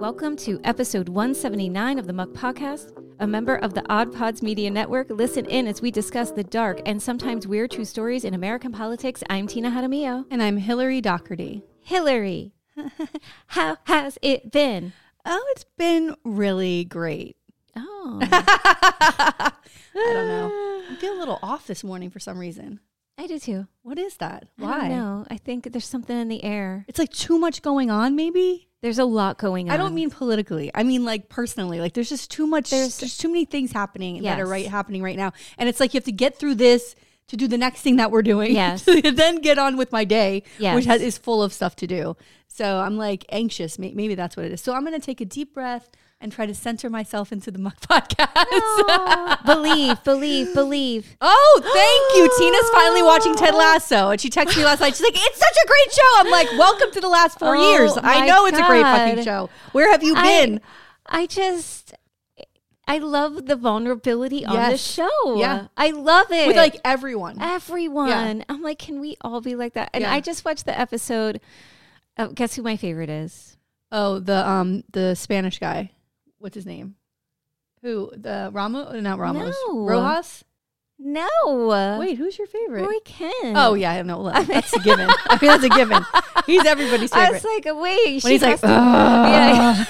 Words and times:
Welcome 0.00 0.36
to 0.38 0.58
episode 0.64 1.10
179 1.10 1.98
of 1.98 2.06
the 2.06 2.14
Muck 2.14 2.30
Podcast, 2.30 2.90
a 3.18 3.26
member 3.26 3.56
of 3.56 3.74
the 3.74 3.84
Odd 3.92 4.14
Pods 4.14 4.40
Media 4.40 4.70
Network. 4.70 5.10
Listen 5.10 5.44
in 5.44 5.66
as 5.66 5.82
we 5.82 5.90
discuss 5.90 6.30
the 6.30 6.42
dark 6.42 6.80
and 6.86 7.02
sometimes 7.02 7.46
weird 7.46 7.70
true 7.70 7.84
stories 7.84 8.24
in 8.24 8.32
American 8.32 8.72
politics. 8.72 9.22
I'm 9.28 9.46
Tina 9.46 9.70
Jaramillo. 9.70 10.24
And 10.30 10.42
I'm 10.42 10.56
Hillary 10.56 11.02
Doherty. 11.02 11.64
Hillary, 11.80 12.54
how 13.48 13.76
has 13.84 14.16
it 14.22 14.50
been? 14.50 14.94
Oh, 15.26 15.44
it's 15.50 15.66
been 15.76 16.16
really 16.24 16.84
great. 16.84 17.36
Oh, 17.76 18.20
I 18.22 19.52
don't 19.94 20.28
know. 20.28 20.82
I 20.90 20.96
feel 20.96 21.12
a 21.12 21.20
little 21.20 21.38
off 21.42 21.66
this 21.66 21.84
morning 21.84 22.08
for 22.08 22.20
some 22.20 22.38
reason. 22.38 22.80
I 23.18 23.26
do 23.26 23.38
too. 23.38 23.66
What 23.82 23.98
is 23.98 24.16
that? 24.16 24.48
I 24.58 24.62
Why? 24.62 24.88
don't 24.88 24.96
know. 24.96 25.26
I 25.30 25.36
think 25.36 25.70
there's 25.70 25.84
something 25.84 26.18
in 26.18 26.28
the 26.28 26.42
air. 26.42 26.86
It's 26.88 26.98
like 26.98 27.12
too 27.12 27.38
much 27.38 27.60
going 27.60 27.90
on, 27.90 28.16
maybe? 28.16 28.69
There's 28.82 28.98
a 28.98 29.04
lot 29.04 29.36
going 29.38 29.68
on. 29.68 29.74
I 29.74 29.76
don't 29.76 29.94
mean 29.94 30.10
politically. 30.10 30.70
I 30.74 30.82
mean 30.84 31.04
like 31.04 31.28
personally. 31.28 31.80
Like 31.80 31.92
there's 31.92 32.08
just 32.08 32.30
too 32.30 32.46
much 32.46 32.70
There's- 32.70 32.98
there's, 32.98 33.18
too 33.18 33.28
many 33.28 33.44
things 33.44 33.72
happening 33.72 34.22
that 34.22 34.40
are 34.40 34.46
right 34.46 34.66
happening 34.66 35.02
right 35.02 35.16
now. 35.16 35.32
And 35.58 35.68
it's 35.68 35.80
like 35.80 35.92
you 35.92 35.98
have 35.98 36.04
to 36.06 36.12
get 36.12 36.38
through 36.38 36.54
this 36.56 36.94
to 37.28 37.36
do 37.36 37.46
the 37.46 37.58
next 37.58 37.82
thing 37.82 37.96
that 37.96 38.10
we're 38.10 38.22
doing. 38.22 38.52
Yes. 38.54 38.84
then 39.14 39.40
get 39.40 39.58
on 39.58 39.76
with 39.76 39.92
my 39.92 40.04
day, 40.04 40.42
Yes. 40.58 40.74
which 40.74 40.86
has, 40.86 41.00
is 41.02 41.18
full 41.18 41.42
of 41.42 41.52
stuff 41.52 41.76
to 41.76 41.86
do. 41.86 42.16
So 42.48 42.80
I'm 42.80 42.96
like 42.96 43.24
anxious. 43.28 43.78
Maybe 43.78 44.14
that's 44.14 44.36
what 44.36 44.46
it 44.46 44.52
is. 44.52 44.60
So 44.60 44.72
I'm 44.74 44.84
going 44.84 44.98
to 44.98 45.04
take 45.04 45.20
a 45.20 45.24
deep 45.26 45.54
breath 45.54 45.90
and 46.20 46.30
try 46.30 46.44
to 46.46 46.54
center 46.54 46.90
myself 46.90 47.32
into 47.32 47.50
the 47.50 47.58
Muck 47.58 47.80
podcast. 47.88 48.28
Oh, 48.36 49.36
believe, 49.46 50.02
believe, 50.04 50.52
believe. 50.54 51.16
Oh, 51.20 51.60
thank 51.62 52.18
you. 52.18 52.28
Tina's 52.38 52.70
finally 52.70 53.02
watching 53.02 53.34
Ted 53.34 53.54
Lasso. 53.54 54.10
And 54.10 54.20
she 54.20 54.28
texted 54.30 54.58
me 54.58 54.64
last 54.64 54.80
night. 54.80 54.94
She's 54.96 55.00
like, 55.02 55.14
it's 55.16 55.38
such 55.38 55.56
a 55.64 55.66
great 55.66 55.92
show. 55.92 56.02
I'm 56.16 56.30
like, 56.30 56.48
welcome 56.58 56.90
to 56.92 57.00
the 57.00 57.08
last 57.08 57.38
four 57.38 57.56
Oh, 57.56 57.72
years. 57.72 57.92
I 58.02 58.26
know 58.26 58.46
it's 58.46 58.58
a 58.58 58.66
great 58.66 58.82
fucking 58.82 59.24
show. 59.24 59.48
Where 59.72 59.90
have 59.90 60.02
you 60.02 60.14
been? 60.14 60.60
I 61.06 61.26
just, 61.26 61.94
I 62.86 62.98
love 62.98 63.46
the 63.46 63.56
vulnerability 63.56 64.44
on 64.44 64.70
the 64.70 64.76
show. 64.76 65.36
Yeah. 65.38 65.68
I 65.76 65.90
love 65.90 66.30
it. 66.30 66.48
With 66.48 66.56
like 66.56 66.76
everyone. 66.84 67.40
everyone. 67.40 68.44
I'm 68.48 68.62
like, 68.62 68.78
can 68.78 69.00
we 69.00 69.16
all 69.22 69.40
be 69.40 69.56
like 69.56 69.72
that? 69.74 69.90
And 69.94 70.02
Yeah. 70.02 70.12
I 70.12 70.20
just 70.20 70.44
watched 70.44 70.66
the 70.66 70.78
episode. 70.78 71.40
Of, 72.16 72.34
guess 72.34 72.54
who 72.56 72.62
my 72.62 72.76
favorite 72.76 73.08
is? 73.08 73.56
Oh, 73.90 74.18
the 74.18 74.46
um 74.48 74.84
the 74.92 75.14
Spanish 75.14 75.58
guy. 75.58 75.92
What's 76.40 76.54
his 76.54 76.66
name? 76.66 76.96
Who? 77.82 78.10
The 78.16 78.50
Ramos? 78.52 79.00
Not 79.02 79.18
Ramos. 79.18 79.54
No. 79.68 79.84
Rojas? 79.86 80.42
No. 80.98 81.98
Wait, 81.98 82.18
who's 82.18 82.36
your 82.38 82.46
favorite? 82.46 82.82
Roy 82.82 82.98
Kent. 83.04 83.56
Oh 83.56 83.74
yeah, 83.74 83.90
I 83.90 83.94
have 83.94 84.06
no, 84.06 84.30
that's 84.44 84.72
a 84.74 84.80
given. 84.80 85.08
I 85.08 85.38
mean, 85.40 85.50
that's 85.50 85.64
a 85.64 85.68
given. 85.70 86.04
He's 86.44 86.64
everybody's 86.64 87.10
favorite. 87.10 87.28
I 87.28 87.32
was 87.32 87.44
like, 87.44 87.64
wait. 87.64 88.22
when 88.22 88.32
he's 88.32 88.42
like, 88.42 88.58
"Ugh." 88.62 89.86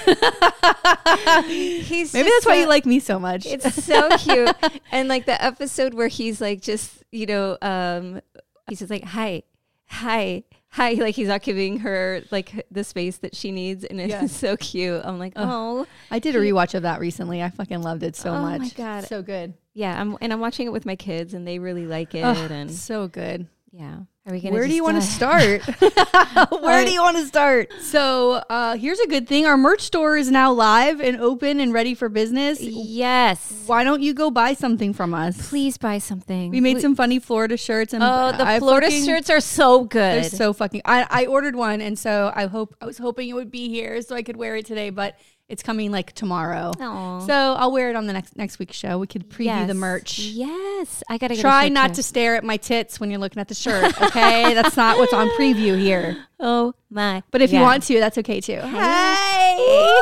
he's 1.47 2.13
maybe 2.13 2.29
that's 2.29 2.45
why 2.45 2.55
you 2.55 2.67
like 2.67 2.85
me 2.85 2.99
so 3.01 3.19
much. 3.19 3.45
It's 3.45 3.83
so 3.83 4.09
cute. 4.17 4.55
and 4.91 5.09
like 5.09 5.25
the 5.25 5.41
episode 5.43 5.93
where 5.93 6.07
he's 6.07 6.39
like 6.39 6.61
just, 6.61 7.03
you 7.11 7.25
know, 7.25 7.57
um 7.61 8.21
he's 8.69 8.79
just 8.79 8.91
like, 8.91 9.03
Hi, 9.03 9.43
hi, 9.87 10.43
hi. 10.71 10.93
Like 10.93 11.15
he's 11.15 11.27
not 11.27 11.41
giving 11.41 11.79
her 11.79 12.21
like 12.31 12.65
the 12.71 12.83
space 12.83 13.17
that 13.17 13.35
she 13.35 13.51
needs 13.51 13.83
and 13.83 13.99
it's 14.01 14.11
Yeah. 14.11 14.25
so 14.27 14.57
cute. 14.57 15.01
I'm 15.03 15.19
like, 15.19 15.33
oh 15.35 15.85
I 16.09 16.19
did 16.19 16.35
a 16.35 16.39
rewatch 16.39 16.73
of 16.75 16.83
that 16.83 16.99
recently. 16.99 17.41
I 17.43 17.49
fucking 17.49 17.81
loved 17.81 18.03
it 18.03 18.15
so 18.15 18.31
Oh 18.33 18.41
my 18.41 18.57
much. 18.57 18.75
God. 18.75 19.05
so 19.05 19.21
good. 19.21 19.53
yeah. 19.73 19.99
I'm 19.99 20.17
and 20.21 20.31
I'm 20.33 20.39
watching 20.39 20.67
it 20.67 20.71
with 20.71 20.85
my 20.85 20.95
kids 20.95 21.33
and 21.33 21.47
they 21.47 21.59
really 21.59 21.85
like 21.85 22.15
it. 22.15 22.23
Ugh, 22.23 22.51
and 22.51 22.71
so 22.71 23.07
good. 23.07 23.47
Yeah. 23.71 23.99
Are 24.27 24.33
we 24.33 24.39
gonna 24.39 24.53
Where 24.53 24.67
do 24.67 24.75
you 24.75 24.83
want 24.83 24.97
uh, 24.97 24.99
to 25.01 25.05
start? 25.07 25.61
Where 26.61 26.85
do 26.85 26.91
you 26.91 27.01
want 27.01 27.17
to 27.17 27.25
start? 27.25 27.73
So, 27.81 28.33
uh, 28.49 28.75
here's 28.75 28.99
a 28.99 29.07
good 29.07 29.27
thing. 29.27 29.47
Our 29.47 29.57
merch 29.57 29.81
store 29.81 30.15
is 30.15 30.29
now 30.29 30.51
live 30.51 30.99
and 31.01 31.19
open 31.19 31.59
and 31.59 31.73
ready 31.73 31.95
for 31.95 32.07
business. 32.07 32.61
Yes. 32.61 33.63
Why 33.65 33.83
don't 33.83 34.01
you 34.01 34.13
go 34.13 34.29
buy 34.29 34.53
something 34.53 34.93
from 34.93 35.15
us? 35.15 35.49
Please 35.49 35.77
buy 35.77 35.97
something. 35.97 36.51
We 36.51 36.61
made 36.61 36.81
some 36.81 36.95
funny 36.95 37.17
Florida 37.17 37.57
shirts 37.57 37.93
and 37.93 38.03
Oh, 38.03 38.31
the 38.37 38.45
I 38.45 38.59
Florida 38.59 38.87
fucking- 38.87 39.05
shirts 39.05 39.29
are 39.31 39.39
so 39.41 39.85
good. 39.85 40.23
They're 40.23 40.29
so 40.29 40.53
fucking. 40.53 40.81
I, 40.85 41.07
I 41.09 41.25
ordered 41.25 41.55
one, 41.55 41.81
and 41.81 41.97
so 41.97 42.31
I 42.35 42.45
hope 42.45 42.75
I 42.79 42.85
was 42.85 42.99
hoping 42.99 43.27
it 43.27 43.33
would 43.33 43.49
be 43.51 43.69
here 43.69 44.01
so 44.03 44.15
I 44.15 44.21
could 44.21 44.37
wear 44.37 44.55
it 44.55 44.67
today, 44.67 44.91
but 44.91 45.17
it's 45.51 45.61
coming 45.61 45.91
like 45.91 46.13
tomorrow. 46.13 46.71
Aw. 46.79 47.19
So 47.27 47.33
I'll 47.33 47.71
wear 47.71 47.89
it 47.89 47.95
on 47.95 48.07
the 48.07 48.13
next 48.13 48.37
next 48.37 48.57
week's 48.57 48.75
show. 48.77 48.97
We 48.97 49.07
could 49.07 49.29
preview 49.29 49.67
the 49.67 49.73
merch. 49.73 50.17
Yes. 50.19 51.03
I 51.09 51.17
gotta 51.17 51.35
get 51.35 51.41
Try 51.41 51.69
not 51.69 51.89
too. 51.89 51.95
to 51.95 52.03
stare 52.03 52.35
at 52.35 52.43
my 52.43 52.57
tits 52.57 52.99
when 52.99 53.11
you're 53.11 53.19
looking 53.19 53.39
at 53.41 53.47
the 53.47 53.55
shirt. 53.55 54.01
Okay, 54.01 54.53
that's 54.55 54.77
not 54.77 54.97
what's 54.97 55.13
on 55.13 55.27
preview 55.31 55.77
here. 55.79 56.17
Oh 56.39 56.73
my. 56.89 57.21
But 57.31 57.41
if 57.41 57.51
you 57.53 57.59
want 57.59 57.83
to, 57.83 57.99
that's 57.99 58.17
okay 58.17 58.41
too. 58.41 58.55
Hey. 58.59 59.99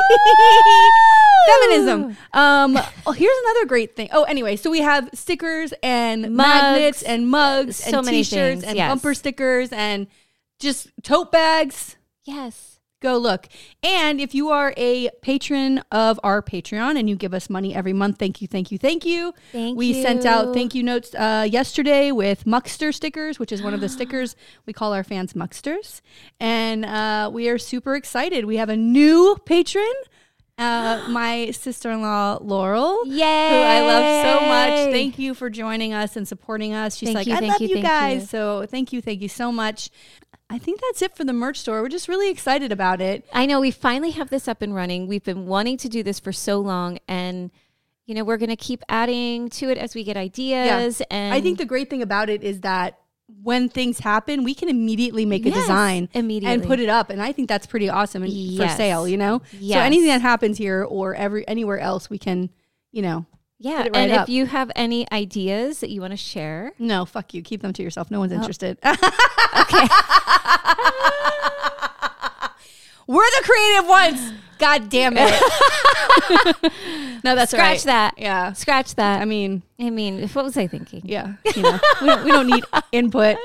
Feminism. 1.46 2.16
Um, 2.32 2.78
oh, 3.06 3.12
here's 3.12 3.36
another 3.44 3.66
great 3.66 3.96
thing. 3.96 4.08
Oh, 4.12 4.24
anyway, 4.24 4.56
so 4.56 4.70
we 4.70 4.80
have 4.80 5.08
stickers 5.14 5.72
and 5.82 6.36
Mugs. 6.36 6.36
magnets 6.36 7.02
and 7.02 7.28
mugs 7.28 7.76
So 7.76 7.98
and 7.98 8.06
t-shirts 8.06 8.60
things, 8.60 8.64
and 8.64 8.76
yes. 8.76 8.90
bumper 8.90 9.14
stickers 9.14 9.70
and 9.72 10.06
just 10.58 10.88
tote 11.02 11.32
bags. 11.32 11.96
Yes. 12.24 12.79
Go 13.00 13.16
look. 13.16 13.48
And 13.82 14.20
if 14.20 14.34
you 14.34 14.50
are 14.50 14.74
a 14.76 15.08
patron 15.22 15.78
of 15.90 16.20
our 16.22 16.42
Patreon 16.42 16.98
and 16.98 17.08
you 17.08 17.16
give 17.16 17.32
us 17.32 17.48
money 17.48 17.74
every 17.74 17.94
month, 17.94 18.18
thank 18.18 18.42
you, 18.42 18.48
thank 18.48 18.70
you, 18.70 18.76
thank 18.76 19.06
you. 19.06 19.32
Thank 19.52 19.78
we 19.78 20.02
sent 20.02 20.26
out 20.26 20.52
thank 20.52 20.74
you 20.74 20.82
notes 20.82 21.14
uh, 21.14 21.48
yesterday 21.50 22.12
with 22.12 22.44
Muckster 22.44 22.92
stickers, 22.92 23.38
which 23.38 23.52
is 23.52 23.62
one 23.62 23.72
of 23.72 23.80
the 23.80 23.88
stickers 23.96 24.36
we 24.66 24.74
call 24.74 24.92
our 24.92 25.02
fans 25.02 25.34
Mucksters. 25.34 26.02
And 26.38 26.84
uh, 26.84 27.30
we 27.32 27.48
are 27.48 27.56
super 27.56 27.94
excited. 27.94 28.44
We 28.44 28.56
have 28.56 28.68
a 28.68 28.76
new 28.76 29.38
patron, 29.46 29.92
uh, 30.58 31.06
my 31.10 31.52
sister 31.52 31.90
in 31.90 32.02
law, 32.02 32.38
Laurel. 32.42 33.06
Yay. 33.06 33.14
Who 33.14 33.24
I 33.24 33.80
love 33.80 34.40
so 34.40 34.46
much. 34.46 34.92
Thank 34.92 35.18
you 35.18 35.32
for 35.32 35.48
joining 35.48 35.94
us 35.94 36.16
and 36.16 36.28
supporting 36.28 36.74
us. 36.74 36.96
She's 36.96 37.08
Thank 37.08 37.16
like, 37.16 37.26
you, 37.28 37.34
I 37.34 37.38
thank 37.38 37.52
love 37.52 37.62
you, 37.62 37.68
you, 37.68 37.74
thank 37.76 37.86
guys. 37.86 38.20
you. 38.20 38.26
So 38.26 38.66
thank 38.66 38.92
you, 38.92 39.00
thank 39.00 39.22
you 39.22 39.28
so 39.28 39.50
much. 39.50 39.88
I 40.50 40.58
think 40.58 40.80
that's 40.80 41.00
it 41.00 41.16
for 41.16 41.24
the 41.24 41.32
merch 41.32 41.60
store. 41.60 41.80
We're 41.80 41.88
just 41.88 42.08
really 42.08 42.28
excited 42.30 42.72
about 42.72 43.00
it. 43.00 43.24
I 43.32 43.46
know 43.46 43.60
we 43.60 43.70
finally 43.70 44.10
have 44.10 44.30
this 44.30 44.48
up 44.48 44.60
and 44.62 44.74
running. 44.74 45.06
We've 45.06 45.22
been 45.22 45.46
wanting 45.46 45.76
to 45.78 45.88
do 45.88 46.02
this 46.02 46.18
for 46.20 46.32
so 46.32 46.58
long 46.60 46.98
and 47.08 47.50
you 48.06 48.14
know, 48.16 48.24
we're 48.24 48.38
going 48.38 48.50
to 48.50 48.56
keep 48.56 48.82
adding 48.88 49.48
to 49.50 49.70
it 49.70 49.78
as 49.78 49.94
we 49.94 50.02
get 50.02 50.16
ideas 50.16 51.00
and 51.12 51.32
I 51.32 51.40
think 51.40 51.58
the 51.58 51.64
great 51.64 51.88
thing 51.88 52.02
about 52.02 52.28
it 52.28 52.42
is 52.42 52.62
that 52.62 52.98
when 53.44 53.68
things 53.68 54.00
happen, 54.00 54.42
we 54.42 54.54
can 54.54 54.68
immediately 54.68 55.24
make 55.24 55.46
a 55.46 55.50
Yes, 55.50 55.60
design 55.60 56.08
immediately. 56.14 56.52
and 56.52 56.64
put 56.64 56.80
it 56.80 56.88
up, 56.88 57.10
and 57.10 57.22
I 57.22 57.30
think 57.30 57.48
that's 57.48 57.64
pretty 57.68 57.88
awesome 57.88 58.24
and 58.24 58.32
Yes. 58.32 58.72
for 58.72 58.76
sale. 58.76 59.06
You 59.06 59.16
know, 59.18 59.42
so 59.52 59.78
anything 59.78 60.08
that 60.08 60.20
happens 60.20 60.58
here 60.58 60.82
or 60.82 61.14
every 61.14 61.46
anywhere 61.46 61.78
else, 61.78 62.10
we 62.10 62.18
can, 62.18 62.50
you 62.90 63.02
know, 63.02 63.26
yeah, 63.60 63.82
right 63.82 63.94
and 63.96 64.12
up. 64.12 64.22
if 64.22 64.28
you 64.28 64.46
have 64.46 64.72
any 64.74 65.06
ideas 65.12 65.78
that 65.80 65.90
you 65.90 66.00
want 66.00 66.12
to 66.12 66.16
share, 66.16 66.72
no, 66.78 67.04
fuck 67.04 67.32
you, 67.34 67.42
keep 67.42 67.60
them 67.62 67.72
to 67.74 67.82
yourself. 67.82 68.10
No 68.10 68.16
Oh. 68.16 68.20
one's 68.20 68.32
interested. 68.32 68.78
okay. 68.84 68.96
We're 73.06 73.24
the 73.24 73.42
creative 73.42 73.88
ones. 73.88 74.32
God 74.58 74.88
damn 74.88 75.14
it. 75.16 75.42
no, 77.24 77.34
that's 77.34 77.50
scratch 77.50 77.78
right. 77.78 77.84
that. 77.86 78.14
Yeah. 78.18 78.52
Scratch 78.52 78.94
that. 78.96 79.20
I 79.20 79.24
mean, 79.24 79.62
I 79.80 79.90
mean, 79.90 80.28
what 80.28 80.44
was 80.44 80.56
I 80.56 80.66
thinking? 80.68 81.00
Yeah, 81.04 81.34
you 81.56 81.62
know, 81.62 81.80
we, 82.00 82.06
don't, 82.06 82.24
we 82.24 82.30
don't 82.30 82.46
need 82.46 82.64
input. 82.92 83.36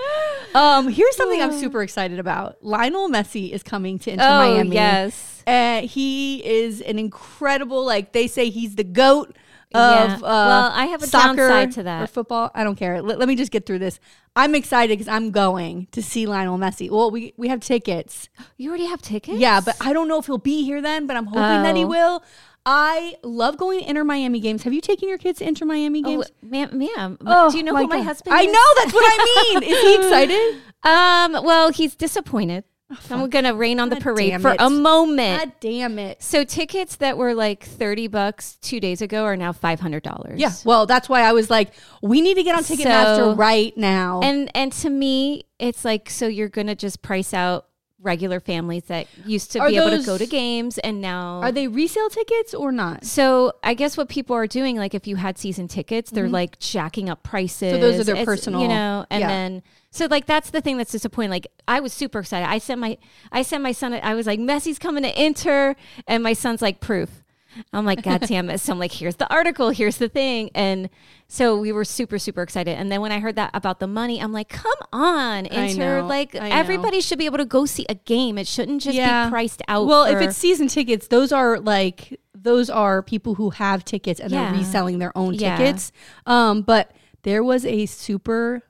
Um, 0.54 0.88
here's 0.90 1.16
something 1.16 1.42
I'm 1.42 1.52
super 1.58 1.82
excited 1.82 2.20
about. 2.20 2.58
Lionel 2.64 3.10
Messi 3.10 3.50
is 3.52 3.64
coming 3.64 3.98
to 4.00 4.12
Inter 4.12 4.24
Oh, 4.26 4.38
Miami. 4.54 4.76
yes. 4.76 5.42
Uh, 5.48 5.82
he 5.82 6.46
is 6.46 6.82
an 6.82 7.00
incredible. 7.00 7.84
Like 7.86 8.12
they 8.12 8.28
say, 8.28 8.50
he's 8.50 8.76
the 8.76 8.84
goat 8.84 9.36
of. 9.74 10.10
Yeah. 10.10 10.16
Uh, 10.16 10.20
Well, 10.22 10.72
I 10.74 10.86
have 10.88 11.02
a 11.04 11.08
soccer 11.08 11.36
downside 11.48 11.72
to 11.74 11.84
that. 11.84 12.04
Or 12.04 12.08
football. 12.08 12.52
I 12.54 12.64
don't 12.64 12.76
care. 12.76 13.02
Let, 13.02 13.20
let 13.20 13.28
me 13.28 13.36
just 13.36 13.52
get 13.52 13.66
through 13.66 13.80
this. 13.80 14.00
I'm 14.36 14.54
excited 14.56 14.98
because 14.98 15.08
I'm 15.08 15.32
going 15.32 15.88
to 15.92 16.02
see 16.04 16.26
Lionel 16.26 16.58
Messi. 16.58 16.90
Well, 16.90 17.10
we 17.12 17.34
we 17.38 17.48
have 17.48 17.60
tickets. 17.62 18.30
You 18.58 18.70
already 18.70 18.86
have 18.86 19.02
tickets? 19.02 19.38
Yeah, 19.38 19.60
but 19.62 19.76
I 19.82 19.92
don't 19.94 20.08
know 20.08 20.18
if 20.20 20.26
he'll 20.28 20.38
be 20.38 20.64
here 20.64 20.82
then. 20.82 21.08
But 21.08 21.18
I'm 21.18 21.26
hoping 21.28 21.64
that 21.64 21.76
he 21.76 21.84
Oh. 21.84 21.88
will. 21.88 22.24
I 22.68 23.14
love 23.22 23.58
going 23.58 23.80
to 23.82 23.88
Inter 23.90 24.04
Miami 24.04 24.40
games. 24.40 24.64
Have 24.64 24.74
you 24.74 24.82
taken 24.82 25.08
your 25.08 25.20
kids 25.20 25.38
to 25.40 25.48
Inter 25.48 25.66
Miami 25.68 26.02
Oh, 26.04 26.10
games? 26.10 26.32
ma'am. 26.42 27.18
Oh, 27.26 27.52
Do 27.52 27.58
you 27.58 27.64
know 27.64 27.76
who 27.76 27.86
my 27.88 27.98
God. 27.98 28.06
husband 28.06 28.34
Is? 28.36 28.42
I 28.42 28.46
know 28.48 28.68
that's 28.78 28.94
what 28.94 29.04
I 29.06 29.54
mean. 29.60 29.64
Is 29.64 29.82
he 29.82 29.96
excited? 30.02 30.56
Um, 30.84 31.44
well, 31.46 31.72
he's 31.72 31.96
disappointed. 31.96 32.64
So 33.02 33.16
I'm 33.18 33.30
gonna 33.30 33.56
rain 33.56 33.80
on 33.80 33.90
the 33.90 33.96
parade 33.96 34.40
for 34.42 34.56
a 34.60 34.70
moment. 34.70 35.40
God 35.40 35.52
damn 35.60 35.98
it. 35.98 36.22
So 36.22 36.44
tickets 36.44 36.98
that 36.98 37.18
were 37.18 37.34
like 37.34 37.64
30 37.64 38.08
bucks 38.08 38.58
2 38.62 38.80
days 38.80 39.02
ago 39.02 39.24
are 39.24 39.36
now 39.36 39.52
$500. 39.54 40.36
Yeah. 40.38 40.52
Well, 40.64 40.86
that's 40.86 41.10
why 41.10 41.22
I 41.22 41.32
was 41.34 41.50
like, 41.50 41.74
we 42.04 42.22
need 42.22 42.36
to 42.36 42.44
get 42.44 42.56
on 42.56 42.64
Ticketmaster 42.64 43.18
So- 43.18 43.36
right 43.36 43.76
now. 43.76 44.22
And 44.22 44.52
and 44.56 44.72
to 44.74 44.90
me, 44.90 45.46
it's 45.58 45.84
like 45.84 46.10
so 46.12 46.28
you're 46.28 46.50
going 46.50 46.68
to 46.68 46.76
just 46.76 47.02
price 47.02 47.34
out 47.34 47.66
regular 48.06 48.40
families 48.40 48.84
that 48.84 49.08
used 49.26 49.52
to 49.52 49.60
Are 49.60 49.70
be 49.70 49.78
able 49.78 49.98
to 49.98 50.06
go 50.06 50.18
to 50.18 50.26
games 50.26 50.78
and 50.78 51.02
now 51.02 51.42
Are 51.42 51.52
they 51.52 51.68
resale 51.68 52.10
tickets 52.10 52.54
or 52.54 52.72
not? 52.72 53.04
so 53.04 53.54
I 53.64 53.74
guess 53.74 53.98
what 53.98 54.08
people 54.08 54.36
are 54.36 54.48
doing, 54.48 54.78
like 54.78 54.94
if 54.94 55.08
you 55.08 55.16
had 55.18 55.38
season 55.38 55.68
tickets, 55.68 56.12
they're 56.12 56.30
like 56.30 56.60
jacking 56.60 57.10
up 57.10 57.24
prices. 57.24 57.74
Mm-hmm. 57.74 57.76
So 57.76 57.82
those 57.82 58.00
are 58.00 58.04
their 58.14 58.26
personal- 58.26 58.62
you 58.62 58.68
know, 58.68 59.06
and 59.10 59.22
yeah. 59.22 59.28
then 59.28 59.64
so 59.92 60.08
like 60.08 60.26
that's 60.26 60.50
the 60.50 60.62
thing 60.62 60.78
that's 60.78 60.92
disappointing. 60.92 61.32
Like 61.32 61.48
I 61.68 61.80
was 61.80 61.94
super 61.94 62.20
excited. 62.20 62.50
I 62.50 62.58
sent 62.58 62.80
my 62.82 62.98
I 63.32 63.42
sent 63.42 63.64
my 63.64 63.72
son. 63.72 63.94
I 63.94 64.14
was 64.14 64.28
like, 64.28 64.40
Messi's 64.40 64.78
coming 64.78 65.04
to 65.04 65.24
Inter, 65.24 65.76
and 66.08 66.22
my 66.22 66.34
son's 66.34 66.62
like, 66.62 66.80
proof. 66.80 67.24
I'm 67.74 67.86
like, 67.86 68.02
God 68.04 68.22
damn 68.28 68.50
it. 68.50 68.60
So 68.60 68.74
I'm 68.74 68.80
like, 68.80 68.92
here's 68.92 69.16
the 69.16 69.32
article, 69.34 69.70
here's 69.70 69.98
the 69.98 70.10
thing. 70.10 70.50
And 70.56 70.90
so 71.28 71.58
we 71.60 71.72
were 71.72 71.86
super, 71.86 72.20
super 72.20 72.42
excited. 72.42 72.78
And 72.78 72.92
then 72.92 73.02
when 73.02 73.12
I 73.12 73.20
heard 73.20 73.36
that 73.38 73.52
about 73.54 73.80
the 73.80 73.88
money, 73.88 74.22
I'm 74.22 74.32
like, 74.32 74.50
come 74.50 74.72
on, 74.94 75.46
Inter. 75.48 76.02
know, 76.02 76.08
like 76.08 76.36
everybody 76.36 77.02
should 77.02 77.18
be 77.18 77.26
able 77.26 77.38
to 77.40 77.46
go 77.46 77.66
see 77.66 77.86
a 77.90 77.96
game. 77.96 78.38
It 78.38 78.48
shouldn't 78.48 78.82
just 78.82 78.96
Yeah. 78.96 79.26
be 79.26 79.32
priced 79.32 79.62
out. 79.68 79.88
Well, 79.88 80.06
if 80.06 80.22
it's 80.22 80.38
season 80.38 80.68
tickets, 80.68 81.08
those 81.08 81.32
are 81.32 81.60
like 81.60 82.20
those 82.34 82.70
are 82.70 83.02
people 83.02 83.36
who 83.36 83.50
have 83.52 83.84
tickets 83.84 84.20
and 84.20 84.32
Yeah. 84.32 84.52
they're 84.52 84.60
reselling 84.60 85.00
their 85.00 85.18
own 85.18 85.34
Yeah. 85.34 85.58
tickets. 85.58 85.92
Um, 86.28 86.62
but 86.62 86.92
there 87.24 87.44
was 87.44 87.66
a 87.66 87.88
super 87.88 88.62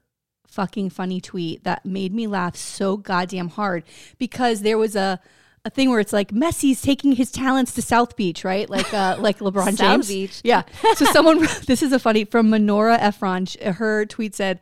fucking 0.48 0.90
funny 0.90 1.20
tweet 1.20 1.66
that 1.66 1.86
made 1.86 2.14
me 2.14 2.26
laugh 2.28 2.56
so 2.56 2.96
goddamn 2.96 3.50
hard 3.50 3.84
because 4.18 4.62
there 4.62 4.78
was 4.78 4.96
a 4.96 5.20
a 5.66 5.70
thing 5.72 5.90
where 5.90 6.00
it's 6.00 6.14
like 6.14 6.32
Messi's 6.32 6.82
taking 6.82 7.14
his 7.14 7.32
talents 7.32 7.74
to 7.74 7.82
South 7.82 8.16
Beach, 8.16 8.46
right? 8.46 8.70
Like 8.70 8.94
uh 8.94 9.18
like 9.20 9.40
LeBron 9.40 9.76
South 9.76 9.78
James. 9.78 10.08
Beach. 10.08 10.42
Yeah. 10.44 10.64
So 10.96 11.06
someone 11.12 11.40
this 11.68 11.82
is 11.82 11.92
a 11.92 12.00
funny 12.00 12.24
from 12.24 12.48
Menora 12.50 13.00
Efron. 13.00 13.60
Her 13.62 14.06
tweet 14.06 14.36
said 14.36 14.60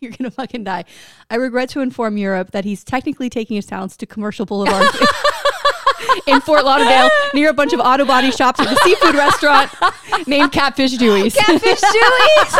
you're 0.00 0.12
gonna 0.12 0.32
fucking 0.32 0.64
die. 0.64 0.84
I 1.30 1.36
regret 1.36 1.68
to 1.70 1.80
inform 1.80 2.16
Europe 2.16 2.50
that 2.50 2.64
he's 2.64 2.82
technically 2.82 3.30
taking 3.30 3.54
his 3.54 3.66
talents 3.66 3.96
to 3.98 4.06
Commercial 4.06 4.44
Boulevard 4.44 4.88
in 6.26 6.40
Fort 6.40 6.64
Lauderdale 6.64 7.08
near 7.34 7.50
a 7.50 7.54
bunch 7.54 7.72
of 7.72 7.78
auto 7.78 8.04
body 8.04 8.32
shops 8.32 8.58
with 8.58 8.70
a 8.70 8.76
seafood 8.82 9.14
restaurant 9.14 9.70
named 10.26 10.50
Catfish 10.50 10.96
Dewey's. 10.96 11.34
Catfish 11.34 11.80
Dewey's. 11.80 12.52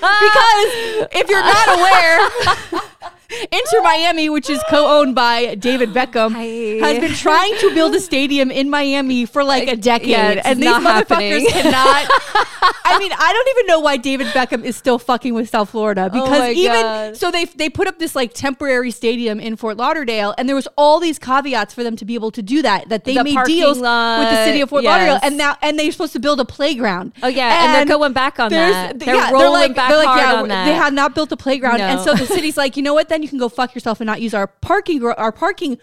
because 0.00 1.08
if 1.12 1.30
you're 1.30 1.40
not 1.40 1.68
aware, 1.78 3.12
Inter 3.30 3.82
Miami, 3.82 4.28
which 4.28 4.48
is 4.48 4.62
co-owned 4.70 5.14
by 5.14 5.56
David 5.56 5.90
Beckham, 5.90 6.32
Hi. 6.32 6.86
has 6.86 6.98
been 7.00 7.14
trying 7.14 7.56
to 7.58 7.74
build 7.74 7.94
a 7.94 8.00
stadium 8.00 8.50
in 8.50 8.70
Miami 8.70 9.26
for 9.26 9.42
like 9.42 9.68
a 9.68 9.76
decade, 9.76 10.08
Yeah, 10.08 10.42
and 10.44 10.62
these 10.62 10.68
motherfuckers 10.68 11.46
happening. 11.46 11.46
cannot. 11.50 12.06
I 12.84 12.98
mean, 13.00 13.12
I 13.12 13.32
don't 13.32 13.48
even 13.58 13.66
know 13.66 13.80
why 13.80 13.96
David 13.96 14.28
Beckham 14.28 14.64
is 14.64 14.76
still 14.76 14.98
fucking 14.98 15.34
with 15.34 15.48
South 15.48 15.70
Florida 15.70 16.08
oh 16.12 16.14
because 16.14 16.40
Oh 16.40 16.50
even 16.50 16.82
God. 16.82 17.16
so, 17.16 17.30
they 17.30 17.46
they 17.46 17.68
put 17.68 17.88
up 17.88 17.98
this 17.98 18.14
like 18.14 18.32
temporary 18.32 18.90
stadium 18.90 19.40
in 19.40 19.56
Fort 19.56 19.76
Lauderdale, 19.76 20.34
and 20.38 20.48
there 20.48 20.56
was 20.56 20.68
all 20.76 21.00
these 21.00 21.18
caveats 21.18 21.74
for 21.74 21.82
them 21.82 21.96
to 21.96 22.04
be 22.04 22.14
able 22.14 22.30
to 22.30 22.42
do 22.42 22.62
that. 22.62 22.88
That 22.88 23.04
they 23.04 23.14
The 23.14 23.24
made 23.24 23.38
deals 23.44 23.78
with 23.78 23.84
the 23.84 24.44
city 24.44 24.60
of 24.60 24.68
Fort 24.68 24.84
lot, 24.84 25.00
Lauderdale, 25.00 25.18
and 25.22 25.36
now 25.36 25.56
and 25.62 25.78
they're 25.78 25.90
supposed 25.90 26.12
to 26.12 26.20
build 26.20 26.38
a 26.38 26.44
playground. 26.44 27.12
Oh 27.22 27.28
yeah, 27.28 27.64
and, 27.64 27.74
they're 27.74 27.96
going 27.96 28.12
back 28.12 28.38
on 28.38 28.50
that. 28.52 28.98
They're 28.98 29.14
yeah, 29.14 29.30
rolling 29.30 29.52
like, 29.52 29.74
back 29.74 29.88
they're 29.88 29.98
like, 29.98 30.06
hard 30.06 30.20
yeah, 30.20 30.42
on 30.42 30.48
that. 30.48 30.64
They 30.66 30.74
have 30.74 30.92
not 30.92 31.14
built 31.14 31.32
a 31.32 31.36
playground, 31.36 31.80
and 31.80 32.00
so 32.00 32.14
the 32.14 32.26
city's 32.26 32.56
like, 32.56 32.76
you 32.76 32.82
know 32.82 32.94
what? 32.94 33.08
Then 33.16 33.22
you 33.22 33.30
can 33.30 33.38
go 33.38 33.48
fuck 33.48 33.74
yourself 33.74 33.98
and 33.98 34.06
not 34.06 34.20
use 34.20 34.34
our 34.34 34.46
parking 34.46 35.02
our 35.02 35.32
parking 35.32 35.78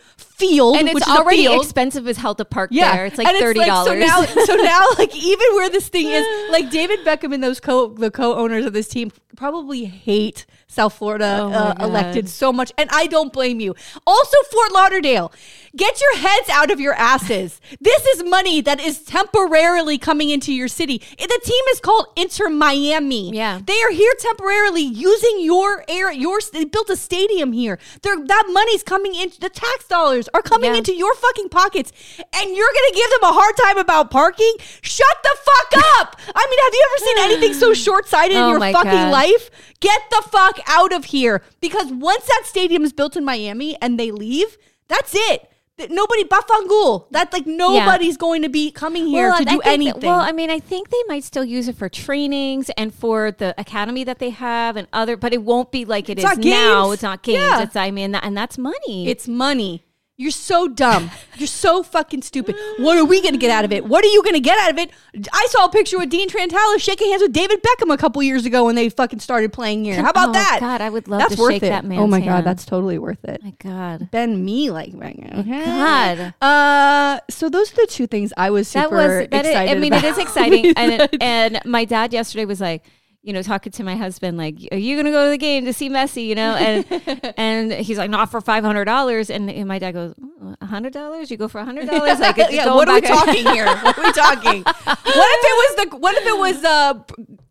field, 0.49 0.77
and 0.77 0.87
which 0.87 0.97
it's 0.97 1.07
is 1.07 1.17
already 1.17 1.53
expensive 1.53 2.07
as 2.07 2.17
hell 2.17 2.35
to 2.35 2.45
park 2.45 2.69
Yeah, 2.71 2.95
there. 2.95 3.05
It's 3.05 3.17
like 3.17 3.27
And 3.27 3.37
thirty 3.39 3.63
dollars. 3.65 3.87
so 3.87 4.07
now, 4.07 4.23
so 4.45 4.55
now, 4.55 4.85
like 4.97 5.15
even 5.15 5.47
where 5.55 5.69
this 5.69 5.87
thing 5.89 6.07
is, 6.09 6.25
like 6.51 6.69
David 6.69 6.99
Beckham 7.05 7.33
and 7.33 7.43
those 7.43 7.59
co 7.59 7.87
the 7.89 8.11
co-owners 8.11 8.65
of 8.65 8.73
this 8.73 8.87
team 8.87 9.11
probably 9.35 9.85
hate 9.85 10.45
South 10.67 10.93
Florida 10.93 11.39
Oh 11.41 11.51
uh, 11.51 11.75
elected 11.79 12.29
so 12.29 12.51
much, 12.53 12.71
and 12.77 12.89
I 12.91 13.07
don't 13.07 13.33
blame 13.33 13.59
you. 13.59 13.75
Also, 14.05 14.37
Fort 14.51 14.71
Lauderdale, 14.71 15.31
get 15.75 15.99
your 16.01 16.17
heads 16.17 16.49
out 16.49 16.71
of 16.71 16.79
your 16.79 16.93
asses. 16.93 17.59
this 17.81 18.05
is 18.05 18.23
money 18.23 18.61
that 18.61 18.79
is 18.79 18.99
temporarily 19.03 19.97
coming 19.97 20.29
into 20.29 20.53
your 20.53 20.67
city. 20.67 20.99
The 21.17 21.41
team 21.43 21.63
is 21.71 21.79
called 21.79 22.07
Inter 22.15 22.49
Miami. 22.49 23.31
Yeah. 23.35 23.59
they 23.65 23.81
are 23.83 23.91
here 23.91 24.13
temporarily 24.19 24.81
using 24.83 25.41
your 25.41 25.83
air. 25.87 26.11
Your 26.11 26.39
they 26.51 26.65
built 26.65 26.89
a 26.89 26.95
stadium 26.95 27.53
here. 27.53 27.79
They're, 28.01 28.23
that 28.25 28.45
money's 28.51 28.83
coming 28.83 29.15
in. 29.15 29.31
The 29.39 29.49
tax 29.49 29.87
dollars 29.87 30.29
are 30.33 30.41
coming 30.41 30.71
Yeah. 30.71 30.77
into 30.77 30.93
your 30.95 31.13
fucking 31.15 31.49
pockets, 31.49 31.91
and 32.17 32.55
you're 32.55 32.73
gonna 32.73 32.95
give 32.95 33.09
them 33.11 33.29
a 33.29 33.33
hard 33.33 33.55
time 33.57 33.77
about 33.77 34.09
parking? 34.11 34.53
Shut 34.81 35.17
the 35.23 35.37
fuck 35.43 35.83
up! 35.99 36.15
I 36.35 36.47
mean, 36.49 36.59
have 36.63 36.73
you 36.73 36.85
ever 36.89 37.05
seen 37.05 37.17
anything 37.31 37.53
so 37.59 37.73
short 37.85 38.07
sighted 38.07 38.37
in 38.37 38.43
Oh 38.43 38.49
your 38.51 38.59
fucking 38.59 38.91
God. 38.91 39.11
life? 39.11 39.49
Get 39.79 40.01
the 40.09 40.23
fuck 40.29 40.59
out 40.67 40.93
of 40.93 41.05
here! 41.05 41.41
Because 41.61 41.91
once 41.91 42.25
that 42.25 42.43
stadium 42.45 42.83
is 42.83 42.93
built 42.93 43.15
in 43.15 43.23
Miami 43.23 43.77
and 43.81 43.99
they 43.99 44.11
leave, 44.11 44.57
that's 44.87 45.13
it. 45.15 45.49
That 45.77 45.89
Nobody 45.89 46.23
bafangul. 46.23 47.07
That's 47.09 47.33
like 47.33 47.47
nobody's 47.47 48.15
going 48.15 48.43
to 48.43 48.49
be 48.49 48.69
coming 48.69 49.07
here 49.07 49.29
Well, 49.29 49.39
to 49.39 49.43
do 49.43 49.49
think 49.49 49.63
that- 49.63 49.73
anything. 49.73 50.01
well, 50.07 50.19
I 50.19 50.31
mean, 50.31 50.51
I 50.51 50.59
think 50.59 50.89
they 50.91 51.01
might 51.07 51.23
still 51.23 51.43
use 51.43 51.67
it 51.67 51.75
for 51.75 51.89
trainings 51.89 52.69
and 52.77 52.93
for 52.93 53.31
the 53.31 53.55
academy 53.59 54.03
that 54.03 54.19
they 54.19 54.29
have 54.29 54.77
and 54.77 54.87
other, 54.93 55.17
but 55.17 55.33
it 55.33 55.41
won't 55.41 55.71
be 55.71 55.83
like 55.83 56.09
it 56.09 56.19
is 56.19 56.25
It's 56.25 56.35
not 56.37 56.45
now. 56.45 56.91
It's 56.91 57.01
not 57.01 57.23
games. 57.23 57.37
Yeah. 57.39 57.63
It's 57.63 57.75
I 57.75 57.89
mean, 57.89 58.11
that, 58.11 58.23
and 58.23 58.37
that's 58.37 58.57
money. 58.59 59.07
It's 59.07 59.27
money. 59.27 59.83
You're 60.15 60.29
so 60.29 60.67
dumb. 60.67 61.09
You're 61.37 61.47
so 61.47 61.81
fucking 61.81 62.21
stupid. 62.21 62.55
What 62.77 62.97
are 62.97 63.03
we 63.05 63.19
going 63.21 63.33
to 63.33 63.39
get 63.39 63.49
out 63.49 63.65
of 63.65 63.71
it? 63.71 63.83
What 63.85 64.05
are 64.05 64.07
you 64.09 64.21
going 64.21 64.35
to 64.35 64.39
get 64.39 64.59
out 64.59 64.69
of 64.69 64.77
it? 64.77 64.91
I 65.33 65.47
saw 65.49 65.65
a 65.65 65.69
picture 65.69 65.97
with 65.97 66.09
Dean 66.11 66.29
Trantalis 66.29 66.81
shaking 66.81 67.09
hands 67.09 67.23
with 67.23 67.33
David 67.33 67.61
Beckham 67.63 67.91
a 67.91 67.97
couple 67.97 68.21
years 68.21 68.45
ago 68.45 68.65
when 68.65 68.75
they 68.75 68.89
fucking 68.89 69.19
started 69.21 69.51
playing 69.51 69.85
here. 69.85 69.95
How 70.03 70.11
about 70.11 70.29
Oh, 70.29 70.33
that? 70.33 70.57
God, 70.59 70.81
I 70.81 70.89
would 70.91 71.07
love 71.07 71.19
that's 71.19 71.35
to 71.35 71.41
worth 71.41 71.53
shake 71.53 71.63
it. 71.63 71.69
that 71.69 71.83
man's 71.83 71.99
Oh 72.01 72.05
my 72.07 72.19
god, 72.21 72.43
that's 72.43 72.63
totally 72.63 72.99
worth 72.99 73.25
it. 73.25 73.41
my 73.43 73.53
God. 73.57 74.11
Ben 74.11 74.45
me 74.45 74.69
like 74.69 74.93
okay. 74.93 75.65
God. 75.65 76.33
Uh, 76.41 77.19
so 77.31 77.49
those 77.49 77.71
are 77.73 77.77
the 77.77 77.87
two 77.89 78.05
things 78.05 78.31
I 78.37 78.51
was 78.51 78.67
super 78.67 78.89
that 78.89 78.91
was 78.91 79.27
that 79.29 79.45
is, 79.45 79.51
excited 79.51 79.77
I 79.77 79.79
mean, 79.79 79.93
about. 79.93 80.03
it 80.03 80.07
is 80.09 80.17
exciting. 80.19 80.73
and 80.77 81.09
and 81.21 81.59
my 81.65 81.85
dad 81.85 82.13
yesterday 82.13 82.45
was 82.45 82.61
like, 82.61 82.83
you 83.23 83.31
know, 83.31 83.41
talking 83.41 83.71
to 83.71 83.83
my 83.85 83.95
husband, 83.95 84.37
like, 84.37 84.55
are 84.73 84.77
you 84.77 84.97
gonna 84.97 85.09
go 85.11 85.23
to 85.25 85.29
the 85.31 85.37
game 85.37 85.63
to 85.63 85.71
see 85.71 85.89
Messi? 85.89 86.25
You 86.27 86.35
know, 86.35 86.55
and 86.55 87.33
and 87.37 87.71
he's 87.71 87.97
like, 87.97 88.09
not 88.09 88.29
for 88.29 88.41
five 88.41 88.63
hundred 88.65 88.85
dollars. 88.85 89.29
And, 89.29 89.49
and 89.49 89.65
my 89.67 89.79
dad 89.79 89.93
goes, 89.93 90.13
a 90.59 90.65
hundred 90.65 90.91
dollars? 90.91 91.31
You 91.31 91.37
go 91.37 91.47
for 91.47 91.59
a 91.59 91.65
hundred 91.65 91.87
dollars? 91.87 92.19
Like, 92.23 92.37
it's 92.37 92.51
yeah, 92.51 92.73
what 92.73 92.89
are 92.89 92.95
we 92.95 93.01
talking 93.01 93.45
here? 93.47 93.65
What 93.65 93.97
are 93.97 94.03
we 94.03 94.11
talking? 94.11 94.63
what 94.63 94.95
if 94.95 95.43
it 95.43 95.55
was 95.57 95.75
the 95.89 95.97
what 95.97 96.15
if 96.17 96.25
it 96.27 96.37
was 96.37 96.63
uh 96.63 96.93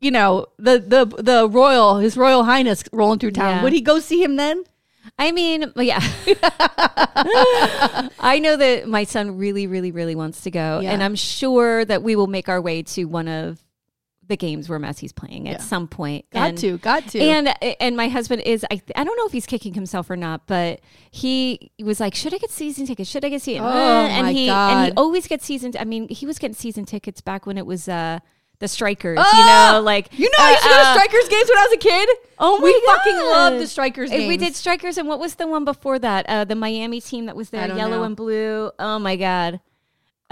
you 0.00 0.10
know 0.10 0.46
the 0.58 0.78
the 0.78 1.22
the 1.22 1.48
royal 1.48 1.98
his 1.98 2.16
royal 2.16 2.44
highness 2.44 2.84
rolling 2.92 3.18
through 3.18 3.32
town? 3.32 3.56
Yeah. 3.56 3.62
Would 3.62 3.72
he 3.72 3.80
go 3.80 3.98
see 3.98 4.22
him 4.22 4.36
then? 4.36 4.64
I 5.18 5.32
mean, 5.32 5.72
yeah. 5.76 6.00
I 8.20 8.40
know 8.42 8.56
that 8.56 8.88
my 8.88 9.04
son 9.04 9.36
really, 9.36 9.66
really, 9.66 9.90
really 9.92 10.14
wants 10.14 10.42
to 10.42 10.50
go, 10.50 10.80
Yeah. 10.80 10.92
and 10.92 11.02
I'm 11.02 11.14
sure 11.14 11.84
that 11.84 12.02
we 12.02 12.16
will 12.16 12.26
make 12.26 12.48
our 12.48 12.60
way 12.60 12.82
to 12.82 13.04
one 13.04 13.28
of 13.28 13.60
the 14.28 14.36
games 14.36 14.68
where 14.68 14.78
Messi's 14.78 15.12
playing 15.12 15.48
at 15.48 15.58
Yeah. 15.58 15.64
some 15.64 15.88
point. 15.88 16.24
Got 16.30 16.50
and, 16.50 16.58
to, 16.58 16.78
got 16.78 17.08
to. 17.08 17.20
And 17.20 17.54
and 17.80 17.96
my 17.96 18.08
husband 18.08 18.42
is 18.42 18.64
I 18.70 18.80
I 18.94 19.04
don't 19.04 19.16
know 19.16 19.26
if 19.26 19.32
he's 19.32 19.46
kicking 19.46 19.74
himself 19.74 20.08
or 20.10 20.16
not, 20.16 20.46
but 20.46 20.80
he 21.10 21.70
was 21.82 22.00
like, 22.00 22.14
should 22.14 22.32
I 22.32 22.38
get 22.38 22.50
season 22.50 22.86
tickets? 22.86 23.10
Should 23.10 23.24
I 23.24 23.28
get 23.28 23.42
season? 23.42 23.64
Oh, 23.64 23.68
and 23.70 24.26
my 24.26 24.32
he 24.32 24.48
and 24.48 24.86
he 24.86 24.92
always 24.96 25.26
gets 25.26 25.44
season. 25.44 25.72
I 25.78 25.84
mean, 25.84 26.08
he 26.08 26.26
was 26.26 26.38
getting 26.38 26.54
season 26.54 26.84
tickets 26.84 27.20
back 27.20 27.46
when 27.46 27.58
it 27.58 27.66
was 27.66 27.88
uh 27.88 28.20
the 28.62 28.68
strikers. 28.68 29.18
Oh, 29.20 29.38
you 29.38 29.44
know, 29.44 29.82
like 29.82 30.16
you 30.16 30.30
know, 30.30 30.38
I 30.38 30.50
used 30.52 30.62
to 30.62 30.68
go 30.68 30.74
to 30.76 30.80
uh, 30.80 30.94
Strikers 30.94 31.28
games 31.28 31.48
when 31.48 31.58
I 31.58 31.62
was 31.62 31.72
a 31.72 31.76
kid. 31.78 32.08
Oh 32.38 32.58
my 32.58 32.64
we 32.64 32.82
fucking 32.86 33.12
God. 33.18 33.30
loved 33.32 33.62
the 33.62 33.66
Strikers 33.66 34.10
games. 34.10 34.28
We 34.28 34.36
did 34.36 34.54
strikers, 34.54 34.98
and 34.98 35.08
what 35.08 35.18
was 35.18 35.34
the 35.34 35.48
one 35.48 35.64
before 35.64 35.98
that? 35.98 36.26
Uh, 36.28 36.44
the 36.44 36.54
Miami 36.54 37.00
team 37.00 37.26
that 37.26 37.34
was 37.36 37.50
there, 37.50 37.66
yellow 37.66 37.98
know. 37.98 38.02
and 38.04 38.16
blue. 38.16 38.70
Oh 38.78 39.00
my 39.00 39.16
god! 39.16 39.60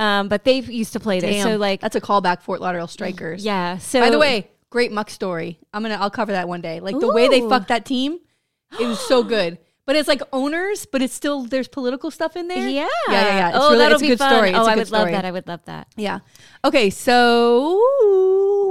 Um, 0.00 0.28
but 0.28 0.44
they 0.44 0.60
used 0.60 0.94
to 0.94 1.00
play 1.00 1.20
there, 1.20 1.30
Damn, 1.30 1.46
so 1.46 1.56
like, 1.58 1.82
that's 1.82 1.94
a 1.94 2.00
callback 2.00 2.40
Fort 2.40 2.62
Lauderdale 2.62 2.88
Strikers. 2.88 3.44
yeah. 3.44 3.76
So 3.76 4.00
By 4.00 4.08
the 4.08 4.18
way, 4.18 4.50
great 4.70 4.92
muck 4.92 5.10
story. 5.10 5.58
I'm 5.74 5.82
gonna 5.82 5.96
I'll 5.96 6.10
cover 6.10 6.32
that 6.32 6.48
one 6.48 6.62
day. 6.62 6.80
Like 6.80 6.98
the 6.98 7.12
way 7.12 7.28
they 7.28 7.40
fucked 7.40 7.68
that 7.68 7.84
team, 7.84 8.18
it 8.80 8.86
was 8.86 8.98
so 8.98 9.22
good. 9.22 9.58
But 9.84 9.96
it's 9.96 10.08
like 10.08 10.22
owners, 10.32 10.86
but 10.86 11.02
it's 11.02 11.12
still 11.12 11.42
there's 11.42 11.68
political 11.68 12.10
stuff 12.10 12.34
in 12.34 12.48
there. 12.48 12.66
yeah, 12.66 12.86
yeah, 13.08 13.12
yeah. 13.12 13.26
yeah. 13.26 13.48
It's 13.48 13.58
oh, 13.58 13.72
really, 13.72 13.78
that'll 13.78 13.94
it's 13.94 14.02
a 14.02 14.04
be 14.04 14.08
good 14.08 14.18
fun. 14.18 14.32
story. 14.32 14.50
It's 14.50 14.58
oh, 14.58 14.66
I 14.66 14.76
would 14.76 14.90
love 14.90 15.10
that. 15.10 15.24
I 15.26 15.30
would 15.32 15.46
love 15.46 15.64
that. 15.66 15.88
Yeah. 15.96 16.20
Okay, 16.64 16.88
so 16.88 17.78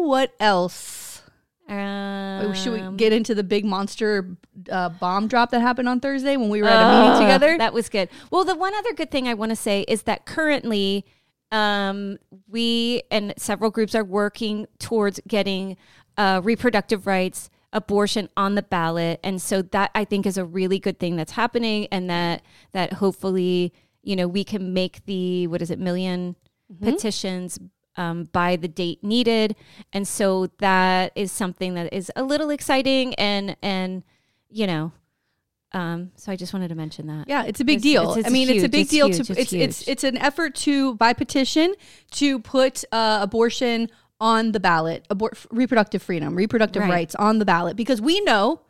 what 0.07 0.33
else? 0.39 1.21
Um, 1.67 2.55
Should 2.55 2.73
we 2.73 2.97
get 2.97 3.13
into 3.13 3.35
the 3.35 3.43
big 3.43 3.63
monster 3.63 4.35
uh, 4.71 4.89
bomb 4.89 5.27
drop 5.27 5.51
that 5.51 5.61
happened 5.61 5.87
on 5.87 5.99
Thursday 5.99 6.35
when 6.35 6.49
we 6.49 6.63
were 6.63 6.67
at 6.67 6.81
a 6.81 7.03
meeting 7.03 7.21
together? 7.21 7.55
That 7.59 7.73
was 7.73 7.89
good. 7.89 8.09
Well, 8.31 8.43
the 8.43 8.55
one 8.55 8.73
other 8.73 8.93
good 8.93 9.11
thing 9.11 9.27
I 9.27 9.35
want 9.35 9.51
to 9.51 9.55
say 9.55 9.81
is 9.87 10.03
that 10.03 10.25
currently 10.25 11.05
um, 11.51 12.17
we 12.47 13.03
and 13.11 13.33
several 13.37 13.71
groups 13.71 13.95
are 13.95 14.03
working 14.03 14.67
towards 14.77 15.19
getting 15.27 15.77
uh, 16.17 16.41
reproductive 16.43 17.07
rights 17.07 17.49
abortion 17.71 18.29
on 18.35 18.55
the 18.55 18.63
ballot. 18.63 19.19
And 19.23 19.41
so 19.41 19.61
that 19.61 19.91
i 19.93 20.03
think 20.03 20.25
is 20.25 20.37
a 20.37 20.45
really 20.45 20.79
good 20.79 20.99
thing 20.99 21.15
that's 21.15 21.33
happening 21.33 21.87
and 21.91 22.09
that 22.09 22.41
that 22.71 22.93
hopefully 22.93 23.73
you 24.01 24.15
know 24.15 24.27
we 24.27 24.43
can 24.43 24.73
make 24.73 25.05
the 25.05 25.47
what 25.47 25.61
is 25.61 25.69
it 25.69 25.79
1000000 25.79 26.35
petitions 26.81 27.59
um, 27.99 28.29
by 28.31 28.55
the 28.55 28.67
date 28.67 29.03
needed. 29.03 29.55
And 29.91 30.07
so 30.07 30.47
that 30.59 31.11
is 31.15 31.31
something 31.31 31.73
that 31.73 31.93
is 31.93 32.11
a 32.15 32.23
little 32.23 32.49
exciting 32.49 33.13
and 33.15 33.57
and 33.61 34.03
you 34.49 34.65
know 34.65 34.93
Um, 35.71 36.11
so 36.15 36.31
I 36.31 36.35
just 36.35 36.51
wanted 36.51 36.69
to 36.69 36.75
mention 36.75 37.07
that. 37.07 37.27
Yeah, 37.27 37.43
it's 37.43 37.59
a 37.59 37.63
big 37.63 37.77
It's- 37.77 37.83
deal. 37.83 38.01
it's- 38.03 38.17
it's 38.17 38.27
I 38.27 38.31
mean, 38.31 38.49
it's 38.49 38.63
a 38.63 38.69
big 38.69 38.89
deal 38.89 39.07
huge. 39.07 39.27
to 39.27 39.39
It's 39.39 39.53
it's 39.53 39.87
it's 39.87 40.03
an 40.03 40.17
effort 40.17 40.55
to 40.65 40.95
by 40.95 41.13
petition 41.13 41.75
to 42.11 42.39
put 42.39 42.83
uh, 42.91 43.19
abortion 43.21 43.89
on 44.19 44.51
the 44.51 44.59
ballot, 44.59 45.05
abort 45.09 45.37
reproductive 45.51 46.01
freedom, 46.01 46.35
reproductive 46.35 46.81
Right. 46.81 46.89
rights 46.89 47.15
on 47.15 47.37
the 47.39 47.45
ballot 47.45 47.75
because 47.77 48.01
we 48.01 48.19
know 48.21 48.61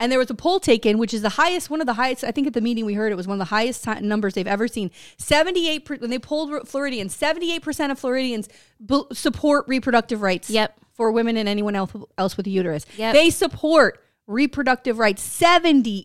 and 0.00 0.10
there 0.12 0.18
was 0.18 0.30
a 0.30 0.34
poll 0.34 0.58
taken 0.60 0.96
which 0.96 1.12
is 1.12 1.22
the 1.22 1.28
highest 1.30 1.70
one 1.70 1.80
of 1.80 1.86
the 1.86 1.92
highest 1.94 2.24
I 2.24 2.30
think 2.30 2.46
at 2.46 2.52
the 2.54 2.60
meeting 2.60 2.86
we 2.86 2.94
heard 2.94 3.12
it 3.12 3.16
was 3.16 3.26
one 3.26 3.34
of 3.34 3.40
the 3.40 3.50
highest 3.50 3.84
ti- 3.84 4.00
numbers 4.00 4.32
they've 4.34 4.46
ever 4.46 4.68
seen. 4.68 4.90
78 5.18 5.84
per, 5.84 5.96
when 5.96 6.08
they 6.10 6.18
polled 6.18 6.66
Floridians, 6.66 7.14
78% 7.14 7.90
of 7.90 7.98
Floridians 7.98 8.48
b- 8.84 9.02
support 9.12 9.66
reproductive 9.68 10.22
rights 10.22 10.48
Yep. 10.50 10.78
for 10.94 11.12
women 11.12 11.36
and 11.36 11.46
anyone 11.48 11.74
else 11.76 11.92
else 12.16 12.36
with 12.38 12.46
a 12.46 12.50
uterus. 12.50 12.86
Yep. 12.96 13.12
They 13.14 13.28
support 13.30 14.02
reproductive 14.28 14.98
rights 15.00 15.22
78%. 15.26 16.04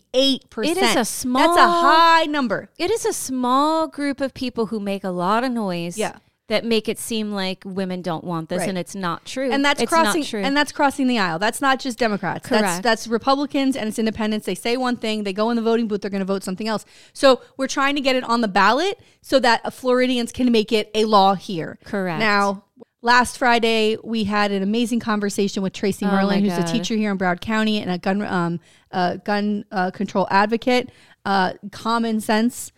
It 0.64 0.76
is 0.78 0.96
a 0.96 1.04
small 1.04 1.54
That's 1.54 1.58
a 1.58 1.70
high 1.70 2.24
number. 2.24 2.70
It 2.78 2.90
is 2.90 3.04
a 3.04 3.12
small 3.12 3.86
group 3.86 4.20
of 4.20 4.34
people 4.34 4.66
who 4.66 4.80
make 4.80 5.04
a 5.04 5.10
lot 5.10 5.44
of 5.44 5.52
noise. 5.52 5.96
Yeah. 5.96 6.16
That 6.48 6.62
make 6.62 6.90
it 6.90 6.98
seem 6.98 7.32
like 7.32 7.62
women 7.64 8.02
don't 8.02 8.22
want 8.22 8.50
this, 8.50 8.58
Right. 8.58 8.68
and 8.68 8.76
it's 8.76 8.94
not 8.94 9.24
true. 9.24 9.50
And 9.50 9.64
that's 9.64 9.80
it's 9.80 9.90
crossing 9.90 10.24
true. 10.24 10.42
and 10.42 10.54
that's 10.54 10.72
crossing 10.72 11.06
the 11.06 11.18
aisle. 11.18 11.38
That's 11.38 11.62
not 11.62 11.80
just 11.80 11.98
Democrats. 11.98 12.46
That's 12.50 12.60
Correct. 12.60 12.82
that's 12.82 13.06
Republicans 13.08 13.76
and 13.76 13.88
it's 13.88 13.98
independents. 13.98 14.44
They 14.44 14.54
say 14.54 14.76
one 14.76 14.98
thing, 14.98 15.24
they 15.24 15.32
go 15.32 15.48
in 15.48 15.56
the 15.56 15.62
voting 15.62 15.88
booth, 15.88 16.02
they're 16.02 16.10
going 16.10 16.18
to 16.20 16.26
vote 16.26 16.42
something 16.44 16.68
else. 16.68 16.84
So, 17.14 17.40
we're 17.56 17.66
trying 17.66 17.94
to 17.94 18.02
get 18.02 18.14
it 18.14 18.24
on 18.24 18.42
the 18.42 18.48
ballot 18.48 19.00
so 19.22 19.40
that 19.40 19.72
Floridians 19.72 20.32
can 20.32 20.52
make 20.52 20.70
it 20.70 20.90
a 20.94 21.06
law 21.06 21.32
here. 21.34 21.78
Correct. 21.82 22.20
Now, 22.20 22.64
last 23.04 23.38
Friday 23.38 23.96
we 24.02 24.24
had 24.24 24.50
an 24.50 24.62
amazing 24.62 24.98
conversation 24.98 25.62
with 25.62 25.74
Tracy 25.74 26.06
Oh 26.06 26.10
Merlin, 26.10 26.42
who's 26.42 26.56
God. 26.56 26.68
a 26.68 26.72
teacher 26.72 26.96
here 26.96 27.12
in 27.12 27.18
Broward 27.18 27.40
County 27.40 27.80
and 27.80 27.90
a 27.90 27.98
gun 27.98 28.22
um 28.22 28.60
uh, 28.90 29.16
gun 29.16 29.64
uh, 29.70 29.90
control 29.92 30.26
advocate, 30.30 30.90
uh, 31.24 31.52
common 31.70 32.20
sense 32.20 32.72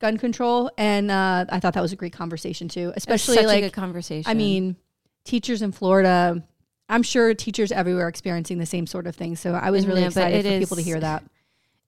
gun 0.00 0.16
control 0.16 0.70
and 0.78 1.10
uh, 1.10 1.44
I 1.48 1.60
thought 1.60 1.74
that 1.74 1.82
was 1.82 1.92
a 1.92 1.96
great 1.96 2.12
conversation 2.12 2.68
too, 2.68 2.92
especially 2.94 3.36
such 3.36 3.46
like 3.46 3.58
a 3.58 3.66
good 3.66 3.72
conversation. 3.72 4.30
I 4.30 4.34
mean, 4.34 4.76
teachers 5.24 5.62
in 5.62 5.72
Florida, 5.72 6.42
I'm 6.88 7.02
sure 7.02 7.34
teachers 7.34 7.72
everywhere 7.72 8.06
are 8.06 8.08
experiencing 8.08 8.58
the 8.58 8.66
same 8.66 8.86
sort 8.86 9.06
of 9.06 9.16
thing. 9.16 9.36
So 9.36 9.54
I 9.54 9.70
was 9.70 9.86
really 9.86 10.02
but 10.02 10.08
excited 10.08 10.46
it 10.46 10.54
for 10.54 10.58
people 10.60 10.76
to 10.76 10.82
hear 10.82 11.00
that. 11.00 11.24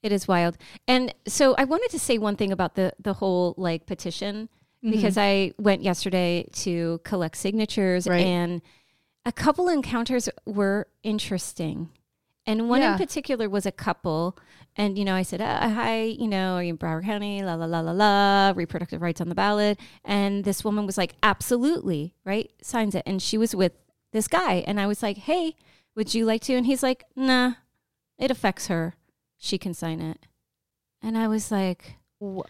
It 0.02 0.12
is 0.12 0.26
wild. 0.26 0.56
And 0.88 1.14
so 1.26 1.54
I 1.56 1.64
wanted 1.64 1.90
to 1.90 1.98
say 1.98 2.18
one 2.18 2.36
thing 2.36 2.52
about 2.52 2.74
the 2.74 2.92
the 2.98 3.14
whole 3.14 3.54
like 3.56 3.86
petition. 3.86 4.48
Because 4.82 5.16
I 5.16 5.52
went 5.58 5.82
yesterday 5.82 6.48
to 6.64 7.00
collect 7.04 7.36
signatures 7.36 8.06
Right. 8.06 8.24
and 8.26 8.60
a 9.24 9.32
couple 9.32 9.68
encounters 9.68 10.28
were 10.44 10.88
interesting. 11.02 11.90
And 12.44 12.68
one 12.68 12.80
Yeah. 12.80 12.92
in 12.92 12.98
particular 12.98 13.48
was 13.48 13.66
a 13.66 13.72
couple 13.72 14.36
and 14.74 14.98
you 14.98 15.04
know 15.04 15.14
I 15.14 15.22
said, 15.22 15.40
uh, 15.42 15.68
"Hi, 15.68 16.02
you 16.04 16.26
know, 16.26 16.54
are 16.56 16.62
you 16.62 16.70
in 16.70 16.78
Broward 16.78 17.04
County? 17.04 17.42
La 17.42 17.54
la 17.54 17.66
la 17.66 17.80
la 17.80 17.92
la, 17.92 18.52
reproductive 18.56 19.02
rights 19.02 19.20
on 19.20 19.28
the 19.28 19.34
ballot." 19.34 19.78
And 20.04 20.44
this 20.44 20.64
woman 20.64 20.86
was 20.86 20.96
like, 20.98 21.14
"Absolutely." 21.22 22.14
Right? 22.24 22.50
Signs 22.62 22.94
it. 22.94 23.02
And 23.06 23.20
she 23.22 23.36
was 23.38 23.54
with 23.54 23.72
this 24.12 24.26
guy 24.28 24.64
and 24.66 24.80
I 24.80 24.86
was 24.86 25.02
like, 25.02 25.18
"Hey, 25.18 25.54
would 25.94 26.14
you 26.14 26.24
like 26.24 26.40
to?" 26.42 26.54
And 26.54 26.66
he's 26.66 26.82
like, 26.82 27.04
"Nah. 27.14 27.52
It 28.18 28.30
affects 28.30 28.66
her. 28.68 28.94
She 29.36 29.58
can 29.58 29.74
sign 29.74 30.00
it." 30.00 30.26
And 31.02 31.16
I 31.18 31.28
was 31.28 31.50
like, 31.52 31.96
Wh-? 32.20 32.40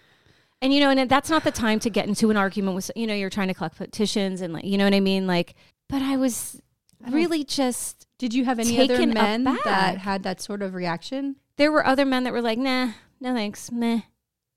And 0.62 0.72
you 0.72 0.80
know, 0.80 0.88
and 0.88 1.10
that's 1.10 1.28
not 1.28 1.44
the 1.44 1.50
time 1.50 1.78
to 1.80 1.90
get 1.90 2.06
into 2.08 2.30
an 2.30 2.36
argument 2.38 2.74
with, 2.76 2.90
you 2.96 3.06
know, 3.06 3.14
you're 3.14 3.28
trying 3.28 3.48
to 3.48 3.54
collect 3.54 3.76
petitions 3.76 4.40
and 4.40 4.54
like, 4.54 4.64
you 4.64 4.78
know 4.78 4.84
what 4.84 4.94
I 4.94 5.00
mean? 5.00 5.26
Like, 5.26 5.54
but 5.90 6.00
I 6.00 6.16
was 6.16 6.62
don't- 7.04 7.12
really 7.12 7.44
just, 7.44 8.06
Did 8.18 8.32
you 8.32 8.44
have 8.46 8.58
any 8.58 8.80
other 8.80 9.06
men 9.06 9.42
aback. 9.46 9.64
that 9.64 9.98
had 9.98 10.22
that 10.22 10.40
sort 10.40 10.62
of 10.62 10.72
reaction? 10.74 11.36
there 11.58 11.70
were 11.70 11.86
other 11.86 12.06
men 12.06 12.24
that 12.24 12.32
were 12.32 12.40
like, 12.40 12.58
nah, 12.58 12.92
no 13.20 13.34
thanks, 13.34 13.70
meh, 13.70 14.00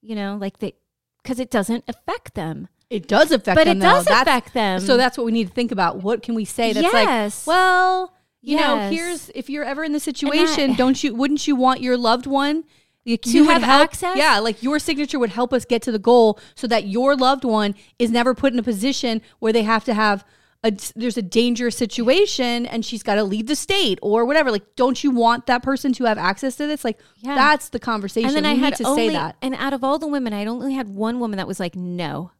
you 0.02 0.16
know, 0.16 0.38
like 0.40 0.60
they, 0.60 0.74
because 1.22 1.40
it 1.42 1.52
doesn't 1.52 1.84
affect 1.90 2.36
them. 2.36 2.70
It 2.90 3.08
does 3.08 3.32
affect 3.32 3.56
But 3.58 3.66
them, 3.66 3.80
But 3.80 3.86
it 3.86 3.90
though. 3.90 3.96
does 3.96 4.06
That's- 4.06 4.22
affect 4.22 4.54
them. 4.54 4.80
So 4.80 4.96
that's 4.96 5.18
what 5.18 5.26
we 5.26 5.32
need 5.34 5.48
to 5.48 5.54
think 5.54 5.72
about. 5.72 6.04
What 6.04 6.24
can 6.24 6.36
we 6.36 6.46
say 6.46 6.72
that's 6.72 6.84
Yes. 6.94 7.48
like, 7.48 7.54
well, 7.56 8.14
you 8.42 8.58
know, 8.58 8.90
here's 8.92 9.30
if 9.36 9.50
you're 9.50 9.64
ever 9.64 9.84
in 9.84 9.92
the 9.92 10.00
situation, 10.00 10.72
I- 10.72 10.76
don't 10.76 11.04
you 11.04 11.16
wouldn't 11.16 11.48
you 11.48 11.56
want 11.56 11.82
your 11.82 11.98
loved 11.98 12.28
one 12.28 12.64
like, 13.06 13.26
you 13.28 13.44
have 13.46 13.62
help- 13.62 13.84
access? 13.84 14.18
Yeah, 14.18 14.40
like 14.40 14.64
your 14.64 14.80
signature 14.80 15.20
would 15.20 15.30
help 15.32 15.54
us 15.54 15.66
get 15.66 15.82
to 15.84 15.92
the 15.92 16.00
goal 16.00 16.40
so 16.56 16.68
that 16.68 16.88
your 16.88 17.16
loved 17.16 17.44
one 17.44 17.76
is 18.00 18.10
never 18.12 18.34
put 18.34 18.54
in 18.54 18.60
a 18.60 18.64
position 18.64 19.22
where 19.40 19.54
they 19.54 19.64
have 19.64 19.84
to 19.86 19.94
have 19.94 20.26
a 20.64 20.72
there's 20.96 21.16
a 21.18 21.22
dangerous 21.22 21.78
situation 21.78 22.66
and 22.66 22.84
she's 22.84 23.04
got 23.04 23.16
to 23.16 23.24
leave 23.24 23.46
the 23.46 23.56
state 23.56 24.00
or 24.02 24.26
whatever. 24.26 24.50
Like, 24.52 24.76
don't 24.76 25.04
you 25.04 25.12
want 25.12 25.46
that 25.46 25.62
person 25.62 25.94
to 25.94 26.06
have 26.06 26.18
access 26.18 26.56
to 26.56 26.66
this? 26.66 26.84
Like, 26.84 27.00
Yeah. 27.22 27.36
that's 27.36 27.70
the 27.70 27.80
conversation. 27.80 28.28
and 28.30 28.36
then 28.36 28.44
we 28.44 28.50
I 28.50 28.54
need 28.54 28.60
had 28.62 28.76
to 28.78 28.84
only, 28.88 29.10
say 29.10 29.14
that. 29.14 29.36
and 29.44 29.54
out 29.56 29.74
of 29.74 29.84
all 29.84 30.00
the 30.00 30.08
women, 30.08 30.34
I 30.34 30.44
only 30.46 30.74
had 30.74 30.90
one 30.90 31.20
woman 31.20 31.38
that 31.38 31.48
was 31.48 31.60
like, 31.60 31.76
no. 31.76 32.32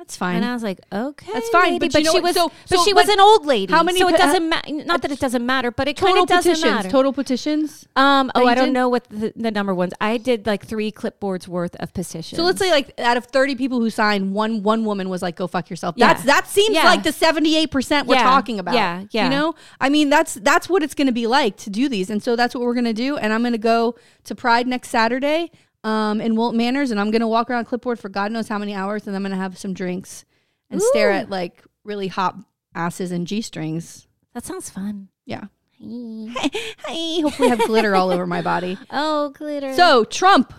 That's 0.00 0.16
fine. 0.16 0.36
And 0.36 0.46
I 0.46 0.54
was 0.54 0.62
like, 0.62 0.80
okay, 0.90 1.30
That's 1.30 1.50
fine, 1.50 1.78
but 1.78 1.92
you 1.92 2.02
know 2.02 2.12
she 2.12 2.16
what? 2.20 2.22
was, 2.22 2.34
So- 2.34 2.50
but 2.70 2.78
so- 2.78 2.84
she 2.84 2.94
was 2.94 3.04
but 3.04 3.12
an 3.12 3.20
old 3.20 3.44
lady. 3.44 3.70
how 3.70 3.82
many 3.82 3.98
So 3.98 4.08
it 4.08 4.16
doesn't 4.16 4.48
matter. 4.48 4.72
Not 4.72 5.02
that 5.02 5.12
it 5.12 5.20
doesn't 5.20 5.44
matter, 5.44 5.70
but 5.70 5.88
it 5.88 5.98
kind 5.98 6.16
of 6.16 6.26
doesn't 6.26 6.52
petitions. 6.52 6.72
matter. 6.74 6.88
Total 6.88 7.12
petitions. 7.12 7.86
Um. 7.96 8.32
Oh, 8.34 8.46
I 8.46 8.54
don't 8.54 8.68
did? 8.68 8.72
know 8.72 8.88
what 8.88 9.04
the, 9.10 9.34
the 9.36 9.50
number 9.50 9.74
ones. 9.74 9.92
I 10.00 10.16
did 10.16 10.46
like 10.46 10.64
three 10.64 10.90
clipboards 10.90 11.46
worth 11.46 11.76
of 11.76 11.92
petitions. 11.92 12.34
So 12.38 12.44
let's 12.44 12.58
say 12.58 12.70
like 12.70 12.98
out 12.98 13.18
of 13.18 13.26
30 13.26 13.56
people 13.56 13.78
who 13.78 13.90
signed, 13.90 14.32
one 14.32 14.62
one 14.62 14.86
woman 14.86 15.10
was 15.10 15.20
like, 15.20 15.36
"Go 15.36 15.46
fuck 15.46 15.68
yourself." 15.68 15.96
Yeah. 15.98 16.14
That's 16.14 16.24
that 16.24 16.46
seems 16.48 16.74
Yeah. 16.76 16.84
like 16.84 17.02
the 17.02 17.12
78% 17.12 18.06
we're 18.06 18.14
Yeah. 18.14 18.22
talking 18.22 18.58
about. 18.58 18.74
Yeah. 18.76 19.04
Yeah. 19.10 19.24
You 19.24 19.30
know? 19.30 19.54
I 19.82 19.90
mean, 19.90 20.08
that's 20.08 20.32
that's 20.36 20.66
what 20.70 20.82
it's 20.82 20.94
going 20.94 21.08
to 21.08 21.12
be 21.12 21.26
like 21.26 21.58
to 21.58 21.68
do 21.68 21.90
these. 21.90 22.08
And 22.08 22.22
so 22.22 22.36
that's 22.36 22.54
what 22.54 22.64
we're 22.64 22.72
going 22.74 22.84
to 22.86 22.94
do 22.94 23.18
and 23.18 23.34
I'm 23.34 23.42
going 23.42 23.52
to 23.52 23.58
go 23.58 23.96
to 24.24 24.34
Pride 24.34 24.66
next 24.66 24.88
Saturday 24.88 25.50
um 25.84 26.20
in 26.20 26.36
Wilton 26.36 26.58
Manors 26.58 26.90
and 26.90 27.00
I'm 27.00 27.10
going 27.10 27.20
to 27.20 27.28
walk 27.28 27.48
around 27.50 27.64
clipboard 27.64 27.98
for 27.98 28.08
God 28.08 28.32
knows 28.32 28.48
how 28.48 28.58
many 28.58 28.74
hours 28.74 29.06
and 29.06 29.16
I'm 29.16 29.22
going 29.22 29.30
to 29.32 29.36
have 29.38 29.56
some 29.58 29.72
drinks 29.74 30.24
and 30.68 30.80
stare 30.82 31.10
at 31.10 31.30
like 31.30 31.64
really 31.84 32.08
hot 32.08 32.36
asses 32.74 33.10
and 33.12 33.26
G-strings. 33.26 34.06
that 34.34 34.44
sounds 34.44 34.70
fun. 34.70 35.08
Yeah. 35.26 35.44
Hi. 35.82 36.50
Hey, 36.86 37.20
hopefully 37.22 37.48
have 37.48 37.60
glitter 37.66 37.94
all 37.94 38.10
over 38.10 38.26
my 38.26 38.42
body. 38.42 38.76
Oh, 38.90 39.30
glitter. 39.30 39.74
So, 39.74 40.04
Trump 40.04 40.52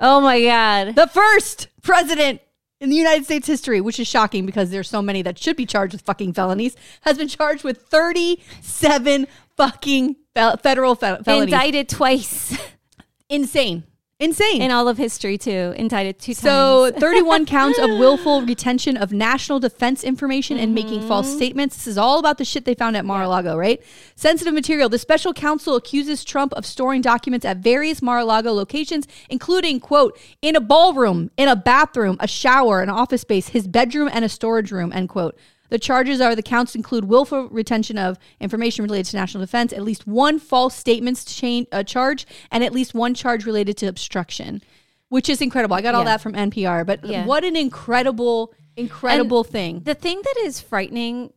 oh 0.00 0.20
my 0.20 0.40
god. 0.42 0.94
the 0.94 1.06
first 1.06 1.68
president 1.82 2.40
in 2.80 2.90
the 2.90 2.96
United 2.96 3.24
States 3.24 3.46
history, 3.46 3.80
which 3.80 3.98
is 4.00 4.06
shocking 4.08 4.44
because 4.46 4.70
there's 4.70 4.88
so 4.88 5.00
many 5.02 5.22
that 5.22 5.38
should 5.38 5.56
be 5.56 5.64
charged 5.66 5.92
with 5.92 6.02
fucking 6.02 6.32
felonies, 6.32 6.74
has 7.02 7.16
been 7.18 7.28
charged 7.28 7.64
with 7.64 7.82
37 7.82 9.26
fucking 9.56 10.16
fel- 10.34 10.56
federal 10.58 10.94
fe- 10.94 11.18
felonies. 11.24 11.52
Indicted 11.52 11.88
twice 11.88 12.56
Insane. 13.28 13.84
Insane. 14.20 14.62
in 14.62 14.70
all 14.70 14.86
of 14.86 14.96
history 14.96 15.36
too. 15.36 15.74
Indicted 15.76 16.20
two 16.20 16.34
so, 16.34 16.90
times. 16.90 17.00
31 17.00 17.46
counts 17.46 17.78
of 17.80 17.90
willful 17.90 18.42
retention 18.42 18.96
of 18.96 19.12
national 19.12 19.58
defense 19.58 20.04
information 20.04 20.56
and 20.56 20.72
making 20.74 21.06
false 21.08 21.26
Mm-hmm. 21.26 21.36
statements. 21.36 21.76
This 21.76 21.86
is 21.88 21.98
all 21.98 22.18
about 22.20 22.38
the 22.38 22.44
shit 22.44 22.64
they 22.64 22.74
found 22.74 22.96
at 22.96 23.04
Mar-a-Lago, 23.04 23.56
right? 23.56 23.82
Sensitive 24.14 24.54
material. 24.54 24.88
The 24.88 24.98
special 24.98 25.32
counsel 25.32 25.74
accuses 25.74 26.24
Trump 26.24 26.52
of 26.54 26.64
storing 26.64 27.00
documents 27.02 27.44
at 27.44 27.56
various 27.58 28.00
Mar-a-Lago 28.02 28.52
locations, 28.52 29.06
including, 29.28 29.80
quote, 29.80 30.18
in 30.42 30.54
a 30.54 30.60
ballroom, 30.60 31.30
in 31.36 31.48
a 31.48 31.56
bathroom, 31.56 32.16
a 32.20 32.28
shower, 32.28 32.82
an 32.82 32.90
office 32.90 33.22
space, 33.22 33.48
his 33.48 33.66
bedroom, 33.66 34.08
and 34.12 34.24
a 34.24 34.28
storage 34.28 34.70
room, 34.70 34.92
end 34.92 35.08
quote. 35.08 35.36
The 35.74 35.78
charges 35.80 36.20
are 36.20 36.36
the 36.36 36.42
counts 36.42 36.76
include 36.76 37.06
willful 37.06 37.48
retention 37.48 37.98
of 37.98 38.16
information 38.38 38.84
related 38.84 39.06
to 39.10 39.16
national 39.16 39.40
defense, 39.42 39.72
at 39.72 39.82
least 39.82 40.06
one 40.06 40.38
false 40.38 40.76
statements 40.76 41.24
chain, 41.24 41.66
uh, 41.72 41.82
charge, 41.82 42.28
and 42.52 42.62
at 42.62 42.72
least 42.72 42.94
one 42.94 43.12
charge 43.12 43.44
related 43.44 43.76
to 43.78 43.86
obstruction, 43.86 44.62
which 45.08 45.28
is 45.28 45.40
incredible. 45.42 45.74
I 45.74 45.82
got 45.82 45.96
all 45.96 46.02
Yeah. 46.02 46.10
that 46.10 46.20
from 46.20 46.36
NPR, 46.36 46.84
but 46.84 47.04
Yeah. 47.04 47.26
what 47.26 47.42
an 47.42 47.56
incredible, 47.56 48.54
incredible 48.76 49.42
thing. 49.42 49.80
The 49.80 49.96
thing 49.96 50.22
that 50.22 50.36
is 50.44 50.60
frightening 50.60 51.32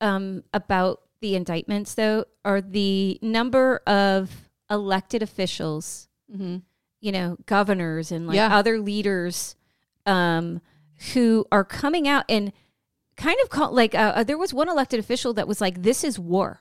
um, 0.00 0.44
about 0.54 1.02
the 1.20 1.34
indictments, 1.34 1.92
though, 1.94 2.24
are 2.42 2.62
the 2.62 3.18
number 3.20 3.82
of 3.86 4.48
elected 4.70 5.22
officials, 5.22 6.08
you 6.30 6.62
know, 7.12 7.36
governors 7.44 8.10
and 8.10 8.26
like 8.26 8.36
Yeah. 8.36 8.56
other 8.56 8.80
leaders 8.80 9.56
um, 10.06 10.62
who 11.12 11.44
are 11.52 11.64
coming 11.64 12.08
out 12.08 12.24
and 12.30 12.50
kind 13.16 13.36
of 13.42 13.50
call 13.50 13.72
like 13.72 13.94
uh, 13.94 14.12
uh, 14.16 14.24
there 14.24 14.38
was 14.38 14.52
one 14.52 14.68
elected 14.68 15.00
official 15.00 15.32
that 15.34 15.48
was 15.48 15.60
like, 15.60 15.82
"This 15.82 16.04
is 16.04 16.18
war." 16.18 16.60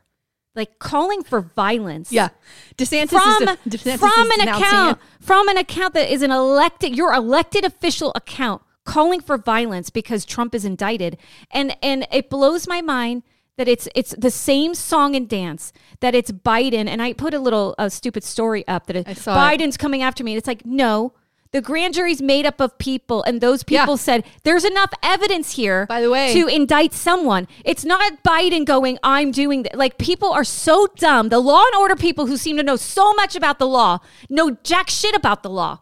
Like 0.55 0.77
calling 0.77 1.23
for 1.23 1.41
violence. 1.41 2.11
Yeah, 2.11 2.29
DeSantis 2.77 3.09
From, 3.09 3.43
is 3.43 3.57
DeSantis 3.67 3.97
from 3.97 4.31
an 4.31 4.47
account 4.47 4.99
it. 4.99 5.25
from 5.25 5.47
an 5.49 5.57
account 5.57 5.95
that 5.95 6.11
is 6.13 6.21
an 6.21 6.29
elected 6.29 6.95
your 6.95 7.11
elected 7.11 7.65
official 7.65 8.11
account 8.15 8.61
calling 8.85 9.21
for 9.21 9.37
violence 9.37 9.89
because 9.89 10.25
Trump 10.25 10.53
is 10.53 10.65
indicted 10.65 11.17
and 11.51 11.75
and 11.81 12.05
it 12.11 12.29
blows 12.29 12.67
my 12.67 12.81
mind 12.81 13.23
that 13.57 13.67
it's 13.67 13.87
it's 13.95 14.13
the 14.17 14.31
same 14.31 14.75
song 14.75 15.15
and 15.15 15.29
dance 15.29 15.71
that 16.01 16.13
it's 16.13 16.31
Biden 16.31 16.87
and 16.87 17.01
I 17.01 17.13
put 17.13 17.33
a 17.33 17.39
little 17.39 17.75
a 17.77 17.89
stupid 17.89 18.23
story 18.23 18.67
up 18.67 18.87
that 18.87 18.95
it, 18.95 19.17
saw 19.17 19.33
it. 19.33 19.57
Biden's 19.57 19.77
coming 19.77 20.01
after 20.01 20.23
me 20.23 20.35
it's 20.35 20.47
like 20.47 20.65
no 20.65 21.13
The 21.53 21.61
grand 21.61 21.93
jury's 21.93 22.21
made 22.21 22.45
up 22.45 22.59
of 22.59 22.77
people, 22.79 23.23
and 23.23 23.39
those 23.39 23.63
people 23.63 23.93
Yeah. 23.93 23.97
said 24.07 24.23
there's 24.43 24.65
enough 24.65 24.89
evidence 25.03 25.51
here. 25.51 25.85
By 25.87 26.01
the 26.01 26.09
way- 26.09 26.33
to 26.33 26.47
indict 26.47 26.93
someone, 26.93 27.47
it's 27.63 27.85
not 27.85 28.23
Biden 28.23 28.65
going, 28.65 28.97
"I'm 29.03 29.31
doing 29.31 29.63
th-. 29.63 29.75
like." 29.75 29.97
People 29.99 30.31
are 30.31 30.43
so 30.43 30.87
dumb. 30.97 31.29
The 31.29 31.39
law 31.39 31.63
and 31.65 31.75
order 31.79 31.95
people 31.95 32.25
who 32.25 32.37
seem 32.37 32.57
to 32.57 32.63
know 32.63 32.75
so 32.75 33.13
much 33.13 33.35
about 33.35 33.59
the 33.59 33.67
law 33.67 33.99
know 34.29 34.57
jack 34.63 34.89
shit 34.89 35.15
about 35.15 35.43
the 35.43 35.49
law. 35.49 35.79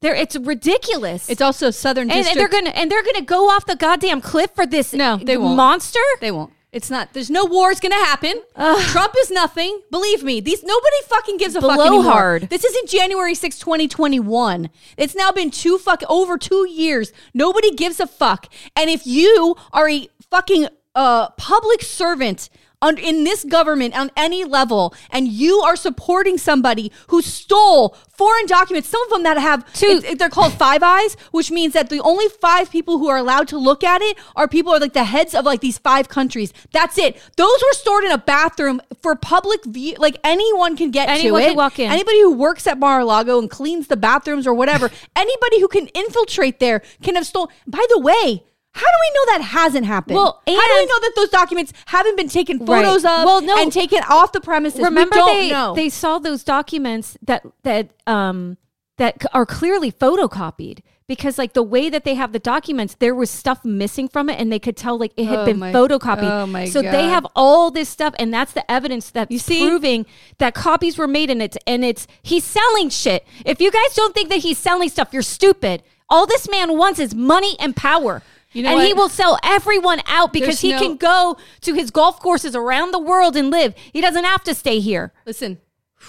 They're 0.00 0.14
it's 0.14 0.36
ridiculous. 0.36 1.28
It's 1.28 1.40
also 1.40 1.70
Southern 1.70 2.10
and, 2.10 2.24
and 2.26 2.38
they're 2.38 2.46
gonna 2.46 2.70
and 2.70 2.90
they're 2.90 3.02
gonna 3.02 3.22
go 3.22 3.48
off 3.50 3.66
the 3.66 3.74
goddamn 3.76 4.20
cliff 4.20 4.50
for 4.54 4.64
this 4.66 4.92
No, 4.92 5.16
they 5.16 5.36
won't. 5.36 5.56
monster. 5.56 5.98
They 6.20 6.30
won't. 6.30 6.52
It's 6.78 6.90
not. 6.90 7.12
There's 7.12 7.28
no 7.28 7.44
war's 7.44 7.80
gonna 7.80 7.96
happen. 7.96 8.40
Trump 8.54 9.12
is 9.18 9.32
nothing. 9.32 9.80
Believe 9.90 10.22
me. 10.22 10.40
These 10.40 10.62
nobody 10.62 10.96
fucking 11.08 11.36
gives 11.36 11.56
a 11.56 11.60
fuck 11.60 11.72
anymore. 11.80 12.02
Blowhard. 12.04 12.50
This 12.50 12.62
isn't 12.64 12.88
January 12.88 13.34
6, 13.34 13.58
2021. 13.58 14.70
It's 14.96 15.16
now 15.16 15.32
been 15.32 15.50
two 15.50 15.78
fuck 15.78 16.02
over 16.08 16.38
two 16.38 16.68
years. 16.68 17.12
Nobody 17.34 17.72
gives 17.74 17.98
a 17.98 18.06
fuck. 18.06 18.46
And 18.76 18.88
if 18.88 19.08
you 19.08 19.56
are 19.72 19.88
a 19.88 20.08
fucking 20.30 20.68
uh 20.94 21.30
public 21.30 21.82
servant 21.82 22.48
on, 22.80 22.96
in 22.98 23.24
this 23.24 23.44
government 23.44 23.98
on 23.98 24.10
any 24.16 24.44
level, 24.44 24.94
and 25.10 25.26
you 25.28 25.58
are 25.60 25.76
supporting 25.76 26.38
somebody 26.38 26.92
who 27.08 27.20
stole 27.22 27.96
foreign 28.16 28.46
documents, 28.46 28.88
some 28.88 29.02
of 29.02 29.10
them 29.10 29.22
that 29.24 29.36
have 29.38 29.70
Two- 29.72 30.00
it- 30.04 30.18
they're 30.18 30.28
called 30.28 30.52
five 30.52 30.82
eyes, 30.82 31.14
which 31.32 31.50
means 31.50 31.72
that 31.72 31.88
the 31.90 32.00
only 32.00 32.28
five 32.28 32.70
people 32.70 32.98
who 32.98 33.08
are 33.08 33.16
allowed 33.16 33.48
to 33.48 33.58
look 33.58 33.82
at 33.82 34.00
it 34.02 34.16
are 34.36 34.46
people 34.48 34.72
who 34.72 34.76
are 34.76 34.80
like 34.80 34.92
the 34.92 35.04
heads 35.04 35.34
of 35.34 35.44
like 35.44 35.60
these 35.60 35.78
five 35.78 36.08
countries. 36.08 36.52
That's 36.72 36.98
it. 36.98 37.16
Those 37.36 37.60
were 37.62 37.72
stored 37.74 38.04
in 38.04 38.12
a 38.12 38.18
bathroom 38.18 38.80
for 39.02 39.14
public 39.16 39.64
view. 39.64 39.94
Like 39.98 40.18
anyone 40.22 40.76
can 40.76 40.90
get 40.90 41.08
Anyone 41.08 41.40
to 41.40 41.46
can 41.46 41.52
it. 41.54 41.56
walk 41.56 41.78
in. 41.78 41.90
Anybody 41.90 42.20
who 42.20 42.32
works 42.34 42.66
at 42.66 42.78
Mar-a-Lago 42.78 43.38
and 43.38 43.50
cleans 43.50 43.88
the 43.88 43.96
bathrooms 43.96 44.46
or 44.46 44.54
whatever, 44.54 44.90
anybody 45.16 45.60
who 45.60 45.68
can 45.68 45.86
infiltrate 45.88 46.58
there 46.60 46.82
can 47.02 47.16
have 47.16 47.26
stolen. 47.26 47.48
By 47.66 47.84
the 47.90 47.98
way. 47.98 48.44
How 48.74 48.86
do 48.86 48.96
we 49.00 49.10
know 49.14 49.38
that 49.38 49.44
hasn't 49.48 49.86
happened? 49.86 50.16
Well, 50.16 50.40
how 50.46 50.52
do 50.52 50.74
we 50.74 50.86
know 50.86 51.00
that 51.00 51.12
those 51.16 51.30
documents 51.30 51.72
haven't 51.86 52.16
been 52.16 52.28
taken 52.28 52.58
Right. 52.58 52.84
photos 52.84 53.04
of 53.04 53.24
Well, 53.24 53.40
no. 53.40 53.56
and 53.60 53.72
taken 53.72 54.00
off 54.08 54.32
the 54.32 54.40
premises? 54.40 54.80
Remember, 54.80 55.16
we 55.16 55.20
don't 55.20 55.36
they 55.36 55.50
know. 55.50 55.74
they 55.74 55.88
saw 55.88 56.18
those 56.18 56.44
documents 56.44 57.16
that 57.22 57.44
that 57.64 57.90
um 58.06 58.56
that 58.98 59.24
are 59.32 59.46
clearly 59.46 59.90
photocopied 59.92 60.80
because 61.06 61.38
like 61.38 61.54
the 61.54 61.62
way 61.62 61.88
that 61.88 62.04
they 62.04 62.14
have 62.14 62.32
the 62.32 62.38
documents, 62.38 62.94
there 62.98 63.14
was 63.14 63.30
stuff 63.30 63.64
missing 63.64 64.06
from 64.08 64.28
it, 64.28 64.38
and 64.38 64.52
they 64.52 64.58
could 64.58 64.76
tell 64.76 64.98
like 64.98 65.12
it 65.16 65.24
had 65.26 65.38
Oh 65.40 65.44
been 65.46 65.58
my- 65.58 65.72
photocopied. 65.72 66.30
oh 66.42 66.46
my 66.46 66.66
so 66.66 66.82
they 66.82 67.04
have 67.08 67.26
all 67.34 67.70
this 67.70 67.88
stuff, 67.88 68.14
and 68.18 68.32
that's 68.32 68.52
the 68.52 68.70
evidence 68.70 69.10
that's 69.10 69.30
You 69.30 69.38
see? 69.38 69.66
proving 69.66 70.04
that 70.38 70.54
copies 70.54 70.98
were 70.98 71.08
made, 71.08 71.30
and 71.30 71.40
it's 71.42 71.56
and 71.66 71.84
it's 71.84 72.06
he's 72.22 72.44
selling 72.44 72.90
shit. 72.90 73.26
If 73.46 73.60
you 73.60 73.70
guys 73.70 73.94
don't 73.94 74.14
think 74.14 74.28
that 74.28 74.40
he's 74.40 74.58
selling 74.58 74.88
stuff, 74.90 75.08
you're 75.12 75.22
stupid. 75.22 75.82
All 76.10 76.26
this 76.26 76.48
man 76.48 76.76
wants 76.78 76.98
is 77.00 77.14
money 77.14 77.56
and 77.58 77.74
power. 77.74 78.22
You 78.52 78.62
know 78.62 78.78
and 78.78 78.86
he 78.86 78.94
will 78.94 79.08
sell 79.10 79.38
everyone 79.44 80.00
out 80.06 80.32
because 80.32 80.60
There's 80.60 80.60
he 80.60 80.70
no- 80.72 80.78
can 80.78 80.96
go 80.96 81.36
to 81.60 81.74
his 81.74 81.90
golf 81.90 82.18
courses 82.18 82.56
around 82.56 82.92
the 82.92 82.98
world 82.98 83.36
and 83.36 83.50
live. 83.50 83.74
He 83.92 84.00
doesn't 84.00 84.24
have 84.24 84.42
to 84.44 84.54
stay 84.54 84.78
here. 84.80 85.12
Listen, 85.26 85.58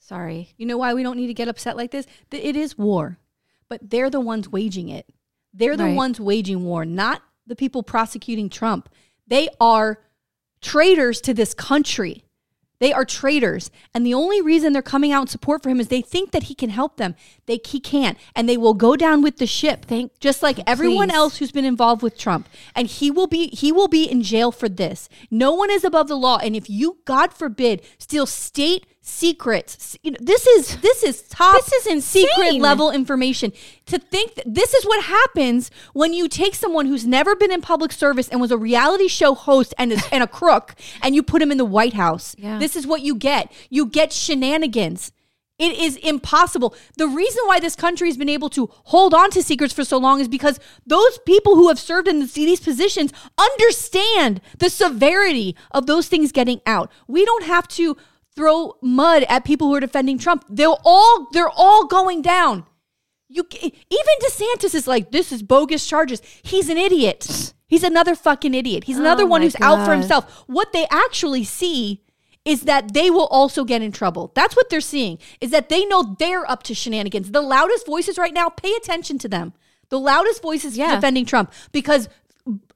Sorry. 0.00 0.54
You 0.56 0.66
know 0.66 0.78
why 0.78 0.94
we 0.94 1.02
don't 1.02 1.16
need 1.16 1.26
to 1.26 1.34
get 1.34 1.48
upset 1.48 1.76
like 1.76 1.90
this? 1.90 2.06
Th- 2.30 2.42
It 2.44 2.56
is 2.56 2.78
war, 2.78 3.18
but 3.68 3.90
they're 3.90 4.10
the 4.10 4.20
ones 4.20 4.48
waging 4.48 4.88
it. 4.88 5.06
They're 5.52 5.76
the 5.76 5.84
Right. 5.84 5.96
ones 5.96 6.20
waging 6.20 6.64
war, 6.64 6.84
not 6.84 7.22
the 7.46 7.56
people 7.56 7.82
prosecuting 7.82 8.48
Trump. 8.48 8.88
They 9.26 9.48
are 9.60 10.00
traitors 10.60 11.20
to 11.22 11.34
this 11.34 11.54
country. 11.54 12.24
They 12.80 12.92
are 12.92 13.04
traitors. 13.04 13.70
And 13.94 14.06
the 14.06 14.14
only 14.14 14.40
reason 14.40 14.72
they're 14.72 14.82
coming 14.82 15.12
out 15.12 15.22
in 15.22 15.26
support 15.26 15.62
for 15.62 15.68
him 15.68 15.80
is 15.80 15.88
they 15.88 16.00
think 16.00 16.30
that 16.30 16.44
he 16.44 16.54
can 16.54 16.70
help 16.70 16.96
them. 16.96 17.14
They 17.46 17.60
he 17.64 17.80
can't. 17.80 18.16
And 18.34 18.48
they 18.48 18.56
will 18.56 18.74
go 18.74 18.96
down 18.96 19.22
with 19.22 19.38
the 19.38 19.46
ship. 19.46 19.84
Thank- 19.84 20.18
just 20.20 20.42
like 20.42 20.60
everyone 20.66 21.08
please. 21.08 21.16
else 21.16 21.36
who's 21.38 21.52
been 21.52 21.64
involved 21.64 22.02
with 22.02 22.16
Trump. 22.16 22.48
And 22.74 22.86
he 22.86 23.10
will 23.10 23.26
be 23.26 23.48
he 23.48 23.72
will 23.72 23.88
be 23.88 24.04
in 24.04 24.22
jail 24.22 24.52
for 24.52 24.68
this. 24.68 25.08
No 25.30 25.52
one 25.52 25.70
is 25.70 25.84
above 25.84 26.08
the 26.08 26.16
law. 26.16 26.38
And 26.38 26.54
if 26.54 26.70
you, 26.70 26.98
God 27.04 27.32
forbid, 27.32 27.82
steal 27.98 28.26
state 28.26 28.86
secrets, 29.08 29.96
you 30.02 30.10
know, 30.12 30.18
this 30.20 30.46
is 30.46 30.76
this 30.80 31.02
is 31.02 31.22
top 31.22 31.56
This 31.56 31.72
is 31.72 31.86
insane. 31.86 32.26
secret 32.28 32.54
level 32.60 32.90
information. 32.90 33.52
To 33.86 33.98
think 33.98 34.34
that 34.34 34.54
this 34.54 34.74
is 34.74 34.84
what 34.84 35.04
happens 35.04 35.70
when 35.92 36.12
you 36.12 36.28
take 36.28 36.54
someone 36.54 36.86
who's 36.86 37.06
never 37.06 37.34
been 37.34 37.50
in 37.50 37.60
public 37.60 37.92
service 37.92 38.28
and 38.28 38.40
was 38.40 38.50
a 38.50 38.58
reality 38.58 39.08
show 39.08 39.34
host 39.34 39.74
and 39.78 39.92
is 39.92 40.06
and 40.12 40.22
a 40.22 40.26
crook 40.26 40.74
and 41.02 41.14
you 41.14 41.22
put 41.22 41.42
him 41.42 41.50
in 41.50 41.58
the 41.58 41.64
White 41.64 41.94
House. 41.94 42.34
Yeah. 42.38 42.58
This 42.58 42.76
is 42.76 42.86
what 42.86 43.00
you 43.00 43.14
get. 43.14 43.50
You 43.70 43.86
get 43.86 44.12
shenanigans. 44.12 45.12
It 45.58 45.76
is 45.76 45.96
impossible. 45.96 46.72
The 46.96 47.08
reason 47.08 47.42
why 47.46 47.58
this 47.58 47.74
country 47.74 48.06
has 48.08 48.16
been 48.16 48.28
able 48.28 48.48
to 48.50 48.70
hold 48.84 49.12
on 49.12 49.30
to 49.32 49.42
secrets 49.42 49.74
for 49.74 49.82
so 49.84 49.98
long 49.98 50.20
is 50.20 50.28
because 50.28 50.60
those 50.86 51.18
people 51.26 51.56
who 51.56 51.66
have 51.66 51.80
served 51.80 52.06
in 52.06 52.20
these 52.20 52.60
positions 52.60 53.12
understand 53.36 54.40
the 54.58 54.70
severity 54.70 55.56
of 55.72 55.86
those 55.86 56.06
things 56.06 56.30
getting 56.30 56.60
out. 56.64 56.92
We 57.08 57.24
don't 57.24 57.42
have 57.44 57.66
to 57.68 57.96
throw 58.38 58.76
mud 58.80 59.24
at 59.28 59.44
people 59.44 59.66
who 59.66 59.74
are 59.74 59.80
defending 59.80 60.16
Trump. 60.16 60.44
They'll 60.48 60.78
all 60.84 61.28
they're 61.32 61.50
all 61.50 61.86
going 61.86 62.22
down. 62.22 62.64
You 63.28 63.44
even 63.52 64.14
DeSantis 64.24 64.76
is 64.76 64.86
like 64.86 65.10
this 65.10 65.32
is 65.32 65.42
bogus 65.42 65.84
charges. 65.86 66.22
He's 66.42 66.68
an 66.68 66.78
idiot. 66.78 67.52
He's 67.66 67.82
another 67.82 68.14
fucking 68.14 68.54
idiot. 68.54 68.84
He's 68.84 68.96
another 68.96 69.24
Oh 69.24 69.26
one 69.26 69.42
who's 69.42 69.60
out 69.60 69.84
for 69.84 69.92
himself. 69.92 70.44
What 70.46 70.72
they 70.72 70.86
actually 70.88 71.42
see 71.42 72.04
is 72.44 72.62
that 72.62 72.94
they 72.94 73.10
will 73.10 73.26
also 73.26 73.64
get 73.64 73.82
in 73.82 73.90
trouble. 73.90 74.30
That's 74.36 74.54
what 74.54 74.70
they're 74.70 74.80
seeing. 74.80 75.18
Is 75.40 75.50
that 75.50 75.68
they 75.68 75.84
know 75.84 76.14
they're 76.18 76.48
up 76.48 76.62
to 76.62 76.74
shenanigans. 76.74 77.32
The 77.32 77.42
loudest 77.42 77.84
voices 77.86 78.18
right 78.18 78.32
now, 78.32 78.48
pay 78.48 78.72
attention 78.76 79.18
to 79.18 79.28
them. 79.28 79.52
The 79.88 79.98
loudest 79.98 80.40
voices 80.42 80.78
Yeah. 80.78 80.94
defending 80.94 81.26
Trump 81.26 81.52
because 81.72 82.08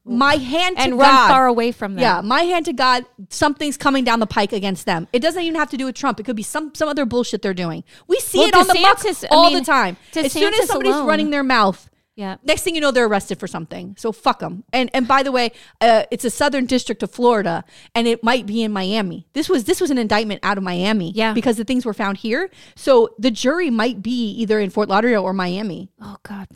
my 0.05 0.35
hand 0.35 0.75
to 0.77 0.83
and 0.83 0.91
God, 0.93 0.99
run 0.99 1.29
far 1.29 1.47
away 1.47 1.71
from 1.71 1.95
them. 1.95 2.01
yeah, 2.01 2.21
my 2.21 2.41
hand 2.41 2.65
to 2.65 2.73
God, 2.73 3.05
something's 3.29 3.77
coming 3.77 4.03
down 4.03 4.19
the 4.19 4.27
pike 4.27 4.51
against 4.51 4.85
them. 4.85 5.07
It 5.13 5.19
doesn't 5.19 5.41
even 5.41 5.55
have 5.55 5.69
to 5.69 5.77
do 5.77 5.85
with 5.85 5.95
Trump. 5.95 6.19
It 6.19 6.23
could 6.23 6.35
be 6.35 6.43
some 6.43 6.73
some 6.75 6.89
other 6.89 7.05
bullshit 7.05 7.41
they're 7.41 7.53
doing. 7.53 7.83
We 8.07 8.19
see 8.19 8.39
Well, 8.39 8.47
it 8.49 8.55
on 8.55 8.67
the 8.67 8.79
muck 8.81 8.97
DeSantis- 8.99 9.25
I 9.25 9.27
all 9.35 9.49
mean, 9.49 9.59
the 9.59 9.65
time. 9.65 9.97
as 10.15 10.31
soon 10.33 10.53
as 10.53 10.67
somebody's 10.67 10.93
alone. 10.95 11.07
running 11.07 11.29
their 11.29 11.43
mouth, 11.43 11.89
Yeah. 12.15 12.35
next 12.43 12.63
thing 12.63 12.75
you 12.75 12.81
know, 12.81 12.91
they're 12.91 13.05
arrested 13.07 13.39
for 13.39 13.47
something. 13.47 13.95
So 13.97 14.11
fuck 14.11 14.39
them. 14.39 14.65
And 14.73 14.89
and 14.93 15.07
by 15.07 15.23
the 15.23 15.31
way, 15.31 15.51
uh, 15.79 16.03
it's 16.11 16.25
a 16.25 16.29
southern 16.29 16.65
district 16.65 17.01
of 17.01 17.09
Florida, 17.09 17.63
and 17.95 18.05
it 18.05 18.23
might 18.23 18.45
be 18.45 18.61
in 18.61 18.73
Miami. 18.73 19.25
This 19.33 19.47
was 19.47 19.63
this 19.63 19.79
was 19.79 19.89
an 19.89 19.97
indictment 19.97 20.41
out 20.43 20.57
of 20.57 20.63
Miami, 20.65 21.11
Yeah. 21.15 21.31
because 21.33 21.55
the 21.55 21.63
things 21.63 21.85
were 21.85 21.93
found 21.93 22.17
here. 22.17 22.49
So 22.75 23.15
the 23.17 23.31
jury 23.31 23.69
might 23.69 24.01
be 24.03 24.31
either 24.31 24.59
in 24.59 24.69
Fort 24.69 24.89
Lauderdale 24.89 25.23
or 25.23 25.31
Miami. 25.33 25.89
Oh 26.01 26.17
God. 26.23 26.47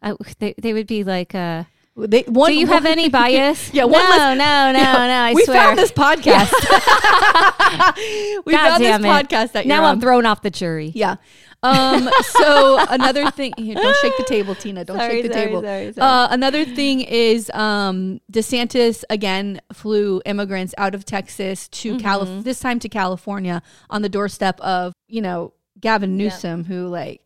I, 0.00 0.14
they, 0.38 0.54
they 0.58 0.72
would 0.74 0.86
be 0.86 1.02
like, 1.02 1.34
uh, 1.34 1.64
They, 1.96 2.22
one, 2.22 2.50
do 2.50 2.58
you 2.58 2.66
have 2.66 2.86
any 2.86 3.08
bias? 3.20 3.72
Yeah, 3.72 3.82
no, 3.82 3.88
one 3.88 4.00
less- 4.10 4.36
no, 4.38 4.72
no, 4.72 4.82
no, 4.82 5.12
I 5.12 5.32
we 5.32 5.44
swear. 5.44 5.58
found 5.58 5.78
this 5.78 5.92
podcast. 6.04 6.50
we 8.44 8.52
God 8.52 8.68
found 8.68 8.82
this 8.84 8.96
it. 8.98 9.02
podcast 9.02 9.52
that 9.52 9.66
now 9.66 9.84
I'm 9.84 9.96
on. 9.96 10.00
thrown 10.00 10.26
off 10.26 10.42
the 10.42 10.50
jury. 10.50 10.90
Yeah. 10.94 11.16
Um, 11.62 12.10
so 12.22 12.84
another 12.90 13.30
thing, 13.30 13.54
here, 13.56 13.74
don't 13.76 13.96
shake 14.02 14.16
the 14.18 14.24
table, 14.24 14.54
Tina. 14.54 14.84
Don't 14.84 14.98
Sorry, 14.98 15.22
shake 15.22 15.28
the 15.28 15.32
sorry, 15.32 15.46
table. 15.46 15.62
sorry, 15.62 15.92
sorry. 15.94 16.10
Uh, 16.24 16.28
another 16.30 16.64
thing 16.66 17.00
is 17.00 17.48
um, 17.54 18.20
DeSantis 18.30 19.02
again 19.08 19.60
flew 19.72 20.20
immigrants 20.26 20.74
out 20.76 20.94
of 20.94 21.04
Texas 21.06 21.68
to 21.68 21.92
Mm-hmm. 21.92 22.00
Calif- 22.00 22.44
this 22.44 22.58
time 22.60 22.80
to 22.80 22.88
California 22.90 23.62
on 23.88 24.02
the 24.02 24.08
doorstep 24.10 24.60
of 24.60 24.92
you 25.08 25.22
know 25.22 25.54
Gavin 25.80 26.16
Newsom, 26.18 26.64
who 26.64 26.88
like, 26.88 27.22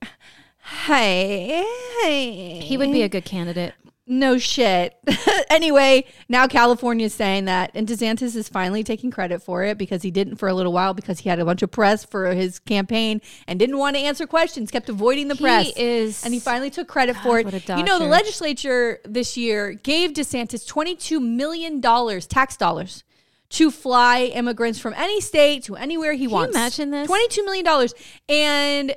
hey, 0.63 1.65
hey, 2.03 2.61
He 2.61 2.77
would 2.77 2.93
be 2.93 3.03
a 3.03 3.09
good 3.09 3.25
candidate. 3.25 3.75
No 4.09 4.39
shit. 4.39 4.97
anyway, 5.51 6.05
now 6.29 6.47
California's 6.47 7.15
saying 7.15 7.45
that, 7.45 7.71
and 7.75 7.87
DeSantis 7.87 8.35
is 8.35 8.49
finally 8.49 8.83
taking 8.83 9.11
credit 9.11 9.43
for 9.43 9.63
it 9.65 9.79
because 9.79 10.03
he 10.03 10.11
didn't 10.11 10.37
for 10.37 10.49
a 10.49 10.55
little 10.55 10.73
while 10.73 10.95
because 10.95 11.21
he 11.21 11.29
had 11.29 11.39
a 11.39 11.45
bunch 11.45 11.63
of 11.63 11.71
press 11.71 12.05
for 12.05 12.33
his 12.35 12.59
campaign 12.59 13.21
and 13.47 13.59
didn't 13.59 13.79
want 13.79 13.97
to 13.97 14.03
answer 14.03 14.27
questions, 14.27 14.71
kept 14.71 14.89
avoiding 14.89 15.29
the 15.29 15.37
press. 15.37 15.67
He 15.67 15.73
press. 15.73 15.83
is- 15.83 16.25
and 16.25 16.33
he 16.35 16.41
finally 16.41 16.71
took 16.71 16.89
credit 16.89 17.17
for 17.19 17.39
it. 17.39 17.69
You 17.69 17.85
know, 17.85 17.99
the 17.99 18.07
legislature 18.07 18.99
this 19.05 19.37
year 19.37 19.75
gave 19.75 20.13
DeSantis 20.13 20.67
$22 20.67 21.21
million 21.23 21.81
tax 22.23 22.57
dollars. 22.57 23.05
To 23.53 23.71
fly 23.71 24.25
immigrants 24.25 24.79
from 24.79 24.93
any 24.93 25.23
state 25.23 25.65
to 25.65 25.77
anywhere 25.77 26.13
he 26.13 26.27
wants. 26.29 26.53
Can 26.53 26.61
you 26.61 26.65
imagine 26.67 26.91
this? 26.91 27.07
Twenty-two 27.07 27.45
million 27.47 27.65
dollars, 27.65 27.95
and 28.29 28.95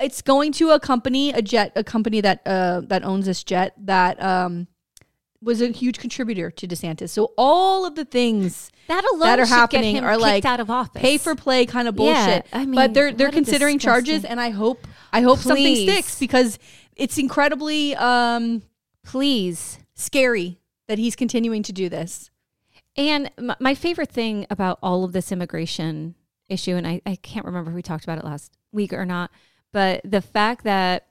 it's 0.00 0.22
going 0.22 0.52
to 0.52 0.70
a 0.70 0.80
company, 0.80 1.30
a 1.32 1.42
jet, 1.42 1.72
a 1.76 1.84
company 1.84 2.20
that 2.20 2.42
uh, 2.46 2.82
that 2.84 3.04
owns 3.04 3.26
this 3.26 3.44
jet 3.44 3.74
that 3.78 4.22
um, 4.22 4.66
was 5.42 5.60
a 5.60 5.68
huge 5.68 5.98
contributor 5.98 6.50
to 6.50 6.66
DeSantis. 6.66 7.10
So 7.10 7.32
all 7.36 7.86
of 7.86 7.94
the 7.94 8.04
things 8.04 8.70
That 8.88 9.04
alone 9.04 9.20
that 9.20 9.40
are 9.40 9.46
happening 9.46 9.98
are 10.00 10.16
like 10.16 10.44
out 10.44 10.60
of 10.60 10.70
office. 10.70 11.00
pay 11.00 11.18
for 11.18 11.34
play 11.34 11.66
kind 11.66 11.88
of 11.88 11.96
Yeah, 11.98 12.24
bullshit. 12.26 12.46
I 12.52 12.66
mean, 12.66 12.74
but 12.74 12.94
they're 12.94 13.12
they're 13.12 13.30
considering 13.30 13.78
charges, 13.78 14.24
and 14.24 14.40
I 14.40 14.50
hope 14.50 14.86
I 15.12 15.22
hope 15.22 15.38
something 15.38 15.76
sticks 15.76 16.18
because 16.18 16.58
it's 16.96 17.18
incredibly 17.18 17.94
um, 17.96 18.62
please. 19.04 19.78
scary 19.94 20.58
that 20.88 20.98
he's 20.98 21.14
continuing 21.14 21.62
to 21.62 21.72
do 21.72 21.88
this. 21.88 22.30
And 22.96 23.30
my 23.60 23.74
favorite 23.74 24.10
thing 24.10 24.46
about 24.50 24.78
all 24.82 25.04
of 25.04 25.12
this 25.12 25.30
immigration 25.30 26.16
issue, 26.48 26.74
and 26.74 26.86
I, 26.86 27.00
I 27.06 27.14
can't 27.16 27.46
remember 27.46 27.70
if 27.70 27.76
we 27.76 27.82
talked 27.82 28.02
about 28.04 28.18
it 28.18 28.24
last 28.24 28.58
week 28.72 28.92
or 28.92 29.06
not, 29.06 29.30
but 29.72 30.00
the 30.04 30.20
fact 30.20 30.64
that 30.64 31.06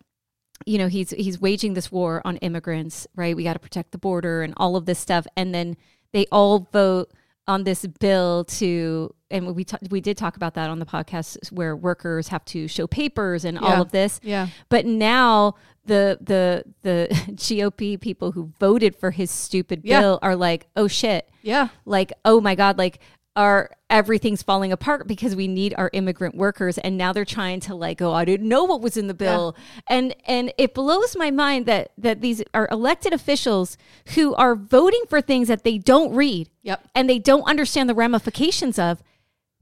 you 0.65 0.77
know, 0.77 0.87
he's 0.87 1.11
he's 1.11 1.39
waging 1.39 1.73
this 1.73 1.89
war 1.89 2.21
on 2.25 2.35
immigrants, 2.37 3.07
right? 3.15 3.33
We 3.35 3.43
got 3.45 3.53
to 3.53 3.59
protect 3.59 3.91
the 3.93 3.97
border 3.97 4.41
and 4.41 4.53
all 4.57 4.75
of 4.75 4.85
this 4.85 4.99
stuff, 4.99 5.25
and 5.37 5.55
then 5.55 5.77
they 6.11 6.25
all 6.33 6.67
vote 6.73 7.11
on 7.47 7.63
this 7.63 7.87
bill 7.99 8.43
to, 8.43 9.15
and 9.31 9.55
we 9.55 9.63
ta- 9.63 9.77
we 9.89 10.01
did 10.01 10.17
talk 10.17 10.35
about 10.35 10.55
that 10.55 10.69
on 10.69 10.79
the 10.79 10.85
podcast 10.85 11.49
where 11.53 11.75
workers 11.77 12.27
have 12.27 12.43
to 12.45 12.67
show 12.67 12.87
papers 12.87 13.45
and 13.45 13.57
all 13.57 13.81
of 13.81 13.91
this. 13.91 14.19
Yeah. 14.21 14.47
But 14.67 14.85
now 14.85 15.55
the 15.85 16.17
the 16.21 16.65
the 16.81 17.07
GOP 17.35 17.99
people 17.99 18.33
who 18.33 18.51
voted 18.59 18.97
for 18.97 19.11
his 19.11 19.31
stupid 19.31 19.81
Yeah. 19.85 20.01
bill 20.01 20.19
are 20.21 20.35
like, 20.35 20.67
oh 20.75 20.87
shit, 20.89 21.29
Yeah. 21.41 21.69
like 21.85 22.11
oh 22.25 22.41
my 22.41 22.53
god, 22.55 22.77
like 22.77 22.99
our 23.35 23.69
everything's 23.89 24.43
falling 24.43 24.71
apart 24.71 25.07
because 25.07 25.35
we 25.35 25.47
need 25.47 25.73
our 25.77 25.89
immigrant 25.93 26.35
workers 26.35 26.77
and 26.79 26.97
now 26.97 27.11
they're 27.13 27.25
trying 27.25 27.59
to 27.59 27.73
like 27.73 28.01
oh 28.01 28.11
i 28.13 28.23
didn't 28.25 28.47
know 28.47 28.63
what 28.63 28.81
was 28.81 28.97
in 28.97 29.07
the 29.07 29.13
bill. 29.13 29.55
And 29.87 30.15
and 30.27 30.53
it 30.57 30.73
blows 30.73 31.15
my 31.15 31.31
mind 31.31 31.65
that 31.65 31.91
that 31.97 32.21
these 32.21 32.43
are 32.53 32.67
elected 32.71 33.13
officials 33.13 33.77
who 34.15 34.35
are 34.35 34.55
voting 34.55 35.03
for 35.09 35.21
things 35.21 35.47
that 35.47 35.63
they 35.63 35.77
don't 35.77 36.13
read 36.13 36.49
Yep. 36.63 36.87
and 36.93 37.09
they 37.09 37.19
don't 37.19 37.43
understand 37.43 37.89
the 37.89 37.95
ramifications 37.95 38.77
of. 38.77 39.01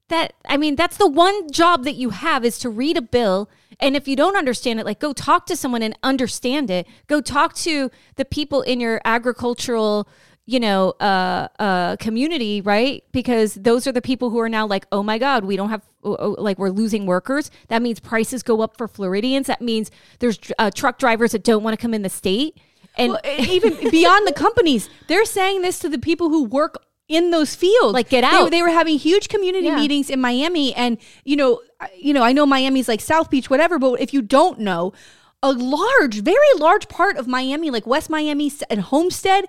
That 0.10 0.34
i 0.48 0.56
mean 0.58 0.76
that's 0.76 0.98
the 0.98 1.08
one 1.10 1.52
job 1.52 1.84
that 1.84 1.96
you 1.96 2.12
have 2.12 2.46
is 2.46 2.58
to 2.60 2.70
read 2.70 2.96
a 2.98 3.02
bill 3.02 3.50
and 3.80 3.96
if 3.96 4.08
you 4.08 4.16
don't 4.16 4.38
understand 4.38 4.80
it 4.80 4.86
like 4.86 5.00
go 5.00 5.12
talk 5.14 5.46
to 5.48 5.56
someone 5.56 5.84
and 5.84 5.98
understand 6.02 6.70
it. 6.72 6.88
Go 7.08 7.22
talk 7.22 7.54
to 7.56 7.92
the 8.16 8.26
people 8.26 8.62
in 8.62 8.80
your 8.80 9.02
agricultural 9.06 10.08
you 10.50 10.60
know 10.60 10.92
uh 11.02 11.48
uh 11.60 11.96
community 11.98 12.62
right 12.62 13.04
because 13.12 13.54
those 13.56 13.86
are 13.86 13.92
the 13.92 14.02
people 14.02 14.30
who 14.30 14.40
are 14.40 14.50
now 14.50 14.66
like 14.66 14.88
oh 14.92 15.04
my 15.04 15.18
god 15.18 15.44
we 15.44 15.56
don't 15.58 15.70
have 15.70 15.84
oh, 16.04 16.16
oh, 16.18 16.36
like 16.42 16.58
we're 16.58 16.70
losing 16.70 17.06
workers 17.06 17.52
that 17.68 17.82
means 17.82 18.00
prices 18.00 18.42
go 18.42 18.62
up 18.62 18.78
for 18.78 18.88
floridians 18.88 19.48
that 19.48 19.62
means 19.62 19.92
there's 20.20 20.40
uh, 20.58 20.72
truck 20.72 20.98
drivers 20.98 21.34
that 21.34 21.44
don't 21.44 21.64
want 21.64 21.78
to 21.78 21.82
come 21.82 21.94
in 21.94 22.02
the 22.02 22.10
state 22.10 22.58
and 22.98 23.12
Well, 23.12 23.22
even 23.50 23.92
beyond 23.92 24.28
the 24.28 24.34
companies, 24.34 24.90
they're 25.08 25.26
saying 25.26 25.62
this 25.62 25.78
to 25.80 25.90
the 25.90 26.00
people 26.00 26.30
who 26.30 26.46
work 26.46 26.84
in 27.08 27.30
those 27.30 27.56
fields. 27.56 27.94
Like, 27.94 28.10
get 28.10 28.24
out. 28.24 28.50
They, 28.50 28.62
were 28.62 28.70
having 28.70 28.98
huge 28.98 29.30
community 29.30 29.68
Yeah. 29.68 29.76
meetings 29.76 30.10
in 30.10 30.20
Miami, 30.20 30.74
and 30.74 30.98
you 31.24 31.36
know, 31.36 31.62
I- 31.80 31.90
you 31.96 32.12
know, 32.14 32.24
I 32.24 32.34
know 32.34 32.46
Miami's 32.46 32.88
like 32.88 33.00
South 33.02 33.30
Beach, 33.30 33.50
whatever. 33.50 33.78
But 33.80 34.02
if 34.02 34.14
you 34.14 34.22
don't 34.22 34.60
know, 34.60 34.94
a 35.44 35.52
large, 35.54 36.22
very 36.22 36.54
large 36.58 36.90
part 36.90 37.18
of 37.18 37.28
Miami, 37.28 37.70
like 37.70 37.86
West 37.86 38.10
Miami 38.10 38.52
and 38.70 38.82
Homestead, 38.82 39.46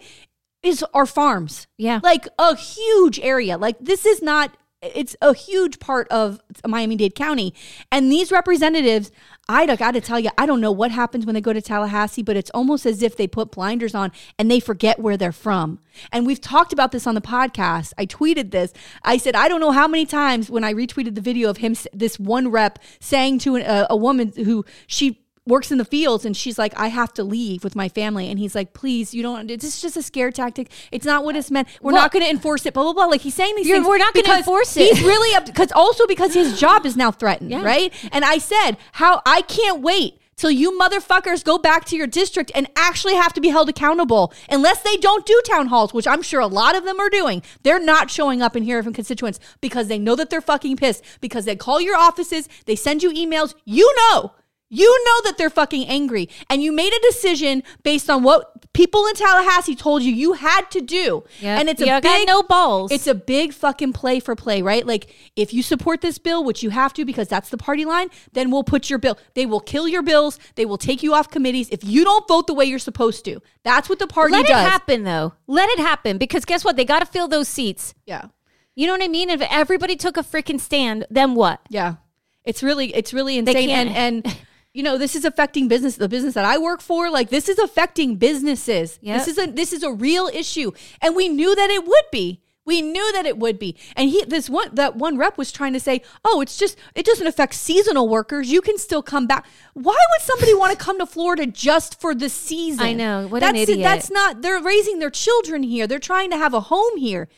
is 0.62 0.84
our 0.94 1.06
farms. 1.06 1.66
Yeah. 1.76 2.00
like 2.02 2.28
a 2.38 2.56
huge 2.56 3.20
area. 3.20 3.56
Like 3.58 3.76
this 3.80 4.04
is 4.04 4.22
not. 4.22 4.56
It's 4.80 5.16
a 5.20 5.34
huge 5.34 5.80
part 5.80 6.06
of 6.08 6.40
Miami 6.64 6.94
Dade 6.94 7.16
County, 7.16 7.52
and 7.90 8.12
these 8.12 8.30
representatives. 8.30 9.10
I 9.50 9.64
got 9.76 9.92
to 9.92 10.00
tell 10.02 10.20
you, 10.20 10.28
I 10.36 10.44
don't 10.44 10.60
know 10.60 10.70
what 10.70 10.90
happens 10.90 11.24
when 11.24 11.34
they 11.34 11.40
go 11.40 11.54
to 11.54 11.62
Tallahassee, 11.62 12.22
but 12.22 12.36
it's 12.36 12.50
almost 12.50 12.84
as 12.84 13.02
if 13.02 13.16
they 13.16 13.26
put 13.26 13.50
blinders 13.50 13.94
on 13.94 14.12
and 14.38 14.50
they 14.50 14.60
forget 14.60 14.98
where 14.98 15.16
they're 15.16 15.32
from. 15.32 15.78
And 16.12 16.26
we've 16.26 16.40
talked 16.40 16.74
about 16.74 16.92
this 16.92 17.06
on 17.06 17.14
the 17.14 17.22
podcast. 17.22 17.94
I 17.96 18.04
tweeted 18.04 18.50
this. 18.50 18.74
I 19.02 19.16
said, 19.16 19.34
I 19.34 19.48
don't 19.48 19.60
know 19.60 19.70
how 19.70 19.88
many 19.88 20.04
times 20.04 20.50
when 20.50 20.64
I 20.64 20.74
retweeted 20.74 21.14
the 21.14 21.22
video 21.22 21.48
of 21.48 21.56
him, 21.56 21.74
this 21.94 22.18
one 22.20 22.50
rep 22.50 22.78
saying 23.00 23.38
to 23.40 23.56
an, 23.56 23.62
a, 23.62 23.86
a 23.88 23.96
woman 23.96 24.34
who 24.36 24.66
she 24.86 25.24
works 25.48 25.72
in 25.72 25.78
the 25.78 25.84
fields 25.84 26.24
and 26.24 26.36
she's 26.36 26.58
like 26.58 26.72
i 26.78 26.88
have 26.88 27.12
to 27.14 27.24
leave 27.24 27.64
with 27.64 27.74
my 27.74 27.88
family. 27.88 28.28
And 28.30 28.38
he's 28.38 28.54
like 28.54 28.72
please 28.74 29.14
you 29.14 29.22
don't 29.22 29.50
it's 29.50 29.80
just 29.82 29.96
a 29.96 30.02
scare 30.02 30.30
tactic. 30.30 30.70
It's 30.92 31.06
not 31.06 31.24
what 31.24 31.34
it's 31.36 31.50
meant. 31.50 31.68
We're 31.82 31.92
Well- 31.92 32.02
not 32.02 32.12
going 32.12 32.24
to 32.24 32.30
enforce 32.30 32.66
it 32.66 32.74
blah 32.74 32.84
blah 32.84 32.92
blah. 32.92 33.06
Like 33.06 33.22
he's 33.22 33.34
saying 33.34 33.54
these 33.56 33.66
things 33.66 33.86
we're 33.86 33.98
not 33.98 34.14
gonna 34.14 34.36
enforce 34.38 34.76
it. 34.76 34.94
he's 34.94 35.02
really 35.04 35.34
up 35.34 35.46
because 35.46 35.72
also 35.72 36.06
because 36.06 36.34
his 36.34 36.60
job 36.64 36.86
is 36.86 36.96
now 36.96 37.10
threatened 37.10 37.50
Yeah. 37.50 37.62
right? 37.64 37.92
And 38.12 38.24
i 38.24 38.38
said 38.38 38.72
how 38.92 39.22
i 39.26 39.42
can't 39.42 39.80
wait 39.80 40.20
till 40.36 40.50
you 40.52 40.78
motherfuckers 40.78 41.42
go 41.42 41.58
back 41.58 41.84
to 41.86 41.96
your 41.96 42.06
district 42.06 42.52
and 42.54 42.68
actually 42.76 43.14
have 43.16 43.32
to 43.32 43.40
be 43.40 43.48
held 43.48 43.68
accountable. 43.68 44.32
Unless 44.48 44.82
they 44.82 44.96
don't 44.98 45.26
do 45.26 45.40
town 45.48 45.66
halls 45.68 45.92
which 45.92 46.06
i'm 46.06 46.22
sure 46.22 46.40
a 46.40 46.46
lot 46.46 46.76
of 46.76 46.84
them 46.84 47.00
are 47.00 47.10
doing. 47.10 47.42
They're 47.64 47.80
not 47.80 48.10
showing 48.10 48.40
up 48.42 48.54
and 48.54 48.64
hearing 48.64 48.84
from 48.84 48.92
constituents 48.92 49.40
because 49.60 49.88
they 49.88 49.98
know 49.98 50.14
that 50.14 50.30
they're 50.30 50.40
fucking 50.52 50.76
pissed 50.76 51.02
because 51.20 51.44
they 51.44 51.56
call 51.56 51.80
your 51.80 51.96
offices 51.96 52.48
they 52.66 52.76
send 52.76 53.02
you 53.02 53.10
emails. 53.12 53.54
You 53.64 53.92
know 53.96 54.32
you 54.70 55.04
know 55.06 55.20
that 55.30 55.38
they're 55.38 55.50
fucking 55.50 55.86
angry 55.86 56.28
and 56.50 56.62
you 56.62 56.72
made 56.72 56.92
a 56.92 57.00
decision 57.00 57.62
based 57.82 58.10
on 58.10 58.22
what 58.22 58.72
people 58.74 59.06
in 59.06 59.14
Tallahassee 59.14 59.74
told 59.74 60.02
you 60.02 60.12
you 60.12 60.34
had 60.34 60.70
to 60.72 60.80
do. 60.80 61.24
Yep. 61.40 61.60
And 61.60 61.68
it's 61.68 61.80
a 61.80 61.84
You 61.86 61.90
got 61.92 62.02
big 62.02 62.28
no 62.28 62.42
balls. 62.42 62.92
It's 62.92 63.06
a 63.06 63.14
big 63.14 63.52
fucking 63.54 63.94
play 63.94 64.20
for 64.20 64.36
play, 64.36 64.60
right? 64.62 64.86
Like 64.86 65.14
if 65.36 65.54
you 65.54 65.62
support 65.62 66.00
this 66.02 66.18
bill, 66.18 66.44
which 66.44 66.62
you 66.62 66.70
have 66.70 66.92
to 66.94 67.04
because 67.04 67.28
that's 67.28 67.48
the 67.48 67.56
party 67.56 67.84
line, 67.86 68.08
then 68.34 68.50
we'll 68.50 68.62
put 68.62 68.90
your 68.90 68.98
bill. 68.98 69.18
They 69.34 69.46
will 69.46 69.60
kill 69.60 69.88
your 69.88 70.02
bills. 70.02 70.38
They 70.56 70.66
will 70.66 70.78
take 70.78 71.02
you 71.02 71.14
off 71.14 71.30
committees 71.30 71.68
if 71.70 71.82
you 71.82 72.04
don't 72.04 72.28
vote 72.28 72.46
the 72.46 72.54
way 72.54 72.66
you're 72.66 72.78
supposed 72.78 73.24
to. 73.24 73.40
That's 73.64 73.88
what 73.88 73.98
the 73.98 74.06
party 74.06 74.32
let 74.32 74.46
does. 74.46 74.50
it 74.64 74.68
happen 74.68 75.04
though 75.04 75.34
let 75.46 75.68
it 75.70 75.78
happen 75.78 76.18
because 76.18 76.44
guess 76.44 76.64
what 76.64 76.76
they 76.76 76.84
got 76.84 77.00
to 77.00 77.06
fill 77.06 77.26
those 77.28 77.48
seats 77.48 77.94
Yeah. 78.06 78.26
you 78.74 78.86
know 78.86 78.92
what 78.92 79.02
i 79.02 79.08
mean 79.08 79.28
if 79.30 79.40
everybody 79.42 79.96
took 79.96 80.16
a 80.16 80.22
freaking 80.22 80.60
stand 80.60 81.06
then 81.10 81.34
what 81.34 81.60
Yeah. 81.68 81.96
It's 82.44 82.62
really 82.62 82.94
it's 82.94 83.12
really 83.12 83.36
insane 83.38 83.68
and 83.70 83.90
can't- 83.90 84.26
and 84.26 84.38
you 84.74 84.82
know, 84.82 84.98
this 84.98 85.16
is 85.16 85.24
affecting 85.24 85.68
business 85.68 85.96
the 85.96 86.08
business 86.08 86.34
that 86.34 86.44
I 86.44 86.58
work 86.58 86.80
for. 86.80 87.10
Like 87.10 87.30
this 87.30 87.48
is 87.48 87.58
affecting 87.58 88.16
businesses. 88.16 88.98
Yep. 89.02 89.18
This 89.18 89.28
is 89.28 89.38
a 89.38 89.46
this 89.50 89.72
is 89.72 89.82
a 89.82 89.92
real 89.92 90.28
issue. 90.32 90.72
And 91.00 91.16
we 91.16 91.28
knew 91.28 91.54
that 91.54 91.70
it 91.70 91.86
would 91.86 92.04
be. 92.12 92.42
We 92.64 92.82
knew 92.82 93.12
that 93.14 93.24
it 93.24 93.38
would 93.38 93.58
be. 93.58 93.76
And 93.96 94.10
he 94.10 94.24
this 94.26 94.50
one 94.50 94.74
that 94.74 94.96
one 94.96 95.16
rep 95.16 95.38
was 95.38 95.50
trying 95.50 95.72
to 95.72 95.80
say, 95.80 96.02
"Oh, 96.24 96.42
it's 96.42 96.58
just 96.58 96.76
it 96.94 97.06
doesn't 97.06 97.26
affect 97.26 97.54
seasonal 97.54 98.08
workers. 98.08 98.52
You 98.52 98.60
can 98.60 98.76
still 98.76 99.02
come 99.02 99.26
back." 99.26 99.46
Why 99.72 99.96
would 100.10 100.20
somebody 100.20 100.52
want 100.52 100.78
to 100.78 100.84
come 100.84 100.98
to 100.98 101.06
Florida 101.06 101.46
just 101.46 101.98
for 101.98 102.14
the 102.14 102.28
season? 102.28 102.84
I 102.84 102.92
know. 102.92 103.26
What 103.26 103.42
an 103.42 103.54
that's 103.54 103.70
idiot. 103.70 103.84
that's 103.84 104.10
not 104.10 104.42
they're 104.42 104.62
raising 104.62 104.98
their 104.98 105.10
children 105.10 105.62
here. 105.62 105.86
They're 105.86 105.98
trying 105.98 106.30
to 106.30 106.36
have 106.36 106.52
a 106.52 106.60
home 106.60 106.98
here. 106.98 107.28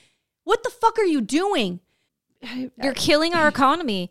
What 0.43 0.65
the 0.65 0.71
fuck 0.71 0.99
are 0.99 1.05
you 1.05 1.21
doing? 1.21 1.81
you're 2.83 2.95
killing 2.95 3.35
our 3.35 3.47
economy 3.47 4.11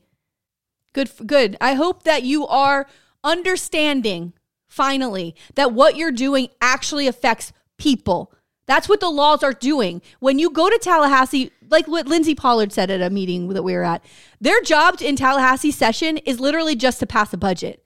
Good, 0.93 1.11
good. 1.25 1.57
I 1.61 1.75
hope 1.75 2.03
that 2.03 2.23
you 2.23 2.47
are 2.47 2.87
understanding 3.23 4.33
finally 4.67 5.35
that 5.55 5.73
what 5.73 5.95
you're 5.95 6.11
doing 6.11 6.49
actually 6.61 7.07
affects 7.07 7.51
people. 7.77 8.31
That's 8.65 8.87
what 8.87 8.99
the 8.99 9.09
laws 9.09 9.41
are 9.41 9.53
doing. 9.53 10.01
When 10.19 10.37
you 10.37 10.51
go 10.51 10.69
to 10.69 10.77
Tallahassee, 10.77 11.51
like 11.69 11.87
what 11.87 12.07
Lindsay 12.07 12.35
Pollard 12.35 12.71
said 12.71 12.91
at 12.91 13.01
a 13.01 13.09
meeting 13.09 13.47
that 13.49 13.63
we 13.63 13.73
were 13.73 13.83
at, 13.83 14.03
their 14.39 14.61
job 14.61 15.01
in 15.01 15.15
Tallahassee 15.15 15.71
session 15.71 16.17
is 16.17 16.39
literally 16.39 16.75
just 16.75 16.99
to 16.99 17.07
pass 17.07 17.33
a 17.33 17.37
budget. 17.37 17.83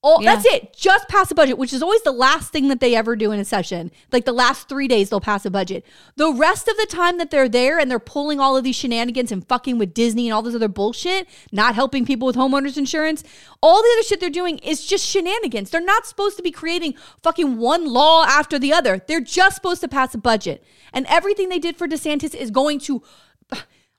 All, 0.00 0.22
Yeah. 0.22 0.36
That's 0.36 0.46
it. 0.46 0.76
Just 0.76 1.08
pass 1.08 1.28
a 1.32 1.34
budget, 1.34 1.58
which 1.58 1.72
is 1.72 1.82
always 1.82 2.02
the 2.02 2.12
last 2.12 2.52
thing 2.52 2.68
that 2.68 2.78
they 2.78 2.94
ever 2.94 3.16
do 3.16 3.32
in 3.32 3.40
a 3.40 3.44
session. 3.44 3.90
Like 4.12 4.24
the 4.24 4.32
last 4.32 4.68
three 4.68 4.86
days, 4.86 5.10
they'll 5.10 5.20
pass 5.20 5.44
a 5.44 5.50
budget. 5.50 5.84
The 6.14 6.32
rest 6.32 6.68
of 6.68 6.76
the 6.76 6.86
time 6.86 7.18
that 7.18 7.32
they're 7.32 7.48
there 7.48 7.80
and 7.80 7.90
they're 7.90 7.98
pulling 7.98 8.38
all 8.38 8.56
of 8.56 8.62
these 8.62 8.76
shenanigans 8.76 9.32
and 9.32 9.46
fucking 9.48 9.76
with 9.76 9.94
Disney 9.94 10.28
and 10.28 10.34
all 10.34 10.42
this 10.42 10.54
other 10.54 10.68
bullshit, 10.68 11.26
not 11.50 11.74
helping 11.74 12.06
people 12.06 12.26
with 12.26 12.36
homeowners 12.36 12.76
insurance, 12.76 13.24
all 13.60 13.82
the 13.82 13.90
other 13.94 14.04
shit 14.04 14.20
they're 14.20 14.30
doing 14.30 14.58
is 14.58 14.86
just 14.86 15.04
shenanigans. 15.04 15.70
They're 15.70 15.80
not 15.80 16.06
supposed 16.06 16.36
to 16.36 16.44
be 16.44 16.52
creating 16.52 16.94
fucking 17.24 17.56
one 17.56 17.84
law 17.92 18.24
after 18.24 18.56
the 18.56 18.72
other. 18.72 19.02
They're 19.04 19.20
just 19.20 19.56
supposed 19.56 19.80
to 19.80 19.88
pass 19.88 20.14
a 20.14 20.18
budget. 20.18 20.62
And 20.92 21.06
everything 21.06 21.48
they 21.48 21.58
did 21.58 21.76
for 21.76 21.88
DeSantis 21.88 22.36
is 22.36 22.52
going 22.52 22.78
to 22.80 23.02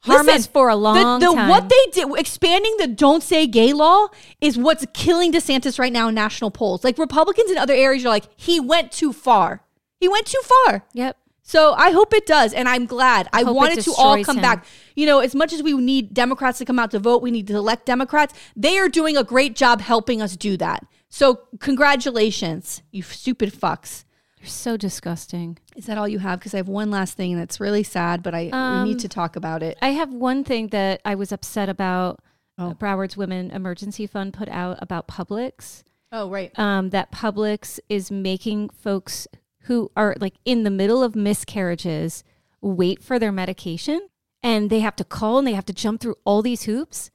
Harm 0.02 0.30
us 0.30 0.48
for 0.48 0.70
a 0.70 0.76
long 0.76 1.20
the, 1.20 1.28
the, 1.28 1.36
time. 1.36 1.50
What 1.50 1.68
they 1.68 1.86
did, 1.92 2.08
expanding 2.18 2.76
the 2.78 2.88
"Don't 2.88 3.22
Say 3.22 3.48
Gay" 3.48 3.74
law, 3.74 4.08
is 4.40 4.58
what's 4.58 4.86
killing 4.94 5.34
DeSantis 5.34 5.78
right 5.78 5.92
now 5.92 6.08
in 6.08 6.16
national 6.16 6.52
polls. 6.52 6.84
Like 6.84 6.98
Republicans 6.98 7.52
in 7.52 7.58
other 7.58 7.74
areas 7.74 8.06
are 8.06 8.10
like, 8.10 8.26
he 8.38 8.60
went 8.62 8.94
too 8.94 9.12
far. 9.12 9.62
He 10.00 10.08
went 10.08 10.26
too 10.26 10.42
far. 10.42 10.86
yep 10.94 11.18
So 11.44 11.74
I 11.74 11.92
hope 11.92 12.14
it 12.14 12.26
does, 12.26 12.54
and 12.54 12.70
I'm 12.70 12.86
glad. 12.86 13.28
I 13.34 13.42
it 13.42 13.48
want 13.48 13.78
it 13.78 13.82
to 13.82 13.94
all 13.98 14.24
come 14.24 14.38
him. 14.38 14.42
back. 14.42 14.66
You 14.96 15.06
know, 15.06 15.20
as 15.20 15.36
much 15.36 15.52
as 15.52 15.62
we 15.62 15.74
need 15.74 16.14
Democrats 16.14 16.60
to 16.60 16.66
come 16.66 16.80
out 16.80 16.92
to 16.92 17.00
vote, 17.00 17.22
we 17.22 17.32
need 17.32 17.48
to 17.48 17.56
elect 17.56 17.86
Democrats. 17.86 18.34
They 18.56 18.78
are 18.80 18.88
doing 18.88 19.18
a 19.18 19.24
great 19.26 19.56
job 19.56 19.82
helping 19.82 20.22
us 20.22 20.38
do 20.38 20.56
that. 20.58 20.86
So 21.10 21.42
congratulations, 21.60 22.84
you 22.92 23.02
stupid 23.02 23.52
fucks. 23.52 24.06
You're 24.40 24.48
so 24.48 24.78
disgusting 24.78 25.58
Is 25.76 25.86
that 25.88 25.98
all 25.98 26.08
you 26.08 26.20
have? 26.20 26.40
Because 26.40 26.54
I 26.54 26.58
have 26.58 26.68
one 26.70 26.90
last 26.92 27.16
thing, 27.18 27.36
that's 27.38 27.60
really 27.60 27.84
sad, 27.84 28.24
but 28.24 28.34
I 28.34 28.44
we 28.46 28.52
Um, 28.52 28.88
need 28.88 29.00
to 29.00 29.08
talk 29.10 29.36
about 29.36 29.62
it. 29.64 29.78
i 29.82 29.90
have 29.90 30.14
one 30.14 30.44
thing 30.44 30.68
that 30.70 31.02
i 31.06 31.16
was 31.16 31.32
upset 31.32 31.70
about 31.70 32.20
Oh. 32.58 32.72
uh, 32.72 32.74
broward's 32.74 33.16
women 33.16 33.52
emergency 33.52 34.06
fund 34.08 34.34
put 34.34 34.50
out 34.50 34.78
about 34.82 35.08
publix 35.08 35.84
Oh, 36.12 36.30
right. 36.30 36.52
um, 36.58 36.90
that 36.90 37.12
Publix 37.12 37.80
is 37.88 38.10
making 38.10 38.70
folks 38.70 39.28
who 39.68 39.92
are 39.96 40.16
like 40.20 40.34
in 40.44 40.64
the 40.64 40.72
middle 40.72 41.04
of 41.04 41.16
miscarriages 41.16 42.24
wait 42.62 43.04
for 43.04 43.20
their 43.20 43.32
medication 43.32 44.08
and 44.42 44.70
they 44.70 44.80
have 44.80 44.96
to 44.96 45.04
call 45.04 45.38
and 45.38 45.48
they 45.48 45.54
have 45.54 45.66
to 45.68 45.74
jump 45.74 46.02
through 46.02 46.16
all 46.26 46.42
these 46.42 46.64
hoops 46.64 47.12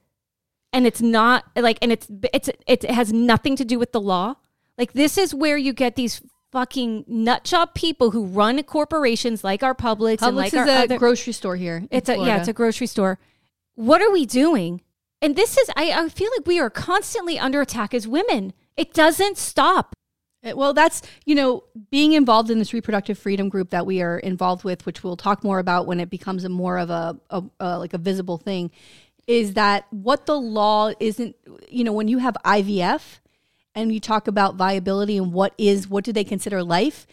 and 0.71 0.87
it's 0.87 1.01
not 1.01 1.43
like 1.57 1.77
and 1.81 1.91
it's 1.91 2.07
it's 2.33 2.49
it 2.67 2.83
has 2.89 3.11
nothing 3.11 3.55
to 3.57 3.65
do 3.65 3.77
with 3.77 3.91
the 3.91 4.01
law 4.01 4.35
like 4.77 4.93
this 4.93 5.17
is 5.17 5.33
where 5.35 5.57
you 5.57 5.73
get 5.73 5.95
these 5.95 6.21
fucking 6.55 7.03
nutjob 7.03 7.73
people 7.73 8.11
who 8.11 8.25
run 8.25 8.63
corporations 8.63 9.43
like 9.43 9.61
our 9.61 9.75
Publix, 9.75 10.21
and 10.21 10.37
like 10.37 10.53
is 10.53 10.59
our 10.59 10.65
a 10.65 10.73
other 10.83 10.97
grocery 10.97 11.33
store 11.33 11.57
here. 11.57 11.85
it's 11.91 12.07
a 12.07 12.15
yeah, 12.15 12.37
it's 12.37 12.47
a 12.47 12.53
grocery 12.53 12.87
store. 12.87 13.19
What 13.73 14.01
are 14.01 14.09
we 14.09 14.25
doing? 14.25 14.79
And 15.21 15.35
this 15.35 15.57
is 15.57 15.69
I, 15.75 15.91
I 15.91 16.07
feel 16.07 16.29
like 16.37 16.47
we 16.47 16.57
are 16.61 16.69
constantly 16.69 17.37
under 17.37 17.59
attack 17.59 17.93
as 17.93 18.07
women. 18.07 18.53
It 18.77 18.93
doesn't 18.93 19.37
stop. 19.37 19.95
Uh, 20.45 20.53
Well, 20.55 20.73
that's 20.73 21.01
you 21.25 21.35
know 21.35 21.65
being 21.91 22.13
involved 22.13 22.49
in 22.49 22.59
this 22.59 22.71
reproductive 22.71 23.19
freedom 23.19 23.49
group 23.49 23.71
that 23.71 23.85
we 23.85 24.01
are 24.01 24.17
involved 24.19 24.63
with, 24.63 24.85
which 24.85 25.03
we'll 25.03 25.17
talk 25.17 25.43
more 25.43 25.59
about 25.59 25.87
when 25.87 25.99
it 25.99 26.09
becomes 26.09 26.45
a 26.45 26.49
more 26.49 26.77
of 26.77 26.89
a, 26.89 27.19
a, 27.31 27.43
a 27.59 27.79
like 27.79 27.93
a 27.93 27.97
visible 27.97 28.37
thing, 28.37 28.71
is 29.27 29.55
that 29.55 29.87
what 29.91 30.25
the 30.25 30.39
law 30.39 30.93
isn't. 31.01 31.35
You 31.67 31.83
know, 31.83 31.91
when 31.91 32.07
you 32.07 32.19
have 32.19 32.37
IVF 32.45 33.19
and 33.75 33.93
you 33.93 33.99
talk 33.99 34.27
about 34.27 34.55
viability 34.55 35.17
and 35.17 35.31
what 35.33 35.53
is 35.57 35.87
what 35.87 36.03
do 36.03 36.13
they 36.13 36.23
consider 36.23 36.63
life, 36.63 37.05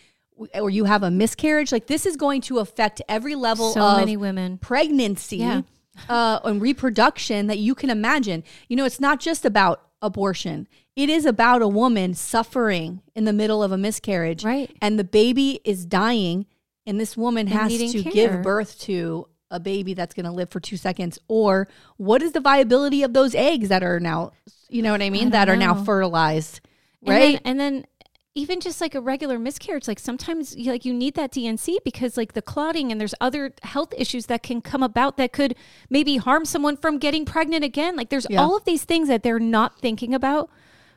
or 0.55 0.71
you 0.71 0.85
have 0.85 1.03
a 1.03 1.11
miscarriage, 1.11 1.73
like 1.73 1.87
this 1.89 2.07
is 2.07 2.17
going 2.17 2.41
to 2.43 2.59
affect 2.59 3.03
every 3.09 3.35
level 3.35 3.73
So 3.73 3.81
of 3.83 3.97
many 3.99 4.17
women. 4.17 4.59
pregnancy 4.59 5.39
Yeah. 5.39 5.63
uh, 6.09 6.41
and 6.45 6.61
reproduction 6.63 7.49
that 7.49 7.59
you 7.59 7.75
can 7.75 7.91
imagine. 7.91 8.45
You 8.69 8.77
know, 8.77 8.85
it's 8.85 9.01
not 9.01 9.21
just 9.21 9.45
about 9.45 9.83
abortion. 10.01 10.67
It 10.97 11.09
is 11.09 11.25
about 11.27 11.63
a 11.63 11.69
woman 11.69 12.15
suffering 12.15 13.03
in 13.15 13.25
the 13.25 13.33
middle 13.33 13.63
of 13.63 13.73
a 13.73 13.79
miscarriage, 13.79 14.45
Right. 14.45 14.71
And 14.83 14.99
the 14.99 15.05
baby 15.05 15.61
is 15.65 15.85
dying, 15.87 16.47
and 16.87 17.01
this 17.01 17.17
woman 17.17 17.47
has 17.49 17.77
to 17.79 18.03
care. 18.03 18.13
give 18.13 18.43
birth 18.43 18.79
to 18.81 19.27
a 19.53 19.61
baby 19.61 19.95
that's 19.95 20.15
going 20.15 20.27
to 20.27 20.33
live 20.33 20.51
for 20.51 20.59
two 20.59 20.77
seconds. 20.77 21.19
Or 21.29 21.69
what 21.99 22.23
is 22.23 22.33
the 22.33 22.41
viability 22.41 23.03
of 23.05 23.13
those 23.13 23.35
eggs 23.37 23.69
that 23.69 23.85
are 23.85 24.01
now, 24.01 24.33
you 24.69 24.83
know 24.83 24.91
what 24.91 25.03
I 25.03 25.11
mean, 25.11 25.31
that 25.31 25.49
are 25.49 25.57
now 25.57 25.75
know. 25.75 25.85
fertilized, 25.85 26.61
And 27.03 27.11
right? 27.11 27.33
then, 27.35 27.41
and 27.45 27.61
then 27.61 27.87
even 28.35 28.61
just 28.61 28.81
like 28.81 28.95
a 28.95 29.01
regular 29.01 29.39
miscarriage, 29.39 29.87
like 29.87 29.99
sometimes 29.99 30.57
you, 30.57 30.73
like 30.73 30.87
you 30.87 30.95
need 30.95 31.15
that 31.15 31.33
DNC 31.33 31.77
because 31.85 32.17
like 32.17 32.33
the 32.33 32.41
clotting 32.41 32.91
and 32.91 32.99
there's 32.99 33.15
other 33.21 33.53
health 33.63 33.93
issues 33.97 34.25
that 34.27 34.43
can 34.43 34.63
come 34.63 34.83
about 34.83 35.19
that 35.19 35.33
could 35.33 35.55
maybe 35.91 36.17
harm 36.17 36.47
someone 36.47 36.77
from 36.79 36.97
getting 36.99 37.27
pregnant 37.27 37.63
again. 37.63 37.95
Like 37.95 38.09
there's 38.09 38.27
Yeah. 38.31 38.41
all 38.41 38.57
of 38.57 38.65
these 38.65 38.85
things 38.85 39.09
that 39.09 39.23
they're 39.23 39.39
not 39.39 39.79
thinking 39.81 40.15
about 40.15 40.49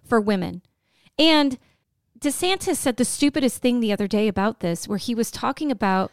for 0.03 0.21
women. 0.21 0.61
And 1.19 1.57
DeSantis 2.17 2.77
said 2.77 2.95
the 2.95 3.03
stupidest 3.03 3.61
thing 3.61 3.81
the 3.81 3.91
other 3.91 4.07
day 4.07 4.29
about 4.29 4.61
this, 4.61 4.87
where 4.87 4.97
he 4.97 5.13
was 5.13 5.29
talking 5.29 5.69
about 5.71 6.11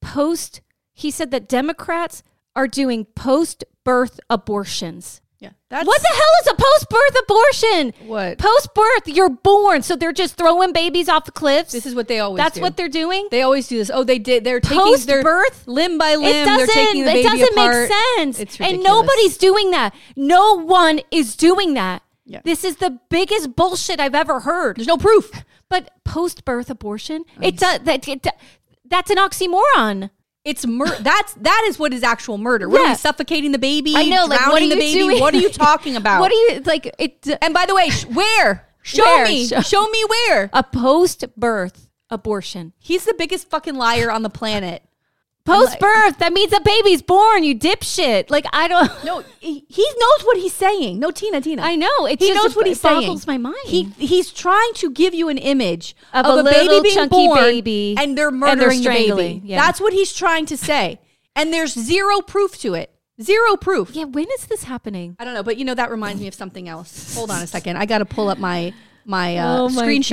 post, 0.00 0.60
he 0.94 1.10
said 1.10 1.30
that 1.32 1.48
Democrats 1.48 2.22
are 2.56 2.66
doing 2.68 3.04
post 3.04 3.64
birth 3.84 4.18
abortions. 4.30 5.20
yeah, 5.40 5.50
that's 5.68 5.86
What 5.86 6.00
the 6.00 6.08
hell 6.08 6.34
is 6.42 6.46
a 6.52 6.54
post 6.54 6.88
birth 6.88 7.16
abortion? 7.24 8.08
What? 8.08 8.38
Post 8.38 8.74
birth, 8.74 9.08
you're 9.08 9.28
born, 9.28 9.82
so 9.82 9.96
they're 9.96 10.12
just 10.12 10.36
throwing 10.36 10.72
babies 10.72 11.08
off 11.08 11.24
the 11.26 11.32
cliffs. 11.32 11.72
This 11.72 11.84
is 11.84 11.94
what 11.94 12.08
they 12.08 12.20
always. 12.20 12.38
Do. 12.38 12.44
That's 12.44 12.54
do. 12.56 12.60
what 12.62 12.76
they're 12.76 12.88
doing. 12.88 13.28
They 13.30 13.42
always 13.42 13.66
do 13.68 13.76
this. 13.76 13.90
Oh, 13.92 14.04
they 14.04 14.18
did. 14.18 14.44
They're 14.44 14.60
taking 14.60 14.78
Post 14.78 15.06
their 15.08 15.22
birth, 15.22 15.66
limb 15.66 15.98
by 15.98 16.14
limb. 16.14 16.26
it 16.28 16.44
they're 16.44 16.58
doesn't. 16.66 16.74
taking 16.74 17.04
the 17.04 17.16
It 17.16 17.22
doesn't 17.24 17.52
apart. 17.52 17.76
make 17.90 17.92
sense. 18.16 18.38
It's 18.40 18.60
and 18.60 18.82
nobody's 18.82 19.36
doing 19.36 19.72
that. 19.72 19.94
No 20.16 20.54
one 20.64 21.00
is 21.10 21.36
doing 21.36 21.74
that. 21.74 22.02
Yeah. 22.24 22.40
This 22.44 22.64
is 22.64 22.76
the 22.76 22.98
biggest 23.10 23.54
bullshit 23.54 24.00
I've 24.00 24.14
ever 24.14 24.40
heard. 24.40 24.76
There's 24.76 24.86
no 24.86 24.96
proof. 24.96 25.44
But 25.68 25.90
post 26.04 26.44
birth 26.46 26.70
abortion, 26.70 27.24
it 27.42 27.58
does 27.58 27.80
that. 27.80 28.06
It, 28.08 28.26
that's 28.86 29.10
an 29.10 29.16
oxymoron. 29.18 30.10
It's 30.44 30.66
mur- 30.66 30.98
that's 31.00 31.32
that 31.34 31.64
is 31.68 31.78
what 31.78 31.94
is 31.94 32.02
actual 32.02 32.36
murder. 32.36 32.68
What 32.68 32.82
are 32.82 32.88
we 32.90 32.94
suffocating 32.96 33.52
the 33.52 33.58
baby? 33.58 33.94
I 33.96 34.04
know. 34.04 34.26
Like, 34.26 34.40
what 34.40 34.40
are 34.40 34.44
drowning 34.50 34.68
the 34.68 34.74
you 34.74 34.80
baby? 34.80 34.98
doing? 34.98 35.20
What 35.20 35.34
are 35.34 35.38
you 35.38 35.48
talking 35.66 35.96
about? 35.96 36.20
What 36.20 36.30
are 36.30 36.34
you 36.34 36.60
like? 36.66 36.94
It 36.98 37.26
And 37.40 37.54
by 37.54 37.64
the 37.66 37.74
way, 37.74 37.88
sh- 37.88 38.04
where? 38.06 38.68
Show 38.82 39.02
Where? 39.02 39.24
me. 39.26 39.46
Show- 39.46 39.60
Show 39.62 39.86
me 39.88 40.04
where. 40.04 40.50
a 40.52 40.62
post 40.62 41.24
birth 41.38 41.88
abortion. 42.10 42.74
He's 42.78 43.06
the 43.06 43.14
biggest 43.16 43.48
fucking 43.48 43.74
liar 43.74 44.10
on 44.10 44.22
the 44.22 44.28
planet. 44.30 44.82
Post 45.44 45.78
birth. 45.78 46.18
That 46.18 46.32
means 46.32 46.52
a 46.54 46.60
baby's 46.60 47.02
born. 47.02 47.44
You 47.44 47.54
dipshit. 47.58 48.30
Like 48.30 48.46
I 48.52 48.66
don't. 48.68 48.90
No, 49.04 49.22
he, 49.40 49.64
he 49.68 49.82
knows 49.98 50.22
what 50.24 50.38
he's 50.38 50.54
saying. 50.54 50.98
No, 50.98 51.10
Tina, 51.10 51.40
Tina. 51.42 51.60
I 51.62 51.76
know. 51.76 52.06
It 52.06 52.18
he 52.18 52.28
just- 52.28 52.42
knows 52.42 52.56
what 52.56 52.66
he's 52.66 52.80
saying. 52.80 53.00
boggles 53.02 53.26
my 53.26 53.36
mind. 53.36 53.56
He 53.66 53.84
he's 53.98 54.30
trying 54.32 54.72
to 54.76 54.90
give 54.90 55.12
you 55.12 55.28
an 55.28 55.36
image 55.36 55.94
Of 56.14 56.24
of, 56.24 56.36
a 56.38 56.40
a, 56.40 56.44
baby 56.52 56.80
being 56.82 56.94
chunky 56.94 57.26
born, 57.26 57.38
baby, 57.40 57.94
and 57.98 58.16
they're 58.16 58.28
and 58.28 58.38
they're 58.38 58.56
murdering 58.56 58.82
the 58.82 58.88
baby. 58.88 59.42
yeah. 59.44 59.60
That's 59.60 59.80
what 59.80 59.92
he's 59.92 60.14
trying 60.14 60.46
to 60.46 60.56
say, 60.56 60.98
and 61.36 61.52
there's 61.52 61.74
zero 61.74 62.22
proof 62.22 62.58
to 62.60 62.72
it. 62.74 62.90
Zero 63.22 63.56
proof. 63.56 63.90
Yeah. 63.94 64.04
When 64.04 64.26
is 64.38 64.46
this 64.46 64.64
happening? 64.64 65.14
I 65.18 65.24
don't 65.26 65.34
know, 65.34 65.42
but 65.42 65.58
you 65.58 65.64
know 65.66 65.74
that 65.74 65.90
reminds 65.90 66.20
me 66.22 66.26
of 66.28 66.34
something 66.34 66.68
else. 66.68 67.14
Hold 67.14 67.30
on 67.30 67.42
a 67.42 67.46
second. 67.56 67.76
I 67.76 67.84
got 67.84 67.98
to 67.98 68.06
pull 68.06 68.28
up 68.30 68.38
my 68.38 68.72
my, 69.04 69.36
uh, 69.36 69.58
Oh 69.58 69.68
my 69.68 69.86
screenshots. 69.86 70.10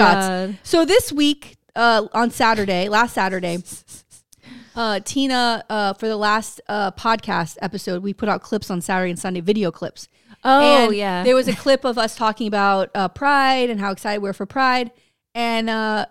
God. 0.50 0.58
So 0.64 0.84
this 0.84 1.12
week, 1.14 1.56
uh, 1.76 2.08
on 2.14 2.30
Saturday, 2.32 2.90
last 2.90 3.14
Saturday, 3.14 3.64
uh, 4.76 5.00
Tina, 5.04 5.64
uh, 5.70 5.94
for 5.94 6.08
the 6.08 6.18
last 6.18 6.62
uh, 6.68 6.92
podcast 6.92 7.58
episode, 7.62 8.04
we 8.04 8.14
put 8.14 8.30
out 8.30 8.42
clips 8.42 8.70
on 8.70 8.82
Saturday 8.82 9.10
and 9.10 9.20
Sunday, 9.20 9.42
video 9.42 9.72
clips. 9.72 10.08
Oh, 10.44 10.86
And 10.86 10.96
yeah. 10.96 11.24
There 11.24 11.36
was 11.36 11.48
a 11.48 11.56
clip 11.56 11.84
of 11.84 11.98
us 11.98 12.16
talking 12.16 12.48
about 12.48 12.90
uh, 12.96 13.08
Pride 13.10 13.70
and 13.70 13.80
how 13.80 13.92
excited 13.92 14.22
we're 14.22 14.34
for 14.34 14.46
Pride, 14.46 14.92
and 15.36 15.70
uh, 15.70 16.06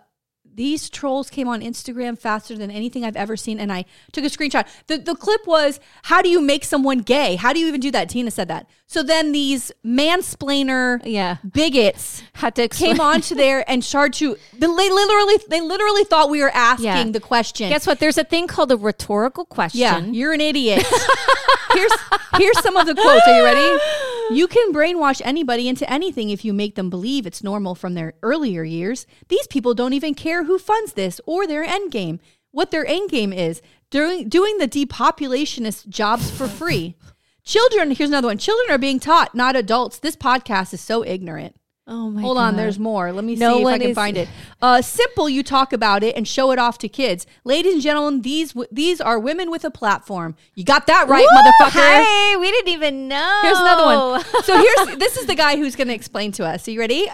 these 0.60 0.90
trolls 0.90 1.30
came 1.30 1.48
on 1.48 1.62
Instagram 1.62 2.18
faster 2.18 2.54
than 2.54 2.70
anything 2.70 3.02
I've 3.02 3.16
ever 3.16 3.34
seen, 3.34 3.58
and 3.58 3.72
I 3.72 3.86
took 4.12 4.24
a 4.24 4.28
screenshot. 4.28 4.66
The 4.88 4.98
the 4.98 5.14
clip 5.14 5.46
was, 5.46 5.80
"How 6.02 6.20
do 6.20 6.28
you 6.28 6.40
make 6.52 6.64
someone 6.64 6.98
gay? 6.98 7.36
How 7.36 7.54
do 7.54 7.58
you 7.60 7.66
even 7.66 7.80
do 7.80 7.90
that?" 7.92 8.10
Tina 8.10 8.30
said 8.30 8.48
that. 8.48 8.66
So 8.86 9.02
then 9.02 9.32
these 9.32 9.72
mansplainer 9.86 11.00
Yeah. 11.04 11.36
bigots 11.50 12.22
Had 12.34 12.54
to 12.56 12.64
explain. 12.64 12.92
came 12.96 13.00
onto 13.00 13.34
there 13.34 13.64
and 13.70 13.82
started 13.82 14.12
to. 14.18 14.36
They 14.52 14.66
literally 14.66 15.38
they 15.48 15.62
literally 15.62 16.04
thought 16.04 16.28
we 16.28 16.42
were 16.42 16.50
asking 16.54 16.84
Yeah. 16.86 17.04
the 17.04 17.20
question. 17.20 17.70
Guess 17.70 17.86
what? 17.86 17.98
There's 17.98 18.18
a 18.18 18.24
thing 18.24 18.46
called 18.46 18.70
a 18.70 18.76
rhetorical 18.76 19.46
question. 19.46 19.80
Yeah, 19.80 20.00
you're 20.00 20.32
an 20.34 20.42
idiot. 20.42 20.84
here's 21.72 21.92
here's 22.36 22.60
some 22.60 22.76
of 22.76 22.86
the 22.86 22.94
quotes. 22.94 23.26
Are 23.26 23.36
you 23.38 23.44
ready? 23.44 23.78
You 24.32 24.46
can 24.46 24.72
brainwash 24.72 25.20
anybody 25.24 25.66
into 25.68 25.90
anything 25.92 26.30
if 26.30 26.44
you 26.44 26.52
make 26.52 26.76
them 26.76 26.88
believe 26.88 27.26
it's 27.26 27.42
normal 27.42 27.74
from 27.74 27.94
their 27.94 28.14
earlier 28.22 28.62
years. 28.62 29.04
These 29.28 29.48
people 29.48 29.74
don't 29.74 29.92
even 29.92 30.14
care 30.14 30.44
who 30.44 30.56
funds 30.56 30.92
this 30.92 31.20
or 31.26 31.48
their 31.48 31.64
end 31.64 31.90
game. 31.90 32.20
What 32.52 32.70
their 32.70 32.86
end 32.86 33.10
game 33.10 33.32
is 33.32 33.60
doing 33.90 34.28
doing 34.28 34.58
the 34.58 34.68
depopulationist 34.68 35.88
jobs 35.88 36.30
for 36.30 36.46
free. 36.46 36.94
Children, 37.42 37.90
here's 37.90 38.10
another 38.10 38.28
one. 38.28 38.38
Children 38.38 38.70
are 38.70 38.78
being 38.78 39.00
taught, 39.00 39.34
not 39.34 39.56
adults. 39.56 39.98
This 39.98 40.14
podcast 40.14 40.72
is 40.72 40.80
so 40.80 41.04
ignorant. 41.04 41.56
Oh 41.92 42.08
my. 42.08 42.20
Hold 42.20 42.38
on, 42.38 42.56
there's 42.56 42.78
more. 42.78 43.10
Let 43.12 43.24
me 43.24 43.34
No 43.34 43.56
see 43.56 43.62
if 43.62 43.66
I 43.66 43.78
can 43.78 43.90
is- 43.90 43.94
find 43.96 44.16
it. 44.16 44.28
Uh, 44.62 44.80
simple, 44.80 45.28
you 45.28 45.42
talk 45.42 45.72
about 45.72 46.04
it 46.04 46.14
and 46.16 46.26
show 46.28 46.52
it 46.52 46.58
off 46.60 46.78
to 46.78 46.88
kids. 46.88 47.26
Ladies 47.42 47.72
and 47.74 47.82
gentlemen, 47.82 48.22
these 48.22 48.52
w- 48.52 48.68
these 48.70 49.00
are 49.00 49.18
women 49.18 49.50
with 49.50 49.64
a 49.64 49.72
platform. 49.72 50.36
You 50.54 50.62
got 50.62 50.86
that 50.86 51.08
right, 51.08 51.26
motherfucker. 51.26 51.80
Hey, 52.04 52.36
we 52.38 52.48
didn't 52.52 52.68
even 52.68 53.08
know. 53.08 53.40
Here's 53.42 53.58
another 53.58 53.84
one. 53.84 54.24
So 54.44 54.56
here's 54.56 54.98
this 54.98 55.16
is 55.16 55.26
the 55.26 55.34
guy 55.34 55.56
who's 55.56 55.74
going 55.74 55.88
to 55.88 55.94
explain 55.94 56.30
to 56.32 56.46
us. 56.46 56.68
Are 56.68 56.70
you 56.70 56.78
ready? 56.78 57.08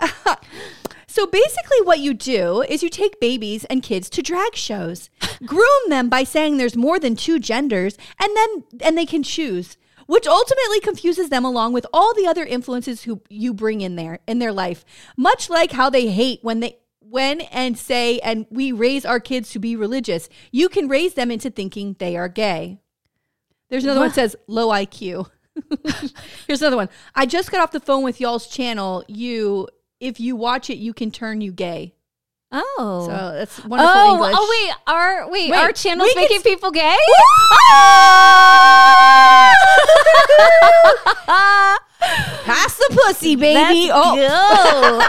so 1.07 1.27
basically, 1.27 1.81
what 1.85 2.01
you 2.01 2.13
do 2.13 2.61
is 2.69 2.83
you 2.83 2.91
take 2.91 3.19
babies 3.19 3.65
and 3.67 3.83
kids 3.83 4.11
to 4.11 4.21
drag 4.23 4.55
shows, 4.57 5.09
groom 5.47 5.89
them 5.89 6.11
by 6.11 6.23
saying 6.25 6.59
there's 6.59 6.77
more 6.77 6.99
than 6.99 7.17
two 7.17 7.39
genders, 7.39 7.97
and 8.21 8.37
then 8.37 8.65
and 8.83 8.99
they 8.99 9.07
can 9.07 9.23
choose. 9.23 9.79
Which 10.07 10.27
ultimately 10.27 10.81
confuses 10.81 11.31
them 11.31 11.45
along 11.45 11.73
with 11.73 11.87
all 11.93 12.15
the 12.15 12.27
other 12.27 12.45
influences 12.45 13.03
who 13.03 13.23
you 13.29 13.53
bring 13.53 13.81
in 13.81 13.97
there 13.97 14.21
in 14.27 14.39
their 14.39 14.53
life. 14.53 14.85
Much 15.17 15.51
like 15.51 15.73
how 15.73 15.91
they 15.91 16.09
hate 16.09 16.41
when 16.43 16.61
they 16.61 16.79
when 17.01 17.41
and 17.41 17.79
say 17.79 18.19
and 18.21 18.47
we 18.51 18.73
raise 18.73 19.05
our 19.05 19.21
kids 19.21 19.51
to 19.51 19.59
be 19.59 19.77
religious. 19.77 20.29
You 20.53 20.69
can 20.69 20.89
raise 20.89 21.15
them 21.15 21.31
into 21.31 21.51
thinking 21.51 21.97
they 21.99 22.17
are 22.17 22.29
gay. 22.29 22.79
There's 23.69 23.85
another 23.85 24.01
one 24.01 24.09
that 24.11 24.15
says 24.15 24.37
low 24.47 24.69
IQ. 24.69 25.29
Here's 26.47 26.63
another 26.63 26.77
one. 26.77 26.89
I 27.15 27.27
just 27.27 27.51
got 27.51 27.61
off 27.61 27.73
the 27.73 27.81
phone 27.81 28.05
with 28.05 28.21
y'all's 28.21 28.47
channel. 28.47 29.05
You, 29.09 29.69
if 30.01 30.21
you 30.21 30.37
watch 30.37 30.71
it, 30.71 30.79
you 30.79 30.93
can 30.93 31.11
turn 31.11 31.41
you 31.41 31.53
gay. 31.53 31.96
Oh. 32.53 33.07
So 33.07 33.33
that's 33.35 33.65
wonderful 33.65 33.93
oh, 33.95 34.15
English. 34.15 34.35
oh 34.37 34.49
wait, 34.51 34.75
our 34.87 35.31
wait, 35.31 35.51
Wait, 35.51 35.59
our 35.59 35.73
channel's 35.73 36.15
making 36.15 36.39
s- 36.39 36.43
people 36.43 36.71
gay? 36.71 36.97
Pass 42.45 42.77
the 42.77 42.89
pussy, 42.91 43.35
baby. 43.35 43.91
Let's 43.91 43.93
oh, 43.93 45.09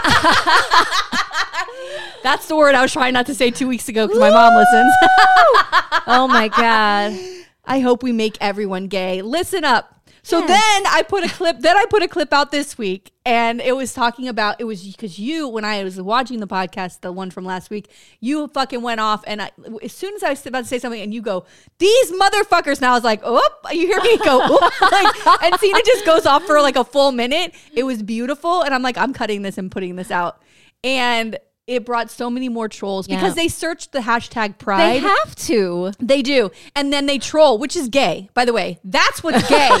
that's 2.24 2.48
the 2.48 2.56
word 2.56 2.74
I 2.74 2.82
was 2.82 2.92
trying 2.92 3.14
not 3.14 3.26
to 3.26 3.34
say 3.34 3.50
two 3.50 3.68
weeks 3.68 3.88
ago 3.88 4.06
because 4.06 4.20
my 4.20 4.30
mom 4.30 4.54
listens. 4.54 4.92
oh 6.08 6.26
my 6.28 6.48
god. 6.48 7.16
I 7.64 7.80
hope 7.80 8.02
we 8.02 8.12
make 8.12 8.36
everyone 8.40 8.88
gay. 8.88 9.22
Listen 9.22 9.64
up. 9.64 9.97
So 10.28 10.46
then 10.46 10.86
I 10.86 11.02
put 11.08 11.24
a 11.24 11.28
clip. 11.28 11.60
Then 11.60 11.76
I 11.76 11.86
put 11.88 12.02
a 12.02 12.08
clip 12.08 12.32
out 12.32 12.50
this 12.50 12.76
week, 12.76 13.12
and 13.24 13.60
it 13.60 13.74
was 13.74 13.94
talking 13.94 14.28
about 14.28 14.60
it 14.60 14.64
was 14.64 14.86
because 14.86 15.18
you, 15.18 15.48
when 15.48 15.64
I 15.64 15.82
was 15.82 16.00
watching 16.00 16.40
the 16.40 16.46
podcast, 16.46 17.00
the 17.00 17.12
one 17.12 17.30
from 17.30 17.44
last 17.44 17.70
week, 17.70 17.90
you 18.20 18.46
fucking 18.48 18.82
went 18.82 19.00
off, 19.00 19.24
and 19.26 19.40
I, 19.40 19.50
as 19.82 19.92
soon 19.92 20.14
as 20.14 20.22
I 20.22 20.30
was 20.30 20.46
about 20.46 20.60
to 20.60 20.66
say 20.66 20.78
something, 20.78 21.00
and 21.00 21.14
you 21.14 21.22
go, 21.22 21.46
"These 21.78 22.12
motherfuckers!" 22.12 22.76
And 22.76 22.86
I 22.86 22.92
was 22.92 23.04
like, 23.04 23.20
"Oh!" 23.24 23.40
You 23.72 23.86
hear 23.86 24.00
me 24.02 24.18
go, 24.18 24.42
"Oop," 24.44 24.80
like, 24.92 25.42
and 25.42 25.58
Tina 25.58 25.80
just 25.84 26.04
goes 26.04 26.26
off 26.26 26.44
for 26.44 26.60
like 26.60 26.76
a 26.76 26.84
full 26.84 27.12
minute. 27.12 27.54
It 27.72 27.84
was 27.84 28.02
beautiful, 28.02 28.62
and 28.62 28.74
I'm 28.74 28.82
like, 28.82 28.98
I'm 28.98 29.14
cutting 29.14 29.42
this 29.42 29.56
and 29.56 29.70
putting 29.70 29.96
this 29.96 30.10
out, 30.10 30.42
and 30.84 31.38
it 31.68 31.84
brought 31.84 32.10
so 32.10 32.30
many 32.30 32.48
more 32.48 32.66
trolls 32.68 33.06
Yeah. 33.08 33.16
because 33.16 33.34
they 33.34 33.46
searched 33.46 33.92
the 33.92 34.00
hashtag 34.00 34.58
pride. 34.58 34.94
They 34.94 34.98
have 34.98 35.34
to. 35.36 35.92
They 36.00 36.22
do. 36.22 36.50
And 36.74 36.92
then 36.92 37.04
they 37.06 37.18
troll, 37.18 37.58
which 37.58 37.76
is 37.76 37.88
gay, 37.88 38.30
by 38.34 38.44
the 38.46 38.52
way. 38.54 38.80
That's 38.82 39.22
what's 39.22 39.46
gay. 39.48 39.68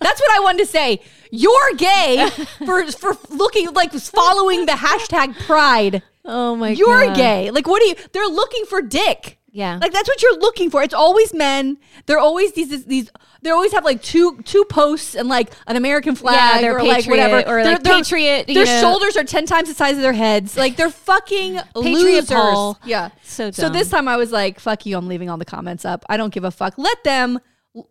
That's 0.00 0.20
what 0.20 0.30
I 0.32 0.40
wanted 0.42 0.58
to 0.58 0.66
say. 0.66 1.00
You're 1.30 1.74
gay 1.76 2.28
for 2.66 2.84
for 2.90 3.16
looking 3.30 3.72
like 3.72 3.92
following 3.92 4.66
the 4.66 4.72
hashtag 4.72 5.38
pride. 5.46 6.02
Oh 6.24 6.56
my 6.56 6.70
God. 6.74 6.78
You're 6.78 7.14
gay. 7.14 7.50
Like 7.50 7.66
what 7.68 7.80
are 7.82 7.86
you 7.86 7.94
they're 8.12 8.26
looking 8.26 8.64
for 8.66 8.82
dick. 8.82 9.38
Yeah. 9.52 9.78
Like 9.80 9.92
that's 9.92 10.08
what 10.08 10.22
you're 10.22 10.38
looking 10.38 10.70
for. 10.70 10.82
It's 10.82 10.94
always 10.94 11.34
men. 11.34 11.78
They're 12.06 12.18
always 12.18 12.52
these 12.52 12.84
these 12.84 13.10
they 13.42 13.50
always 13.50 13.72
have 13.72 13.84
like 13.84 14.02
two 14.02 14.40
two 14.44 14.64
posts 14.66 15.14
and 15.14 15.28
like 15.28 15.52
an 15.66 15.76
American 15.76 16.14
flag 16.14 16.60
they're 16.62 16.76
or 16.78 16.82
like 16.84 16.98
patriot 17.04 17.10
whatever. 17.10 17.36
or, 17.50 17.62
Their- 17.64 17.72
like, 17.74 17.82
their- 17.82 17.94
patriot, 17.94 18.46
Their 18.46 18.64
know. 18.64 18.80
shoulders 18.80 19.16
are 19.16 19.24
ten 19.24 19.46
times 19.46 19.68
the 19.68 19.74
size 19.74 19.96
of 19.96 20.02
their 20.02 20.12
heads. 20.12 20.56
Like 20.56 20.76
they're 20.76 20.90
fucking 20.90 21.58
losers. 21.74 22.28
Paul. 22.28 22.78
Yeah. 22.84 23.10
So 23.22 23.50
So 23.50 23.68
this 23.68 23.88
time 23.90 24.06
I 24.08 24.16
was 24.16 24.30
like, 24.30 24.60
fuck 24.60 24.86
you, 24.86 24.96
I'm 24.96 25.08
leaving 25.08 25.28
all 25.30 25.38
the 25.38 25.44
comments 25.44 25.84
up. 25.84 26.04
I 26.08 26.16
don't 26.16 26.32
give 26.32 26.44
a 26.44 26.50
fuck. 26.50 26.74
Let 26.76 27.02
them 27.04 27.40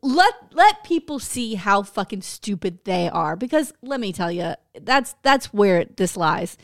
let 0.02 0.34
let 0.54 0.84
people 0.84 1.19
see 1.19 1.56
how 1.56 1.84
fucking 1.84 2.22
stupid 2.22 2.80
they 2.86 3.10
are. 3.10 3.36
Because 3.36 3.74
let 3.82 4.00
me 4.00 4.13
tell 4.13 4.32
you, 4.32 4.54
that's 4.82 5.15
that's 5.24 5.54
where 5.54 5.86
this 5.86 6.15
lies. 6.15 6.58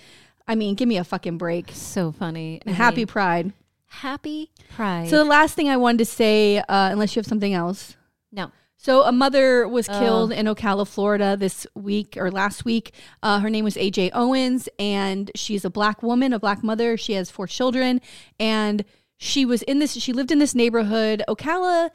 I 0.47 0.55
mean, 0.55 0.75
give 0.75 0.87
me 0.87 0.97
a 0.97 1.03
fucking 1.03 1.37
break. 1.37 1.71
So 1.73 2.11
funny. 2.11 2.61
Happy 2.67 2.97
mean, 2.97 3.07
Pride. 3.07 3.53
Happy 4.01 4.51
pride. 4.75 5.09
So 5.09 5.17
the 5.17 5.23
last 5.29 5.55
thing 5.55 5.69
I 5.69 5.77
wanted 5.77 5.99
to 5.99 6.05
say, 6.05 6.57
uh, 6.59 6.63
unless 6.91 7.15
you 7.15 7.19
have 7.21 7.27
something 7.27 7.53
else. 7.53 7.95
no. 8.31 8.51
So 8.77 9.01
a 9.03 9.11
mother 9.11 9.67
was 9.67 9.89
Oh. 9.89 9.99
killed 9.99 10.31
in 10.31 10.45
Ocala, 10.45 10.87
Florida 10.87 11.35
this 11.35 11.65
week 11.73 12.15
or 12.17 12.29
last 12.29 12.65
week. 12.65 12.93
Uh, 13.23 13.39
her 13.39 13.49
name 13.49 13.63
was 13.63 13.77
AJ 13.77 14.11
Owens, 14.13 14.69
and 14.77 15.31
she's 15.33 15.65
a 15.65 15.71
black 15.71 16.03
woman, 16.03 16.33
a 16.33 16.39
black 16.39 16.63
mother. 16.63 16.95
She 16.95 17.13
has 17.13 17.31
four 17.31 17.47
children, 17.47 17.99
and 18.39 18.85
she 19.17 19.43
was 19.43 19.63
in 19.63 19.79
this. 19.79 19.93
She 19.93 20.13
lived 20.13 20.29
in 20.31 20.37
this 20.37 20.53
neighborhood, 20.53 21.23
Ocala. 21.27 21.89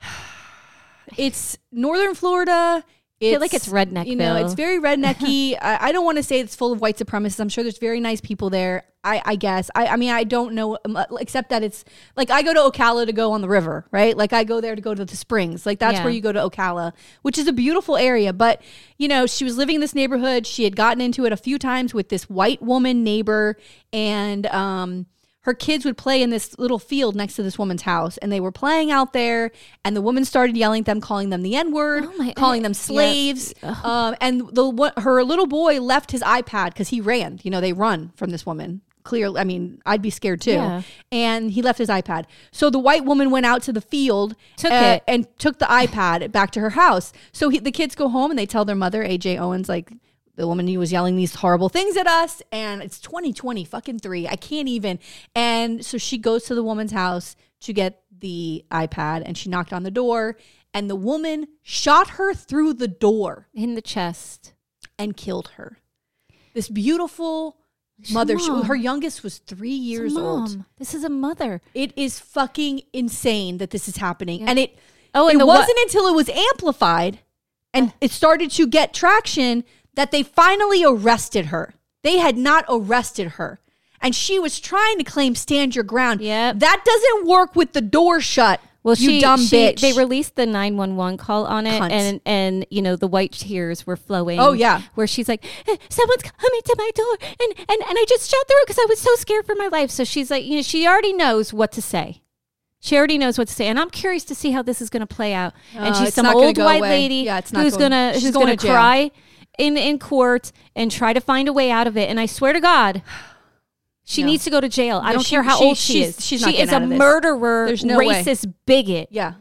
It's 1.16 1.58
northern 1.72 2.14
Florida. 2.14 2.84
Feel 3.20 3.40
like 3.40 3.54
it's 3.54 3.68
redneck, 3.68 4.06
You 4.06 4.16
know, 4.16 4.36
it's 4.36 4.54
very 4.54 4.78
rednecky. 4.80 5.56
I, 5.62 5.88
I 5.88 5.92
don't 5.92 6.04
want 6.04 6.16
to 6.16 6.22
say 6.22 6.40
it's 6.40 6.56
full 6.56 6.72
of 6.72 6.80
white 6.80 6.96
supremacists. 6.96 7.38
I'm 7.40 7.48
sure 7.48 7.62
there's 7.62 7.78
very 7.78 8.00
nice 8.00 8.20
people 8.20 8.50
there. 8.50 8.84
I, 9.02 9.22
I 9.24 9.36
guess. 9.36 9.70
I, 9.74 9.86
I 9.86 9.96
mean, 9.96 10.10
I 10.10 10.24
don't 10.24 10.54
know, 10.54 10.76
um, 10.84 10.94
uh, 10.96 11.04
except 11.18 11.48
that 11.50 11.62
it's 11.62 11.84
like 12.16 12.30
I 12.30 12.42
go 12.42 12.52
to 12.52 12.60
Ocala 12.60 13.06
to 13.06 13.12
go 13.12 13.32
on 13.32 13.40
the 13.40 13.48
river, 13.48 13.86
right? 13.90 14.14
Like 14.14 14.32
I 14.34 14.44
go 14.44 14.60
there 14.60 14.76
to 14.76 14.82
go 14.82 14.94
to 14.94 15.04
the 15.06 15.16
springs. 15.16 15.64
Like 15.64 15.78
that's 15.78 15.98
Yeah. 15.98 16.04
where 16.04 16.12
you 16.12 16.20
go 16.20 16.32
to 16.32 16.40
Ocala, 16.40 16.92
which 17.22 17.38
is 17.38 17.46
a 17.46 17.52
beautiful 17.52 17.96
area. 17.96 18.32
But, 18.34 18.60
you 18.98 19.08
know, 19.08 19.26
she 19.26 19.44
was 19.44 19.56
living 19.56 19.76
in 19.76 19.80
this 19.80 19.94
neighborhood. 19.94 20.46
She 20.46 20.64
had 20.64 20.76
gotten 20.76 21.00
into 21.00 21.24
it 21.24 21.32
a 21.32 21.36
few 21.38 21.58
times 21.58 21.94
with 21.94 22.10
this 22.10 22.28
white 22.28 22.60
woman 22.60 23.02
neighbor. 23.02 23.56
And, 23.92 24.46
um, 24.46 25.06
her 25.42 25.54
kids 25.54 25.84
would 25.86 25.96
play 25.96 26.20
in 26.22 26.30
this 26.30 26.58
little 26.58 26.78
field 26.78 27.16
next 27.16 27.34
to 27.36 27.42
this 27.42 27.58
woman's 27.58 27.82
house 27.82 28.18
and 28.18 28.30
they 28.30 28.40
were 28.40 28.52
playing 28.52 28.90
out 28.90 29.12
there 29.14 29.50
and 29.84 29.96
the 29.96 30.02
woman 30.02 30.24
started 30.24 30.56
yelling 30.56 30.80
at 30.80 30.86
them 30.86 31.00
calling 31.00 31.30
them 31.30 31.42
the 31.42 31.56
n-word 31.56 32.04
Oh 32.06 32.32
calling 32.36 32.62
them 32.62 32.72
yeah. 32.72 32.76
slaves. 32.76 33.54
Um, 33.62 34.14
and 34.20 34.54
the 34.54 34.68
what 34.68 34.98
her 34.98 35.22
little 35.24 35.46
boy 35.46 35.80
left 35.80 36.12
his 36.12 36.22
ipad 36.22 36.68
because 36.74 36.88
he 36.90 37.00
ran. 37.00 37.40
You 37.42 37.50
know 37.50 37.60
they 37.60 37.72
run 37.72 38.12
from 38.16 38.30
this 38.30 38.44
woman. 38.44 38.82
Clearly 39.02 39.40
i 39.40 39.44
mean 39.44 39.80
i'd 39.86 40.02
be 40.02 40.10
scared 40.10 40.42
too. 40.42 40.52
Yeah. 40.52 40.82
and 41.10 41.50
he 41.50 41.62
left 41.62 41.78
his 41.78 41.88
ipad. 41.88 42.26
So 42.52 42.68
the 42.68 42.78
white 42.78 43.06
woman 43.06 43.30
went 43.30 43.46
out 43.46 43.62
to 43.62 43.72
the 43.72 43.80
field 43.80 44.36
Took 44.58 44.70
uh, 44.72 44.98
it. 44.98 45.02
and 45.08 45.26
took 45.38 45.58
the 45.58 45.64
ipad 45.64 46.30
back 46.32 46.50
to 46.52 46.60
her 46.60 46.70
house. 46.70 47.12
So 47.32 47.48
he, 47.48 47.58
the 47.58 47.72
kids 47.72 47.94
go 47.94 48.10
home 48.10 48.30
and 48.30 48.38
they 48.38 48.44
tell 48.46 48.66
their 48.66 48.76
mother 48.76 49.02
aj 49.02 49.38
owens 49.40 49.70
like 49.70 49.90
the 50.40 50.46
woman 50.48 50.66
who 50.66 50.78
was 50.78 50.90
yelling 50.92 51.16
these 51.16 51.34
horrible 51.36 51.68
things 51.68 51.96
at 51.96 52.06
us 52.06 52.42
and 52.50 52.82
it's 52.82 52.98
2020 52.98 53.64
fucking 53.64 53.98
three. 53.98 54.26
I 54.26 54.36
can't 54.36 54.68
even. 54.68 54.98
And 55.34 55.84
so 55.84 55.98
she 55.98 56.18
goes 56.18 56.44
to 56.44 56.54
the 56.54 56.62
woman's 56.62 56.92
house 56.92 57.36
to 57.60 57.72
get 57.72 58.02
the 58.18 58.64
ipad 58.70 59.22
and 59.24 59.36
she 59.36 59.48
knocked 59.48 59.72
on 59.72 59.82
the 59.82 59.90
door 59.90 60.36
and 60.72 60.88
the 60.88 60.96
woman 60.96 61.46
shot 61.62 62.10
her 62.10 62.32
through 62.34 62.74
the 62.74 62.88
door 62.88 63.48
in 63.54 63.74
the 63.74 63.82
chest. 63.82 64.54
and 64.98 65.16
killed 65.16 65.48
her. 65.56 65.78
This 66.54 66.68
beautiful 66.68 67.56
mother 68.12 68.38
she, 68.38 68.50
her 68.64 68.74
youngest 68.74 69.22
was 69.22 69.38
three 69.38 69.70
years 69.70 70.16
old. 70.16 70.64
This 70.78 70.94
is 70.94 71.04
a 71.04 71.08
mother. 71.10 71.60
it 71.74 71.92
is 71.96 72.18
fucking 72.18 72.82
insane 72.92 73.58
that 73.58 73.70
this 73.70 73.88
is 73.88 73.96
happening. 73.98 74.42
And 74.48 74.58
it 74.58 74.76
Oh, 75.14 75.28
and 75.28 75.40
it 75.40 75.46
wasn't 75.46 75.78
until 75.82 76.06
it 76.06 76.14
was 76.14 76.28
amplified 76.28 77.18
and 77.74 77.92
it 78.00 78.10
started 78.10 78.50
to 78.52 78.66
get 78.66 78.92
traction 78.92 79.64
that 79.94 80.10
they 80.10 80.22
finally 80.22 80.84
arrested 80.84 81.46
her. 81.46 81.74
They 82.02 82.18
had 82.18 82.36
not 82.36 82.64
arrested 82.68 83.32
her. 83.32 83.60
And 84.00 84.14
she 84.14 84.38
was 84.38 84.58
trying 84.58 84.96
to 84.98 85.04
claim 85.04 85.34
stand 85.34 85.74
your 85.74 85.84
ground. 85.84 86.20
Yeah. 86.22 86.52
That 86.54 86.82
doesn't 86.84 87.26
work 87.26 87.54
with 87.54 87.72
the 87.72 87.82
door 87.82 88.20
shut. 88.20 88.60
Well, 88.82 88.94
you 88.96 89.10
she, 89.10 89.20
dumb 89.20 89.40
she- 89.40 89.56
bitch. 89.56 89.80
They 89.80 89.92
released 89.92 90.36
the 90.36 90.46
nine 90.46 90.78
one 90.78 90.96
one 90.96 91.18
call 91.18 91.44
on 91.44 91.66
it, 91.66 91.82
Cunt. 91.82 91.90
and 91.90 92.20
and 92.24 92.66
you 92.70 92.80
know 92.80 92.96
the 92.96 93.06
white 93.06 93.32
tears 93.32 93.86
were 93.86 93.96
flowing. 93.96 94.40
Oh, 94.40 94.52
yeah. 94.52 94.80
where 94.94 95.06
she's 95.06 95.28
like, 95.28 95.44
"Eh, 95.68 95.76
"Someone's 95.90 96.22
coming 96.22 96.60
to 96.64 96.74
my 96.78 96.90
door," 96.94 97.18
and 97.20 97.52
and 97.58 97.82
and 97.90 97.98
I 97.98 98.04
just 98.08 98.30
shot 98.30 98.40
through 98.48 98.56
because 98.64 98.78
I 98.78 98.86
was 98.88 98.98
so 98.98 99.14
scared 99.16 99.44
for 99.44 99.54
my 99.54 99.66
life. 99.66 99.90
So 99.90 100.02
she's 100.04 100.30
like, 100.30 100.46
you 100.46 100.56
know, 100.56 100.62
she 100.62 100.86
already 100.86 101.12
knows 101.12 101.52
what 101.52 101.72
to 101.72 101.82
say. 101.82 102.22
She 102.80 102.96
already 102.96 103.18
knows 103.18 103.36
what 103.36 103.48
to 103.48 103.54
say, 103.54 103.66
and 103.66 103.78
I'm 103.78 103.90
curious 103.90 104.24
to 104.24 104.34
see 104.34 104.52
how 104.52 104.62
this 104.62 104.80
is 104.80 104.88
going 104.88 105.02
to 105.06 105.14
play 105.14 105.34
out. 105.34 105.52
and 105.74 105.94
Uh, 105.94 106.02
she's 106.02 106.14
some 106.14 106.24
old 106.24 106.56
white 106.56 106.78
away. 106.80 106.88
lady 106.88 107.14
Yeah, 107.26 107.42
who's 107.42 107.76
going- 107.76 107.90
gonna 107.90 108.12
she's 108.14 108.22
who's 108.22 108.30
going 108.32 108.56
to 108.56 108.66
cry 108.66 109.10
in 109.60 109.76
in 109.76 109.98
court 109.98 110.52
and 110.74 110.90
try 110.90 111.12
to 111.12 111.20
find 111.20 111.48
a 111.48 111.52
way 111.52 111.70
out 111.70 111.86
of 111.86 111.96
it. 111.96 112.08
And 112.08 112.18
I 112.18 112.26
swear 112.26 112.52
to 112.52 112.60
God. 112.60 113.02
She 114.04 114.22
No. 114.22 114.26
needs 114.28 114.42
to 114.44 114.50
go 114.50 114.60
to 114.60 114.68
jail. 114.68 115.00
I 115.04 115.12
don't 115.12 115.22
she- 115.22 115.30
care 115.30 115.42
how 115.44 115.58
she- 115.58 115.64
old 115.64 115.76
she 115.76 116.02
is. 116.02 116.16
she's 116.24 116.42
she 116.42 116.56
is 116.58 116.72
a 116.72 116.80
murderer, 116.80 117.66
There's 117.66 117.84
no 117.84 117.98
way. 117.98 118.06
racist 118.06 118.52
bigot. 118.66 119.08
Yeah. 119.12 119.34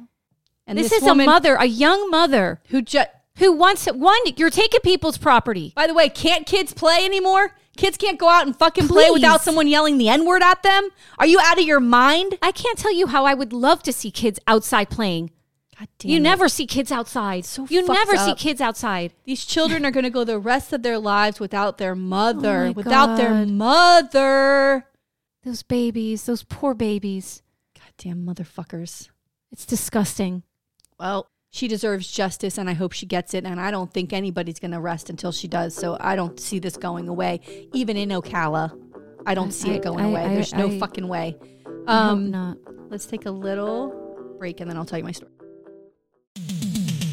And 0.67 0.77
This, 0.77 0.89
this, 0.89 1.01
is 1.01 1.03
woman 1.07 1.25
a 1.27 1.31
mother, 1.31 1.55
a 1.55 1.65
young 1.65 2.09
mother 2.11 2.61
who 2.67 2.81
just 2.83 3.09
who 3.37 3.51
wants 3.53 3.87
one. 3.87 4.19
You're 4.35 4.49
taking 4.51 4.81
people's 4.81 5.17
property. 5.17 5.71
By 5.75 5.87
the 5.87 5.93
way, 5.95 6.09
can't 6.09 6.45
kids 6.45 6.73
play 6.73 7.03
anymore? 7.05 7.55
Kids 7.77 7.97
can't 7.97 8.19
go 8.19 8.27
out 8.27 8.45
and 8.45 8.55
fucking 8.55 8.87
play 8.89 9.09
without 9.09 9.41
someone 9.41 9.65
yelling 9.67 9.97
the 9.97 10.09
N 10.09 10.25
word 10.25 10.43
at 10.43 10.61
them? 10.61 10.89
Are 11.17 11.25
you 11.25 11.39
out 11.39 11.57
of 11.57 11.63
your 11.65 11.79
mind? 11.79 12.37
I 12.41 12.51
can't 12.51 12.77
tell 12.77 12.93
you 12.93 13.07
how 13.07 13.25
I 13.25 13.33
would 13.33 13.53
love 13.53 13.81
to 13.83 13.93
see 13.93 14.11
kids 14.11 14.39
outside 14.45 14.89
playing. 14.89 15.31
God 15.79 15.87
You 16.03 16.17
it. 16.17 16.21
never 16.21 16.49
see 16.49 16.65
kids 16.67 16.91
outside. 16.91 17.45
So 17.45 17.65
you 17.69 17.87
never 17.87 18.17
see 18.17 18.35
kids 18.35 18.59
outside. 18.61 19.13
These 19.25 19.45
children 19.45 19.85
are 19.85 19.91
going 19.91 20.03
to 20.03 20.09
go 20.09 20.23
the 20.25 20.37
rest 20.39 20.73
of 20.73 20.83
their 20.83 20.97
lives 20.99 21.39
without 21.39 21.77
their 21.77 21.95
mother, 21.95 22.65
Oh 22.67 22.71
without 22.73 23.15
their 23.15 23.45
mother. 23.45 24.85
Those 25.43 25.63
babies, 25.63 26.25
those 26.25 26.43
poor 26.43 26.73
babies. 26.73 27.41
Goddamn 27.79 28.25
motherfuckers. 28.25 29.09
It's 29.51 29.65
disgusting. 29.65 30.43
Well, 30.99 31.27
she 31.49 31.67
deserves 31.69 32.11
justice 32.11 32.57
and 32.57 32.69
I 32.69 32.73
hope 32.73 32.91
she 32.91 33.05
gets 33.05 33.33
it. 33.33 33.45
And 33.45 33.59
I 33.59 33.71
don't 33.71 33.91
think 33.93 34.11
anybody's 34.11 34.59
going 34.59 34.71
to 34.71 34.79
rest 34.81 35.09
until 35.09 35.31
she 35.31 35.47
does. 35.47 35.73
So 35.73 35.97
I 35.99 36.15
don't 36.15 36.39
see 36.39 36.59
this 36.59 36.75
going 36.77 37.07
away. 37.07 37.39
Even 37.73 37.95
in 37.95 38.09
Ocala, 38.09 38.77
I 39.25 39.33
don't 39.33 39.51
see 39.51 39.71
I- 39.71 39.75
it 39.75 39.81
going 39.83 40.03
I- 40.05 40.09
away. 40.09 40.25
I- 40.25 40.33
There's 40.33 40.53
no 40.53 40.67
I- 40.67 40.77
fucking 40.77 41.07
way. 41.07 41.37
I 41.87 42.09
Um, 42.09 42.31
not. 42.31 42.57
let's 42.89 43.05
take 43.05 43.25
a 43.25 43.31
little 43.31 44.35
break 44.37 44.59
and 44.59 44.69
then 44.69 44.75
I'll 44.77 44.85
tell 44.85 44.99
you 44.99 45.05
my 45.05 45.11
story. 45.13 45.31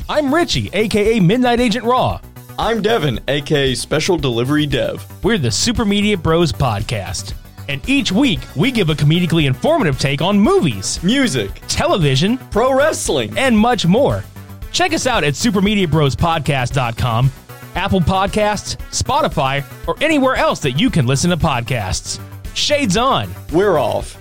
I'm 0.09 0.33
Richie, 0.33 0.71
aka 0.73 1.19
Midnight 1.19 1.59
Agent 1.59 1.85
Raw. 1.85 2.21
I'm 2.59 2.81
Devin, 2.81 3.19
aka 3.27 3.75
Special 3.75 4.17
Delivery 4.17 4.65
Dev. 4.65 5.05
We're 5.25 5.37
the 5.37 5.51
Super 5.51 5.85
Media 5.85 6.17
Bros 6.17 6.53
podcast. 6.53 7.35
And 7.69 7.87
each 7.89 8.13
week, 8.13 8.39
we 8.55 8.71
give 8.71 8.89
a 8.89 8.95
comedically 8.95 9.47
informative 9.47 9.99
take 9.99 10.23
on 10.23 10.39
movies, 10.39 11.03
Music, 11.03 11.51
television, 11.67 12.39
pro 12.39 12.73
wrestling, 12.73 13.37
and 13.37 13.59
much 13.59 13.85
more. 13.85 14.23
Check 14.71 14.93
us 14.93 15.09
out 15.09 15.25
at 15.25 15.35
supermediabrospodcast.com, 15.35 17.33
Apple 17.75 18.01
Podcasts, 18.01 18.77
Spotify, 18.93 19.65
or 19.89 19.97
anywhere 20.01 20.37
else 20.37 20.61
that 20.61 20.79
you 20.79 20.89
can 20.89 21.07
listen 21.07 21.31
to 21.31 21.37
podcasts. 21.37 22.21
Shades 22.55 22.97
on. 22.97 23.29
we're 23.53 23.77
off. 23.79 24.17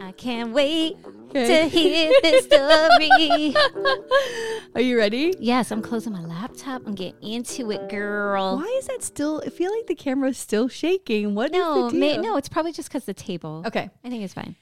I 0.00 0.10
can't 0.16 0.50
wait 0.52 0.96
to 1.44 1.68
hear 1.68 2.12
this 2.22 2.44
story. 2.46 3.54
Are 4.74 4.80
you 4.80 4.98
ready? 4.98 5.34
yes, 5.38 5.70
I'm 5.70 5.82
closing 5.82 6.12
my 6.12 6.20
laptop. 6.22 6.82
I'm 6.86 6.94
getting 6.94 7.22
into 7.22 7.70
it, 7.70 7.88
girl. 7.88 8.56
Why 8.56 8.76
is 8.78 8.86
that 8.88 9.02
still? 9.02 9.42
I 9.44 9.50
feel 9.50 9.74
like 9.74 9.86
the 9.86 9.94
camera's 9.94 10.38
still 10.38 10.68
shaking. 10.68 11.34
What 11.34 11.46
is 11.54 11.58
No, 11.60 11.90
the 11.90 11.96
ma- 11.98 12.20
no, 12.20 12.36
it's 12.36 12.48
probably 12.48 12.72
just 12.72 12.88
because 12.88 13.04
the 13.04 13.14
table. 13.14 13.62
Okay. 13.66 13.88
I 14.04 14.08
think 14.10 14.22
it's 14.22 14.34
fine. 14.34 14.56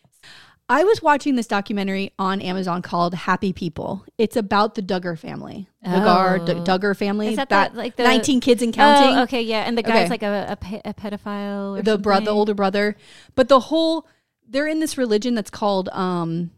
I 0.66 0.84
was 0.84 1.02
watching 1.02 1.36
this 1.36 1.46
documentary 1.46 2.12
on 2.18 2.40
Amazon 2.40 2.80
called 2.80 3.12
Happy 3.14 3.52
People. 3.52 4.02
It's 4.16 4.34
about 4.34 4.74
the 4.76 4.80
Duggar 4.82 5.18
family. 5.18 5.68
the 5.82 5.90
Oh. 5.94 6.38
D- 6.46 6.52
Duggar 6.54 6.96
family. 6.96 7.28
Is 7.28 7.36
that 7.36 7.50
the- 7.50 7.70
like 7.74 7.96
the- 7.96 8.04
19 8.04 8.40
kids 8.40 8.62
and 8.62 8.72
counting? 8.72 9.18
Oh, 9.18 9.22
okay, 9.24 9.42
yeah, 9.42 9.60
and 9.64 9.76
the 9.76 9.82
guy's 9.82 10.04
Okay. 10.04 10.08
like 10.08 10.22
a, 10.22 10.46
a, 10.50 10.56
pe- 10.56 10.80
a 10.84 10.94
pedophile. 10.94 11.78
Or 11.78 11.82
the 11.82 11.98
brother, 11.98 12.24
the 12.26 12.30
older 12.30 12.54
brother. 12.54 12.96
But 13.34 13.48
the 13.48 13.60
whole, 13.60 14.06
they're 14.48 14.66
in 14.66 14.80
this 14.80 14.96
religion 14.96 15.34
that's 15.34 15.50
called 15.50 15.90
um, 15.90 16.50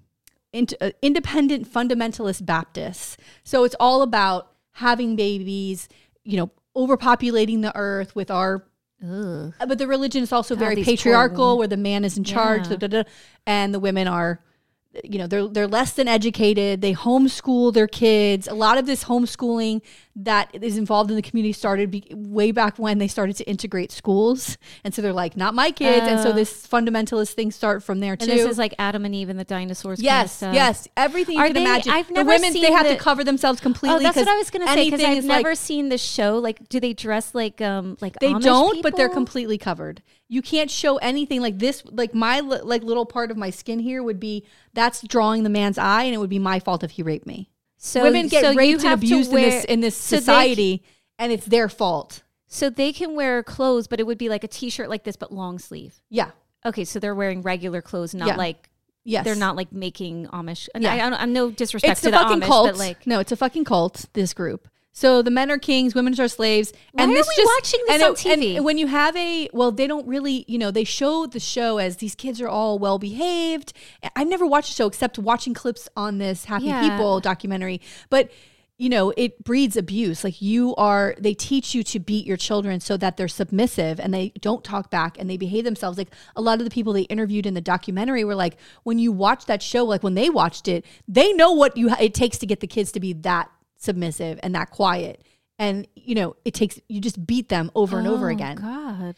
uh, 0.54 0.90
Independent 1.02 1.70
Fundamentalist 1.72 2.44
Baptists. 2.46 3.16
So 3.44 3.64
it's 3.64 3.76
all 3.78 4.02
about 4.02 4.52
having 4.72 5.16
babies, 5.16 5.88
you 6.24 6.36
know, 6.36 6.50
overpopulating 6.76 7.62
the 7.62 7.74
earth 7.76 8.14
with 8.14 8.30
our 8.30 8.64
Ugh. 9.02 9.52
but 9.66 9.78
the 9.78 9.86
religion 9.86 10.22
is 10.22 10.32
also 10.32 10.54
God, 10.54 10.60
very 10.60 10.82
patriarchal 10.82 11.58
where 11.58 11.68
the 11.68 11.76
man 11.76 12.04
is 12.04 12.16
in 12.16 12.24
charge 12.24 12.62
Yeah. 12.68 12.76
da, 12.76 12.88
da, 12.88 13.02
da, 13.02 13.10
and 13.46 13.74
the 13.74 13.78
women 13.80 14.08
are 14.08 14.40
you 15.04 15.18
know 15.18 15.26
they're 15.26 15.46
they're 15.48 15.66
less 15.68 15.92
than 15.92 16.08
educated 16.08 16.80
they 16.80 16.94
homeschool 16.94 17.72
their 17.74 17.86
kids 17.86 18.48
a 18.48 18.54
lot 18.54 18.78
of 18.78 18.86
this 18.86 19.04
homeschooling 19.04 19.82
that 20.18 20.48
is 20.54 20.78
involved 20.78 21.10
in 21.10 21.16
the 21.16 21.20
community 21.22 21.52
started 21.52 21.90
be, 21.90 22.02
way 22.14 22.50
back 22.50 22.78
when 22.78 22.96
they 22.96 23.06
started 23.06 23.36
to 23.36 23.44
integrate 23.44 23.92
schools 23.92 24.56
and 24.82 24.94
so 24.94 25.02
they're 25.02 25.12
like 25.12 25.36
not 25.36 25.52
my 25.54 25.70
kids 25.70 26.06
and 26.08 26.18
so 26.20 26.30
Oh. 26.30 26.32
this 26.32 26.66
fundamentalist 26.66 27.32
thing 27.34 27.50
start 27.50 27.82
from 27.82 28.00
there 28.00 28.16
too 28.16 28.30
And 28.30 28.32
this 28.38 28.46
is 28.46 28.56
like 28.56 28.74
Adam 28.78 29.04
and 29.04 29.14
Eve 29.14 29.28
and 29.28 29.38
the 29.38 29.44
dinosaurs. 29.44 29.98
kind 29.98 30.00
of 30.00 30.04
Yes, 30.04 30.38
yes, 30.42 30.88
everything 30.96 31.36
you 31.36 31.42
can 31.44 31.52
they- 31.52 31.60
imagine. 31.60 31.92
I've 31.92 32.10
never 32.10 32.14
seen 32.14 32.14
the 32.14 32.32
never 32.32 32.42
women 32.48 32.62
they 32.62 32.72
have 32.72 32.86
the- 32.86 32.94
to 32.94 32.98
cover 32.98 33.24
themselves 33.24 33.60
completely. 33.60 33.96
Oh, 33.98 34.02
that's 34.02 34.16
what 34.16 34.26
I 34.28 34.36
was 34.38 34.48
gonna 34.48 34.66
say 34.68 34.86
because 34.86 35.04
I've 35.04 35.18
is 35.18 35.24
like- 35.26 35.42
never 35.44 35.54
seen 35.54 35.90
the 35.90 35.98
show. 35.98 36.38
Like, 36.38 36.66
do 36.70 36.80
they 36.80 36.94
dress 36.94 37.34
like 37.34 37.60
um 37.60 37.98
like 38.00 38.18
They 38.18 38.32
Amish 38.32 38.42
don't, 38.42 38.82
but 38.82 38.96
they're 38.96 39.10
completely 39.10 39.58
covered. 39.58 40.02
You 40.28 40.40
can't 40.40 40.70
show 40.70 40.96
anything 40.96 41.40
like 41.42 41.58
this. 41.58 41.82
Like 41.84 42.14
my 42.14 42.40
like 42.40 42.82
little 42.82 43.04
part 43.04 43.30
of 43.30 43.36
my 43.36 43.50
skin 43.50 43.80
here 43.80 44.02
would 44.02 44.18
be 44.18 44.44
that's 44.72 45.02
drawing 45.02 45.42
the 45.42 45.50
man's 45.50 45.76
eye, 45.78 46.04
and 46.04 46.14
it 46.14 46.18
would 46.18 46.30
be 46.30 46.38
my 46.38 46.58
fault 46.58 46.82
if 46.82 46.92
he 46.92 47.02
raped 47.02 47.26
me. 47.26 47.50
So 47.76 48.02
Women 48.02 48.28
get 48.28 48.42
so 48.42 48.54
raped 48.54 48.84
and 48.84 48.92
abused 48.94 49.30
in 49.32 49.36
this 49.36 49.64
in 49.64 49.80
this 49.80 49.96
so 49.96 50.16
society, 50.18 50.82
and 51.18 51.30
it's 51.32 51.46
their 51.46 51.68
fault. 51.68 52.22
So 52.46 52.70
they 52.70 52.92
can 52.92 53.14
wear 53.16 53.42
clothes, 53.42 53.86
but 53.86 54.00
it 54.00 54.06
would 54.06 54.18
be 54.18 54.28
like 54.28 54.44
a 54.44 54.48
t-shirt 54.48 54.88
like 54.88 55.04
this, 55.04 55.16
but 55.16 55.32
long 55.32 55.58
sleeve. 55.58 56.00
Yeah. 56.08 56.30
Okay, 56.64 56.84
so 56.84 56.98
they're 56.98 57.14
wearing 57.14 57.42
regular 57.42 57.82
clothes, 57.82 58.14
not 58.14 58.28
Yeah. 58.28 58.36
like 58.36 58.70
Yes. 59.04 59.24
they're 59.24 59.34
not 59.36 59.54
like 59.56 59.70
making 59.72 60.26
Amish. 60.28 60.68
Yeah. 60.76 60.92
I, 60.92 60.98
I, 60.98 61.22
I'm 61.22 61.32
no 61.32 61.50
disrespect 61.50 61.92
It's 61.92 62.00
to 62.02 62.10
the 62.10 62.16
fucking 62.16 62.40
Amish, 62.40 62.46
cult. 62.46 62.66
but 62.70 62.76
like 62.78 63.06
no, 63.06 63.20
it's 63.20 63.30
a 63.32 63.36
fucking 63.36 63.64
cult. 63.64 64.06
This 64.14 64.32
group. 64.34 64.68
So 64.96 65.20
the 65.20 65.30
men 65.30 65.50
are 65.50 65.58
kings, 65.58 65.94
women 65.94 66.18
are 66.18 66.26
slaves. 66.26 66.72
and 66.96 67.10
Why 67.10 67.18
are 67.18 67.20
we 67.20 67.36
just, 67.36 67.52
watching 67.56 67.80
this 67.86 67.94
and 67.96 68.02
on 68.02 68.12
it- 68.12 68.26
and 68.26 68.42
TV? 68.42 68.60
when 68.64 68.78
you 68.78 68.86
have 68.86 69.14
a 69.14 69.46
well, 69.52 69.70
they 69.70 69.86
don't 69.86 70.08
really, 70.08 70.46
you 70.48 70.56
know, 70.56 70.70
they 70.70 70.84
show 70.84 71.26
the 71.26 71.38
show 71.38 71.76
as 71.76 71.98
these 71.98 72.14
kids 72.14 72.40
are 72.40 72.48
all 72.48 72.78
well 72.78 72.98
behaved. 72.98 73.74
I've 74.16 74.26
never 74.26 74.46
watched 74.46 74.70
the 74.70 74.74
show 74.74 74.86
except 74.86 75.18
watching 75.18 75.52
clips 75.52 75.86
on 75.98 76.16
this 76.16 76.46
Happy 76.46 76.64
Yeah. 76.64 76.88
People 76.88 77.20
documentary, 77.20 77.82
but. 78.08 78.30
You 78.78 78.90
know, 78.90 79.10
it 79.16 79.42
breeds 79.42 79.74
abuse. 79.74 80.22
Like 80.22 80.42
you 80.42 80.74
are, 80.76 81.14
they 81.18 81.32
teach 81.32 81.74
you 81.74 81.82
to 81.84 81.98
beat 81.98 82.26
your 82.26 82.36
children 82.36 82.78
so 82.80 82.98
that 82.98 83.16
they're 83.16 83.26
submissive 83.26 83.98
and 83.98 84.12
they 84.12 84.32
don't 84.42 84.62
talk 84.62 84.90
back 84.90 85.16
and 85.18 85.30
they 85.30 85.38
behave 85.38 85.64
themselves. 85.64 85.96
Like 85.96 86.10
a 86.36 86.42
lot 86.42 86.58
of 86.58 86.64
the 86.66 86.70
people 86.70 86.92
they 86.92 87.04
interviewed 87.04 87.46
in 87.46 87.54
the 87.54 87.62
documentary 87.62 88.22
were 88.22 88.34
like, 88.34 88.58
when 88.82 88.98
you 88.98 89.12
watch 89.12 89.46
that 89.46 89.62
show, 89.62 89.82
like 89.86 90.02
when 90.02 90.12
they 90.12 90.28
watched 90.28 90.68
it, 90.68 90.84
they 91.08 91.32
know 91.32 91.52
what 91.52 91.74
you 91.78 91.88
it 91.98 92.12
takes 92.12 92.36
to 92.36 92.44
get 92.46 92.60
the 92.60 92.66
kids 92.66 92.92
to 92.92 93.00
be 93.00 93.14
that 93.14 93.50
submissive 93.76 94.38
and 94.42 94.54
that 94.54 94.70
quiet. 94.70 95.22
And 95.58 95.86
you 95.94 96.14
know, 96.14 96.36
it 96.44 96.54
takes 96.54 96.78
you 96.88 97.00
just 97.00 97.24
beat 97.26 97.48
them 97.48 97.70
over 97.74 97.98
and 97.98 98.06
over 98.08 98.28
Oh, 98.28 98.32
again. 98.32 98.56
God. 98.56 99.16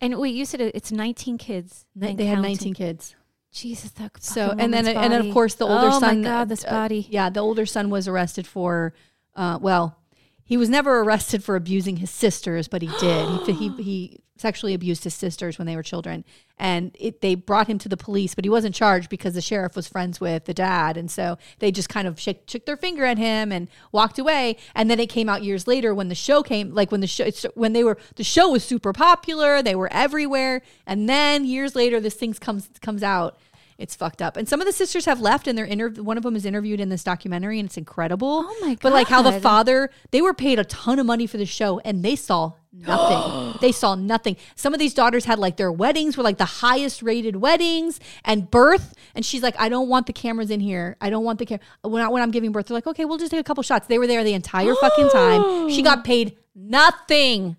And 0.00 0.18
wait, 0.18 0.34
you 0.34 0.44
said 0.44 0.60
it- 0.60 0.74
it's 0.74 0.90
19 0.92 1.38
kids. 1.38 1.86
They 1.94 2.10
and 2.10 2.18
they 2.18 2.26
had 2.26 2.36
counting. 2.36 2.50
19 2.52 2.74
kids. 2.74 3.14
Jesus, 3.52 3.90
that 3.92 4.10
So 4.22 4.50
and 4.50 4.60
then 4.74 4.84
woman's 4.84 4.88
and 4.88 5.12
then 5.12 5.20
of 5.20 5.26
body. 5.26 5.32
course 5.32 5.54
the 5.54 5.64
older 5.66 5.88
oh 5.92 6.00
son. 6.00 6.22
my 6.22 6.28
God, 6.28 6.48
this 6.48 6.64
uh, 6.64 6.70
body. 6.70 7.06
yeah, 7.08 7.30
the 7.30 7.40
older 7.40 7.66
son 7.66 7.88
was 7.90 8.08
arrested 8.08 8.46
for. 8.46 8.94
Uh, 9.36 9.58
well, 9.60 9.96
he 10.44 10.56
was 10.56 10.68
never 10.68 11.00
arrested 11.00 11.42
for 11.42 11.56
abusing 11.56 11.96
his 11.96 12.10
sisters, 12.10 12.68
but 12.68 12.82
he 12.82 12.90
did. 13.00 13.28
he, 13.46 13.52
he 13.52 13.68
he 13.82 14.20
sexually 14.36 14.74
abused 14.74 15.04
his 15.04 15.14
sisters 15.14 15.58
when 15.58 15.66
they 15.66 15.76
were 15.76 15.82
children, 15.82 16.24
and 16.58 16.94
it, 16.98 17.20
they 17.20 17.36
brought 17.36 17.68
him 17.68 17.78
to 17.78 17.88
the 17.88 17.96
police, 17.96 18.34
but 18.34 18.44
he 18.44 18.48
wasn't 18.48 18.74
charged 18.74 19.08
because 19.08 19.34
the 19.34 19.40
sheriff 19.40 19.76
was 19.76 19.86
friends 19.86 20.20
with 20.20 20.44
the 20.44 20.52
dad, 20.52 20.96
and 20.96 21.10
so 21.10 21.38
they 21.60 21.70
just 21.70 21.88
kind 21.88 22.08
of 22.08 22.18
shook, 22.18 22.38
shook 22.48 22.66
their 22.66 22.76
finger 22.76 23.04
at 23.04 23.16
him 23.16 23.52
and 23.52 23.68
walked 23.92 24.18
away. 24.18 24.56
And 24.74 24.90
then 24.90 24.98
it 24.98 25.08
came 25.08 25.28
out 25.28 25.44
years 25.44 25.68
later 25.68 25.94
when 25.94 26.08
the 26.08 26.14
show 26.16 26.42
came, 26.42 26.74
like 26.74 26.90
when 26.90 27.00
the 27.00 27.06
show 27.06 27.24
it's, 27.24 27.46
when 27.54 27.72
they 27.74 27.84
were 27.84 27.96
the 28.16 28.24
show 28.24 28.50
was 28.50 28.64
super 28.64 28.92
popular, 28.92 29.62
they 29.62 29.76
were 29.76 29.92
everywhere, 29.92 30.62
and 30.86 31.08
then 31.08 31.44
years 31.44 31.76
later 31.76 32.00
this 32.00 32.14
thing 32.14 32.34
comes 32.34 32.68
comes 32.80 33.02
out. 33.02 33.38
It's 33.76 33.94
fucked 33.94 34.22
up. 34.22 34.36
And 34.36 34.48
some 34.48 34.60
of 34.60 34.66
the 34.66 34.72
sisters 34.72 35.04
have 35.06 35.20
left 35.20 35.48
and 35.48 35.58
they're 35.58 35.64
inter- 35.64 35.90
one 36.02 36.16
of 36.16 36.22
them 36.22 36.36
is 36.36 36.46
interviewed 36.46 36.80
in 36.80 36.88
this 36.90 37.02
documentary 37.02 37.58
and 37.58 37.66
it's 37.66 37.76
incredible. 37.76 38.44
Oh 38.46 38.58
my 38.60 38.68
god! 38.70 38.78
But 38.82 38.92
like 38.92 39.08
how 39.08 39.22
the 39.22 39.40
father, 39.40 39.90
they 40.12 40.22
were 40.22 40.34
paid 40.34 40.58
a 40.58 40.64
ton 40.64 40.98
of 40.98 41.06
money 41.06 41.26
for 41.26 41.38
the 41.38 41.46
show 41.46 41.80
and 41.80 42.04
they 42.04 42.14
saw 42.16 42.52
nothing. 42.72 43.58
they 43.60 43.72
saw 43.72 43.94
nothing. 43.94 44.36
Some 44.54 44.74
of 44.74 44.78
these 44.80 44.94
daughters 44.94 45.24
had 45.24 45.38
like 45.38 45.56
their 45.56 45.72
weddings 45.72 46.16
were 46.16 46.22
like 46.22 46.38
the 46.38 46.44
highest 46.44 47.02
rated 47.02 47.36
weddings 47.36 47.98
and 48.24 48.50
birth 48.50 48.94
and 49.14 49.24
she's 49.24 49.42
like 49.42 49.54
I 49.58 49.68
don't 49.68 49.88
want 49.88 50.06
the 50.06 50.12
cameras 50.12 50.50
in 50.50 50.60
here. 50.60 50.96
I 51.00 51.10
don't 51.10 51.24
want 51.24 51.38
the 51.38 51.46
camera 51.46 51.64
when, 51.82 52.02
I, 52.02 52.08
when 52.08 52.22
I'm 52.22 52.30
giving 52.30 52.52
birth. 52.52 52.66
They're 52.66 52.76
like, 52.76 52.86
"Okay, 52.86 53.04
we'll 53.04 53.18
just 53.18 53.30
take 53.30 53.40
a 53.40 53.44
couple 53.44 53.62
shots." 53.62 53.88
They 53.88 53.98
were 53.98 54.06
there 54.06 54.22
the 54.22 54.34
entire 54.34 54.74
fucking 54.76 55.10
time. 55.10 55.70
She 55.70 55.82
got 55.90 56.04
paid 56.04 56.36
nothing. 56.54 57.56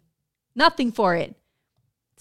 Nothing 0.55 0.91
for 0.93 1.15
it. 1.15 1.35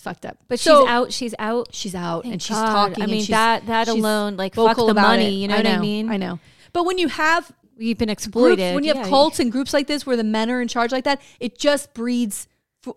Fucked 0.04 0.26
up. 0.26 0.38
But 0.48 0.60
So- 0.60 0.82
she's 0.82 0.88
out. 0.90 1.12
She's 1.12 1.34
out. 1.38 1.68
she's 1.72 1.94
out 1.94 2.24
and 2.26 2.40
she's 2.40 2.56
God. 2.56 2.66
talking. 2.90 3.02
I 3.02 3.06
mean, 3.06 3.24
that- 3.30 3.66
that 3.66 3.88
alone, 3.88 4.36
like, 4.36 4.54
fuck 4.54 4.76
the 4.76 4.94
money, 4.94 5.26
it. 5.28 5.30
you 5.40 5.48
know 5.48 5.56
what 5.56 5.66
I 5.66 5.78
mean? 5.78 6.10
I 6.10 6.16
know. 6.18 6.38
But 6.72 6.84
when 6.84 6.98
you 6.98 7.08
have 7.08 7.50
You've 7.76 7.98
been 7.98 8.06
groups, 8.08 8.24
exploited. 8.26 8.74
when 8.74 8.84
you 8.84 8.92
have 8.94 9.04
Yeah. 9.04 9.10
cults 9.10 9.40
and 9.40 9.50
groups 9.50 9.72
like 9.72 9.86
this 9.88 10.06
where 10.06 10.16
the 10.16 10.22
men 10.24 10.50
are 10.50 10.60
in 10.60 10.68
charge 10.68 10.92
like 10.92 11.04
that, 11.04 11.20
it 11.40 11.58
just 11.58 11.92
breeds 11.94 12.46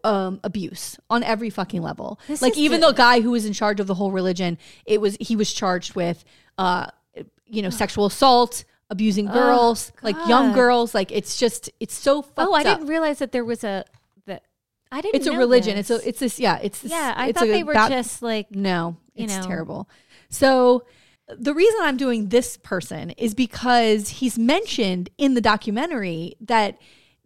um, 0.04 0.42
abuse 0.44 0.98
on 1.10 1.24
every 1.24 1.50
fucking 1.50 1.82
level. 1.82 2.20
This 2.28 2.42
like 2.42 2.58
even 2.58 2.82
the- 2.82 2.88
the 2.88 2.94
guy 2.94 3.22
who 3.22 3.32
was 3.32 3.46
in 3.46 3.54
charge 3.54 3.80
of 3.80 3.88
the 3.88 3.94
whole 3.96 4.12
religion, 4.12 4.58
it 4.86 5.00
was 5.00 5.16
he 5.22 5.38
was 5.38 5.54
charged 5.54 5.96
with, 5.96 6.26
uh, 6.58 6.88
you 7.46 7.62
know, 7.62 7.70
sexual 7.70 8.06
assault, 8.06 8.66
abusing 8.90 9.28
girls, 9.28 9.94
like 10.04 10.18
young 10.28 10.52
girls. 10.52 10.94
Like 10.94 11.10
it's 11.14 11.38
just 11.40 11.70
it's 11.80 11.96
so 11.96 12.22
fucked 12.22 12.50
Oh, 12.50 12.54
I 12.54 12.62
up. 12.64 12.66
didn't 12.80 12.88
realize 12.88 13.20
that 13.20 13.32
there 13.32 13.46
was 13.46 13.64
a. 13.64 13.86
I 14.92 15.02
didn't. 15.02 15.16
It's 15.16 15.28
a 15.28 15.38
religion. 15.38 15.76
this. 15.76 15.90
It's 15.90 16.04
a 16.04 16.08
it's 16.08 16.20
this 16.20 16.40
yeah. 16.40 16.60
It's 16.62 16.82
this, 16.82 16.92
yeah. 16.92 17.14
I 17.16 17.28
it's 17.30 17.40
thought 17.40 17.48
a 17.48 17.52
they 17.52 17.64
were 17.64 17.72
about- 17.74 17.90
just 17.92 18.22
like 18.22 18.52
no, 18.52 18.98
you 19.16 19.26
it's 19.26 19.36
know. 19.38 19.44
terrible. 19.46 19.90
So 20.30 20.86
the 21.38 21.54
reason 21.54 21.80
I'm 21.82 21.98
doing 21.98 22.30
this 22.30 22.58
person 22.58 23.12
is 23.12 23.34
because 23.36 24.10
he's 24.10 24.38
mentioned 24.40 25.10
in 25.18 25.34
the 25.34 25.42
documentary 25.42 26.36
that 26.42 26.78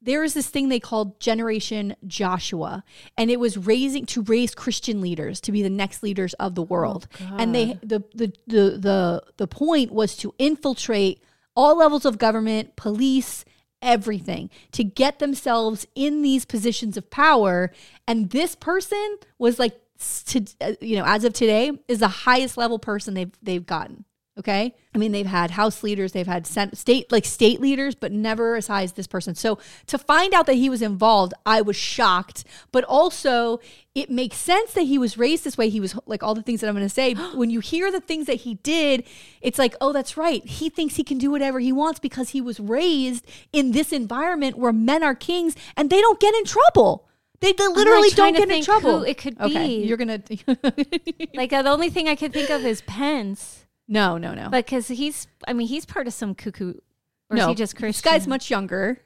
there 0.03 0.23
is 0.23 0.33
this 0.33 0.47
thing 0.49 0.69
they 0.69 0.79
called 0.79 1.19
Generation 1.19 1.95
Joshua, 2.07 2.83
and 3.15 3.29
it 3.29 3.39
was 3.39 3.55
raising 3.57 4.07
to 4.07 4.23
raise 4.23 4.55
Christian 4.55 4.99
leaders 5.01 5.39
to 5.41 5.51
be 5.51 5.61
the 5.61 5.69
next 5.69 6.01
leaders 6.01 6.33
of 6.35 6.55
the 6.55 6.63
world. 6.63 7.07
Oh, 7.21 7.35
and 7.37 7.53
they 7.53 7.77
the, 7.83 8.03
the 8.15 8.33
the 8.47 8.77
the 8.79 9.23
the 9.37 9.47
point 9.47 9.91
was 9.91 10.17
to 10.17 10.33
infiltrate 10.39 11.21
all 11.55 11.77
levels 11.77 12.05
of 12.05 12.17
government, 12.17 12.75
police, 12.75 13.45
everything 13.81 14.49
to 14.71 14.83
get 14.83 15.19
themselves 15.19 15.87
in 15.95 16.21
these 16.21 16.45
positions 16.45 16.97
of 16.97 17.09
power. 17.09 17.71
And 18.07 18.29
this 18.29 18.55
person 18.55 19.17
was 19.37 19.59
like, 19.59 19.79
to, 20.25 20.43
uh, 20.61 20.73
you 20.81 20.97
know, 20.97 21.05
as 21.05 21.23
of 21.23 21.33
today, 21.33 21.71
is 21.87 21.99
the 21.99 22.07
highest 22.07 22.57
level 22.57 22.79
person 22.79 23.13
they've 23.13 23.31
they've 23.41 23.65
gotten. 23.65 24.05
Okay, 24.39 24.73
I 24.95 24.97
mean 24.97 25.11
they've 25.11 25.25
had 25.25 25.51
house 25.51 25.83
leaders, 25.83 26.13
they've 26.13 26.25
had 26.25 26.47
state 26.47 27.11
like 27.11 27.25
state 27.25 27.59
leaders, 27.59 27.95
but 27.95 28.13
never 28.13 28.55
as 28.55 28.67
high 28.67 28.83
as 28.83 28.93
this 28.93 29.05
person. 29.05 29.35
So 29.35 29.59
to 29.87 29.97
find 29.97 30.33
out 30.33 30.45
that 30.45 30.53
he 30.53 30.69
was 30.69 30.81
involved, 30.81 31.33
I 31.45 31.61
was 31.61 31.75
shocked. 31.75 32.45
But 32.71 32.85
also, 32.85 33.59
it 33.93 34.09
makes 34.09 34.37
sense 34.37 34.73
that 34.73 34.83
he 34.83 34.97
was 34.97 35.17
raised 35.17 35.43
this 35.43 35.57
way. 35.57 35.67
He 35.67 35.81
was 35.81 35.95
like 36.05 36.23
all 36.23 36.33
the 36.33 36.41
things 36.41 36.61
that 36.61 36.69
I'm 36.69 36.75
going 36.75 36.85
to 36.85 36.89
say. 36.89 37.13
when 37.35 37.49
you 37.49 37.59
hear 37.59 37.91
the 37.91 37.99
things 37.99 38.25
that 38.27 38.41
he 38.41 38.55
did, 38.55 39.03
it's 39.41 39.59
like, 39.59 39.75
oh, 39.81 39.91
that's 39.91 40.15
right. 40.15 40.45
He 40.45 40.69
thinks 40.69 40.95
he 40.95 41.03
can 41.03 41.17
do 41.17 41.29
whatever 41.29 41.59
he 41.59 41.73
wants 41.73 41.99
because 41.99 42.29
he 42.29 42.39
was 42.39 42.57
raised 42.57 43.25
in 43.51 43.71
this 43.71 43.91
environment 43.91 44.57
where 44.57 44.71
men 44.71 45.03
are 45.03 45.15
kings 45.15 45.57
and 45.75 45.89
they 45.89 45.99
don't 45.99 46.21
get 46.21 46.33
in 46.35 46.45
trouble. 46.45 47.09
They, 47.41 47.53
they 47.53 47.67
literally 47.67 48.11
trying 48.11 48.35
don't 48.35 48.47
get 48.47 48.57
in 48.57 48.63
trouble. 48.63 49.03
it 49.03 49.17
could 49.17 49.39
okay, 49.41 49.67
be. 49.67 49.85
you're 49.85 49.97
gonna. 49.97 50.21
like 51.33 51.49
the 51.49 51.63
only 51.67 51.89
thing 51.89 52.07
I 52.07 52.15
could 52.15 52.31
think 52.31 52.51
of 52.51 52.63
is 52.63 52.81
Pence, 52.83 53.60
no, 53.91 54.17
no, 54.17 54.33
no. 54.33 54.49
But 54.49 54.65
because 54.65 54.87
he's. 54.87 55.27
I 55.47 55.53
mean, 55.53 55.67
he's 55.67 55.85
part 55.85 56.07
of 56.07 56.13
some 56.13 56.33
cuckoo. 56.33 56.73
Or 57.29 57.37
no, 57.37 57.43
is 57.43 57.47
he 57.49 57.55
just 57.55 57.77
This 57.77 58.01
guy's 58.01 58.27
much 58.27 58.49
younger 58.49 58.99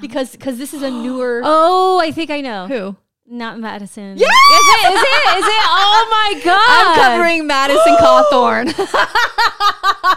because 0.00 0.32
because 0.32 0.58
this 0.58 0.72
is 0.74 0.82
a 0.82 0.90
newer. 0.90 1.42
Oh, 1.44 1.98
I 2.00 2.12
think 2.12 2.30
I 2.30 2.40
know. 2.40 2.66
Who? 2.68 2.96
Not 3.26 3.58
Madison. 3.60 4.16
Yeah! 4.18 4.26
Is 4.26 4.66
it? 4.68 4.92
Is 4.92 5.02
it? 5.02 5.38
Is 5.38 5.46
it? 5.46 5.64
Oh 5.66 6.08
my 6.10 6.40
god! 6.44 6.58
I'm 6.58 6.96
covering 6.96 7.46
Madison 7.46 7.96
Cawthorn. 7.96 8.74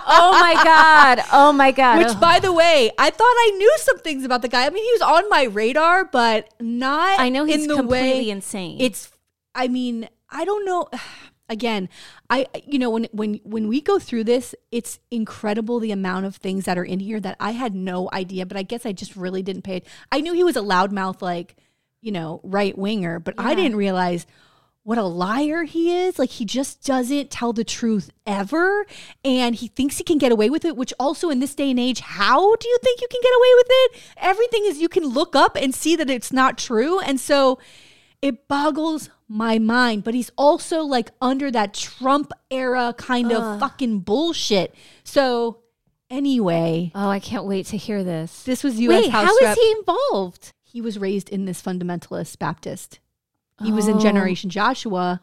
Oh 0.06 0.32
my 0.40 0.54
god! 0.64 1.20
Oh 1.32 1.52
my 1.54 1.72
god! 1.72 1.98
Which, 1.98 2.20
by 2.20 2.40
the 2.40 2.52
way, 2.52 2.92
I 2.98 3.10
thought 3.10 3.24
I 3.24 3.52
knew 3.58 3.74
some 3.80 4.00
things 4.00 4.24
about 4.24 4.42
the 4.42 4.48
guy. 4.48 4.66
I 4.66 4.70
mean, 4.70 4.84
he 4.84 4.92
was 4.92 5.02
on 5.02 5.30
my 5.30 5.44
radar, 5.44 6.06
but 6.06 6.54
not. 6.60 7.20
I 7.20 7.30
know 7.30 7.46
he's 7.46 7.64
in 7.64 7.68
the 7.68 7.76
completely 7.76 8.12
way 8.12 8.30
insane. 8.30 8.78
It's. 8.80 9.10
I 9.56 9.68
mean, 9.68 10.10
I 10.30 10.46
don't 10.46 10.66
know. 10.66 10.90
Again, 11.54 11.88
I 12.30 12.48
you 12.66 12.80
know 12.80 12.90
when 12.90 13.08
when 13.12 13.40
when 13.44 13.68
we 13.68 13.80
go 13.80 14.00
through 14.00 14.24
this, 14.26 14.56
it's 14.72 15.00
incredible 15.12 15.80
the 15.80 15.92
amount 15.92 16.26
of 16.26 16.36
things 16.36 16.66
that 16.66 16.78
are 16.78 16.84
in 16.84 17.00
here 17.00 17.20
that 17.20 17.38
I 17.40 17.52
had 17.52 17.76
no 17.76 18.10
idea. 18.12 18.46
But 18.46 18.58
I 18.58 18.64
guess 18.64 18.86
I 18.86 18.92
just 18.92 19.16
really 19.16 19.44
didn't 19.44 19.62
pay 19.62 19.78
it. 19.78 19.88
I 20.12 20.20
knew 20.20 20.34
he 20.34 20.44
was 20.44 20.58
a 20.58 20.62
loudmouth, 20.62 21.22
like 21.22 21.56
you 22.02 22.12
know, 22.12 22.42
right 22.44 22.78
winger, 22.78 23.20
but 23.20 23.36
I 23.38 23.56
didn't 23.56 23.78
realize 23.78 24.26
what 24.84 24.98
a 24.98 25.04
liar 25.04 25.64
he 25.64 25.96
is. 25.96 26.20
Like 26.20 26.30
he 26.30 26.46
just 26.46 26.84
doesn't 26.84 27.32
tell 27.32 27.54
the 27.54 27.64
truth 27.64 28.12
ever. 28.28 28.86
And 29.24 29.56
he 29.56 29.68
thinks 29.68 29.98
he 29.98 30.04
can 30.04 30.18
get 30.18 30.32
away 30.32 30.50
with 30.50 30.66
it, 30.66 30.76
which 30.76 30.94
also 31.00 31.30
in 31.30 31.40
this 31.40 31.56
day 31.56 31.72
and 31.72 31.80
age, 31.80 32.02
how 32.02 32.56
do 32.56 32.68
you 32.68 32.78
think 32.84 33.02
you 33.02 33.08
can 33.10 33.22
get 33.22 33.36
away 33.36 33.54
with 33.56 33.68
it? 33.70 34.14
Everything 34.18 34.66
is 34.66 34.82
you 34.82 34.90
can 34.90 35.06
look 35.06 35.36
up 35.36 35.56
and 35.56 35.74
see 35.74 35.96
that 35.96 36.10
it's 36.10 36.34
not 36.34 36.58
true. 36.58 37.00
And 37.00 37.20
so 37.20 37.60
it 38.24 38.48
boggles 38.48 39.10
my 39.28 39.60
mind. 39.60 40.04
But 40.04 40.14
he's 40.14 40.32
also 40.38 40.82
like 40.84 41.12
under 41.22 41.52
that 41.52 41.74
Trump 41.74 42.32
era 42.50 42.96
kind 42.98 43.32
of 43.32 43.60
fucking 43.60 44.00
bullshit. 44.00 44.74
So 45.04 45.60
anyway, 46.10 46.92
Oh, 46.96 47.10
I 47.10 47.20
can't 47.20 47.46
wait 47.46 47.66
to 47.68 47.78
hear 47.78 48.04
this. 48.04 48.44
this 48.44 48.64
was 48.64 48.80
U.S. 48.80 49.04
Wait, 49.04 49.12
House 49.12 49.26
how 49.26 49.36
is 49.38 49.42
Rep- 49.44 49.58
he 49.58 49.76
involved? 49.80 50.54
he 50.64 50.82
was 50.82 50.98
raised 50.98 51.30
in 51.30 51.46
this 51.46 51.62
fundamentalist 51.62 52.40
Baptist. 52.40 53.00
He 53.64 53.72
was 53.72 53.88
in 53.88 53.98
Oh. 53.98 54.00
Generation 54.00 54.50
Joshua. 54.50 55.22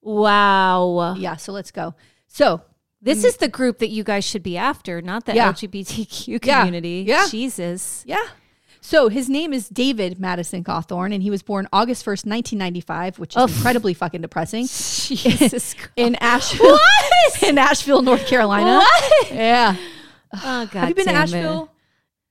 Wow. 0.00 1.14
Yeah, 1.18 1.36
so 1.36 1.52
let's 1.52 1.70
go. 1.70 1.94
So 2.26 2.62
This 3.00 3.22
mm. 3.22 3.26
is 3.26 3.36
the 3.36 3.48
group 3.48 3.78
that 3.78 3.90
you 3.90 4.02
guys 4.02 4.24
should 4.24 4.42
be 4.42 4.56
after, 4.56 5.00
not 5.02 5.24
the 5.24 5.34
Yeah. 5.34 5.52
LGBTQ 5.52 6.40
Yeah. 6.42 6.58
community. 6.64 7.04
Yeah. 7.06 7.26
Jesus. 7.28 8.02
Yeah. 8.06 8.24
So 8.80 9.08
his 9.08 9.28
name 9.28 9.52
is 9.52 9.68
David 9.68 10.18
Madison 10.20 10.64
Cawthorn, 10.64 11.12
and 11.12 11.22
he 11.22 11.30
was 11.30 11.42
born 11.42 11.68
August 11.72 12.04
1st, 12.04 12.26
1995, 12.26 13.18
which 13.18 13.36
is 13.36 13.42
incredibly 13.42 13.94
fucking 13.94 14.22
depressing. 14.22 14.64
Jesus 14.64 15.74
Christ. 15.74 15.90
In 15.96 16.14
Asheville. 16.16 16.78
In 17.42 17.58
Asheville, 17.58 18.02
North 18.02 18.26
Carolina. 18.26 18.78
What? 18.78 19.30
Yeah. 19.32 19.76
Oh, 20.32 20.66
God. 20.66 20.72
Have 20.72 20.88
you 20.90 20.94
been 20.94 21.06
to 21.06 21.12
damn 21.12 21.22
it. 21.62 21.68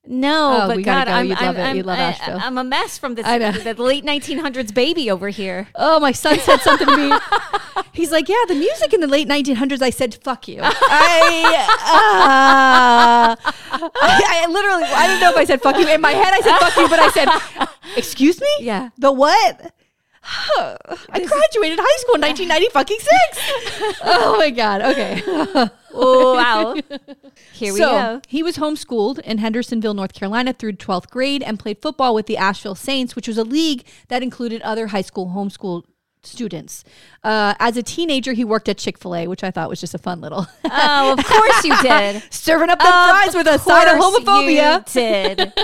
No, 0.10 0.62
Oh, 0.64 0.68
but 0.68 0.84
God, 0.84 1.08
go. 1.08 1.14
I'm, 1.14 1.28
You'd 1.28 1.38
I'm, 1.38 1.46
love 1.46 1.58
it. 1.58 1.62
I'm, 1.62 1.76
You'd 1.78 1.86
love 1.86 2.00
I- 2.00 2.02
Asheville. 2.04 2.40
I'm 2.42 2.58
a 2.58 2.64
mess 2.64 2.98
from 2.98 3.16
this 3.16 3.26
the 3.64 3.76
late 3.78 4.06
1900s 4.06 4.74
baby 4.74 5.10
over 5.12 5.30
here. 5.30 5.68
Oh, 5.76 6.00
my 6.00 6.12
son 6.12 6.40
said 6.40 6.58
something 6.62 6.88
to 6.88 6.98
me. 6.98 7.18
He's 7.94 8.12
like, 8.12 8.30
"Yeah, 8.30 8.36
the 8.48 8.56
music 8.56 8.94
in 8.94 9.02
the 9.02 9.08
late 9.08 9.28
1900s." 9.28 9.82
I 9.82 9.90
said, 9.90 10.16
"Fuck 10.24 10.48
you." 10.48 10.60
I, 10.64 11.66
uh, 11.82 13.36
I, 13.42 14.44
I 14.46 14.48
literally, 14.50 14.84
I 14.86 15.08
didn't 15.08 15.22
know 15.22 15.32
if 15.32 15.38
I 15.38 15.46
said 15.46 15.62
"fuck 15.62 15.78
you" 15.78 15.88
in 15.88 16.00
my 16.02 16.12
head. 16.12 16.32
I 16.34 16.42
said 16.42 16.58
"fuck 16.60 16.76
you," 16.78 16.88
but 16.90 17.00
I 17.00 17.10
said, 17.10 17.68
"Excuse 17.98 18.40
me." 18.40 18.48
Yeah. 18.60 18.90
The 18.98 19.12
what? 19.12 19.74
I 20.30 21.26
graduated 21.26 21.80
high 21.82 21.98
school 21.98 22.16
in 22.16 22.22
1990 22.28 22.70
fucking 22.70 23.00
six. 23.00 23.98
Oh 24.04 24.38
my 24.38 24.50
god. 24.50 24.82
Okay. 24.82 25.22
Oh, 25.94 26.36
wow. 26.36 26.76
Here 27.54 27.74
we 27.74 27.80
so 27.80 27.90
go. 27.90 28.22
he 28.28 28.44
was 28.44 28.58
homeschooled 28.58 29.20
in 29.20 29.38
Hendersonville, 29.40 29.94
North 29.94 30.14
Carolina 30.14 30.54
through 30.54 30.74
12th 30.74 31.10
grade 31.10 31.42
and 31.44 31.58
played 31.60 31.82
football 31.82 32.14
with 32.14 32.26
the 32.28 32.38
Asheville 32.38 32.76
Saints, 32.76 33.16
which 33.16 33.28
was 33.28 33.38
a 33.38 33.44
league 33.44 33.86
that 34.10 34.22
included 34.24 34.62
other 34.62 34.88
high 34.88 35.02
school 35.02 35.34
homeschool 35.36 35.84
students. 36.24 36.84
Uh, 37.24 37.54
as 37.60 37.78
a 37.78 37.84
teenager, 37.84 38.34
he 38.34 38.44
worked 38.44 38.70
at 38.70 38.78
Chick 38.78 38.98
fil 38.98 39.16
A, 39.16 39.28
which 39.28 39.44
I 39.44 39.52
thought 39.52 39.70
was 39.70 39.80
just 39.80 39.94
a 39.94 39.98
fun 39.98 40.22
little 40.22 40.48
Oh, 40.66 41.14
of 41.18 41.26
course 41.26 41.64
you 41.64 41.76
did. 41.82 42.22
serving 42.32 42.70
up 42.70 42.80
the 42.80 42.86
fries 42.86 43.34
with 43.36 43.48
a 43.48 43.58
side 43.60 43.88
of 43.88 44.02
homophobia. 44.02 44.92
Did. 44.92 45.54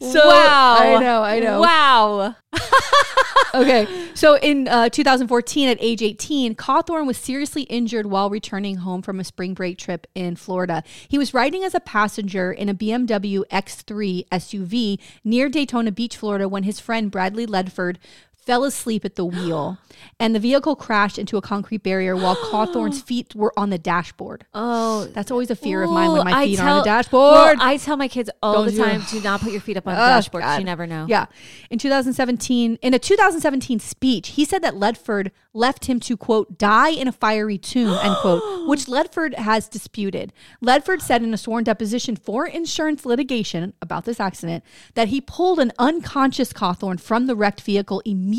So, 0.00 0.26
wow. 0.26 0.76
I 0.80 0.98
know, 0.98 1.22
I 1.22 1.38
know. 1.38 1.60
Wow. 1.60 2.34
okay. 3.54 3.86
So 4.14 4.36
in 4.38 4.66
uh, 4.66 4.88
2014, 4.88 5.68
at 5.68 5.78
age 5.80 6.02
18, 6.02 6.56
Cawthorn 6.56 7.06
was 7.06 7.16
seriously 7.16 7.62
injured 7.64 8.06
while 8.06 8.28
returning 8.28 8.78
home 8.78 9.02
from 9.02 9.20
a 9.20 9.24
spring 9.24 9.54
break 9.54 9.78
trip 9.78 10.08
in 10.16 10.34
Florida. 10.34 10.82
He 11.08 11.18
was 11.18 11.32
riding 11.32 11.62
as 11.62 11.74
a 11.74 11.80
passenger 11.80 12.50
in 12.52 12.68
a 12.68 12.74
BMW 12.74 13.44
X3 13.48 14.26
SUV 14.28 14.98
near 15.22 15.48
Daytona 15.48 15.92
Beach, 15.92 16.16
Florida, 16.16 16.48
when 16.48 16.64
his 16.64 16.80
friend 16.80 17.08
Bradley 17.10 17.46
Ledford 17.46 17.96
fell 18.44 18.64
asleep 18.64 19.04
at 19.04 19.14
the 19.16 19.24
wheel 19.36 19.78
and 20.18 20.34
the 20.34 20.40
vehicle 20.40 20.74
crashed 20.76 21.18
into 21.18 21.36
a 21.36 21.42
concrete 21.42 21.82
barrier 21.82 22.16
while 22.16 22.36
Cawthorn's 22.50 23.00
feet 23.00 23.34
were 23.34 23.52
on 23.58 23.70
the 23.70 23.78
dashboard. 23.78 24.44
Oh, 24.52 25.04
That's 25.06 25.30
always 25.30 25.50
a 25.50 25.56
fear 25.56 25.82
of 25.82 25.90
mine 25.90 26.12
when 26.12 26.24
my 26.24 26.44
feet 26.44 26.60
are 26.60 26.68
on 26.68 26.78
the 26.78 26.84
dashboard. 26.84 27.32
Well, 27.32 27.54
I 27.60 27.76
tell 27.76 27.96
my 27.96 28.08
kids 28.08 28.30
all 28.42 28.64
Don't 28.64 28.74
the 28.74 28.82
time, 28.82 29.02
do 29.10 29.20
not 29.20 29.40
put 29.40 29.52
your 29.52 29.60
feet 29.60 29.76
up 29.76 29.86
on 29.86 29.94
the 29.94 30.02
Oh, 30.02 30.06
dashboard. 30.06 30.42
God. 30.42 30.58
You 30.58 30.64
never 30.64 30.86
know. 30.86 31.06
Yeah. 31.08 31.26
In 31.70 31.78
2017, 31.78 32.78
in 32.82 32.94
a 32.94 32.98
2017 32.98 33.78
speech, 33.78 34.28
he 34.30 34.44
said 34.44 34.62
that 34.62 34.74
Ledford 34.74 35.30
left 35.54 35.84
him 35.84 36.00
to 36.00 36.16
quote 36.16 36.58
die 36.58 36.88
in 36.90 37.06
a 37.06 37.12
fiery 37.12 37.58
tomb 37.58 37.96
end 38.02 38.16
quote, 38.16 38.42
which 38.68 38.86
Ledford 38.86 39.34
has 39.34 39.68
disputed. 39.68 40.32
Ledford 40.64 41.00
said 41.00 41.22
in 41.22 41.32
a 41.34 41.36
sworn 41.36 41.62
deposition 41.64 42.16
for 42.16 42.46
insurance 42.46 43.04
litigation 43.06 43.74
about 43.82 44.04
this 44.04 44.18
accident 44.18 44.64
that 44.94 45.08
he 45.08 45.20
pulled 45.20 45.58
an 45.60 45.72
unconscious 45.78 46.52
Cawthorn 46.52 46.98
from 46.98 47.26
the 47.26 47.36
wrecked 47.36 47.60
vehicle 47.60 48.00
immediately 48.04 48.31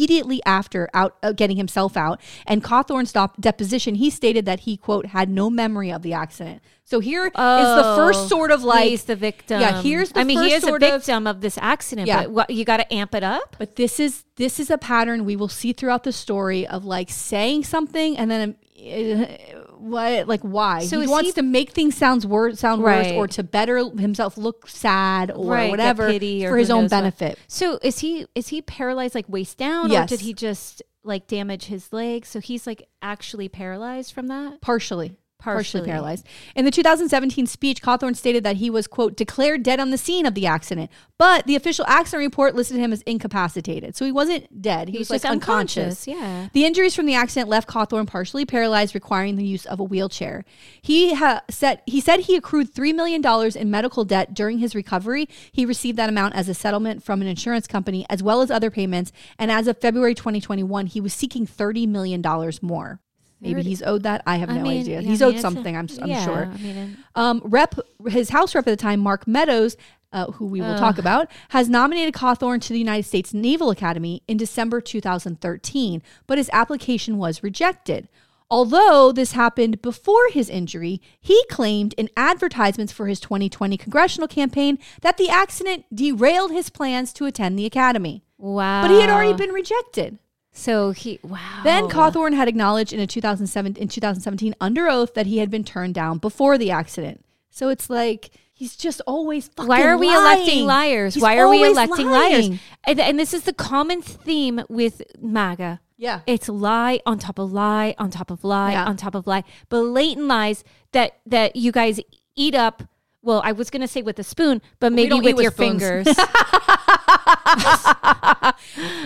after 0.45 0.89
out 0.93 1.15
uh, 1.23 1.31
getting 1.31 1.57
himself 1.57 1.95
out. 1.97 2.19
And 2.45 2.63
Cawthorn's 2.63 3.09
stop 3.09 3.39
deposition, 3.39 3.95
he 3.95 4.09
stated 4.09 4.45
that 4.45 4.61
he 4.61 4.77
quote 4.77 5.07
had 5.07 5.29
no 5.29 5.49
memory 5.49 5.91
of 5.91 6.01
the 6.01 6.13
accident. 6.13 6.61
So 6.85 6.99
here 6.99 7.27
is 7.27 7.31
the 7.33 7.35
Oh, 7.37 7.95
first 7.95 8.27
sort 8.29 8.51
of 8.51 8.63
like 8.63 8.89
he's 8.89 9.05
the 9.05 9.15
victim. 9.15 9.61
Yeah, 9.61 9.81
here's 9.81 10.11
the 10.11 10.19
I 10.19 10.23
mean, 10.25 10.41
he 10.43 10.51
is 10.53 10.63
a 10.63 10.67
sort 10.67 10.83
of- 10.83 10.91
victim 11.01 11.25
of, 11.27 11.41
this 11.41 11.57
accident. 11.61 12.07
Yeah. 12.07 12.23
but 12.23 12.31
what, 12.31 12.49
you 12.49 12.65
got 12.65 12.77
to 12.77 12.93
amp 12.93 13.15
it 13.15 13.23
up. 13.23 13.55
But 13.57 13.75
this 13.77 13.99
is 13.99 14.23
this 14.35 14.59
is 14.59 14.69
a 14.69 14.77
pattern 14.77 15.25
we 15.25 15.35
will 15.35 15.47
see 15.47 15.73
throughout 15.73 16.03
the 16.03 16.11
story 16.11 16.67
of 16.67 16.83
like 16.85 17.09
saying 17.09 17.63
something 17.63 18.17
and 18.17 18.29
then 18.29 18.55
uh, 18.77 19.71
what 19.83 20.27
like 20.27 20.41
why 20.41 20.79
So 20.85 20.99
he 21.01 21.07
wants 21.07 21.29
he- 21.29 21.33
to 21.33 21.41
make 21.41 21.71
things 21.71 21.95
sounds 21.95 22.25
worse 22.25 22.59
sound 22.59 22.81
worse 22.83 23.11
or 23.11 23.27
to 23.27 23.43
better 23.43 23.77
himself 23.89 24.37
look 24.37 24.67
sad 24.69 25.29
or 25.31 25.51
Right, 25.51 25.69
whatever 25.69 26.07
or 26.07 26.19
for 26.49 26.57
his 26.57 26.69
own 26.71 26.83
knows 26.83 26.91
what. 26.91 26.97
benefit. 26.97 27.39
So 27.47 27.79
is 27.83 27.99
he 27.99 28.25
is 28.35 28.47
he 28.47 28.61
paralyzed 28.61 29.15
like 29.15 29.27
waist 29.27 29.57
down, 29.57 29.89
Yes. 29.91 30.05
or 30.11 30.15
did 30.15 30.21
he 30.21 30.33
just 30.33 30.81
like 31.03 31.27
damage 31.27 31.65
his 31.65 31.91
legs? 31.91 32.29
So 32.29 32.39
he's 32.39 32.65
like 32.65 32.87
actually 33.01 33.49
paralyzed 33.49 34.13
from 34.13 34.27
that. 34.27 34.61
Partially. 34.61 35.17
Partially. 35.43 35.81
Partially. 35.81 35.89
paralyzed. 35.91 36.25
In 36.55 36.63
the 36.65 36.71
2017 36.71 37.47
speech, 37.47 37.81
Cawthorn 37.81 38.15
stated 38.15 38.43
that 38.45 38.55
he 38.57 38.69
was, 38.69 38.87
quote, 38.87 39.17
declared 39.17 39.61
dead 39.61 39.79
on 39.79 39.89
the 39.91 39.97
scene 39.97 40.25
of 40.25 40.35
the 40.35 40.45
accident, 40.45 40.89
but 41.17 41.45
the 41.45 41.55
official 41.55 41.85
accident 41.87 42.21
report 42.21 42.55
listed 42.55 42.77
him 42.77 42.93
as 42.93 43.01
incapacitated. 43.01 43.95
So 43.95 44.05
he 44.05 44.11
wasn't 44.11 44.61
dead. 44.61 44.87
He, 44.87 44.93
He 44.93 44.97
was, 44.99 45.09
was 45.09 45.15
like 45.15 45.21
just 45.23 45.31
unconscious. 45.31 46.07
unconscious, 46.07 46.07
yeah. 46.07 46.49
The 46.53 46.65
injuries 46.65 46.95
from 46.95 47.05
the 47.05 47.15
accident 47.15 47.49
left 47.49 47.67
Cawthorn 47.67 48.07
partially 48.07 48.45
paralyzed, 48.45 48.95
requiring 48.95 49.35
the 49.35 49.45
use 49.45 49.65
of 49.65 49.79
a 49.79 49.83
wheelchair. 49.83 50.45
He 50.81 51.13
ha- 51.15 51.41
said 51.49 51.81
he 51.85 51.99
said 51.99 52.21
he 52.21 52.35
accrued 52.35 52.73
three 52.73 52.93
million 52.93 53.21
dollars 53.21 53.55
in 53.55 53.69
medical 53.69 54.05
debt 54.05 54.33
during 54.33 54.59
his 54.59 54.75
recovery. 54.75 55.27
He 55.51 55.65
received 55.65 55.97
that 55.97 56.09
amount 56.09 56.35
as 56.35 56.47
a 56.49 56.53
settlement 56.53 57.03
from 57.03 57.21
an 57.21 57.27
insurance 57.27 57.67
company, 57.67 58.05
as 58.09 58.23
well 58.23 58.41
as 58.41 58.49
other 58.49 58.71
payments. 58.71 59.11
And 59.37 59.51
as 59.51 59.67
of 59.67 59.77
February 59.79 60.15
2021, 60.15 60.85
he 60.87 61.01
was 61.01 61.13
seeking 61.13 61.45
thirty 61.45 61.85
million 61.85 62.21
dollars 62.21 62.63
more. 62.63 63.01
Maybe 63.43 63.61
he's 63.61 63.81
owed 63.83 64.03
that. 64.03 64.23
I 64.25 64.37
have 64.37 64.49
I 64.49 64.55
no 64.57 64.63
mean, 64.63 64.81
idea. 64.81 65.01
yeah, 65.01 65.07
He's 65.09 65.21
I 65.21 65.27
mean, 65.27 65.35
owed 65.35 65.41
something. 65.41 65.77
I'm, 65.77 65.87
I'm 66.01 66.07
yeah, 66.09 66.25
sure. 66.25 66.45
I 66.53 66.57
mean, 66.57 66.97
Um, 67.15 67.41
rep 67.43 67.75
his 68.07 68.29
house 68.29 68.55
rep 68.55 68.65
at 68.67 68.71
the 68.71 68.75
time, 68.77 68.99
Mark 68.99 69.27
Meadows, 69.27 69.77
uh, 70.11 70.27
who 70.33 70.45
we 70.45 70.61
will 70.61 70.77
talk 70.77 70.97
about, 70.97 71.29
has 71.49 71.69
nominated 71.69 72.13
Cawthorn 72.13 72.61
to 72.61 72.73
the 72.73 72.79
United 72.79 73.03
States 73.03 73.33
Naval 73.33 73.69
Academy 73.71 74.21
in 74.27 74.37
December 74.37 74.79
2013, 74.79 76.01
but 76.27 76.37
his 76.37 76.49
application 76.53 77.17
was 77.17 77.43
rejected. 77.43 78.07
Although 78.51 79.11
this 79.11 79.31
happened 79.31 79.81
before 79.81 80.29
his 80.29 80.49
injury, 80.49 81.01
he 81.19 81.43
claimed 81.49 81.93
in 81.97 82.09
advertisements 82.15 82.93
for 82.93 83.07
his 83.07 83.19
2020 83.19 83.77
congressional 83.77 84.27
campaign 84.27 84.77
that 85.01 85.17
the 85.17 85.29
accident 85.29 85.85
derailed 85.93 86.51
his 86.51 86.69
plans 86.69 87.13
to 87.13 87.25
attend 87.25 87.57
the 87.57 87.65
academy. 87.65 88.23
wow. 88.37 88.83
But 88.83 88.91
he 88.91 89.01
had 89.01 89.09
already 89.09 89.33
been 89.33 89.51
rejected. 89.51 90.19
So 90.55 90.91
he 90.91 91.19
wow. 91.23 91.61
Then 91.63 91.85
Cawthorn 91.89 92.33
had 92.35 92.47
acknowledged 92.47 92.93
in 92.93 92.99
a 92.99 93.07
2007 93.07 93.75
in 93.75 93.87
2017 93.87 94.53
under 94.61 94.87
oath 94.87 95.15
that 95.15 95.25
he 95.25 95.39
had 95.39 95.49
been 95.49 95.63
turned 95.63 95.95
down 95.95 96.19
before 96.19 96.57
the 96.59 96.69
accident. 96.71 97.25
So 97.49 97.69
it's 97.69 97.89
like 97.89 98.29
he's 98.53 98.75
just 98.75 99.01
always 99.07 99.47
fucking 99.47 99.67
Why 99.67 99.83
are 99.83 99.97
we 99.97 100.07
lying. 100.07 100.19
electing 100.39 100.65
liars? 100.65 101.13
He's 101.15 101.23
Why 101.23 101.37
are 101.39 101.49
we 101.49 101.63
electing 101.65 102.07
lying. 102.07 102.49
liars? 102.51 102.59
And, 102.85 102.99
and 102.99 103.19
this 103.19 103.33
is 103.33 103.43
the 103.43 103.53
common 103.53 104.01
theme 104.03 104.61
with 104.69 105.01
MAGA. 105.19 105.81
Yeah. 105.97 106.21
It's 106.27 106.49
lie 106.49 106.99
on 107.05 107.17
top 107.17 107.39
of 107.39 107.51
lie 107.51 107.95
on 107.97 108.11
top 108.11 108.29
of 108.29 108.43
lie 108.43 108.73
Yeah. 108.73 108.85
on 108.85 108.95
top 108.97 109.15
of 109.15 109.25
lie. 109.25 109.43
Blatant 109.69 110.27
lies 110.27 110.63
that 110.91 111.17
that 111.25 111.55
you 111.55 111.71
guys 111.71 111.99
eat 112.35 112.53
up. 112.55 112.83
Well, 113.23 113.41
I 113.43 113.53
was 113.53 113.69
gonna 113.71 113.87
say 113.87 114.01
with 114.03 114.19
a 114.19 114.23
spoon, 114.23 114.61
but 114.79 114.91
maybe 114.93 115.15
with, 115.15 115.35
with 115.35 115.41
your 115.41 115.51
spoons. 115.51 115.81
fingers. 115.81 116.07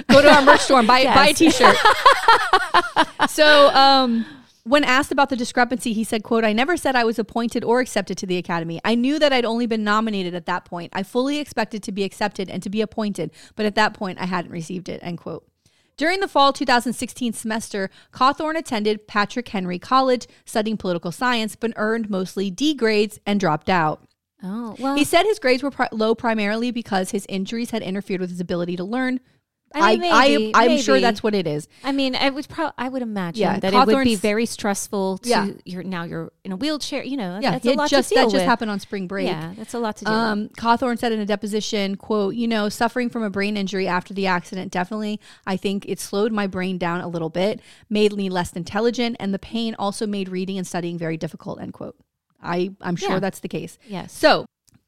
Go 0.07 0.21
to 0.21 0.29
our 0.29 0.41
merch 0.41 0.61
store 0.61 0.79
and 0.79 0.87
buy, 0.87 0.99
Yes. 0.99 1.15
buy 1.15 1.27
a 1.27 1.33
t-shirt. 1.33 1.75
so 3.29 3.69
um, 3.75 4.25
when 4.63 4.83
asked 4.83 5.11
about 5.11 5.29
the 5.29 5.35
discrepancy, 5.35 5.93
he 5.93 6.03
said, 6.03 6.23
quote, 6.23 6.43
I 6.43 6.53
never 6.53 6.77
said 6.77 6.95
I 6.95 7.03
was 7.03 7.19
appointed 7.19 7.63
or 7.63 7.79
accepted 7.79 8.17
to 8.19 8.25
the 8.25 8.37
academy. 8.37 8.79
I 8.83 8.95
knew 8.95 9.19
that 9.19 9.31
I'd 9.31 9.45
only 9.45 9.67
been 9.67 9.83
nominated 9.83 10.33
at 10.35 10.45
that 10.45 10.65
point. 10.65 10.91
I 10.93 11.03
fully 11.03 11.37
expected 11.39 11.83
to 11.83 11.91
be 11.91 12.03
accepted 12.03 12.49
and 12.49 12.61
to 12.63 12.69
be 12.69 12.81
appointed, 12.81 13.31
but 13.55 13.65
at 13.65 13.75
that 13.75 13.93
point 13.93 14.19
I 14.19 14.25
hadn't 14.25 14.51
received 14.51 14.89
it, 14.89 14.99
end 15.03 15.19
quote. 15.19 15.47
During 15.95 16.19
the 16.19 16.27
fall 16.27 16.53
2016 16.53 17.33
semester, 17.33 17.89
Cawthorn 18.13 18.55
attended 18.55 19.07
Patrick 19.07 19.47
Henry 19.47 19.79
College 19.79 20.27
studying 20.45 20.77
political 20.77 21.11
science, 21.11 21.55
but 21.55 21.73
earned 21.75 22.07
mostly 22.07 22.51
D 22.51 22.75
grades 22.75 23.19
and 23.25 23.39
dropped 23.39 23.67
out. 23.67 24.06
Oh 24.43 24.75
well, 24.79 24.95
He 24.95 25.03
said 25.03 25.23
his 25.25 25.39
grades 25.39 25.63
were 25.63 25.71
pri- 25.71 25.89
low 25.91 26.15
primarily 26.15 26.71
because 26.71 27.11
his 27.11 27.25
injuries 27.29 27.71
had 27.71 27.81
interfered 27.81 28.21
with 28.21 28.29
his 28.29 28.39
ability 28.39 28.75
to 28.77 28.83
learn, 28.83 29.19
I, 29.73 29.97
mean, 29.97 30.11
I, 30.13 30.27
maybe, 30.29 30.51
I'm 30.55 30.77
sure 30.77 30.99
that's 31.01 31.21
what 31.21 31.35
it 31.35 31.45
is. 31.45 31.67
I 31.83 31.91
mean, 31.91 32.15
I 32.15 32.29
would 32.29 32.47
probably, 32.47 32.73
I 32.77 32.87
would 32.87 33.01
imagine 33.01 33.41
Yeah, 33.41 33.59
that 33.59 33.73
it 33.73 33.85
would 33.85 34.03
be 34.03 34.15
very 34.15 34.45
stressful 34.45 35.19
to 35.19 35.29
Yeah. 35.29 35.49
you're 35.65 35.83
now 35.83 36.03
you're 36.03 36.31
in 36.45 36.53
a 36.53 36.55
wheelchair. 36.55 37.03
You 37.03 37.17
know, 37.17 37.39
Yeah, 37.41 37.51
that's 37.51 37.65
a 37.65 37.73
lot 37.73 37.89
just 37.89 38.09
to 38.09 38.15
deal 38.15 38.25
that 38.27 38.31
just 38.31 38.45
happened 38.45 38.71
on 38.71 38.79
spring 38.79 39.07
break. 39.07 39.27
Yeah, 39.27 39.53
that's 39.57 39.73
a 39.73 39.79
lot 39.79 39.97
to 39.97 40.05
deal 40.05 40.13
with. 40.13 40.23
Um, 40.23 40.49
Cawthorn 40.57 40.97
said 40.97 41.11
in 41.11 41.19
a 41.19 41.25
deposition, 41.25 41.95
"quote 41.95 42.35
You 42.35 42.47
know, 42.47 42.69
suffering 42.69 43.09
from 43.09 43.23
a 43.23 43.29
brain 43.29 43.57
injury 43.57 43.87
after 43.87 44.13
the 44.13 44.25
accident 44.27 44.71
definitely, 44.71 45.19
I 45.45 45.57
think 45.57 45.85
it 45.87 45.99
slowed 45.99 46.31
my 46.31 46.47
brain 46.47 46.77
down 46.77 47.01
a 47.01 47.07
little 47.09 47.29
bit, 47.29 47.59
made 47.89 48.13
me 48.13 48.29
less 48.29 48.53
intelligent, 48.53 49.17
and 49.19 49.33
the 49.33 49.39
pain 49.39 49.75
also 49.77 50.07
made 50.07 50.29
reading 50.29 50.57
and 50.57 50.65
studying 50.65 50.97
very 50.97 51.17
difficult." 51.17 51.59
End 51.59 51.73
quote. 51.73 51.97
I 52.41 52.71
I'm 52.81 52.95
sure 52.95 53.11
Yeah. 53.11 53.19
that's 53.19 53.39
the 53.39 53.47
case. 53.49 53.77
Yes. 53.87 54.11
So. 54.13 54.45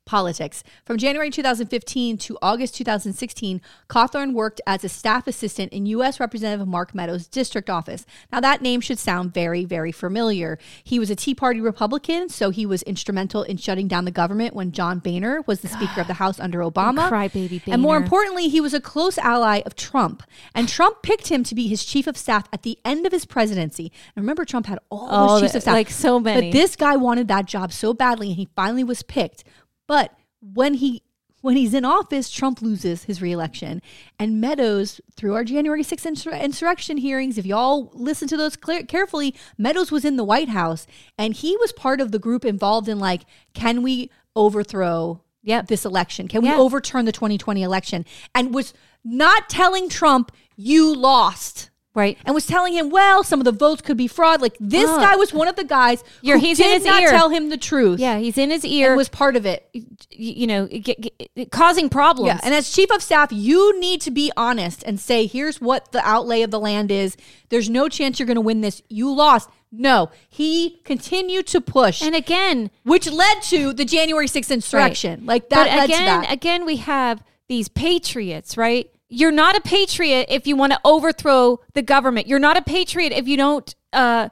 Politics. 0.10 0.64
From 0.86 0.98
January 0.98 1.30
2015 1.30 2.18
to 2.18 2.36
August 2.42 2.74
2016, 2.74 3.62
Cawthorn 3.88 4.34
worked 4.34 4.60
as 4.66 4.84
a 4.84 4.90
staff 4.90 5.28
assistant 5.28 5.72
in 5.72 5.86
U.S. 5.86 6.20
Representative 6.20 6.68
Mark 6.68 6.96
Meadows' 6.96 7.28
district 7.28 7.70
office. 7.70 8.08
Now, 8.32 8.40
that 8.40 8.64
name 8.64 8.82
should 8.82 8.98
sound 8.98 9.36
very, 9.36 9.66
very 9.66 9.92
familiar. 9.92 10.58
He 10.84 10.98
was 10.98 11.12
a 11.12 11.16
Tea 11.16 11.36
Party 11.36 11.62
Republican, 11.62 12.28
so 12.28 12.50
he 12.50 12.66
was 12.66 12.82
instrumental 12.84 13.44
in 13.44 13.58
shutting 13.58 13.88
down 13.88 14.06
the 14.06 14.12
government 14.12 14.56
when 14.56 14.72
John 14.72 14.98
Boehner 14.98 15.44
was 15.46 15.62
the 15.62 15.68
Speaker 15.68 16.02
of 16.02 16.08
the 16.08 16.14
House 16.24 16.40
under 16.40 16.62
Obama. 16.62 17.08
crybaby 17.08 17.62
And 17.68 17.80
more 17.80 17.96
importantly, 17.96 18.48
he 18.50 18.60
was 18.60 18.74
a 18.74 18.82
close 18.82 19.20
ally 19.20 19.62
of 19.64 19.76
Trump. 19.76 20.24
And 20.56 20.68
Trump 20.68 21.04
picked 21.04 21.28
him 21.28 21.44
to 21.44 21.54
be 21.54 21.68
his 21.68 21.86
chief 21.86 22.08
of 22.08 22.18
staff 22.18 22.48
at 22.52 22.64
the 22.64 22.80
end 22.84 23.06
of 23.06 23.12
his 23.12 23.26
presidency. 23.26 23.92
And 24.16 24.24
remember, 24.24 24.44
Trump 24.44 24.66
had 24.66 24.80
all 24.90 25.08
All 25.08 25.28
those 25.28 25.38
oh, 25.38 25.42
chiefs 25.46 25.56
of 25.56 25.62
staff. 25.62 25.74
like 25.74 25.92
so 25.92 26.20
many. 26.20 26.50
But 26.50 26.58
this 26.58 26.76
guy 26.76 26.96
wanted 26.96 27.28
that 27.28 27.46
job 27.46 27.72
so 27.72 27.94
badly, 27.94 28.30
and 28.30 28.38
he 28.38 28.50
finally 28.56 28.84
was 28.84 29.04
picked. 29.04 29.44
But 29.90 30.14
when 30.40 30.76
he 30.76 31.02
when 31.42 31.56
he's 31.56 31.74
in 31.74 31.86
office, 31.86 32.30
Trump 32.30 32.62
loses 32.62 33.06
his 33.06 33.22
reelection. 33.22 33.82
And 34.20 34.42
Meadows, 34.42 35.00
through 35.16 35.36
our 35.36 35.46
January 35.46 35.84
6th 35.84 36.06
insur- 36.06 36.42
insurrection 36.42 36.98
hearings, 36.98 37.38
if 37.38 37.46
y'all 37.46 37.90
listen 37.94 38.28
to 38.28 38.36
those 38.36 38.58
clear- 38.58 38.84
carefully, 38.84 39.34
Meadows 39.58 39.90
was 39.90 40.04
in 40.04 40.18
the 40.18 40.26
White 40.26 40.50
House 40.50 40.86
and 41.18 41.34
he 41.34 41.56
was 41.56 41.72
part 41.72 42.02
of 42.02 42.12
the 42.12 42.20
group 42.20 42.44
involved 42.44 42.90
in 42.90 43.00
like, 43.00 43.22
can 43.54 43.82
we 43.82 44.12
overthrow 44.36 45.22
Yep. 45.44 45.68
this 45.68 45.86
election? 45.86 46.28
Can 46.28 46.44
Yeah. 46.44 46.56
we 46.58 46.62
overturn 46.62 47.06
the 47.06 47.14
2020 47.14 47.64
election? 47.64 48.04
And 48.36 48.54
was 48.54 48.74
not 49.06 49.48
telling 49.50 49.88
Trump, 49.88 50.34
you 50.58 50.94
lost 50.94 51.70
right. 51.96 52.18
and 52.26 52.34
was 52.36 52.46
telling 52.46 52.74
him, 52.74 52.90
well, 52.90 53.24
some 53.24 53.40
of 53.40 53.46
the 53.46 53.52
votes 53.52 53.82
could 53.82 53.98
be 53.98 54.08
fraud. 54.08 54.42
Like 54.42 54.56
this 54.60 54.90
Oh. 54.90 54.98
guy 55.00 55.16
was 55.16 55.34
one 55.34 55.48
of 55.48 55.56
the 55.56 55.64
guys 55.64 56.04
You're- 56.22 56.40
who 56.40 56.46
he's 56.46 56.60
in 56.60 56.66
did 56.68 56.74
his 56.82 56.86
not 56.86 57.02
ear. 57.02 57.10
tell 57.10 57.30
him 57.30 57.50
the 57.50 57.58
truth. 57.58 58.00
Yeah, 58.00 58.18
he's 58.20 58.38
in 58.38 58.50
his 58.50 58.64
ear. 58.66 58.90
and 58.90 58.98
was 58.98 59.10
part 59.10 59.36
of 59.36 59.46
it. 59.46 59.68
you 60.12 60.48
know, 60.48 60.68
get, 60.68 61.00
get, 61.02 61.52
causing 61.52 61.88
problems. 61.90 62.28
Yeah, 62.28 62.40
and 62.44 62.54
as 62.54 62.70
chief 62.72 62.92
of 62.92 63.02
staff, 63.02 63.32
you 63.32 63.80
need 63.80 64.02
to 64.02 64.12
be 64.12 64.32
honest 64.36 64.84
and 64.84 65.00
say, 65.00 65.26
here's 65.28 65.62
what 65.62 65.92
the 65.94 66.06
outlay 66.08 66.42
of 66.42 66.52
the 66.52 66.60
land 66.60 66.92
is. 66.92 67.16
There's 67.50 67.70
no 67.70 67.88
chance 67.90 68.20
you're 68.20 68.26
going 68.28 68.36
to 68.36 68.42
win 68.42 68.62
this. 68.62 68.82
You 68.90 69.12
lost. 69.14 69.50
No, 69.72 70.10
he 70.28 70.82
continued 70.84 71.46
to 71.48 71.62
push, 71.62 72.02
and 72.02 72.16
again, 72.16 72.72
which 72.84 73.10
led 73.10 73.44
to 73.44 73.72
the 73.72 73.86
January 73.86 74.26
6th 74.28 74.50
insurrection. 74.52 75.26
Like 75.28 75.50
that 75.50 75.68
but 75.78 75.86
again, 75.86 76.26
again, 76.26 76.66
we 76.66 76.78
have 76.78 77.24
these 77.48 77.68
patriots, 77.70 78.58
right? 78.58 78.90
You're 79.10 79.32
not 79.32 79.58
a 79.58 79.62
patriot 79.62 80.28
if 80.30 80.46
you 80.48 80.56
want 80.56 80.72
to 80.74 80.80
overthrow 80.86 81.60
the 81.74 81.82
government. 81.82 82.28
You're 82.28 82.40
not 82.40 82.58
a 82.58 82.62
patriot 82.62 83.12
if 83.12 83.28
you 83.28 83.38
don't 83.38 83.74
uh, 83.92 84.30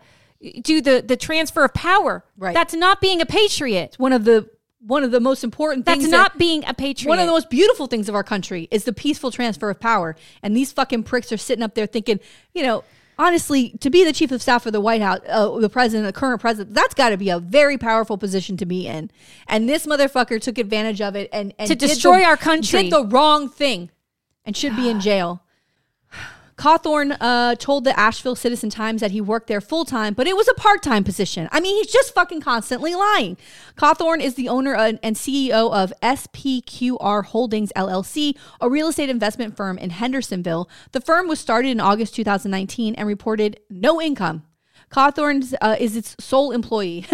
do 0.61 0.82
the 0.82 1.03
the 1.05 1.17
transfer 1.17 1.63
of 1.65 1.73
power. 1.73 2.23
Right. 2.38 2.53
That's 2.53 2.73
not 2.75 3.01
being 3.01 3.19
a 3.21 3.25
patriot. 3.25 3.95
one 3.97 4.13
of 4.13 4.23
the 4.23 4.49
one 4.80 5.03
of 5.03 5.11
the 5.11 5.19
most 5.19 5.43
important 5.43 5.86
That's 5.86 6.01
things. 6.01 6.11
not 6.11 6.34
that- 6.34 6.39
being 6.39 6.63
a 6.65 6.73
patriot. 6.73 7.09
one 7.09 7.19
of 7.19 7.25
the 7.25 7.32
most 7.32 7.49
beautiful 7.49 7.88
things 7.88 8.07
of 8.07 8.15
our 8.15 8.23
country 8.23 8.67
is 8.71 8.84
the 8.86 8.93
peaceful 8.93 9.32
transfer 9.32 9.69
of 9.69 9.80
power. 9.80 10.15
And 10.43 10.55
these 10.55 10.71
fucking 10.71 11.03
pricks 11.03 11.32
are 11.32 11.38
sitting 11.38 11.63
up 11.63 11.73
there 11.73 11.88
thinking, 11.88 12.19
you 12.53 12.61
know, 12.63 12.84
honestly, 13.19 13.71
to 13.80 13.89
be 13.89 14.05
the 14.05 14.13
chief 14.13 14.32
of 14.32 14.41
staff 14.41 14.63
for 14.63 14.71
the 14.71 14.80
White 14.80 15.01
House, 15.01 15.19
uh, 15.28 15.57
the 15.57 15.67
president, 15.69 16.05
the 16.05 16.17
current 16.17 16.39
president, 16.39 16.73
that's 16.75 16.93
got 16.93 17.09
to 17.09 17.17
be 17.17 17.30
a 17.30 17.39
very 17.39 17.78
powerful 17.78 18.17
position 18.17 18.55
to 18.57 18.65
be 18.65 18.88
in. 18.88 19.09
And 19.47 19.67
this 19.67 19.88
motherfucker 19.88 20.39
took 20.39 20.57
advantage 20.59 21.01
of 21.01 21.15
it 21.15 21.28
and, 21.34 21.53
and 21.57 21.67
To 21.67 21.75
destroy 21.75 22.19
the- 22.19 22.25
our 22.25 22.38
country. 22.38 22.84
Did 22.84 22.91
the 22.93 23.05
wrong 23.07 23.49
thing 23.49 23.89
and 24.47 24.57
should 24.57 24.75
be 24.75 24.89
in 24.89 24.99
jail. 24.99 25.43
Cawthorn 26.57 27.15
uh, 27.21 27.53
told 27.53 27.83
the 27.83 27.97
Asheville 27.99 28.35
Citizen 28.35 28.71
Times 28.71 29.01
that 29.01 29.11
he 29.11 29.21
worked 29.21 29.45
there 29.45 29.61
full 29.61 29.85
time, 29.85 30.15
but 30.15 30.25
it 30.25 30.35
was 30.35 30.47
a 30.47 30.55
part 30.55 30.81
time 30.81 31.03
position. 31.03 31.47
I 31.51 31.59
mean, 31.59 31.75
he's 31.75 31.93
just 31.93 32.15
fucking 32.15 32.41
constantly 32.41 32.95
lying. 32.95 33.37
Cawthorn 33.77 34.21
is 34.23 34.33
the 34.33 34.49
owner 34.49 34.73
and 34.73 34.99
CEO 35.15 35.71
of 35.71 35.93
SPQR 36.01 37.25
Holdings 37.25 37.71
LLC, 37.75 38.35
a 38.59 38.67
real 38.71 38.87
estate 38.87 39.09
investment 39.09 39.55
firm 39.55 39.77
in 39.77 39.91
Hendersonville. 39.91 40.67
The 40.93 41.01
firm 41.01 41.27
was 41.27 41.39
started 41.39 41.69
in 41.69 41.79
August 41.79 42.15
2019 42.15 42.95
and 42.95 43.07
reported 43.07 43.59
no 43.69 44.01
income. 44.01 44.41
Cawthorn 44.89 45.53
uh, 45.61 45.75
is 45.79 45.95
its 45.95 46.15
sole 46.19 46.51
employee. 46.51 47.05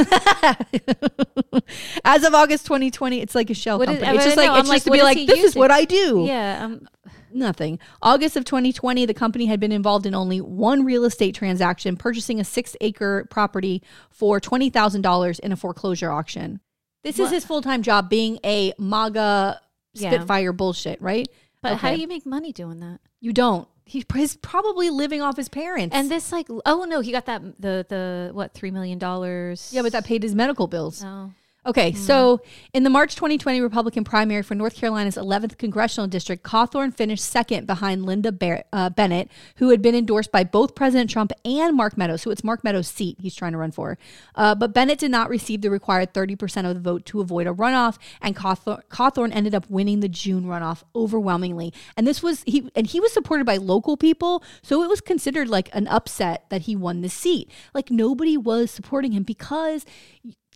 As 2.06 2.24
of 2.24 2.34
August 2.34 2.66
2020, 2.66 3.20
it's 3.20 3.36
like 3.36 3.50
a 3.50 3.54
shell 3.54 3.80
What 3.80 3.90
is- 3.90 4.00
company. 4.00 4.18
it's 4.18 4.26
I 4.26 4.28
just 4.30 4.38
know, 4.38 4.44
like 4.44 4.52
I'm 4.52 4.60
it's 4.62 4.70
like, 4.70 4.76
just 4.78 4.86
to 4.86 4.92
be 4.92 5.02
like, 5.02 5.28
this 5.28 5.44
is 5.44 5.56
what 5.56 5.72
I 5.72 5.84
do 5.86 6.24
yeah. 6.28 6.64
Um, 6.66 6.88
nothing. 7.36 7.80
August 8.02 8.36
of 8.36 8.46
2020, 8.46 9.06
the 9.06 9.14
company 9.14 9.46
had 9.46 9.60
been 9.60 9.72
involved 9.72 10.06
in 10.06 10.14
only 10.16 10.40
one 10.42 10.84
real 10.86 11.04
estate 11.06 11.36
transaction, 11.36 11.96
purchasing 11.98 12.40
a 12.40 12.44
six 12.44 12.76
acre 12.82 13.26
property 13.30 13.82
for 14.10 14.40
$20,000 14.40 15.40
in 15.40 15.52
a 15.52 15.56
foreclosure 15.56 16.12
auction. 16.12 16.60
This 17.04 17.20
is 17.20 17.30
his 17.32 17.46
full 17.46 17.62
time 17.62 17.82
job 17.84 18.10
being 18.10 18.40
a 18.46 18.74
MAGA 18.80 19.60
Yeah. 19.94 20.10
Spitfire 20.12 20.54
bullshit, 20.54 21.02
right? 21.02 21.28
but 21.62 21.78
how 21.78 21.94
do 21.94 22.00
you 22.02 22.08
make 22.08 22.26
money 22.26 22.52
doing 22.52 22.80
that? 22.82 23.00
You 23.22 23.32
don't. 23.34 23.68
He- 23.86 24.06
He's 24.16 24.36
probably 24.38 24.90
living 24.90 25.22
off 25.22 25.36
his 25.38 25.50
parents. 25.50 25.94
And 25.96 26.10
this, 26.10 26.32
like, 26.32 26.48
oh 26.66 26.86
no, 26.86 27.02
he 27.02 27.12
got 27.12 27.26
that 27.26 27.42
the 27.60 27.86
the 27.88 28.30
what 28.34 28.54
three 28.54 28.72
million 28.72 28.98
dollars? 29.00 29.70
yeah, 29.74 29.82
but 29.82 29.92
that 29.92 30.06
paid 30.06 30.24
his 30.24 30.34
medical 30.36 30.68
bills. 30.68 31.04
Oh. 31.06 31.32
Okay, 31.66 31.94
so 31.94 32.42
in 32.74 32.84
the 32.84 32.90
March 32.90 33.16
2020 33.16 33.62
Republican 33.62 34.04
primary 34.04 34.44
for 34.44 34.54
North 34.54 34.76
Carolina's 34.76 35.16
11th 35.16 35.58
congressional 35.58 36.08
district, 36.08 36.44
Cawthorn 36.44 36.94
finished 36.94 37.24
second 37.24 37.68
behind 37.68 38.02
Lynda 38.02 38.38
Bar- 38.38 38.66
uh, 38.74 38.90
Bennett, 38.90 39.30
who 39.58 39.70
had 39.70 39.82
been 39.82 39.96
endorsed 39.96 40.30
by 40.30 40.44
both 40.44 40.76
President 40.76 41.10
Trump 41.10 41.32
and 41.46 41.74
Mark 41.74 41.98
Meadows. 41.98 42.22
So 42.22 42.32
it's 42.32 42.44
Mark 42.44 42.66
Meadows' 42.66 42.90
seat 42.90 43.18
he's 43.22 43.34
trying 43.34 43.54
to 43.54 43.58
run 43.58 43.72
for. 43.72 43.98
Uh, 44.36 44.56
but 44.56 44.74
Bennett 44.74 45.00
did 45.00 45.12
not 45.12 45.30
receive 45.30 45.62
the 45.62 45.70
required 45.70 46.14
30% 46.14 46.70
of 46.70 46.76
the 46.76 46.82
vote 46.82 47.06
to 47.06 47.22
avoid 47.22 47.48
a 47.48 47.54
runoff, 47.54 47.98
and 48.22 48.36
Cawthorn, 48.36 48.82
Cawthorn 48.90 49.34
ended 49.34 49.56
up 49.56 49.70
winning 49.70 50.02
the 50.02 50.10
June 50.10 50.44
runoff 50.44 50.84
overwhelmingly. 50.94 51.72
And 51.96 52.06
this 52.06 52.22
was 52.22 52.44
he 52.46 52.70
and 52.76 52.88
he 52.88 53.00
was 53.00 53.14
supported 53.14 53.46
by 53.46 53.56
local 53.56 53.96
people, 53.96 54.44
so 54.62 54.84
it 54.84 54.90
was 54.90 55.00
considered 55.00 55.48
like 55.48 55.70
an 55.74 55.88
upset 55.88 56.44
that 56.50 56.64
he 56.64 56.76
won 56.76 57.00
the 57.00 57.10
seat. 57.10 57.50
Like 57.74 57.90
nobody 57.90 58.36
was 58.36 58.70
supporting 58.70 59.14
him 59.14 59.24
because 59.24 59.86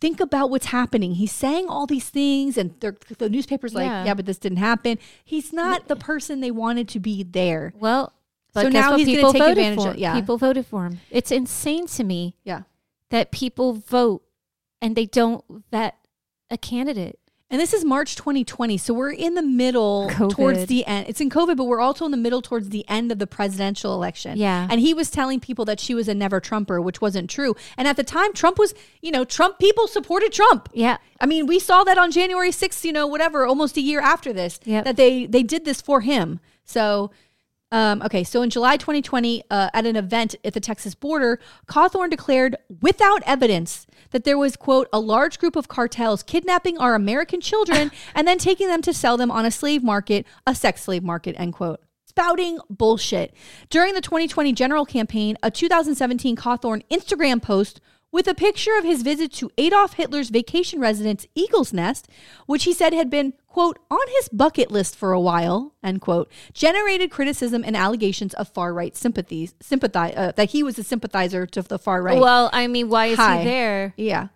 think 0.00 0.20
about 0.20 0.50
what's 0.50 0.66
happening. 0.66 1.14
He's 1.14 1.32
saying 1.32 1.66
all 1.68 1.86
these 1.86 2.08
things, 2.08 2.56
and 2.56 2.78
the 2.80 3.28
newspaper's 3.28 3.74
like, 3.74 3.86
Yeah. 3.86 4.04
yeah. 4.06 4.14
but 4.14 4.26
this 4.26 4.38
didn't 4.38 4.58
happen. 4.58 4.98
He's 5.24 5.52
not 5.52 5.88
the 5.88 5.96
person 5.96 6.40
they 6.40 6.50
wanted 6.50 6.88
to 6.88 7.00
be 7.00 7.22
there. 7.22 7.72
Well, 7.78 8.12
So 8.54 8.68
now 8.68 8.96
he's 8.96 9.06
gonna 9.06 9.32
take 9.32 9.40
voted 9.42 9.58
advantage 9.58 9.78
for 9.84 9.90
of- 9.90 9.98
yeah. 9.98 10.14
People 10.14 10.38
voted 10.38 10.66
for 10.66 10.86
him. 10.86 11.00
It's 11.10 11.30
insane 11.30 11.86
to 11.88 12.04
me 12.04 12.34
Yeah. 12.44 12.62
that 13.10 13.30
people 13.30 13.74
vote 13.74 14.22
and 14.80 14.94
they 14.96 15.06
don't 15.06 15.44
vet 15.70 15.96
a 16.50 16.56
candidate. 16.56 17.18
And 17.50 17.58
this 17.58 17.72
is 17.72 17.82
March 17.82 18.14
2020. 18.16 18.76
So 18.76 18.92
we're 18.92 19.10
in 19.10 19.34
the 19.34 19.42
middle 19.42 20.08
COVID. 20.10 20.30
towards 20.30 20.66
the 20.66 20.84
end. 20.84 21.06
It's 21.08 21.20
in 21.20 21.30
COVID, 21.30 21.56
but 21.56 21.64
we're 21.64 21.80
also 21.80 22.04
in 22.04 22.10
the 22.10 22.18
middle 22.18 22.42
towards 22.42 22.68
the 22.68 22.86
end 22.88 23.10
of 23.10 23.18
the 23.18 23.26
presidential 23.26 23.94
election. 23.94 24.36
Yeah. 24.36 24.66
And 24.70 24.80
he 24.80 24.92
was 24.92 25.10
telling 25.10 25.40
people 25.40 25.64
that 25.64 25.80
she 25.80 25.94
was 25.94 26.08
a 26.08 26.14
never 26.14 26.40
Trumper, 26.40 26.78
which 26.78 27.00
wasn't 27.00 27.30
true. 27.30 27.56
And 27.78 27.88
at 27.88 27.96
the 27.96 28.04
time, 28.04 28.34
Trump 28.34 28.58
was, 28.58 28.74
you 29.00 29.10
know, 29.10 29.24
Trump 29.24 29.58
people 29.58 29.88
supported 29.88 30.30
Trump. 30.30 30.68
Yeah. 30.74 30.98
I 31.22 31.26
mean, 31.26 31.46
we 31.46 31.58
saw 31.58 31.84
that 31.84 31.96
on 31.96 32.10
January 32.10 32.50
6th, 32.50 32.84
you 32.84 32.92
know, 32.92 33.06
whatever, 33.06 33.46
almost 33.46 33.78
a 33.78 33.80
year 33.80 34.00
after 34.00 34.32
this, 34.34 34.60
Yep. 34.64 34.84
that 34.84 34.96
they 34.96 35.24
they 35.24 35.42
did 35.42 35.64
this 35.64 35.80
for 35.80 36.02
him. 36.02 36.40
So, 36.64 37.10
um, 37.72 38.02
okay, 38.02 38.24
so 38.24 38.42
in 38.42 38.50
July 38.50 38.76
2020, 38.76 39.42
uh, 39.50 39.70
at 39.72 39.86
an 39.86 39.96
event 39.96 40.34
at 40.44 40.52
the 40.52 40.60
Texas 40.60 40.94
border, 40.94 41.40
Cawthorn 41.66 42.10
declared 42.10 42.56
without 42.82 43.22
evidence 43.24 43.86
that 44.10 44.24
there 44.24 44.38
was, 44.38 44.56
quote, 44.56 44.88
a 44.92 45.00
large 45.00 45.38
group 45.38 45.56
of 45.56 45.68
cartels 45.68 46.22
kidnapping 46.22 46.78
our 46.78 46.94
American 46.94 47.40
children 47.40 47.90
and 48.14 48.26
then 48.26 48.38
taking 48.38 48.68
them 48.68 48.82
to 48.82 48.94
sell 48.94 49.16
them 49.16 49.30
on 49.30 49.44
a 49.44 49.50
slave 49.50 49.82
market, 49.82 50.26
a 50.46 50.54
sex 50.54 50.82
slave 50.82 51.02
market, 51.02 51.34
end 51.38 51.52
quote. 51.54 51.80
Spouting 52.06 52.58
bullshit. 52.68 53.34
During 53.70 53.94
the 53.94 54.00
2020 54.00 54.52
general 54.52 54.84
campaign, 54.84 55.36
a 55.42 55.50
2017 55.50 56.36
Cawthorn 56.36 56.82
Instagram 56.90 57.40
post 57.40 57.80
with 58.10 58.26
a 58.26 58.34
picture 58.34 58.76
of 58.78 58.84
his 58.84 59.02
visit 59.02 59.32
to 59.34 59.50
Adolf 59.58 59.94
Hitler's 59.94 60.30
vacation 60.30 60.80
residence, 60.80 61.26
Eagle's 61.34 61.72
Nest, 61.72 62.08
which 62.46 62.64
he 62.64 62.72
said 62.72 62.92
had 62.92 63.10
been, 63.10 63.34
quote, 63.58 63.80
on 63.90 64.06
his 64.18 64.28
bucket 64.28 64.70
list 64.70 64.94
for 64.94 65.10
a 65.10 65.20
while, 65.20 65.74
end 65.82 66.00
quote, 66.00 66.30
generated 66.52 67.10
criticism 67.10 67.64
and 67.66 67.76
allegations 67.76 68.32
of 68.34 68.48
far 68.48 68.72
right 68.72 68.96
sympathies, 68.96 69.52
sympathize, 69.60 70.14
uh, 70.16 70.30
that 70.36 70.50
he 70.50 70.62
was 70.62 70.78
a 70.78 70.84
sympathizer 70.84 71.44
to 71.44 71.62
the 71.62 71.76
far 71.76 72.00
right. 72.00 72.20
Well, 72.20 72.50
I 72.52 72.68
mean, 72.68 72.88
why 72.88 73.06
is 73.06 73.18
Hi. 73.18 73.38
he 73.38 73.44
there? 73.44 73.94
Yeah. 73.96 74.28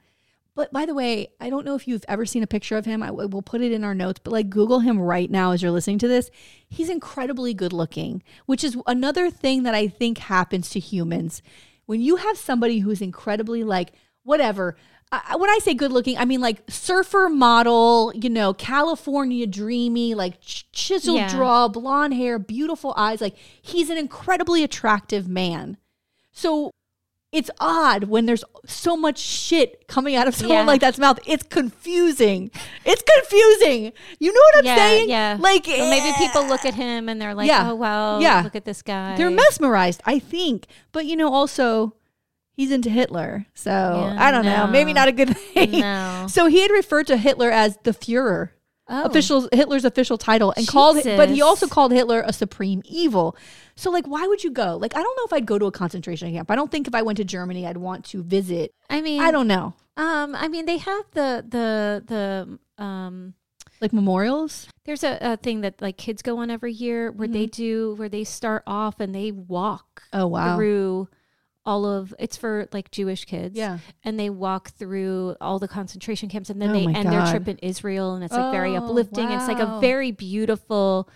But 0.57 0.73
by 0.73 0.87
the 0.87 0.95
way, 0.95 1.29
I 1.41 1.51
don't 1.51 1.65
know 1.65 1.77
if 1.77 1.87
you've 1.87 2.05
ever 2.09 2.27
seen 2.27 2.43
a 2.43 2.49
picture 2.49 2.77
of 2.77 2.85
him. 2.85 3.01
I 3.01 3.13
will 3.13 3.43
put 3.43 3.61
it 3.61 3.71
in 3.71 3.85
our 3.85 3.95
notes, 3.95 4.21
but 4.25 4.33
like 4.33 4.51
Google 4.51 4.81
him 4.81 4.99
right 4.99 5.31
now 5.31 5.53
as 5.53 5.63
you're 5.63 5.71
listening 5.71 5.99
to 6.01 6.09
this. 6.09 6.29
He's 6.69 6.91
incredibly 6.91 7.55
good 7.55 7.73
looking, 7.73 8.25
which 8.47 8.65
is 8.65 8.77
another 8.89 9.31
thing 9.31 9.63
that 9.63 9.75
I 9.75 9.87
think 9.87 10.19
happens 10.19 10.69
to 10.71 10.81
humans. 10.81 11.43
When 11.87 12.01
you 12.01 12.17
have 12.17 12.37
somebody 12.37 12.81
who's 12.81 13.01
incredibly 13.01 13.63
like, 13.63 13.93
whatever, 14.25 14.77
I, 15.15 15.37
when 15.37 15.51
I 15.51 15.59
say 15.61 15.75
good 15.75 15.93
looking, 15.93 16.17
I 16.17 16.25
mean 16.25 16.41
like 16.41 16.63
surfer 16.71 17.29
model, 17.29 18.13
you 18.15 18.31
know, 18.31 18.55
California 18.55 19.47
dreamy, 19.47 20.15
like 20.15 20.41
ch- 20.41 20.67
chiseled 20.73 21.19
Yeah. 21.19 21.29
draw, 21.29 21.69
blonde 21.69 22.15
hair, 22.15 22.39
beautiful 22.39 22.95
eyes. 22.97 23.21
Like 23.21 23.37
he's 23.61 23.91
an 23.91 23.99
incredibly 23.99 24.65
attractive 24.65 25.29
man. 25.29 25.77
So 26.33 26.71
it's 27.31 27.51
odd 27.61 28.05
when 28.05 28.27
there's 28.27 28.45
so 28.67 28.97
much 28.97 29.19
shit 29.19 29.87
coming 29.89 30.15
out 30.15 30.29
of 30.29 30.35
someone 30.35 30.59
Yeah. 30.59 30.65
like 30.65 30.81
that's 30.81 30.99
mouth. 30.99 31.19
It's 31.27 31.43
confusing. 31.43 32.51
It's 32.85 33.03
confusing. 33.03 33.93
You 34.19 34.33
know 34.33 34.41
what 34.53 34.59
I'm 34.59 34.65
yeah, 34.67 34.77
saying? 34.77 35.09
yeah. 35.11 35.37
Like 35.41 35.67
Or 35.69 35.89
maybe 35.91 36.09
eh, 36.09 36.19
people 36.19 36.47
look 36.47 36.65
at 36.65 36.75
him 36.75 37.09
and 37.11 37.21
they're 37.21 37.35
like, 37.35 37.49
Yeah. 37.49 37.71
"Oh 37.71 37.75
wow, 37.75 38.19
Yeah. 38.19 38.43
look 38.43 38.57
at 38.57 38.65
this 38.65 38.81
guy." 38.83 39.17
they're 39.17 39.31
mesmerized, 39.31 40.01
I 40.07 40.19
think. 40.19 40.67
But 40.93 41.05
you 41.07 41.17
know, 41.17 41.33
also 41.33 41.95
he's 42.53 42.71
into 42.71 42.91
Hitler. 42.91 43.47
So 43.55 43.71
I 44.19 44.31
don't 44.31 44.45
know. 44.45 44.67
Maybe 44.67 44.93
not 44.93 45.09
a 45.09 45.13
good 45.13 45.37
thing. 45.55 45.81
No. 45.81 46.27
So 46.29 46.47
he 46.47 46.61
had 46.61 46.71
referred 46.71 47.07
to 47.09 47.17
Hitler 47.17 47.51
as 47.51 47.79
the 47.83 47.93
Führer. 47.93 48.51
Oh. 48.89 49.05
Official 49.05 49.49
Hitler's 49.53 49.85
official 49.85 50.19
title 50.19 50.53
and 50.57 50.67
called 50.67 50.99
but 51.05 51.31
he 51.31 51.41
also 51.41 51.67
called 51.69 51.93
Hitler 51.93 52.23
a 52.27 52.33
supreme 52.33 52.83
evil. 52.85 53.37
So 53.77 53.91
like 53.91 54.07
why 54.07 54.27
would 54.27 54.43
you 54.45 54.51
go? 54.51 54.77
Like 54.77 54.95
I 54.97 55.03
don't 55.03 55.17
know 55.17 55.25
if 55.25 55.33
I'd 55.33 55.47
go 55.47 55.59
to 55.59 55.67
a 55.67 55.73
concentration 55.73 56.33
camp. 56.33 56.51
I 56.51 56.57
don't 56.57 56.71
think 56.71 56.89
if 56.89 56.95
I 56.95 57.03
went 57.03 57.17
to 57.19 57.25
Germany 57.25 57.67
I'd 57.67 57.77
want 57.79 58.05
to 58.07 58.23
visit. 58.23 58.75
I 58.91 59.01
mean, 59.01 59.23
I 59.23 59.31
don't 59.31 59.47
know. 59.47 59.75
Um, 59.97 60.35
I 60.35 60.49
mean, 60.49 60.67
they 60.67 60.79
have 60.79 61.05
the 61.13 61.45
the 61.49 62.05
the 62.77 62.83
um. 62.83 63.35
Like 63.81 63.93
memorials? 63.93 64.69
There's 64.85 65.03
a, 65.03 65.19
a 65.21 65.37
thing 65.37 65.63
that 65.63 65.81
like 65.83 65.97
kids 65.97 66.23
go 66.23 66.39
on 66.39 66.51
every 66.51 66.73
year 66.73 67.11
where 67.11 67.27
they 67.27 67.47
Mm-hmm. 67.47 67.63
do 67.63 67.95
where 67.97 68.09
they 68.09 68.23
start 68.25 68.63
off 68.67 69.01
and 69.01 69.13
they 69.15 69.33
walk 69.33 70.05
Oh 70.13 70.29
wow. 70.29 70.57
through 70.57 71.09
all 71.65 71.85
of 71.87 72.13
it's 72.19 72.37
for 72.37 72.69
like 72.73 72.91
Jewish 72.91 73.25
kids. 73.25 73.57
Yeah. 73.57 73.79
And 74.05 74.19
they 74.19 74.31
walk 74.31 74.71
through 74.71 75.37
all 75.41 75.59
the 75.59 75.69
concentration 75.69 76.29
camps 76.29 76.51
and 76.51 76.61
then 76.61 76.71
Oh 76.71 76.73
they 76.73 76.87
end 76.87 77.13
their 77.13 77.27
trip 77.31 77.47
in 77.49 77.59
Israel 77.59 78.15
and 78.15 78.25
it's 78.25 78.35
like 78.35 78.53
very 78.53 78.77
Oh, 78.77 78.85
uplifting. 78.85 79.31
It's 79.31 79.47
like 79.47 79.61
a 79.61 79.79
very 79.81 80.11
beautiful 80.11 81.09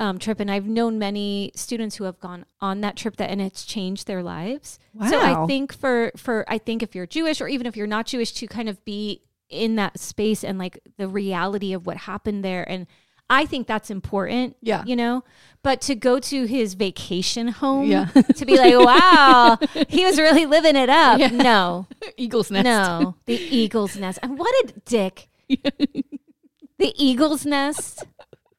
um, 0.00 0.18
trip 0.18 0.40
and 0.40 0.50
I've 0.50 0.66
known 0.66 0.98
many 0.98 1.52
students 1.54 1.94
who 1.94 2.04
have 2.04 2.18
gone 2.18 2.44
on 2.60 2.80
that 2.80 2.96
trip 2.96 3.16
that 3.18 3.30
and 3.30 3.40
it's 3.40 3.64
changed 3.64 4.08
their 4.08 4.24
lives. 4.24 4.80
So 5.08 5.20
I 5.20 5.46
think 5.46 5.72
for 5.72 6.10
for 6.16 6.44
I 6.48 6.58
think 6.58 6.82
if 6.82 6.96
you're 6.96 7.06
Jewish 7.06 7.40
or 7.40 7.46
even 7.46 7.66
if 7.66 7.76
you're 7.76 7.86
not 7.86 8.06
Jewish 8.06 8.32
to 8.32 8.48
kind 8.48 8.68
of 8.68 8.84
be 8.84 9.22
in 9.48 9.76
that 9.76 10.00
space 10.00 10.42
and 10.42 10.58
like 10.58 10.80
the 10.96 11.06
reality 11.06 11.72
of 11.72 11.86
what 11.86 11.96
happened 11.98 12.44
there 12.44 12.68
and 12.68 12.88
I 13.30 13.46
think 13.46 13.66
that's 13.66 13.90
important. 13.90 14.56
Yeah. 14.60 14.84
You 14.86 14.96
know? 14.96 15.24
But 15.62 15.80
to 15.82 15.94
go 15.94 16.18
to 16.18 16.44
his 16.44 16.74
vacation 16.74 17.48
home 17.48 17.86
Yeah. 17.90 18.06
to 18.06 18.44
be 18.44 18.56
like, 18.58 18.74
wow, 18.78 19.58
he 19.88 20.04
was 20.04 20.18
really 20.18 20.44
living 20.46 20.76
it 20.76 20.90
up. 20.90 21.32
No. 21.32 21.86
Eagle's 22.18 22.50
nest. 22.50 22.64
No. 22.64 23.14
The 23.26 23.34
eagle's 23.34 23.96
nest. 23.96 24.18
And 24.22 24.38
what 24.38 24.52
a 24.68 24.72
dick. 24.84 25.28
the 25.48 26.92
eagle's 26.96 27.46
nest. 27.46 28.04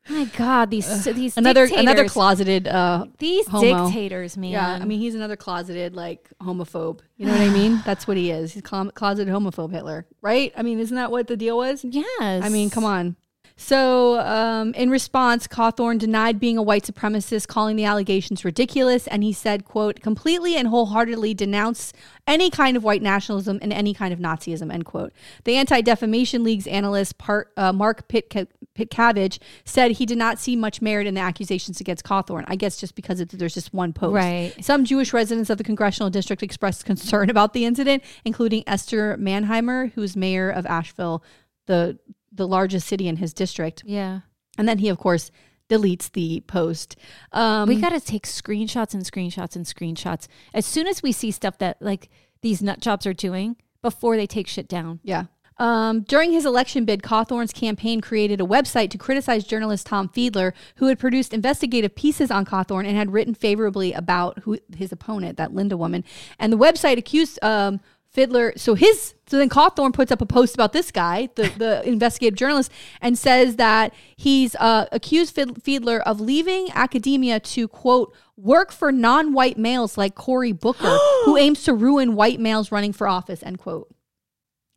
My 0.07 0.25
God, 0.37 0.69
these 0.69 1.03
these 1.05 1.35
Another 1.35 1.65
dictators, 1.65 1.81
another 1.83 2.07
closeted 2.07 2.67
uh 2.67 3.05
these 3.17 3.47
homo. 3.47 3.85
dictators, 3.87 4.37
man. 4.37 4.51
yeah, 4.51 4.77
I 4.79 4.85
mean 4.85 4.99
he's 4.99 5.15
another 5.15 5.35
closeted 5.35 5.95
like 5.95 6.29
homophobe. 6.39 6.99
You 7.17 7.25
know 7.25 7.31
what 7.31 7.41
I 7.41 7.49
mean? 7.49 7.81
That's 7.85 8.07
what 8.07 8.15
he 8.15 8.29
is. 8.29 8.53
He's 8.53 8.61
clo- 8.61 8.91
closeted 8.91 9.33
homophobe 9.33 9.71
Hitler, 9.71 10.05
right? 10.21 10.53
I 10.55 10.61
mean, 10.61 10.79
isn't 10.79 10.95
that 10.95 11.09
what 11.09 11.25
the 11.27 11.35
deal 11.35 11.57
was? 11.57 11.83
yes. 11.83 12.05
I 12.21 12.49
mean, 12.49 12.69
come 12.69 12.83
on. 12.85 13.15
So, 13.57 14.19
um, 14.19 14.73
in 14.73 14.89
response, 14.89 15.47
Cawthorn 15.47 15.97
denied 15.97 16.41
being 16.41 16.57
a 16.57 16.61
white 16.61 16.83
supremacist, 16.83 17.47
calling 17.47 17.77
the 17.77 17.85
allegations 17.85 18.43
ridiculous, 18.43 19.07
and 19.07 19.23
he 19.23 19.31
said, 19.31 19.63
"quote 19.63 20.01
completely 20.01 20.57
and 20.57 20.67
wholeheartedly 20.67 21.33
denounce 21.33 21.93
any 22.27 22.49
kind 22.49 22.75
of 22.75 22.83
white 22.83 23.01
nationalism 23.01 23.59
and 23.61 23.71
any 23.71 23.93
kind 23.93 24.11
of 24.13 24.19
Nazism." 24.19 24.73
End 24.73 24.83
quote. 24.83 25.13
The 25.45 25.55
Anti 25.55 25.79
Defamation 25.81 26.43
League's 26.43 26.67
analyst 26.67 27.17
part, 27.17 27.53
uh, 27.55 27.71
Mark 27.71 28.09
Pitka- 28.09 28.47
Pitcavage 28.77 29.39
said 29.63 29.91
he 29.91 30.05
did 30.05 30.17
not 30.17 30.37
see 30.37 30.57
much 30.57 30.81
merit 30.81 31.07
in 31.07 31.13
the 31.13 31.21
accusations 31.21 31.79
against 31.79 32.03
Cawthorn. 32.03 32.43
I 32.47 32.57
guess 32.57 32.75
just 32.75 32.93
because 32.93 33.21
it's, 33.21 33.33
there's 33.33 33.53
just 33.53 33.73
one 33.73 33.93
post. 33.93 34.15
Right. 34.15 34.53
Some 34.59 34.83
Jewish 34.83 35.13
residents 35.13 35.49
of 35.49 35.57
the 35.57 35.63
congressional 35.63 36.09
district 36.09 36.43
expressed 36.43 36.83
concern 36.83 37.29
about 37.29 37.53
the 37.53 37.63
incident, 37.63 38.03
including 38.25 38.65
Esther 38.67 39.15
Manheimer, 39.15 39.93
who's 39.95 40.17
mayor 40.17 40.49
of 40.49 40.65
Asheville, 40.65 41.23
the 41.67 41.97
the 42.35 42.47
largest 42.47 42.87
city 42.87 43.07
in 43.07 43.17
his 43.17 43.33
district. 43.33 43.83
Yeah. 43.85 44.21
And 44.57 44.67
then 44.67 44.77
he, 44.79 44.89
of 44.89 44.97
course, 44.97 45.31
deletes 45.69 46.11
the 46.11 46.43
post. 46.47 46.95
Um, 47.31 47.67
we 47.67 47.79
got 47.81 47.89
to 47.89 47.99
take 47.99 48.25
screenshots 48.25 48.93
and 48.93 49.03
screenshots 49.03 49.55
and 49.55 49.65
screenshots 49.65 50.27
as 50.53 50.65
soon 50.65 50.87
as 50.87 51.01
we 51.01 51.11
see 51.11 51.31
stuff 51.31 51.57
that 51.57 51.81
like 51.81 52.09
these 52.41 52.61
nut 52.61 52.79
jobs 52.79 53.07
are 53.07 53.13
doing 53.13 53.55
before 53.81 54.15
they 54.15 54.27
take 54.27 54.47
shit 54.47 54.67
down. 54.67 54.99
Yeah. 55.03 55.25
Um, 55.57 56.01
during 56.01 56.31
his 56.31 56.45
election 56.45 56.83
bid, 56.85 57.01
Cawthorn's 57.01 57.53
campaign 57.53 58.01
created 58.01 58.41
a 58.41 58.45
website 58.45 58.89
to 58.89 58.97
criticize 58.97 59.45
journalist 59.45 59.87
Tom 59.87 60.09
Fiedler, 60.09 60.51
who 60.75 60.87
had 60.87 60.99
produced 60.99 61.33
investigative 61.33 61.95
pieces 61.95 62.29
on 62.29 62.45
Cawthorn 62.45 62.85
and 62.85 62.97
had 62.97 63.13
written 63.13 63.33
favorably 63.33 63.93
about 63.93 64.39
who 64.39 64.59
his 64.75 64.91
opponent, 64.91 65.37
that 65.37 65.53
Lynda 65.53 65.77
woman. 65.77 66.03
And 66.39 66.51
the 66.51 66.57
website 66.57 66.97
accused 66.97 67.39
um, 67.41 67.79
Fiedler. 68.15 68.57
So 68.57 68.75
his 68.75 69.13
so 69.27 69.37
then 69.37 69.49
Cawthorn 69.49 69.93
puts 69.93 70.11
up 70.11 70.21
a 70.21 70.25
post 70.25 70.53
about 70.53 70.73
this 70.73 70.91
guy, 70.91 71.29
the 71.35 71.51
the 71.57 71.87
investigative 71.87 72.37
journalist, 72.37 72.71
and 73.01 73.17
says 73.17 73.57
that 73.57 73.93
he's 74.15 74.55
uh, 74.55 74.85
accused 74.91 75.35
Fied- 75.35 75.63
Fiedler 75.63 76.01
of 76.05 76.21
leaving 76.21 76.69
academia 76.73 77.39
to 77.39 77.67
quote 77.67 78.15
work 78.37 78.71
for 78.71 78.91
non-white 78.91 79.57
males 79.57 79.97
like 79.97 80.15
Cory 80.15 80.51
Booker, 80.51 80.97
who 81.25 81.37
aims 81.37 81.63
to 81.63 81.73
ruin 81.73 82.15
white 82.15 82.39
males 82.39 82.71
running 82.71 82.93
for 82.93 83.07
office. 83.07 83.43
End 83.43 83.59
quote. 83.59 83.89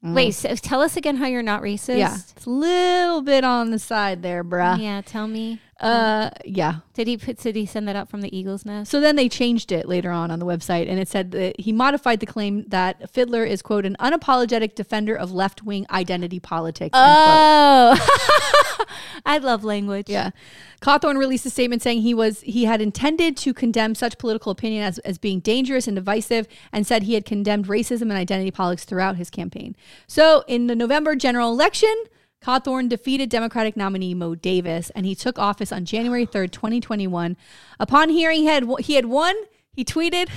Wait, 0.00 0.32
so 0.32 0.54
tell 0.54 0.80
us 0.80 0.96
again 0.96 1.16
how 1.16 1.26
you're 1.26 1.42
not 1.42 1.60
racist. 1.60 1.96
Mm. 1.96 1.98
Yeah, 1.98 2.14
it's 2.36 2.46
a 2.46 2.50
little 2.50 3.20
bit 3.20 3.42
on 3.42 3.72
the 3.72 3.80
side 3.80 4.22
there, 4.22 4.44
bruh. 4.44 4.80
Yeah, 4.80 5.00
tell 5.00 5.26
me. 5.26 5.60
Uh, 5.80 6.30
yeah. 6.44 6.76
Did 6.94 7.06
he 7.06 7.16
put 7.16 7.38
did 7.38 7.54
he 7.54 7.64
send 7.64 7.86
that 7.86 7.94
out 7.94 8.08
from 8.08 8.20
the 8.20 8.36
Eagles 8.36 8.64
nest? 8.64 8.90
So 8.90 9.00
then 9.00 9.14
they 9.14 9.28
changed 9.28 9.70
it 9.70 9.86
later 9.86 10.10
on 10.10 10.30
on 10.30 10.40
the 10.40 10.46
website, 10.46 10.88
and 10.88 10.98
it 10.98 11.08
said 11.08 11.30
that 11.32 11.60
he 11.60 11.72
modified 11.72 12.18
the 12.18 12.26
claim 12.26 12.64
that 12.68 13.10
Fiddler 13.10 13.44
is 13.44 13.62
quote 13.62 13.86
an 13.86 13.96
unapologetic 14.00 14.74
defender 14.74 15.14
of 15.14 15.30
left 15.30 15.62
wing 15.62 15.86
identity 15.90 16.40
politics. 16.40 16.90
Oh. 16.94 17.96
I 19.26 19.38
love 19.38 19.62
language. 19.62 20.08
Yeah. 20.08 20.30
Cawthorn 20.80 21.16
released 21.16 21.46
a 21.46 21.50
statement 21.50 21.82
saying 21.82 22.02
he 22.02 22.14
was 22.14 22.40
he 22.40 22.64
had 22.64 22.80
intended 22.80 23.36
to 23.38 23.54
condemn 23.54 23.94
such 23.94 24.18
political 24.18 24.50
opinion 24.50 24.82
as, 24.82 24.98
as 25.00 25.18
being 25.18 25.38
dangerous 25.40 25.86
and 25.86 25.94
divisive 25.94 26.48
and 26.72 26.86
said 26.86 27.04
he 27.04 27.14
had 27.14 27.24
condemned 27.24 27.66
racism 27.66 28.02
and 28.02 28.12
identity 28.12 28.50
politics 28.50 28.84
throughout 28.84 29.16
his 29.16 29.30
campaign. 29.30 29.76
So 30.06 30.44
in 30.48 30.66
the 30.66 30.74
November 30.74 31.14
general 31.14 31.52
election, 31.52 31.94
Cawthorn 32.42 32.88
defeated 32.88 33.28
Democratic 33.30 33.76
nominee 33.76 34.14
Moe 34.14 34.34
Davis 34.34 34.90
and 34.90 35.04
he 35.04 35.14
took 35.14 35.38
office 35.38 35.72
on 35.72 35.84
January 35.84 36.26
3rd, 36.26 36.52
2021. 36.52 37.36
Upon 37.80 38.08
hearing 38.10 38.40
he 38.40 38.46
had 38.46 38.64
he 38.80 38.94
had 38.94 39.06
won, 39.06 39.34
he 39.72 39.84
tweeted 39.84 40.28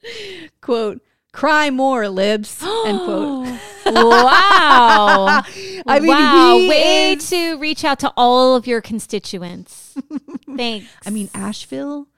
quote 0.60 1.00
Cry 1.32 1.70
more, 1.70 2.08
libs. 2.08 2.60
End 2.86 2.98
quote. 3.04 3.46
Wow. 3.86 5.42
I 5.86 6.00
mean, 6.00 6.08
wow. 6.08 6.58
he 6.58 6.68
Way 6.68 7.12
is- 7.12 7.30
to 7.30 7.56
reach 7.58 7.84
out 7.84 8.00
to 8.00 8.12
all 8.16 8.56
of 8.56 8.66
your 8.66 8.80
constituents. 8.80 9.94
Thanks. 10.56 10.88
I 11.06 11.10
mean, 11.10 11.30
Asheville, 11.32 12.08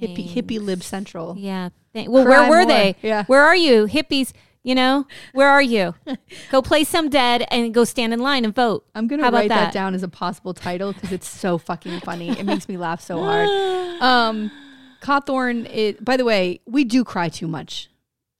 hippie 0.00 0.28
hippie 0.28 0.60
lib 0.60 0.82
central. 0.82 1.36
yeah. 1.38 1.70
Well, 1.94 2.24
Cry 2.24 2.40
where 2.40 2.50
were 2.50 2.56
more. 2.56 2.66
they? 2.66 2.96
Yeah. 3.02 3.24
Where 3.26 3.42
are 3.42 3.54
you, 3.56 3.86
hippies? 3.86 4.32
You 4.64 4.74
know, 4.74 5.06
where 5.34 5.48
are 5.50 5.60
you? 5.62 5.94
go 6.50 6.62
play 6.62 6.84
some 6.84 7.10
dead 7.10 7.44
and 7.50 7.72
go 7.74 7.84
stand 7.84 8.14
in 8.14 8.20
line 8.20 8.46
and 8.46 8.54
vote. 8.54 8.86
I'm 8.94 9.06
gonna 9.06 9.22
How 9.22 9.30
write 9.30 9.50
that? 9.50 9.66
that? 9.66 9.72
down 9.74 9.94
as 9.94 10.02
a 10.02 10.08
possible 10.08 10.54
title 10.54 10.92
because 10.94 11.12
it's 11.12 11.28
so 11.28 11.58
fucking 11.58 12.00
funny. 12.00 12.30
It 12.30 12.44
makes 12.46 12.66
me 12.66 12.78
laugh 12.78 13.02
so 13.02 13.18
hard. 13.22 13.46
Um, 14.00 14.50
Cawthorn. 15.02 15.66
It. 15.70 16.02
By 16.04 16.16
the 16.16 16.24
way, 16.24 16.60
we 16.66 16.84
do 16.84 17.04
cry 17.04 17.28
too 17.28 17.46
much 17.46 17.90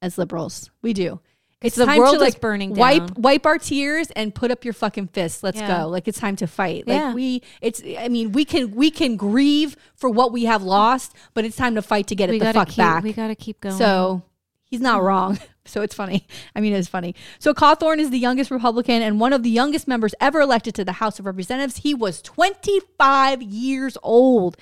as 0.01 0.17
liberals. 0.17 0.71
We 0.81 0.95
do. 0.95 1.21
It's 1.61 1.77
the 1.77 1.87
time 1.87 1.99
world 1.99 2.13
to 2.13 2.17
is 2.17 2.21
like 2.35 2.41
burning 2.41 2.75
wipe 2.75 3.07
down. 3.07 3.15
wipe 3.23 3.47
our 3.47 3.57
tears 3.59 4.11
and 4.11 4.35
put 4.35 4.51
up 4.51 4.65
your 4.65 4.75
fucking 4.75 5.09
fists. 5.09 5.43
Let's 5.43 5.59
Yeah. 5.59 5.83
go. 5.83 5.89
Like 5.89 6.09
it's 6.09 6.19
time 6.19 6.37
to 6.37 6.47
fight. 6.47 6.87
Like 6.87 6.97
Yeah. 7.01 7.13
we. 7.15 7.43
It's. 7.61 7.83
I 7.99 8.09
mean, 8.09 8.33
we 8.33 8.47
can 8.47 8.75
we 8.75 8.91
can 8.91 9.17
grieve 9.17 9.77
for 9.95 10.09
what 10.11 10.33
we 10.33 10.45
have 10.45 10.63
lost, 10.63 11.15
but 11.35 11.45
it's 11.45 11.57
time 11.57 11.75
to 11.75 11.83
fight 11.83 12.07
to 12.09 12.15
get 12.15 12.31
We 12.31 12.37
it 12.37 12.41
the 12.41 12.53
fuck 12.55 12.69
keep. 12.69 12.79
back. 12.79 13.03
We 13.05 13.13
gotta 13.13 13.35
keep 13.35 13.61
going. 13.61 13.77
So 13.77 14.23
he's 14.65 14.81
not 14.81 15.03
wrong. 15.03 15.39
So 15.67 15.83
it's 15.83 15.95
funny. 15.95 16.27
I 16.57 16.61
mean, 16.61 16.73
it's 16.73 16.89
funny. 16.89 17.15
So 17.39 17.55
Cawthorn 17.55 17.99
is 17.99 18.11
the 18.11 18.19
youngest 18.19 18.51
Republican 18.51 19.03
and 19.03 19.21
one 19.21 19.33
of 19.33 19.43
the 19.43 19.51
youngest 19.51 19.89
members 19.89 20.15
ever 20.21 20.41
elected 20.41 20.75
to 20.77 20.85
the 20.85 20.93
House 20.93 21.19
of 21.19 21.27
Representatives. 21.27 21.79
He 21.79 21.95
was 21.95 22.23
25 22.23 23.43
years 23.43 23.97
old. 24.03 24.57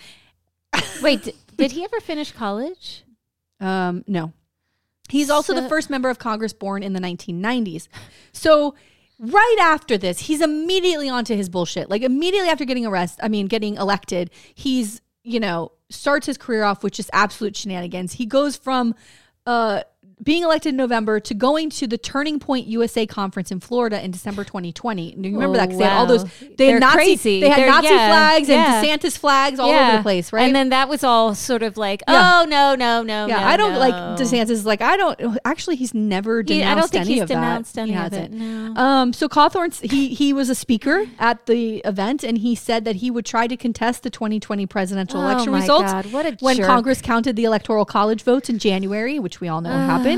wait, 1.02 1.34
did 1.56 1.72
he 1.72 1.84
ever 1.84 2.00
finish 2.00 2.32
college? 2.32 3.04
Um, 3.60 4.04
no. 4.06 4.32
He's 5.08 5.28
also 5.28 5.52
the 5.52 5.68
first 5.68 5.90
member 5.90 6.08
of 6.08 6.18
Congress 6.18 6.54
born 6.54 6.82
in 6.82 6.94
the 6.94 7.00
1990s. 7.00 7.88
So 8.32 8.74
right 9.18 9.56
after 9.60 9.98
this, 9.98 10.20
he's 10.20 10.40
immediately 10.40 11.08
onto 11.08 11.36
his 11.36 11.48
bullshit. 11.48 11.90
Like 11.90 12.02
immediately 12.02 12.48
after 12.48 12.64
getting 12.64 12.86
arrested, 12.86 13.22
I 13.22 13.28
mean, 13.28 13.46
getting 13.46 13.76
elected, 13.76 14.30
he's, 14.54 15.02
you 15.22 15.38
know, 15.38 15.72
starts 15.90 16.26
his 16.26 16.38
career 16.38 16.64
off 16.64 16.82
with 16.82 16.94
just 16.94 17.10
absolute 17.12 17.56
shenanigans. 17.56 18.14
He 18.14 18.26
goes 18.26 18.56
from 18.56 18.94
uh 19.44 19.82
being 20.22 20.42
elected 20.44 20.70
in 20.70 20.76
November 20.76 21.18
to 21.20 21.34
going 21.34 21.68
to 21.70 21.86
the 21.86 21.98
Turning 21.98 22.38
Point 22.38 22.66
USA 22.68 23.06
conference 23.06 23.50
in 23.50 23.60
Florida 23.60 24.02
in 24.04 24.10
December 24.10 24.44
2020. 24.44 25.12
And 25.14 25.24
you 25.26 25.32
remember 25.32 25.56
Oh, 25.56 25.60
that 25.60 25.66
because 25.66 25.78
they 25.78 25.84
had 25.84 25.96
all 25.98 26.06
those 26.06 26.24
they 26.24 26.54
They're 26.56 26.72
had 26.74 26.80
Nazi 26.80 26.94
crazy. 26.96 27.40
they 27.40 27.48
had 27.48 27.58
They're- 27.58 27.66
Nazi 27.68 27.88
yeah, 27.88 28.08
flags 28.08 28.48
yeah. 28.48 28.82
and 28.82 29.00
DeSantis 29.02 29.18
flags 29.18 29.58
all 29.58 29.70
over 29.70 29.96
the 29.96 30.02
place, 30.02 30.32
right? 30.32 30.42
And 30.44 30.54
then 30.54 30.68
that 30.68 30.88
was 30.88 31.02
all 31.02 31.34
sort 31.34 31.62
of 31.62 31.76
like, 31.76 32.02
Yeah. 32.08 32.40
oh 32.42 32.44
no, 32.46 32.74
no, 32.74 33.02
no, 33.02 33.26
yeah, 33.26 33.38
no, 33.40 33.44
I 33.46 33.56
don't 33.56 33.72
no. 33.74 33.78
like 33.80 33.94
DeSantis. 34.18 34.50
Is 34.50 34.66
like 34.66 34.80
I 34.82 34.96
don't 34.96 35.38
actually. 35.44 35.76
He's 35.76 35.94
never 35.94 36.38
He- 36.38 36.44
denounced 36.58 36.70
I 36.70 36.80
don't 36.80 36.90
think 36.90 37.04
any 37.06 37.12
he's 37.14 37.22
of 37.22 37.28
that. 37.28 37.78
any 37.78 37.92
he 37.92 37.98
of 37.98 38.12
it, 38.12 38.16
hasn't. 38.16 38.32
no. 38.34 38.74
Um. 38.80 39.12
So 39.12 39.28
Cawthorn, 39.28 39.72
he 39.90 40.08
he 40.08 40.32
was 40.32 40.48
a 40.50 40.54
speaker 40.54 41.04
at 41.18 41.46
the 41.46 41.78
event, 41.84 42.22
and 42.22 42.38
he 42.38 42.54
said 42.54 42.84
that 42.84 42.96
he 42.96 43.10
would 43.10 43.24
try 43.24 43.46
to 43.46 43.56
contest 43.56 44.02
the 44.02 44.10
2020 44.10 44.66
presidential 44.66 45.20
Oh 45.20 45.24
election 45.24 45.52
results 45.52 45.92
God, 45.92 46.06
what 46.12 46.26
a 46.26 46.36
when 46.40 46.56
jerk. 46.58 46.66
Congress 46.66 47.00
counted 47.00 47.36
the 47.36 47.44
electoral 47.44 47.84
college 47.84 48.22
votes 48.22 48.48
in 48.50 48.58
January, 48.58 49.18
which 49.18 49.40
we 49.40 49.48
all 49.48 49.60
know 49.60 49.70
happened. 49.70 50.11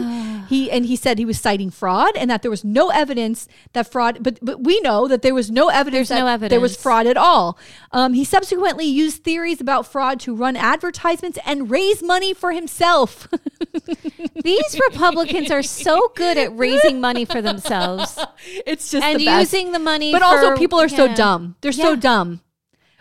He 0.48 0.70
and 0.70 0.84
he 0.86 0.96
said 0.96 1.18
he 1.18 1.24
was 1.24 1.40
citing 1.40 1.70
fraud 1.70 2.16
and 2.16 2.30
that 2.30 2.42
there 2.42 2.50
was 2.50 2.64
no 2.64 2.90
evidence 2.90 3.48
that 3.72 3.90
fraud. 3.90 4.18
But 4.22 4.38
but 4.42 4.62
we 4.62 4.80
know 4.80 5.08
that 5.08 5.22
there 5.22 5.34
was 5.34 5.50
no 5.50 5.68
evidence. 5.68 6.08
There's 6.08 6.20
no 6.20 6.36
that 6.36 6.50
There 6.50 6.60
was 6.60 6.76
fraud 6.76 7.06
at 7.06 7.16
all. 7.16 7.58
Um, 7.92 8.14
he 8.14 8.24
subsequently 8.24 8.84
used 8.84 9.24
theories 9.24 9.60
about 9.60 9.86
fraud 9.86 10.20
to 10.20 10.34
run 10.34 10.56
advertisements 10.56 11.38
and 11.46 11.70
raise 11.70 12.02
money 12.02 12.34
for 12.34 12.52
himself. 12.52 13.28
These 14.42 14.78
Republicans 14.90 15.50
are 15.50 15.62
so 15.62 16.12
good 16.14 16.36
at 16.36 16.56
raising 16.56 17.00
money 17.00 17.24
for 17.24 17.40
themselves 17.40 18.18
it's 18.66 18.90
just 18.90 19.04
and 19.04 19.20
the 19.20 19.24
using 19.24 19.72
the 19.72 19.78
money. 19.78 20.12
But 20.12 20.22
also, 20.22 20.56
people 20.56 20.80
are 20.80 20.88
so 20.88 21.12
dumb. 21.14 21.56
They're 21.60 21.72
so 21.72 21.96
dumb. 21.96 22.40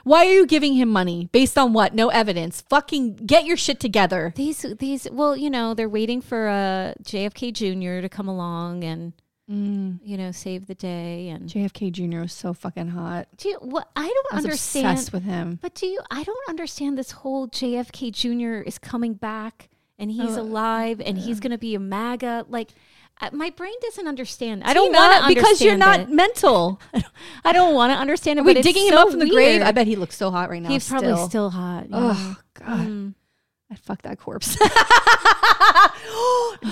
Why 0.03 0.25
are 0.25 0.33
you 0.33 0.45
giving 0.45 0.73
him 0.73 0.89
money 0.89 1.29
based 1.31 1.57
on 1.57 1.73
what? 1.73 1.93
No 1.95 2.09
evidence. 2.09 2.61
Fucking 2.69 3.15
get 3.25 3.45
your 3.45 3.57
shit 3.57 3.79
together. 3.79 4.33
These 4.35 4.65
these 4.79 5.07
well, 5.11 5.35
you 5.37 5.49
know, 5.49 5.73
they're 5.73 5.89
waiting 5.89 6.21
for 6.21 6.47
uh, 6.47 6.93
JFK 7.03 7.53
Jr. 7.53 8.01
to 8.01 8.09
come 8.09 8.27
along 8.27 8.83
and 8.83 9.13
Mm. 9.51 9.99
you 10.01 10.15
know 10.15 10.31
save 10.31 10.67
the 10.67 10.73
day. 10.75 11.27
And 11.27 11.49
JFK 11.49 11.91
Jr. 11.91 12.21
was 12.21 12.31
so 12.31 12.53
fucking 12.53 12.87
hot. 12.87 13.27
do 13.35 13.49
you, 13.49 13.57
what 13.59 13.89
I 13.93 14.03
don't 14.07 14.27
I 14.31 14.35
was 14.37 14.45
understand. 14.45 14.87
obsessed 14.87 15.11
with 15.11 15.23
him. 15.23 15.59
But 15.61 15.75
do 15.75 15.85
you? 15.85 15.99
I 16.09 16.23
don't 16.23 16.49
understand 16.49 16.97
this 16.97 17.11
whole 17.11 17.49
JFK 17.49 18.11
Jr. 18.13 18.63
is 18.65 18.77
coming 18.79 19.15
back 19.15 19.69
and 19.99 20.09
he's 20.09 20.37
Oh, 20.37 20.41
alive 20.43 21.01
and 21.05 21.17
he's 21.17 21.41
going 21.41 21.51
to 21.51 21.57
be 21.57 21.75
a 21.75 21.79
MAGA. 21.79 22.45
Like 22.47 22.69
uh, 22.69 22.73
my 23.31 23.49
brain 23.51 23.73
doesn't 23.81 24.07
understand. 24.07 24.63
I 24.63 24.73
Do 24.73 24.81
don't 24.81 24.93
want 24.93 25.23
to 25.23 25.27
because 25.33 25.61
you're 25.61 25.77
not 25.77 26.01
It. 26.01 26.09
mental. 26.09 26.81
I 27.45 27.53
don't 27.53 27.73
want 27.73 27.93
to 27.93 27.97
understand 27.97 28.39
it. 28.39 28.41
Are 28.41 28.45
we 28.45 28.61
digging 28.61 28.87
him 28.87 28.93
so 28.93 29.01
up 29.03 29.09
from 29.11 29.19
the 29.19 29.29
grave? 29.29 29.61
I 29.61 29.71
bet 29.71 29.87
he 29.87 29.95
looks 29.95 30.17
so 30.17 30.31
hot 30.31 30.49
right 30.49 30.61
now. 30.61 30.69
he's 30.69 30.87
probably 30.89 31.15
still 31.27 31.49
hot. 31.49 31.89
yeah. 31.89 32.13
Oh 32.15 32.37
God, 32.55 32.87
Mm. 32.87 33.13
I'd 33.71 33.79
fuck 33.79 34.01
that 34.03 34.19
corpse. 34.19 34.55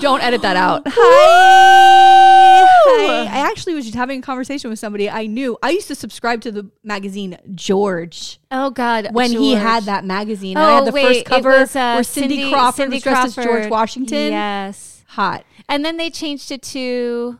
Don't 0.00 0.22
edit 0.22 0.42
that 0.42 0.56
out. 0.56 0.82
Hi. 0.86 2.66
Hi. 2.66 3.24
I 3.24 3.50
actually 3.50 3.74
was 3.74 3.84
just 3.84 3.96
having 3.96 4.20
a 4.20 4.22
conversation 4.22 4.70
with 4.70 4.78
somebody 4.78 5.10
I 5.10 5.26
knew. 5.26 5.58
I 5.62 5.70
used 5.70 5.88
to 5.88 5.94
subscribe 5.94 6.40
to 6.42 6.52
the 6.52 6.70
magazine 6.82 7.36
George. 7.54 8.40
Oh 8.50 8.70
God! 8.70 9.08
when 9.12 9.30
he 9.32 9.54
had 9.54 9.84
that 9.84 10.04
magazine. 10.04 10.56
and 10.56 10.64
I 10.66 10.74
had 10.74 10.82
Oh 10.82 10.86
the 10.86 10.92
wait, 10.92 11.06
first 11.06 11.24
cover 11.26 11.50
was, 11.50 11.76
uh, 11.76 11.92
where 11.94 12.04
Cindy, 12.04 12.50
Crawford 12.50 12.90
was 12.90 13.02
dressed 13.02 13.38
as 13.38 13.44
George 13.44 13.68
Washington. 13.68 14.32
Yes, 14.32 15.04
Hot. 15.08 15.44
And 15.68 15.84
then 15.84 15.96
they 15.96 16.10
changed 16.10 16.50
it 16.50 16.62
to. 16.62 17.38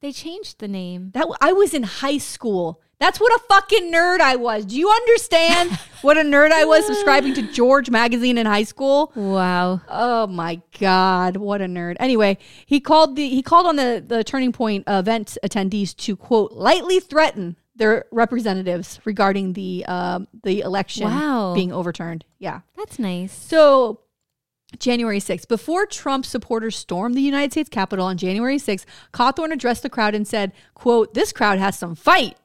They 0.00 0.12
changed 0.12 0.58
the 0.58 0.66
name. 0.68 1.10
That 1.14 1.26
I 1.40 1.52
was 1.52 1.74
in 1.74 1.84
high 1.84 2.18
school. 2.18 2.80
That's 2.98 3.18
what 3.20 3.32
a 3.34 3.38
fucking 3.48 3.92
nerd 3.92 4.20
I 4.20 4.36
was. 4.36 4.64
Do 4.64 4.76
you 4.76 4.88
understand 4.90 5.70
what 6.02 6.16
a 6.16 6.20
nerd 6.20 6.50
I 6.52 6.64
was 6.64 6.86
subscribing 6.86 7.34
to 7.34 7.42
George 7.42 7.90
magazine 7.90 8.38
in 8.38 8.46
high 8.46 8.62
school? 8.64 9.12
Wow. 9.16 9.80
Oh 9.88 10.26
my 10.28 10.60
god, 10.80 11.36
what 11.36 11.60
a 11.60 11.66
nerd. 11.66 11.96
Anyway, 12.00 12.38
he 12.66 12.78
called 12.80 13.16
the 13.16 13.28
he 13.28 13.42
called 13.42 13.66
on 13.66 13.76
the 13.76 14.02
the 14.06 14.22
Turning 14.24 14.52
Point 14.52 14.84
event 14.86 15.36
attendees 15.44 15.96
to 15.96 16.16
quote 16.16 16.52
lightly 16.52 17.00
threaten 17.00 17.56
their 17.74 18.04
representatives 18.12 19.00
regarding 19.04 19.54
the 19.54 19.84
um 19.86 20.28
the 20.44 20.60
election 20.60 21.04
Wow. 21.06 21.54
being 21.54 21.72
overturned. 21.72 22.24
Yeah. 22.38 22.60
That's 22.76 22.98
nice. 22.98 23.32
So, 23.32 24.00
January 24.78 25.18
6th, 25.20 25.48
before 25.48 25.86
Trump 25.86 26.24
supporters 26.26 26.76
stormed 26.76 27.14
the 27.14 27.20
United 27.22 27.52
States 27.52 27.68
Capitol 27.68 28.06
on 28.06 28.16
January 28.16 28.56
6th, 28.58 28.84
Cawthorn 29.12 29.52
addressed 29.52 29.82
the 29.82 29.90
crowd 29.90 30.14
and 30.14 30.26
said, 30.26 30.52
quote, 30.74 31.14
this 31.14 31.32
crowd 31.32 31.58
has 31.58 31.76
some 31.78 31.94
fight. 31.94 32.36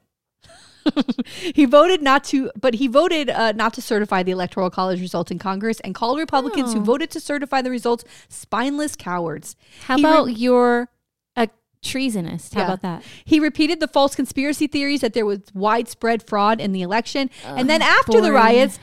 he 1.54 1.64
voted 1.66 2.00
not 2.02 2.24
to, 2.24 2.50
but 2.58 2.74
he 2.74 2.86
voted 2.86 3.28
uh, 3.28 3.52
not 3.52 3.74
to 3.74 3.82
certify 3.82 4.22
the 4.22 4.30
electoral 4.30 4.70
college 4.70 5.00
results 5.00 5.30
in 5.30 5.38
Congress 5.38 5.80
and 5.80 5.94
called 5.94 6.18
Republicans 6.18 6.72
who 6.72 6.80
Oh. 6.80 6.84
voted 6.84 7.10
to 7.10 7.20
certify 7.20 7.60
the 7.60 7.70
results 7.70 8.04
spineless 8.28 8.96
cowards. 8.96 9.54
How 9.82 9.96
He 9.96 10.02
about 10.02 10.26
re- 10.26 10.32
you're 10.32 10.88
a 11.36 11.48
treasonist? 11.82 12.54
How 12.54 12.60
Yeah. 12.60 12.66
about 12.66 12.82
that? 12.82 13.02
He 13.24 13.38
repeated 13.38 13.80
the 13.80 13.88
false 13.88 14.14
conspiracy 14.14 14.66
theories 14.66 15.00
that 15.02 15.12
there 15.12 15.26
was 15.26 15.40
widespread 15.52 16.22
fraud 16.22 16.60
in 16.60 16.72
the 16.72 16.80
election. 16.82 17.28
and 17.44 17.68
then 17.68 17.82
after 17.82 18.20
the 18.20 18.32
riots, 18.32 18.78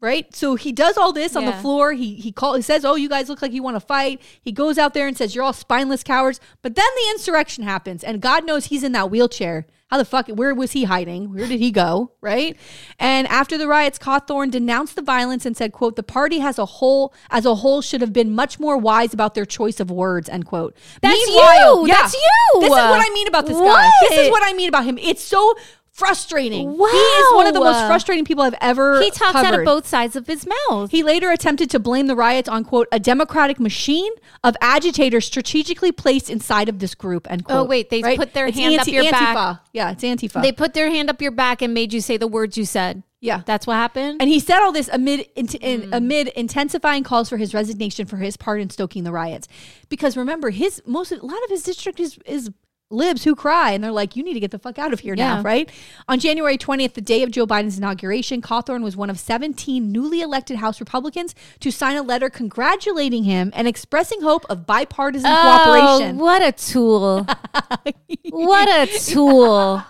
right? 0.00 0.34
So 0.34 0.54
he 0.54 0.72
does 0.72 0.96
all 0.96 1.12
this 1.12 1.34
on 1.36 1.44
the 1.46 1.52
floor. 1.52 1.92
He 1.92 2.14
he 2.16 2.32
call 2.32 2.54
he 2.54 2.62
says, 2.62 2.84
"Oh, 2.84 2.94
you 2.94 3.08
guys 3.08 3.28
look 3.28 3.40
like 3.42 3.52
you 3.52 3.62
want 3.62 3.76
to 3.76 3.80
fight." 3.80 4.20
He 4.40 4.52
goes 4.52 4.78
out 4.78 4.94
there 4.94 5.06
and 5.06 5.16
says, 5.16 5.34
"You're 5.34 5.44
all 5.44 5.52
spineless 5.52 6.02
cowards." 6.02 6.40
But 6.62 6.74
then 6.74 6.86
the 6.96 7.10
insurrection 7.12 7.64
happens, 7.64 8.04
and 8.04 8.20
God 8.20 8.44
knows 8.44 8.66
he's 8.66 8.84
in 8.84 8.92
that 8.92 9.10
wheelchair. 9.10 9.66
How 9.88 9.98
the 9.98 10.04
fuck? 10.04 10.28
Where 10.28 10.54
was 10.54 10.72
he 10.72 10.84
hiding? 10.84 11.32
Where 11.32 11.46
did 11.46 11.60
he 11.60 11.70
go? 11.70 12.12
Right? 12.20 12.56
And 12.98 13.28
after 13.28 13.56
the 13.56 13.68
riots, 13.68 13.98
Cawthorn 13.98 14.50
denounced 14.50 14.96
the 14.96 15.02
violence 15.02 15.46
and 15.46 15.56
said, 15.56 15.72
"quote 15.72 15.94
The 15.96 16.02
party 16.02 16.38
has 16.40 16.58
a 16.58 16.66
whole 16.66 17.14
as 17.30 17.46
a 17.46 17.54
whole 17.56 17.80
should 17.80 18.00
have 18.00 18.12
been 18.12 18.34
much 18.34 18.58
more 18.58 18.76
wise 18.76 19.14
about 19.14 19.34
their 19.34 19.44
choice 19.44 19.80
of 19.80 19.90
words." 19.90 20.28
End 20.28 20.46
quote. 20.46 20.74
That's 21.00 21.14
Meanwhile- 21.26 21.82
you! 21.82 21.88
Yeah, 21.88 21.94
That's 22.02 22.14
you! 22.14 22.60
This 22.60 22.70
is 22.70 22.70
what 22.70 23.06
I 23.06 23.10
mean 23.12 23.28
about 23.28 23.46
this 23.46 23.56
guy. 23.58 23.90
This 24.08 24.18
is 24.18 24.30
What? 24.30 24.40
what 24.42 24.50
I 24.50 24.52
mean 24.54 24.68
about 24.68 24.84
him. 24.84 24.98
It's 24.98 25.22
so 25.22 25.54
frustrating. 25.94 26.76
Wow. 26.76 26.88
He 26.90 26.96
is 26.98 27.34
one 27.34 27.46
of 27.46 27.54
the 27.54 27.60
most 27.60 27.86
frustrating 27.86 28.24
people 28.24 28.42
I've 28.42 28.54
ever. 28.60 29.00
He 29.00 29.10
talks 29.10 29.36
out 29.36 29.54
of 29.58 29.64
both 29.64 29.86
sides 29.86 30.16
of 30.16 30.26
his 30.26 30.46
mouth. 30.68 30.90
He 30.90 31.02
later 31.02 31.30
attempted 31.30 31.70
to 31.70 31.78
blame 31.78 32.08
the 32.08 32.16
riots 32.16 32.48
on 32.48 32.64
quote 32.64 32.88
a 32.92 32.98
democratic 32.98 33.60
machine 33.60 34.12
of 34.42 34.56
agitators 34.60 35.24
strategically 35.24 35.92
placed 35.92 36.28
inside 36.28 36.68
of 36.68 36.80
this 36.80 36.94
group. 36.94 37.30
End 37.30 37.44
quote. 37.44 37.58
Oh, 37.58 37.64
wait, 37.64 37.90
they 37.90 38.02
put 38.16 38.34
their 38.34 38.50
hand 38.50 38.80
up 38.80 38.86
your 38.88 39.10
back. 39.10 39.60
Yeah, 39.72 39.92
it's 39.92 40.02
Antifa. 40.02 40.42
they 40.42 40.52
put 40.52 40.74
their 40.74 40.90
hand 40.90 41.08
up 41.10 41.22
your 41.22 41.30
back 41.30 41.62
and 41.62 41.72
made 41.72 41.92
you 41.92 42.00
say 42.00 42.16
the 42.16 42.26
words 42.28 42.58
you 42.58 42.64
said. 42.64 43.02
yeah. 43.20 43.42
That's 43.46 43.66
what 43.66 43.74
happened. 43.74 44.20
and 44.20 44.28
he 44.28 44.40
said 44.40 44.58
all 44.60 44.72
this 44.72 44.88
amid 44.92 45.28
in, 45.36 45.46
in, 45.60 45.82
Hmm. 45.84 45.94
amid 45.94 46.28
intensifying 46.28 47.04
calls 47.04 47.28
for 47.28 47.36
his 47.36 47.54
resignation 47.54 48.06
for 48.06 48.16
his 48.18 48.36
part 48.36 48.60
in 48.60 48.68
stoking 48.70 49.04
the 49.04 49.12
riots, 49.12 49.46
because 49.88 50.16
remember 50.16 50.50
his 50.50 50.82
most 50.86 51.12
a 51.12 51.24
lot 51.24 51.42
of 51.44 51.50
his 51.50 51.62
district 51.62 52.00
is 52.00 52.18
is 52.26 52.50
libs 52.90 53.24
who 53.24 53.34
cry 53.34 53.70
and 53.72 53.82
they're 53.82 53.90
like 53.90 54.14
you 54.14 54.22
need 54.22 54.34
to 54.34 54.40
get 54.40 54.50
the 54.50 54.58
fuck 54.58 54.78
out 54.78 54.92
of 54.92 55.00
here 55.00 55.16
now 55.16 55.40
right 55.42 55.70
on 56.06 56.20
january 56.20 56.56
20th 56.58 56.92
the 56.92 57.00
day 57.00 57.22
of 57.22 57.30
joe 57.30 57.46
biden's 57.46 57.78
inauguration 57.78 58.42
cawthorn 58.42 58.82
was 58.84 58.94
one 58.96 59.08
of 59.10 59.18
17 59.18 59.90
newly 59.90 60.20
elected 60.20 60.58
house 60.58 60.80
republicans 60.80 61.34
to 61.60 61.72
sign 61.72 61.96
a 61.96 62.02
letter 62.02 62.28
congratulating 62.28 63.24
him 63.24 63.50
and 63.54 63.66
expressing 63.66 64.20
hope 64.20 64.44
of 64.50 64.66
bipartisan 64.66 65.30
oh, 65.32 65.40
cooperation 65.42 66.20
Oh, 66.20 66.22
what 66.22 66.42
a 66.42 66.52
tool! 66.52 67.24
what 68.30 68.68
a 68.68 68.86
tool! 68.98 69.82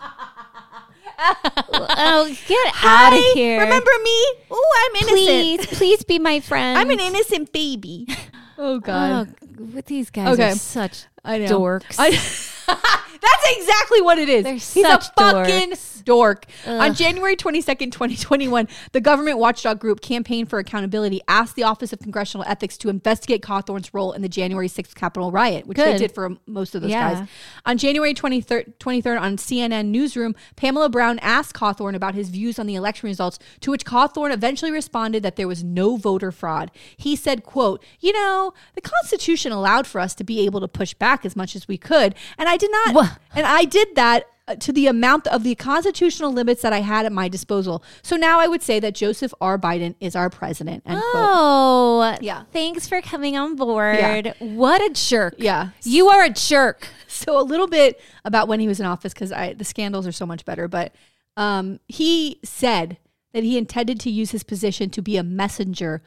oh, 1.18 2.36
get 2.46 2.74
out 2.82 3.12
of 3.12 3.18
here! 3.34 3.60
remember 3.60 3.90
me 4.02 4.26
oh 4.50 4.90
i'm 4.94 4.96
innocent 5.02 5.16
please, 5.16 5.66
please 5.78 6.04
be 6.04 6.18
my 6.18 6.38
friend. 6.40 6.78
i'm 6.78 6.90
an 6.90 7.00
innocent 7.00 7.52
baby 7.52 8.06
oh 8.58 8.78
god 8.78 9.34
Oh, 9.58 9.64
with 9.74 9.86
these 9.86 10.10
guys 10.10 10.34
Okay. 10.34 10.50
are 10.50 10.54
such 10.56 11.06
I 11.24 11.38
know. 11.38 11.58
dorks. 11.60 11.96
I- 11.98 12.50
That's 13.24 13.56
exactly 13.58 14.00
what 14.02 14.18
it 14.18 14.28
is. 14.28 14.44
They're 14.44 14.54
He's 14.54 14.76
a 14.78 14.98
fucking 15.16 15.70
dorks. 15.72 16.04
dork. 16.04 16.46
On 16.66 16.94
January 16.94 17.36
22nd, 17.36 17.92
2021, 17.92 18.68
the 18.92 19.00
government 19.00 19.38
watchdog 19.38 19.78
group 19.78 20.00
Campaign 20.00 20.44
for 20.46 20.58
Accountability 20.58 21.20
asked 21.28 21.56
the 21.56 21.62
Office 21.62 21.92
of 21.92 22.00
Congressional 22.00 22.44
Ethics 22.46 22.76
to 22.78 22.88
investigate 22.90 23.42
Cawthorn's 23.42 23.94
role 23.94 24.12
in 24.12 24.20
the 24.22 24.28
January 24.28 24.68
6th 24.68 24.94
Capitol 24.94 25.30
riot, 25.32 25.66
which 25.66 25.76
they 25.78 25.96
did 25.98 26.12
for 26.12 26.36
most 26.46 26.74
of 26.74 26.82
those 26.82 26.90
Yeah. 26.90 27.14
guys. 27.14 27.28
On 27.64 27.78
January 27.78 28.12
23rd, 28.14 28.74
23rd 28.78 29.18
on 29.20 29.36
CNN 29.38 29.86
Newsroom, 29.86 30.34
Pamela 30.56 30.88
Brown 30.88 31.18
asked 31.20 31.54
Cawthorn 31.54 31.94
about 31.94 32.14
his 32.14 32.28
views 32.28 32.58
on 32.58 32.66
the 32.66 32.74
election 32.74 33.06
results, 33.08 33.38
to 33.60 33.70
which 33.70 33.84
Cawthorn 33.84 34.32
eventually 34.32 34.70
responded 34.70 35.22
that 35.22 35.36
there 35.36 35.48
was 35.48 35.64
no 35.64 35.96
voter 35.96 36.30
fraud. 36.32 36.70
He 36.96 37.16
said, 37.16 37.42
quote, 37.44 37.82
you 38.00 38.12
know, 38.12 38.52
the 38.74 38.80
Constitution 38.80 39.52
allowed 39.52 39.86
for 39.86 40.00
us 40.00 40.14
to 40.16 40.24
be 40.24 40.44
able 40.44 40.60
to 40.60 40.68
push 40.68 40.92
back 40.94 41.24
as 41.24 41.34
much 41.36 41.56
as 41.56 41.66
we 41.68 41.78
could, 41.78 42.14
and 42.36 42.48
I 42.48 42.53
did 42.56 42.70
not, 42.70 42.94
Wha- 42.94 43.16
and 43.34 43.46
I 43.46 43.64
did 43.64 43.94
that 43.96 44.26
uh, 44.46 44.56
to 44.56 44.72
the 44.72 44.86
amount 44.86 45.26
of 45.26 45.42
the 45.42 45.54
constitutional 45.54 46.30
limits 46.32 46.60
that 46.62 46.72
I 46.72 46.80
had 46.80 47.06
at 47.06 47.12
my 47.12 47.28
disposal. 47.28 47.82
So 48.02 48.16
now 48.16 48.40
I 48.40 48.46
would 48.46 48.62
say 48.62 48.78
that 48.80 48.94
Joseph 48.94 49.32
R. 49.40 49.58
Biden 49.58 49.94
is 50.00 50.14
our 50.14 50.28
president. 50.28 50.82
End 50.86 51.00
quote. 51.00 51.12
Oh, 51.14 52.16
Yeah. 52.20 52.44
Thanks 52.52 52.86
for 52.86 53.00
coming 53.00 53.36
on 53.36 53.56
board. 53.56 53.96
Yeah. 53.96 54.32
What 54.40 54.82
a 54.82 54.92
jerk. 54.92 55.36
Yeah. 55.38 55.70
You 55.82 56.08
are 56.08 56.24
a 56.24 56.30
jerk. 56.30 56.88
So 57.08 57.40
a 57.40 57.42
little 57.42 57.68
bit 57.68 58.00
about 58.24 58.48
when 58.48 58.60
he 58.60 58.68
was 58.68 58.80
in 58.80 58.86
office 58.86 59.14
because 59.14 59.30
I 59.32 59.52
the 59.54 59.64
scandals 59.64 60.06
are 60.06 60.12
so 60.12 60.26
much 60.26 60.44
better. 60.44 60.66
But 60.68 60.94
um, 61.36 61.78
he 61.88 62.40
said 62.44 62.98
that 63.32 63.44
he 63.44 63.56
intended 63.56 63.98
to 64.00 64.10
use 64.10 64.32
his 64.32 64.42
position 64.42 64.90
to 64.90 65.00
be 65.00 65.16
a 65.16 65.22
messenger 65.22 66.02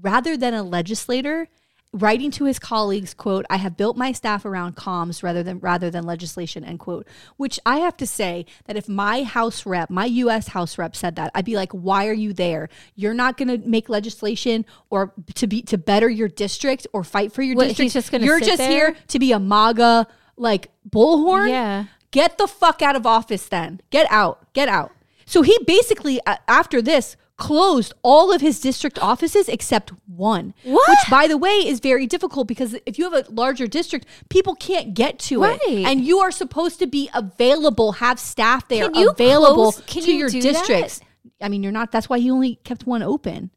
rather 0.00 0.36
than 0.36 0.54
a 0.54 0.62
legislator. 0.62 1.48
Writing 1.92 2.30
to 2.30 2.44
his 2.44 2.60
colleagues, 2.60 3.14
quote, 3.14 3.44
I 3.50 3.56
have 3.56 3.76
built 3.76 3.96
my 3.96 4.12
staff 4.12 4.44
around 4.44 4.76
comms 4.76 5.24
rather 5.24 5.42
than 5.42 5.58
rather 5.58 5.90
than 5.90 6.04
legislation, 6.04 6.64
end 6.64 6.78
quote. 6.78 7.08
Which 7.36 7.58
I 7.66 7.78
have 7.78 7.96
to 7.96 8.06
say 8.06 8.46
that 8.66 8.76
if 8.76 8.88
my 8.88 9.24
House 9.24 9.66
rep, 9.66 9.90
my 9.90 10.04
US 10.04 10.46
House 10.48 10.78
rep 10.78 10.94
said 10.94 11.16
that, 11.16 11.32
I'd 11.34 11.44
be 11.44 11.56
like, 11.56 11.72
why 11.72 12.06
are 12.06 12.12
you 12.12 12.32
there? 12.32 12.68
You're 12.94 13.12
not 13.12 13.36
gonna 13.36 13.58
make 13.58 13.88
legislation 13.88 14.66
or 14.88 15.12
to 15.34 15.48
be 15.48 15.62
to 15.62 15.78
better 15.78 16.08
your 16.08 16.28
district 16.28 16.86
or 16.92 17.02
fight 17.02 17.32
for 17.32 17.42
your 17.42 17.56
What, 17.56 17.66
district. 17.66 17.92
just 17.92 18.12
You're 18.12 18.38
just 18.38 18.58
there? 18.58 18.70
here 18.70 18.96
to 19.08 19.18
be 19.18 19.32
a 19.32 19.40
MAGA 19.40 20.06
like 20.36 20.70
bullhorn. 20.88 21.48
Yeah. 21.48 21.86
Get 22.12 22.38
the 22.38 22.46
fuck 22.46 22.82
out 22.82 22.94
of 22.94 23.04
office 23.04 23.48
then. 23.48 23.80
Get 23.90 24.06
out. 24.10 24.52
Get 24.52 24.68
out. 24.68 24.92
So 25.26 25.42
he 25.42 25.58
basically, 25.66 26.20
after 26.46 26.80
this, 26.80 27.16
closed 27.40 27.92
all 28.02 28.32
of 28.32 28.40
his 28.40 28.60
district 28.60 28.98
offices 29.00 29.48
except 29.48 29.92
one. 30.06 30.54
What? 30.62 30.88
Which, 30.88 31.10
by 31.10 31.26
the 31.26 31.36
way, 31.36 31.50
is 31.50 31.80
very 31.80 32.06
difficult 32.06 32.46
because 32.46 32.76
if 32.86 32.98
you 32.98 33.10
have 33.10 33.26
a 33.26 33.28
larger 33.32 33.66
district, 33.66 34.06
people 34.28 34.54
can't 34.54 34.94
get 34.94 35.18
to 35.30 35.42
Right. 35.42 35.58
it. 35.66 35.86
And 35.86 36.04
you 36.04 36.20
are 36.20 36.30
supposed 36.30 36.78
to 36.78 36.86
be 36.86 37.10
available, 37.14 37.92
have 37.92 38.20
staff 38.20 38.68
there 38.68 38.88
Can 38.88 39.00
you 39.00 39.10
available 39.10 39.72
close- 39.72 39.80
can 39.86 40.02
to 40.04 40.12
you 40.12 40.18
your 40.18 40.28
do 40.28 40.40
that? 40.42 40.52
districts. 40.52 41.00
I 41.40 41.48
mean, 41.48 41.62
you're 41.64 41.72
not, 41.72 41.90
that's 41.90 42.08
why 42.08 42.18
he 42.20 42.30
only 42.30 42.56
kept 42.62 42.86
one 42.86 43.02
open. 43.02 43.50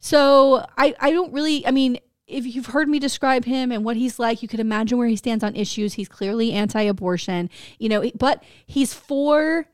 So 0.00 0.66
I, 0.76 0.94
I 1.00 1.12
don't 1.12 1.32
really, 1.32 1.66
I 1.66 1.70
mean, 1.70 1.98
if 2.26 2.44
you've 2.46 2.66
heard 2.66 2.88
me 2.88 2.98
describe 2.98 3.44
him 3.44 3.70
and 3.70 3.84
what 3.84 3.96
he's 3.96 4.18
like, 4.18 4.42
you 4.42 4.48
could 4.48 4.60
imagine 4.60 4.98
where 4.98 5.06
he 5.08 5.16
stands 5.16 5.44
on 5.44 5.54
issues. 5.54 5.94
He's 5.94 6.08
clearly 6.08 6.52
anti-abortion, 6.52 7.50
you 7.78 7.88
know, 7.88 8.10
but 8.16 8.42
he's 8.66 8.94
for 8.94 9.66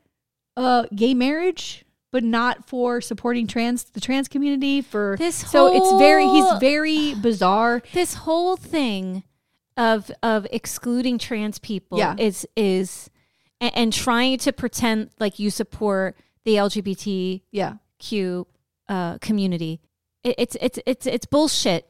uh, 0.56 0.84
gay 0.94 1.14
marriage, 1.14 1.84
but 2.10 2.24
not 2.24 2.66
for 2.66 3.00
supporting 3.00 3.46
trans 3.46 3.84
the 3.84 4.00
trans 4.00 4.28
community. 4.28 4.80
For 4.80 5.16
This 5.18 5.36
so 5.50 5.66
it's 5.74 5.98
very 6.00 6.26
he's 6.26 6.58
very 6.60 7.14
bizarre. 7.14 7.82
This 7.92 8.14
whole 8.14 8.56
thing 8.56 9.24
of 9.76 10.10
of 10.22 10.46
excluding 10.50 11.18
trans 11.18 11.58
people 11.58 11.98
Yeah. 11.98 12.14
is 12.18 12.46
is 12.56 13.10
and, 13.60 13.76
and 13.76 13.92
trying 13.92 14.38
to 14.38 14.52
pretend 14.52 15.10
like 15.20 15.38
you 15.38 15.50
support 15.50 16.16
the 16.44 16.54
lgbt 16.54 17.42
Yeah. 17.50 17.74
uh, 18.88 19.18
community. 19.18 19.80
It, 20.24 20.34
it's 20.38 20.56
it's 20.60 20.78
it's 20.86 21.06
it's 21.06 21.26
bullshit. 21.26 21.88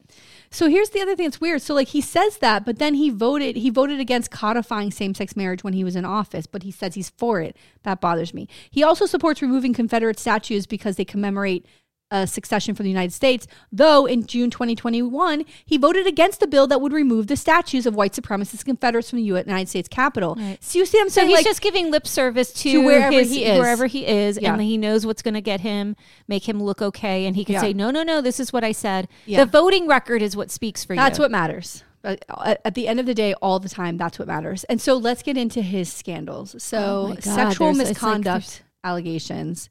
So 0.51 0.67
here's 0.67 0.89
the 0.89 1.01
other 1.01 1.15
thing 1.15 1.27
that's 1.27 1.39
weird. 1.39 1.61
So 1.61 1.73
like 1.73 1.89
he 1.89 2.01
says 2.01 2.37
that, 2.37 2.65
but 2.65 2.79
then 2.79 2.95
he 2.95 3.09
voted 3.09 3.55
he 3.55 3.69
voted 3.69 3.99
against 3.99 4.31
codifying 4.31 4.91
same-sex 4.91 5.35
marriage 5.35 5.63
when 5.63 5.73
he 5.73 5.83
was 5.83 5.95
in 5.95 6.05
office, 6.05 6.47
but 6.47 6.63
he 6.63 6.71
says 6.71 6.95
he's 6.95 7.11
for 7.11 7.39
it. 7.39 7.55
That 7.83 8.01
bothers 8.01 8.33
me. 8.33 8.47
He 8.69 8.83
also 8.83 9.05
supports 9.05 9.41
removing 9.41 9.73
Confederate 9.73 10.19
statues 10.19 10.65
because 10.65 10.95
they 10.95 11.05
commemorate 11.05 11.65
uh, 12.11 12.25
succession 12.25 12.73
from 12.75 12.83
the 12.85 12.89
United 12.89 13.13
States, 13.13 13.45
though 13.71 14.05
in 14.05 14.25
June 14.25 14.49
2021, 14.49 15.45
he 15.65 15.77
voted 15.77 16.07
against 16.07 16.39
the 16.39 16.47
bill 16.47 16.65
that 16.67 16.81
would 16.81 16.91
remove 16.93 17.27
the 17.27 17.35
statues 17.35 17.85
of 17.85 17.95
white 17.95 18.13
supremacist 18.13 18.65
Confederates 18.65 19.09
from 19.11 19.17
the 19.17 19.23
United 19.23 19.69
States 19.69 19.87
Capitol. 19.87 20.35
Right. 20.35 20.57
So 20.61 20.79
you 20.79 20.85
see 20.85 20.99
I'm 20.99 21.09
So 21.09 21.25
he's 21.25 21.35
like, 21.37 21.45
just 21.45 21.61
giving 21.61 21.91
lip 21.91 22.07
service 22.07 22.51
to, 22.53 22.71
To 22.71 22.77
wherever 22.85 23.11
his- 23.17 23.29
he 23.31 23.45
is. 23.45 23.59
wherever 23.59 23.85
he 23.85 24.07
is, 24.07 24.39
Yeah. 24.41 24.53
and 24.53 24.61
he 24.61 24.77
knows 24.77 25.05
what's 25.05 25.21
going 25.21 25.35
to 25.35 25.41
get 25.41 25.61
him, 25.61 25.95
make 26.27 26.49
him 26.49 26.61
look 26.61 26.81
okay, 26.81 27.25
and 27.25 27.35
he 27.35 27.45
can 27.45 27.53
Yeah. 27.53 27.61
say, 27.61 27.73
"No, 27.73 27.91
no, 27.91 28.03
no, 28.03 28.21
this 28.21 28.39
is 28.39 28.51
what 28.51 28.63
I 28.63 28.71
said." 28.71 29.07
Yeah. 29.25 29.43
The 29.43 29.51
voting 29.51 29.87
record 29.87 30.21
is 30.21 30.35
what 30.35 30.49
speaks 30.51 30.83
for 30.83 30.95
That's 30.95 30.99
you. 30.99 31.09
That's 31.09 31.19
what 31.19 31.31
matters. 31.31 31.83
But 32.01 32.23
at 32.65 32.75
the 32.75 32.87
end 32.87 32.99
of 33.01 33.05
the 33.05 33.13
day, 33.13 33.33
all 33.41 33.59
the 33.59 33.67
time, 33.69 33.97
that's 33.97 34.17
what 34.17 34.27
matters. 34.27 34.63
And 34.63 34.79
so 34.81 34.95
let's 34.95 35.21
get 35.21 35.35
into 35.37 35.61
his 35.61 35.91
scandals. 35.91 36.55
Oh 36.55 36.57
So, 36.57 37.07
my 37.09 37.15
God, 37.15 37.23
sexual 37.23 37.69
it's 37.71 37.77
like 37.79 37.87
misconduct 37.89 38.63
allegations. 38.85 39.67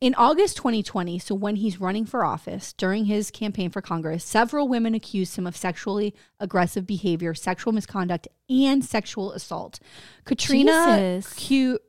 In 0.00 0.14
August 0.14 0.56
2020, 0.58 1.18
so 1.18 1.34
when 1.34 1.56
he's 1.56 1.80
running 1.80 2.06
for 2.06 2.24
office 2.24 2.72
during 2.72 3.06
his 3.06 3.32
campaign 3.32 3.68
for 3.68 3.82
Congress, 3.82 4.22
several 4.22 4.68
women 4.68 4.94
accused 4.94 5.36
him 5.36 5.44
of 5.44 5.56
sexually 5.56 6.14
aggressive 6.38 6.86
behavior, 6.86 7.34
sexual 7.34 7.72
misconduct, 7.72 8.28
and 8.48 8.84
sexual 8.84 9.32
assault. 9.32 9.80
Katrina 10.24 11.16
Jesus. 11.20 11.32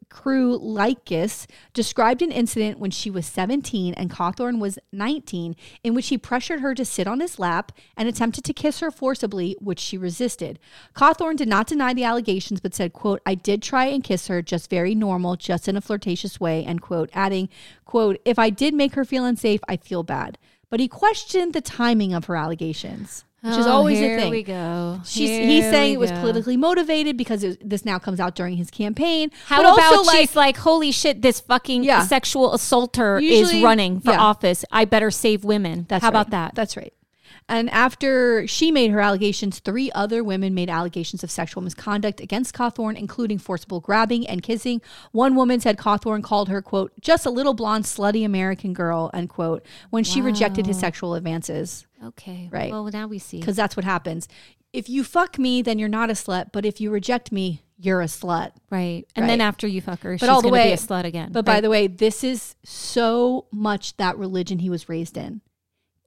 Q- 0.10 0.40
Krulikis 0.40 1.48
described 1.74 2.22
an 2.22 2.32
incident 2.32 2.80
when 2.80 2.92
she 2.92 3.10
was 3.10 3.26
17 3.26 3.94
and 3.94 4.10
Cawthorn 4.10 4.60
was 4.60 4.80
19, 4.92 5.56
in 5.84 5.94
which 5.94 6.08
he 6.08 6.18
pressured 6.18 6.62
her 6.62 6.74
to 6.76 6.86
sit 6.86 7.08
on 7.08 7.20
his 7.20 7.40
lap 7.40 7.72
and 7.98 8.08
attempted 8.08 8.44
to 8.46 8.54
kiss 8.54 8.80
her 8.80 8.92
forcibly, 8.92 9.56
which 9.60 9.80
she 9.80 9.98
resisted. 9.98 10.60
Cawthorn 10.94 11.36
did 11.36 11.48
not 11.48 11.68
deny 11.68 11.94
the 11.94 12.04
allegations, 12.04 12.60
but 12.60 12.76
said, 12.76 12.94
quote, 12.94 13.22
I 13.26 13.36
did 13.36 13.62
try 13.62 13.86
and 13.86 14.04
kiss 14.04 14.28
her, 14.28 14.42
just 14.42 14.70
very 14.70 14.96
normal, 14.96 15.36
just 15.36 15.68
in 15.68 15.76
a 15.76 15.82
flirtatious 15.82 16.40
way, 16.40 16.64
end 16.64 16.82
quote, 16.82 17.10
adding, 17.14 17.50
quote, 17.86 18.20
if 18.26 18.40
I 18.40 18.50
did 18.50 18.74
make 18.74 18.94
her 18.96 19.06
feel 19.06 19.26
unsafe, 19.26 19.62
I 19.68 19.78
feel 19.78 20.04
bad. 20.04 20.38
But 20.70 20.80
he 20.80 20.88
questioned 20.88 21.54
the 21.54 21.62
timing 21.62 22.14
of 22.14 22.26
her 22.26 22.36
allegations, 22.36 23.26
which 23.42 23.58
is 23.58 23.66
Oh, 23.66 23.72
always 23.72 23.98
here 24.00 24.16
the 24.16 24.22
thing. 24.22 24.32
There 24.32 24.38
we 24.38 24.44
go. 24.44 25.02
She's, 25.06 25.30
he's 25.30 25.64
saying 25.66 25.94
it 25.94 26.00
was 26.00 26.12
go. 26.12 26.20
politically 26.22 26.58
motivated 26.58 27.18
because 27.18 27.44
it, 27.44 27.68
this 27.68 27.86
now 27.86 27.98
comes 28.00 28.20
out 28.20 28.36
during 28.36 28.58
his 28.58 28.70
campaign. 28.70 29.32
How 29.46 29.62
But 29.64 29.74
about 29.76 29.94
also, 29.98 30.12
she's 30.12 30.36
like, 30.36 30.58
holy 30.58 30.92
shit, 30.92 31.22
this 31.22 31.40
fucking 31.40 31.84
Yeah. 31.84 32.04
sexual 32.06 32.54
assaulter 32.54 33.20
Usually- 33.20 33.58
is 33.60 33.64
running 33.64 34.00
for 34.02 34.12
yeah. 34.12 34.20
office. 34.22 34.66
I 34.72 34.86
better 34.86 35.12
save 35.12 35.44
women. 35.44 35.86
That's 35.88 36.02
How 36.04 36.10
about 36.10 36.32
that? 36.32 36.56
That's 36.56 36.76
right. 36.76 36.94
And 37.50 37.70
after 37.72 38.48
she 38.48 38.72
made 38.72 38.92
her 38.92 39.02
allegations, 39.02 39.60
three 39.60 39.92
other 39.92 40.24
women 40.24 40.54
made 40.54 40.70
allegations 40.70 41.24
of 41.24 41.32
sexual 41.32 41.62
misconduct 41.62 42.22
against 42.22 42.54
Cawthorn, 42.56 42.96
including 42.96 43.40
forcible 43.40 43.82
grabbing 43.82 44.26
and 44.28 44.42
kissing. 44.42 44.82
One 45.12 45.36
woman 45.36 45.60
said 45.60 45.78
Cawthorn 45.78 46.24
called 46.24 46.48
her, 46.48 46.62
quote, 46.62 46.94
just 47.02 47.26
a 47.26 47.30
little 47.30 47.54
blonde, 47.54 47.86
slutty 47.86 48.24
American 48.24 48.74
girl, 48.74 49.10
unquote, 49.14 49.40
quote, 49.40 49.66
when 49.90 50.04
she 50.04 50.22
rejected 50.22 50.66
his 50.66 50.80
sexual 50.80 51.16
advances. 51.16 51.88
okay. 52.04 52.50
Right. 52.52 52.72
Well, 52.72 52.86
now 52.86 53.08
we 53.08 53.20
see. 53.20 53.40
Because 53.40 53.56
that's 53.56 53.76
what 53.76 53.86
happens. 53.86 54.28
If 54.72 54.90
you 54.90 55.04
fuck 55.04 55.40
me, 55.40 55.62
then 55.62 55.80
you're 55.80 55.90
not 55.90 56.10
a 56.10 56.14
slut. 56.14 56.52
But 56.52 56.66
if 56.66 56.80
you 56.80 56.92
reject 56.92 57.32
me, 57.32 57.64
you're 57.80 58.02
a 58.02 58.06
slut. 58.06 58.52
Right. 58.70 59.06
And 59.16 59.28
then 59.28 59.42
after 59.42 59.66
you 59.66 59.82
fuck 59.82 60.02
her, 60.02 60.14
But 60.14 60.20
she's 60.20 60.30
all 60.30 60.42
the 60.42 60.50
going 60.50 60.62
to 60.62 60.68
be 60.70 60.74
a 60.74 60.78
slut 60.78 61.06
again. 61.06 61.32
But 61.32 61.46
by 61.46 61.62
the 61.62 61.70
way, 61.70 61.88
this 61.88 62.24
is 62.24 62.56
so 62.64 63.46
much 63.52 63.98
that 63.98 64.18
religion 64.18 64.60
he 64.60 64.70
was 64.70 64.90
raised 64.90 65.18
in. 65.18 65.42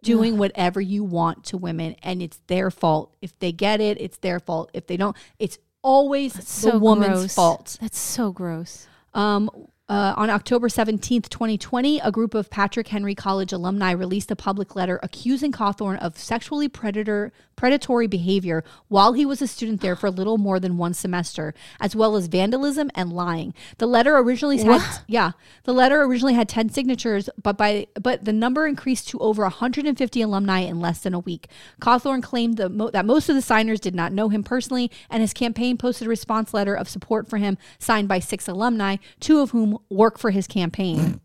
Doing 0.03 0.37
whatever 0.37 0.81
you 0.81 1.05
want 1.05 1.45
to 1.45 1.57
women, 1.57 1.97
and 2.03 2.23
it's 2.23 2.41
their 2.49 2.71
fault. 2.71 3.15
If 3.23 3.39
they 3.39 3.53
get 3.53 3.81
it, 3.81 4.01
it's 4.01 4.19
their 4.19 4.41
fault. 4.41 4.71
If 4.75 4.87
they 4.87 4.97
don't, 4.97 5.17
it's 5.39 5.59
always 5.83 6.35
the 6.35 6.43
so 6.43 6.79
woman's 6.79 7.19
gross. 7.21 7.35
fault. 7.35 7.79
That's 7.81 7.99
so 7.99 8.33
gross. 8.33 8.87
Um, 9.15 9.51
uh, 9.89 10.15
on 10.17 10.31
October 10.31 10.69
17th, 10.69 11.29
2020, 11.29 12.01
a 12.01 12.11
group 12.11 12.35
of 12.35 12.49
Patrick 12.49 12.89
Henry 12.89 13.15
College 13.15 13.53
alumni 13.53 13.91
released 13.91 14.31
a 14.31 14.37
public 14.37 14.75
letter 14.75 14.99
accusing 15.03 15.53
Cawthorn 15.53 15.99
of 15.99 16.17
sexually 16.17 16.69
predator 16.69 17.31
predatory 17.57 18.07
behavior 18.07 18.65
while 18.89 19.13
he 19.13 19.25
was 19.25 19.43
a 19.43 19.47
student 19.47 19.81
there 19.81 19.97
for 19.97 20.07
a 20.07 20.11
little 20.11 20.39
more 20.39 20.59
than 20.61 20.79
one 20.79 20.95
semester, 20.95 21.55
as 21.81 21.95
well 21.95 22.17
as 22.17 22.27
vandalism 22.27 22.91
and 22.95 23.13
lying. 23.13 23.55
The 23.79 23.87
letter 23.87 24.17
originally 24.17 24.59
had 24.59 24.83
yeah, 25.07 25.33
the 25.65 25.73
letter 25.73 26.03
originally 26.03 26.35
had 26.35 26.49
10 26.49 26.71
signatures, 26.71 27.29
but 27.41 27.57
by 27.57 27.87
but 28.01 28.25
the 28.25 28.33
number 28.33 28.67
increased 28.67 29.09
to 29.09 29.19
over 29.19 29.43
150 29.43 30.23
alumni 30.23 30.61
in 30.61 30.81
less 30.81 31.01
than 31.01 31.15
a 31.15 31.19
week. 31.19 31.49
Cawthorn 31.81 32.23
claimed 32.23 32.57
the 32.57 32.69
mo- 32.69 32.91
that 32.91 33.05
most 33.05 33.29
of 33.29 33.35
the 33.35 33.43
signers 33.43 33.81
did 33.81 33.95
not 33.95 34.13
know 34.13 34.29
him 34.29 34.43
personally, 34.43 34.91
and 35.11 35.21
his 35.21 35.33
campaign 35.33 35.77
posted 35.77 36.07
a 36.07 36.11
response 36.11 36.53
letter 36.55 36.75
of 36.75 36.89
support 36.89 37.29
for 37.29 37.39
him 37.39 37.59
signed 37.79 38.09
by 38.09 38.19
six 38.19 38.49
alumni, 38.49 38.97
two 39.21 39.41
of 39.41 39.51
whom 39.51 39.79
work 39.91 40.19
for 40.19 40.31
his 40.31 40.47
campaign. 40.47 41.21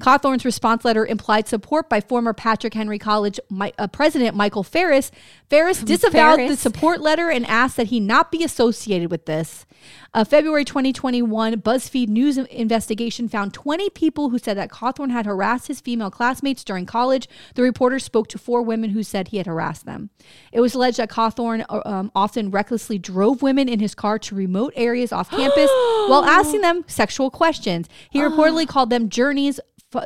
Cawthorn's 0.00 0.44
response 0.44 0.84
letter 0.84 1.06
implied 1.06 1.48
support 1.48 1.88
by 1.88 2.00
former 2.00 2.32
Patrick 2.32 2.74
Henry 2.74 2.98
College 2.98 3.40
Mi- 3.50 3.72
uh, 3.78 3.86
president 3.86 4.36
Michael 4.36 4.62
Farris. 4.62 5.10
Farris 5.48 5.82
disavowed 5.82 6.38
the 6.38 6.56
support 6.56 7.00
letter 7.00 7.30
and 7.30 7.46
asked 7.46 7.76
that 7.76 7.88
he 7.88 8.00
not 8.00 8.30
be 8.30 8.42
associated 8.42 9.10
with 9.10 9.26
this. 9.26 9.66
A 10.14 10.24
February 10.24 10.64
2021 10.64 11.60
BuzzFeed 11.60 12.08
News 12.08 12.38
investigation 12.38 13.28
found 13.28 13.52
20 13.52 13.90
people 13.90 14.30
who 14.30 14.38
said 14.38 14.56
that 14.56 14.70
Cawthorn 14.70 15.10
had 15.10 15.26
harassed 15.26 15.68
his 15.68 15.80
female 15.80 16.10
classmates 16.10 16.64
during 16.64 16.86
college. 16.86 17.28
The 17.54 17.62
reporter 17.62 17.98
spoke 17.98 18.28
to 18.28 18.38
four 18.38 18.62
women 18.62 18.90
who 18.90 19.02
said 19.02 19.28
he 19.28 19.36
had 19.36 19.46
harassed 19.46 19.84
them. 19.84 20.10
It 20.52 20.60
was 20.60 20.74
alleged 20.74 20.96
that 20.96 21.10
Cawthorn 21.10 21.64
uh, 21.68 21.82
um, 21.84 22.10
often 22.14 22.50
recklessly 22.50 22.98
drove 22.98 23.42
women 23.42 23.68
in 23.68 23.78
his 23.78 23.94
car 23.94 24.18
to 24.20 24.34
remote 24.34 24.72
areas 24.74 25.12
off 25.12 25.30
campus 25.30 25.70
while 26.08 26.24
asking 26.24 26.62
them 26.62 26.84
sexual 26.86 27.30
questions. 27.30 27.88
He 28.10 28.20
reportedly 28.20 28.66
called 28.68 28.90
them 28.90 29.08
journeys, 29.08 29.55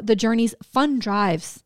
the 0.02 0.16
journeys 0.16 0.54
fun 0.62 0.98
drives. 0.98 1.62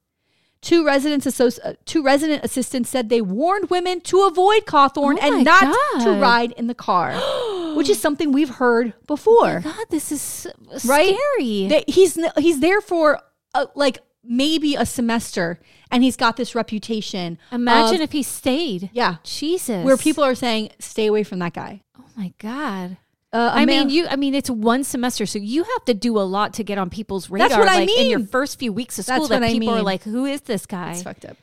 Two 0.60 0.84
residents 0.86 1.26
associ- 1.26 1.58
uh, 1.62 1.74
two 1.84 2.02
resident 2.02 2.42
assistants 2.42 2.88
said 2.88 3.10
they 3.10 3.20
warned 3.20 3.68
women 3.68 4.00
to 4.02 4.22
avoid 4.22 4.64
Cawthorn 4.64 5.18
Oh 5.20 5.36
and 5.36 5.44
not 5.44 5.74
to 6.02 6.12
ride 6.12 6.52
in 6.52 6.68
the 6.68 6.74
car. 6.74 7.12
which 7.76 7.90
is 7.90 8.00
something 8.00 8.32
we've 8.32 8.48
heard 8.48 8.94
before. 9.06 9.60
God, 9.60 9.86
this 9.90 10.10
is 10.12 10.46
Right? 10.86 11.14
scary. 11.36 11.82
He's 11.88 12.18
he's 12.38 12.60
there 12.60 12.80
for 12.80 13.20
uh, 13.52 13.66
like 13.74 13.98
maybe 14.22 14.74
a 14.74 14.86
semester, 14.86 15.60
and 15.90 16.02
he's 16.02 16.16
got 16.16 16.36
this 16.38 16.54
reputation. 16.54 17.36
Imagine 17.52 17.96
of- 17.96 18.00
if 18.02 18.12
he 18.12 18.22
stayed. 18.22 18.88
yeah, 18.94 19.16
Jesus. 19.22 19.84
where 19.84 19.96
people 19.98 20.24
are 20.24 20.34
saying, 20.36 20.70
"Stay 20.78 21.06
away 21.06 21.24
from 21.24 21.40
that 21.40 21.52
guy." 21.52 21.82
Oh 21.98 22.04
my 22.16 22.32
God. 22.38 22.96
Uh, 23.34 23.50
I 23.52 23.66
man- 23.66 23.88
mean, 23.88 23.90
you. 23.90 24.06
I 24.06 24.14
mean, 24.14 24.32
it's 24.32 24.48
one 24.48 24.84
semester, 24.84 25.26
so 25.26 25.40
you 25.40 25.64
have 25.64 25.84
to 25.86 25.94
do 25.94 26.18
a 26.18 26.22
lot 26.22 26.54
to 26.54 26.62
get 26.62 26.78
on 26.78 26.88
people's 26.88 27.28
radar. 27.28 27.48
That's 27.48 27.58
what 27.58 27.68
I 27.68 27.84
mean. 27.84 28.04
In 28.04 28.08
your 28.08 28.24
first 28.28 28.60
few 28.60 28.72
weeks 28.72 28.96
of 29.00 29.06
That's 29.06 29.16
school, 29.16 29.28
that 29.28 29.40
what 29.40 29.50
I 29.50 29.52
people 29.52 29.70
are 29.70 29.82
like, 29.82 30.04
"Who 30.04 30.24
is 30.24 30.42
this 30.42 30.66
guy?" 30.66 30.92
It's 30.92 31.02
fucked 31.02 31.24
up. 31.24 31.36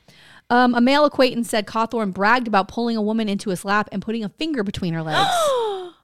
Um, 0.48 0.74
a 0.74 0.80
male 0.80 1.04
acquaintance 1.04 1.50
said 1.50 1.66
Cawthorn 1.66 2.14
bragged 2.14 2.48
about 2.48 2.68
pulling 2.68 2.96
a 2.96 3.02
woman 3.02 3.28
into 3.28 3.50
his 3.50 3.62
lap 3.62 3.90
and 3.92 4.00
putting 4.00 4.24
a 4.24 4.30
finger 4.30 4.62
between 4.62 4.94
her 4.94 5.02
legs. 5.02 5.30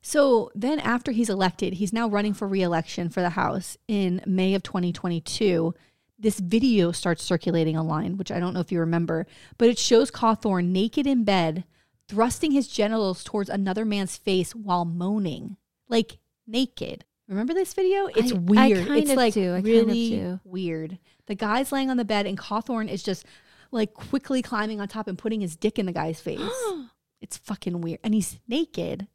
so 0.00 0.50
then, 0.54 0.80
after 0.80 1.12
he's 1.12 1.28
elected, 1.28 1.74
he's 1.74 1.92
now 1.92 2.08
running 2.08 2.32
for 2.32 2.48
reelection 2.48 3.10
for 3.10 3.20
the 3.20 3.30
House 3.30 3.76
in 3.86 4.22
May 4.24 4.54
of 4.54 4.62
2022. 4.62 5.74
This 6.18 6.40
video 6.40 6.92
starts 6.92 7.22
circulating 7.22 7.76
online, 7.76 8.16
which 8.16 8.32
I 8.32 8.40
don't 8.40 8.54
know 8.54 8.60
if 8.60 8.72
you 8.72 8.80
remember, 8.80 9.26
but 9.58 9.68
it 9.68 9.78
shows 9.78 10.10
Cawthorn 10.10 10.68
naked 10.68 11.06
in 11.06 11.24
bed, 11.24 11.64
thrusting 12.08 12.52
his 12.52 12.68
genitals 12.68 13.24
towards 13.24 13.50
another 13.50 13.84
man's 13.84 14.16
face 14.16 14.54
while 14.54 14.84
moaning, 14.84 15.56
like 15.88 16.18
naked. 16.46 17.04
Remember 17.28 17.54
this 17.54 17.74
video? 17.74 18.06
It's 18.06 18.32
I- 18.32 18.36
I 18.36 18.38
weird. 18.38 18.86
kind 18.86 19.00
it's 19.00 19.10
of 19.10 19.16
like 19.16 19.34
do. 19.34 19.54
I 19.54 19.60
kind 19.62 19.66
of 19.66 19.86
really 19.86 20.38
weird. 20.44 20.98
The 21.26 21.34
guy's 21.34 21.72
laying 21.72 21.90
on 21.90 21.96
the 21.96 22.04
bed, 22.04 22.26
and 22.26 22.38
Cawthorn 22.38 22.88
is 22.88 23.02
just 23.02 23.26
like 23.72 23.94
quickly 23.94 24.42
climbing 24.42 24.80
on 24.80 24.88
top 24.88 25.08
and 25.08 25.18
putting 25.18 25.40
his 25.40 25.56
dick 25.56 25.78
in 25.78 25.86
the 25.86 25.92
guy's 25.92 26.20
face. 26.20 26.40
it's 27.20 27.36
fucking 27.36 27.80
weird, 27.80 27.98
and 28.04 28.14
he's 28.14 28.38
naked. 28.46 29.08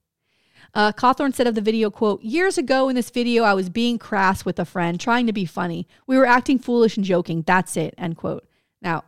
Uh, 0.74 0.92
Cawthorn 0.92 1.34
said 1.34 1.48
of 1.48 1.56
the 1.56 1.62
video, 1.62 1.90
quote, 1.90 2.22
years 2.22 2.58
ago 2.58 2.88
in 2.88 2.96
this 2.96 3.10
video, 3.10 3.44
I 3.44 3.54
was 3.54 3.70
being 3.70 3.98
crass 3.98 4.46
with 4.46 4.60
a 4.60 4.66
friend, 4.66 5.00
trying 5.00 5.28
to 5.28 5.34
be 5.34 5.46
funny. 5.46 5.88
We 6.08 6.18
were 6.18 6.26
acting 6.26 6.60
foolish 6.60 6.96
and 6.98 7.06
joking. 7.06 7.44
That's 7.46 7.76
it, 7.76 7.94
end 7.98 8.18
quote. 8.18 8.48
Now, 8.82 9.04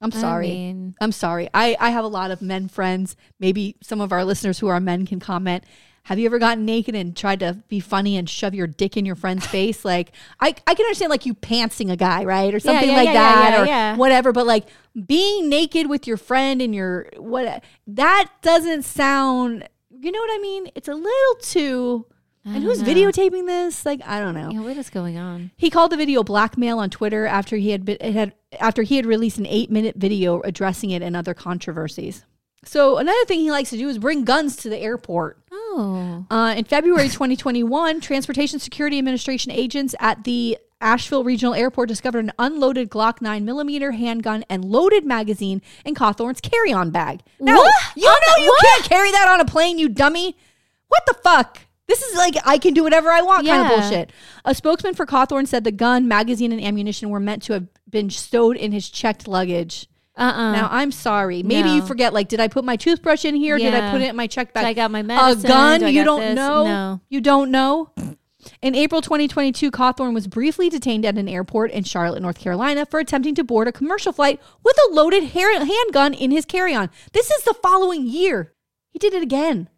I'm 0.00 0.12
I 0.12 0.20
sorry. 0.20 0.48
mean, 0.48 0.94
I'm 1.00 1.12
sorry. 1.12 1.48
I, 1.54 1.76
I 1.80 1.90
have 1.90 2.04
a 2.04 2.08
lot 2.08 2.30
of 2.30 2.42
men 2.42 2.68
friends. 2.68 3.16
Maybe 3.40 3.76
some 3.82 4.00
of 4.00 4.12
our 4.12 4.24
listeners 4.24 4.58
who 4.58 4.68
are 4.68 4.80
men 4.80 5.06
can 5.06 5.20
comment. 5.20 5.64
Have 6.04 6.18
you 6.18 6.26
ever 6.26 6.38
gotten 6.38 6.66
naked 6.66 6.94
and 6.94 7.16
tried 7.16 7.40
to 7.40 7.62
be 7.68 7.80
funny 7.80 8.18
and 8.18 8.28
shove 8.28 8.54
your 8.54 8.66
dick 8.66 8.96
in 8.98 9.06
your 9.06 9.14
friend's 9.14 9.46
face? 9.56 9.84
Like, 9.84 10.12
I, 10.40 10.48
I 10.66 10.74
can 10.74 10.84
understand 10.84 11.10
like 11.10 11.24
you 11.24 11.34
pantsing 11.34 11.90
a 11.90 11.96
guy, 11.96 12.24
right? 12.24 12.52
Or 12.54 12.60
something 12.60 12.90
yeah, 12.90 12.96
like 12.96 13.06
yeah, 13.06 13.12
that 13.14 13.50
yeah, 13.52 13.62
or 13.62 13.66
yeah. 13.66 13.96
whatever. 13.96 14.32
But 14.32 14.46
like 14.46 14.66
being 15.06 15.48
naked 15.48 15.88
with 15.88 16.06
your 16.06 16.18
friend 16.18 16.60
and 16.60 16.74
your 16.74 17.08
what 17.16 17.64
that 17.86 18.30
doesn't 18.42 18.84
sound 18.84 19.68
you 20.04 20.12
know 20.12 20.20
what 20.20 20.34
I 20.34 20.38
mean? 20.38 20.68
It's 20.74 20.88
a 20.88 20.94
little 20.94 21.34
too 21.40 22.06
and 22.44 22.62
who's 22.62 22.82
know. 22.82 22.88
videotaping 22.88 23.46
this? 23.46 23.86
Like, 23.86 24.00
I 24.06 24.20
don't 24.20 24.34
know. 24.34 24.50
yeah, 24.50 24.60
what 24.60 24.76
is 24.76 24.90
going 24.90 25.16
on? 25.18 25.50
He 25.56 25.70
called 25.70 25.90
the 25.92 25.96
video 25.96 26.22
blackmail 26.22 26.78
on 26.78 26.90
Twitter 26.90 27.26
after 27.26 27.56
he 27.56 27.70
had 27.70 27.84
been, 27.84 27.96
it 28.00 28.12
had 28.14 28.34
after 28.60 28.82
he 28.82 28.96
had 28.96 29.06
released 29.06 29.38
an 29.38 29.46
eight 29.46 29.70
minute 29.70 29.96
video 29.96 30.40
addressing 30.42 30.90
it 30.90 31.02
and 31.02 31.16
other 31.16 31.34
controversies. 31.34 32.24
So 32.66 32.96
another 32.98 33.24
thing 33.26 33.40
he 33.40 33.50
likes 33.50 33.70
to 33.70 33.76
do 33.76 33.88
is 33.88 33.98
bring 33.98 34.24
guns 34.24 34.56
to 34.56 34.68
the 34.70 34.78
airport. 34.78 35.38
Oh, 35.52 36.24
Uh, 36.30 36.54
in 36.56 36.64
February 36.64 37.08
2021, 37.08 38.00
Transportation 38.00 38.58
Security 38.58 38.98
Administration 38.98 39.50
agents 39.52 39.94
at 40.00 40.24
the 40.24 40.56
Asheville 40.80 41.24
Regional 41.24 41.54
Airport 41.54 41.88
discovered 41.88 42.20
an 42.24 42.32
unloaded 42.38 42.90
Glock 42.90 43.20
9 43.20 43.44
millimeter 43.44 43.92
handgun 43.92 44.44
and 44.50 44.64
loaded 44.64 45.04
magazine 45.04 45.62
in 45.84 45.94
Cawthorn's 45.94 46.40
carry-on 46.40 46.90
bag. 46.90 47.20
Now, 47.40 47.56
What? 47.56 47.74
you 47.96 48.04
know 48.06 48.44
you 48.44 48.56
can't 48.62 48.84
carry 48.84 49.10
that 49.12 49.28
on 49.28 49.40
a 49.40 49.44
plane, 49.44 49.78
you 49.78 49.88
dummy. 49.88 50.36
What 50.88 51.02
the 51.06 51.14
fuck? 51.14 51.60
This 51.86 52.02
is 52.02 52.16
like 52.16 52.34
I 52.44 52.58
can 52.58 52.74
do 52.74 52.82
whatever 52.82 53.10
I 53.10 53.20
want 53.22 53.46
kind 53.46 53.62
of 53.62 53.68
bullshit. 53.68 54.10
A 54.44 54.54
spokesman 54.54 54.94
for 54.94 55.06
Cawthorn 55.06 55.46
said 55.46 55.64
the 55.64 55.72
gun, 55.72 56.08
magazine, 56.08 56.50
and 56.52 56.62
ammunition 56.62 57.10
were 57.10 57.20
meant 57.20 57.42
to 57.44 57.52
have 57.52 57.66
been 57.88 58.10
stowed 58.10 58.56
in 58.56 58.72
his 58.72 58.88
checked 58.88 59.28
luggage. 59.28 59.86
uh, 60.16 60.22
uh 60.22 60.52
Now 60.52 60.68
I'm 60.70 60.90
sorry. 60.90 61.42
Maybe 61.42 61.68
you 61.70 61.82
forget. 61.82 62.14
Like, 62.14 62.28
did 62.28 62.40
I 62.40 62.48
put 62.48 62.64
my 62.64 62.76
toothbrush 62.76 63.24
in 63.24 63.34
here? 63.34 63.58
Did 63.58 63.74
I 63.74 63.90
put 63.90 64.00
it 64.00 64.08
in 64.08 64.16
my 64.16 64.26
check 64.26 64.52
bag? 64.52 64.64
I 64.64 64.72
got 64.72 64.90
my 64.90 65.00
a 65.00 65.36
gun. 65.36 65.80
Do 65.80 65.88
You 65.88 66.04
don't 66.04 66.20
this? 66.20 66.36
know. 66.36 66.64
No. 66.64 67.00
You 67.10 67.20
don't 67.20 67.50
know. 67.50 67.90
In 68.60 68.74
April 68.74 69.00
2022, 69.00 69.70
Cawthorn 69.70 70.12
was 70.14 70.26
briefly 70.26 70.68
detained 70.68 71.04
at 71.04 71.16
an 71.16 71.28
airport 71.28 71.70
in 71.70 71.84
Charlotte, 71.84 72.20
North 72.20 72.38
Carolina, 72.38 72.84
for 72.84 73.00
attempting 73.00 73.34
to 73.36 73.44
board 73.44 73.68
a 73.68 73.72
commercial 73.72 74.12
flight 74.12 74.40
with 74.62 74.76
a 74.88 74.94
loaded 74.94 75.24
hair- 75.24 75.64
handgun 75.64 76.12
in 76.12 76.30
his 76.30 76.44
carry-on. 76.44 76.90
This 77.12 77.30
is 77.30 77.42
the 77.44 77.54
following 77.54 78.06
year. 78.06 78.52
He 78.90 78.98
did 78.98 79.14
it 79.14 79.22
again. 79.22 79.68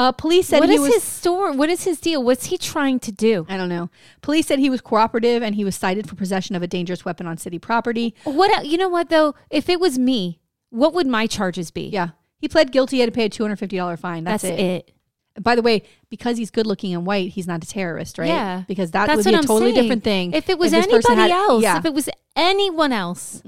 Uh, 0.00 0.12
police 0.12 0.48
said 0.48 0.60
What 0.60 0.70
he 0.70 0.76
is 0.76 0.80
was. 0.80 0.94
his 0.94 1.02
story? 1.02 1.54
What 1.54 1.68
is 1.68 1.84
his 1.84 2.00
deal? 2.00 2.22
What's 2.22 2.46
he 2.46 2.56
trying 2.56 3.00
to 3.00 3.12
do? 3.12 3.44
I 3.50 3.58
don't 3.58 3.68
know. 3.68 3.90
Police 4.22 4.46
said 4.46 4.58
he 4.58 4.70
was 4.70 4.80
cooperative 4.80 5.42
and 5.42 5.54
he 5.54 5.62
was 5.62 5.76
cited 5.76 6.08
for 6.08 6.14
possession 6.14 6.56
of 6.56 6.62
a 6.62 6.66
dangerous 6.66 7.04
weapon 7.04 7.26
on 7.26 7.36
city 7.36 7.58
property. 7.58 8.14
What 8.24 8.64
you 8.64 8.78
know? 8.78 8.88
What 8.88 9.10
though? 9.10 9.34
If 9.50 9.68
it 9.68 9.78
was 9.78 9.98
me, 9.98 10.40
what 10.70 10.94
would 10.94 11.06
my 11.06 11.26
charges 11.26 11.70
be? 11.70 11.82
Yeah. 11.88 12.10
He 12.38 12.48
pled 12.48 12.72
guilty. 12.72 12.96
He 12.96 13.00
had 13.00 13.12
to 13.12 13.14
pay 13.14 13.26
a 13.26 13.28
$250 13.28 13.98
fine. 13.98 14.24
That's, 14.24 14.42
that's 14.42 14.58
it. 14.58 14.64
it. 14.64 14.94
By 15.42 15.54
the 15.54 15.60
way, 15.60 15.82
because 16.08 16.38
he's 16.38 16.50
good 16.50 16.66
looking 16.66 16.94
and 16.94 17.04
white, 17.04 17.32
he's 17.32 17.46
not 17.46 17.62
a 17.62 17.66
terrorist, 17.66 18.16
right? 18.16 18.28
Yeah, 18.28 18.62
Because 18.66 18.92
that 18.92 19.06
That's 19.06 19.18
would 19.18 19.26
be 19.30 19.34
a 19.34 19.38
I'm 19.38 19.44
totally 19.44 19.72
saying. 19.72 19.82
different 19.84 20.04
thing. 20.04 20.32
If 20.32 20.48
it 20.48 20.58
was 20.58 20.70
person 20.72 20.90
anybody 21.12 21.20
had- 21.20 21.30
else, 21.30 21.62
Yeah. 21.62 21.76
if 21.78 21.84
it 21.84 21.92
was 21.92 22.08
anyone 22.34 22.92
else, 22.92 23.42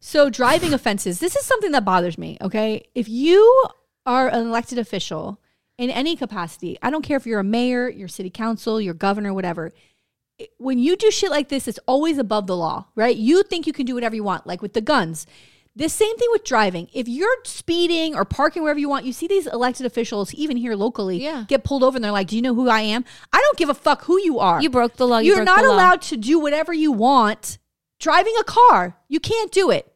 so 0.00 0.28
driving 0.28 0.74
offenses, 0.74 1.18
this 1.18 1.34
is 1.34 1.46
something 1.46 1.72
that 1.72 1.84
bothers 1.86 2.18
me. 2.18 2.36
Okay. 2.42 2.84
If 2.94 3.08
you 3.08 3.64
are 4.04 4.28
an 4.28 4.46
elected 4.46 4.78
official 4.78 5.40
in 5.78 5.90
any 5.90 6.16
capacity, 6.16 6.78
I 6.82 6.90
don't 6.90 7.02
care 7.02 7.16
if 7.16 7.26
you're 7.26 7.40
a 7.40 7.44
mayor, 7.44 7.88
your 7.88 8.08
city 8.08 8.30
council, 8.30 8.80
your 8.80 8.94
governor, 8.94 9.34
whatever. 9.34 9.72
When 10.58 10.78
you 10.78 10.96
do 10.96 11.10
shit 11.10 11.30
like 11.30 11.48
this, 11.48 11.66
it's 11.66 11.78
always 11.86 12.18
above 12.18 12.46
the 12.46 12.56
law, 12.56 12.86
right? 12.94 13.16
You 13.16 13.42
think 13.42 13.66
you 13.66 13.72
can 13.72 13.86
do 13.86 13.94
whatever 13.94 14.14
you 14.14 14.24
want, 14.24 14.46
like 14.46 14.60
with 14.62 14.74
the 14.74 14.80
guns. 14.80 15.26
The 15.74 15.90
same 15.90 16.16
thing 16.16 16.28
with 16.32 16.44
driving. 16.44 16.88
If 16.94 17.06
you're 17.06 17.36
speeding 17.44 18.14
or 18.14 18.24
parking 18.24 18.62
wherever 18.62 18.78
you 18.80 18.88
want, 18.88 19.04
you 19.04 19.12
see 19.12 19.26
these 19.26 19.46
elected 19.46 19.84
officials, 19.84 20.32
even 20.32 20.56
here 20.56 20.74
locally, 20.74 21.22
Yeah. 21.22 21.44
get 21.48 21.64
pulled 21.64 21.84
over 21.84 21.96
and 21.96 22.04
they're 22.04 22.12
like, 22.12 22.28
Do 22.28 22.36
you 22.36 22.42
know 22.42 22.54
who 22.54 22.68
I 22.70 22.80
am? 22.80 23.04
I 23.32 23.38
don't 23.38 23.58
give 23.58 23.68
a 23.68 23.74
fuck 23.74 24.04
who 24.04 24.18
you 24.20 24.38
are. 24.38 24.62
you 24.62 24.70
broke 24.70 24.96
the 24.96 25.06
law. 25.06 25.18
You 25.18 25.34
You're 25.34 25.44
not 25.44 25.64
allowed 25.64 26.00
to 26.02 26.16
do 26.16 26.38
whatever 26.38 26.72
you 26.72 26.92
want 26.92 27.58
driving 27.98 28.34
a 28.40 28.44
car. 28.44 28.96
You 29.08 29.20
can't 29.20 29.52
do 29.52 29.70
it. 29.70 29.92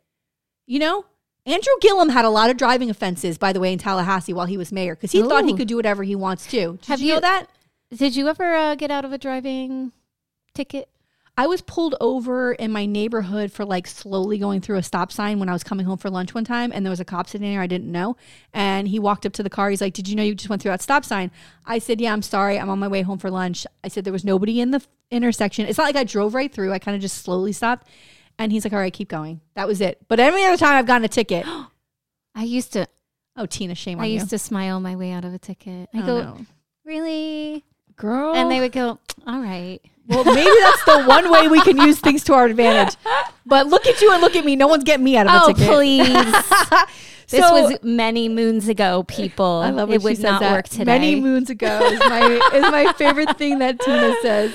You 0.67 0.79
know? 0.81 1.05
Andrew 1.47 1.73
Gillum 1.81 2.11
had 2.11 2.25
a 2.25 2.31
lot 2.31 2.51
of 2.51 2.57
driving 2.57 2.91
offenses, 2.91 3.39
by 3.39 3.53
the 3.53 3.61
way, 3.61 3.73
in 3.73 3.79
Tallahassee 3.79 4.33
while 4.33 4.47
he 4.47 4.59
was 4.59 4.73
mayor 4.73 4.95
because 4.95 5.13
he 5.13 5.23
thought 5.23 5.45
he 5.45 5.55
could 5.55 5.69
do 5.69 5.77
whatever 5.77 6.03
he 6.03 6.15
wants 6.15 6.47
to. 6.49 6.79
Did 6.79 6.87
Have 6.87 7.01
you 7.01 7.15
know 7.15 7.21
that? 7.21 7.47
Did 7.95 8.15
you 8.15 8.29
ever 8.29 8.55
uh, 8.55 8.75
get 8.75 8.91
out 8.91 9.05
of 9.05 9.13
a 9.13 9.19
driving 9.19 9.93
ticket? 10.55 10.89
I 11.41 11.47
was 11.47 11.63
pulled 11.63 11.95
over 12.03 12.53
in 12.53 12.71
my 12.71 12.85
neighborhood 12.85 13.51
for 13.51 13.65
like 13.65 13.87
slowly 13.87 14.37
going 14.37 14.61
through 14.61 14.77
a 14.77 14.83
stop 14.83 15.11
sign 15.11 15.39
when 15.39 15.49
I 15.49 15.53
was 15.53 15.65
coming 15.65 15.87
home 15.87 15.97
for 15.97 16.11
lunch 16.11 16.35
one 16.35 16.45
time, 16.45 16.71
and 16.71 16.85
there 16.85 16.91
was 16.91 17.01
a 17.01 17.05
cop 17.05 17.29
sitting 17.29 17.51
there 17.51 17.63
I 17.63 17.67
didn't 17.67 17.91
know, 17.91 18.17
and 18.53 18.87
he 18.87 18.99
walked 18.99 19.25
up 19.25 19.33
to 19.35 19.43
the 19.43 19.49
car. 19.49 19.71
He's 19.71 19.81
like, 19.81 19.95
"Did 19.95 20.07
you 20.07 20.17
know 20.17 20.23
you 20.23 20.35
just 20.35 20.51
went 20.51 20.61
through 20.61 20.73
that 20.73 20.83
stop 20.83 21.05
sign?" 21.05 21.31
I 21.65 21.79
said, 21.79 21.99
"Yeah, 21.99 22.13
I'm 22.13 22.21
sorry. 22.21 22.59
I'm 22.59 22.69
on 22.69 22.79
my 22.79 22.89
way 22.89 23.01
home 23.01 23.19
for 23.19 23.31
lunch." 23.31 23.67
I 23.83 23.89
said 23.89 24.05
there 24.05 24.13
was 24.13 24.25
nobody 24.25 24.61
in 24.61 24.71
the 24.71 24.83
intersection. 25.11 25.67
It's 25.67 25.79
not 25.79 25.85
like 25.85 25.97
I 25.97 26.05
drove 26.05 26.35
right 26.35 26.53
through. 26.53 26.73
I 26.75 26.79
kind 26.79 26.95
of 26.95 27.01
just 27.01 27.23
slowly 27.23 27.53
stopped, 27.53 27.89
and 28.41 28.51
he's 28.51 28.65
like, 28.65 28.73
"All 28.73 28.81
right, 28.81 28.93
keep 28.93 29.09
going." 29.09 29.41
That 29.55 29.69
was 29.69 29.81
it. 29.81 29.99
But 30.09 30.19
every 30.19 30.45
other 30.45 30.57
time 30.57 30.75
I've 30.77 30.87
gotten 30.87 31.05
a 31.05 31.09
ticket. 31.09 31.47
I 32.35 32.43
used 32.45 32.73
to. 32.73 32.87
Oh, 33.37 33.47
Tina, 33.47 33.75
shame 33.77 33.99
on 33.99 34.05
I 34.05 34.09
you. 34.09 34.15
used 34.15 34.31
to 34.31 34.39
smile 34.39 34.81
my 34.81 34.97
way 34.97 35.13
out 35.13 35.25
of 35.25 35.33
a 35.33 35.39
ticket. 35.39 35.89
I 35.95 36.03
Oh, 36.03 36.07
go, 36.07 36.23
no. 36.23 36.47
really? 36.85 37.65
girl. 37.97 38.35
And 38.35 38.51
they 38.51 38.61
would 38.61 38.73
go, 38.73 38.99
all 39.27 39.41
right. 39.41 39.79
well, 40.09 40.25
maybe 40.25 40.51
that's 40.63 40.85
the 40.85 41.05
one 41.05 41.31
way 41.31 41.49
we 41.49 41.61
can 41.61 41.77
use 41.77 42.01
things 42.01 42.25
to 42.25 42.33
our 42.35 42.47
advantage. 42.47 42.97
But 43.47 43.67
look 43.67 43.87
at 43.87 44.01
you 44.01 44.11
and 44.13 44.21
look 44.23 44.35
at 44.37 44.45
me. 44.45 44.57
No 44.57 44.67
one's 44.69 44.85
getting 44.85 45.05
me 45.05 45.17
out 45.19 45.27
of 45.27 45.33
a 45.33 45.45
Oh, 45.45 45.47
ticket. 45.49 45.69
please. 45.69 46.07
This 47.31 47.47
So- 47.47 47.53
was 47.63 47.79
many 47.85 48.29
moons 48.29 48.67
ago, 48.69 49.05
people. 49.05 49.47
I 49.47 49.71
love 49.71 49.89
when 49.89 50.01
it 50.01 50.03
would 50.03 50.11
she 50.17 50.17
says 50.17 50.25
not 50.25 50.41
that. 50.41 50.51
work 50.53 50.69
today. 50.69 50.85
Many 50.85 51.15
moons 51.21 51.49
ago 51.49 51.79
is 51.93 52.01
my 52.01 52.23
is 52.55 52.63
my 52.63 52.93
favorite 52.95 53.39
thing 53.39 53.61
that 53.61 53.79
Tina 53.79 54.17
says. 54.21 54.51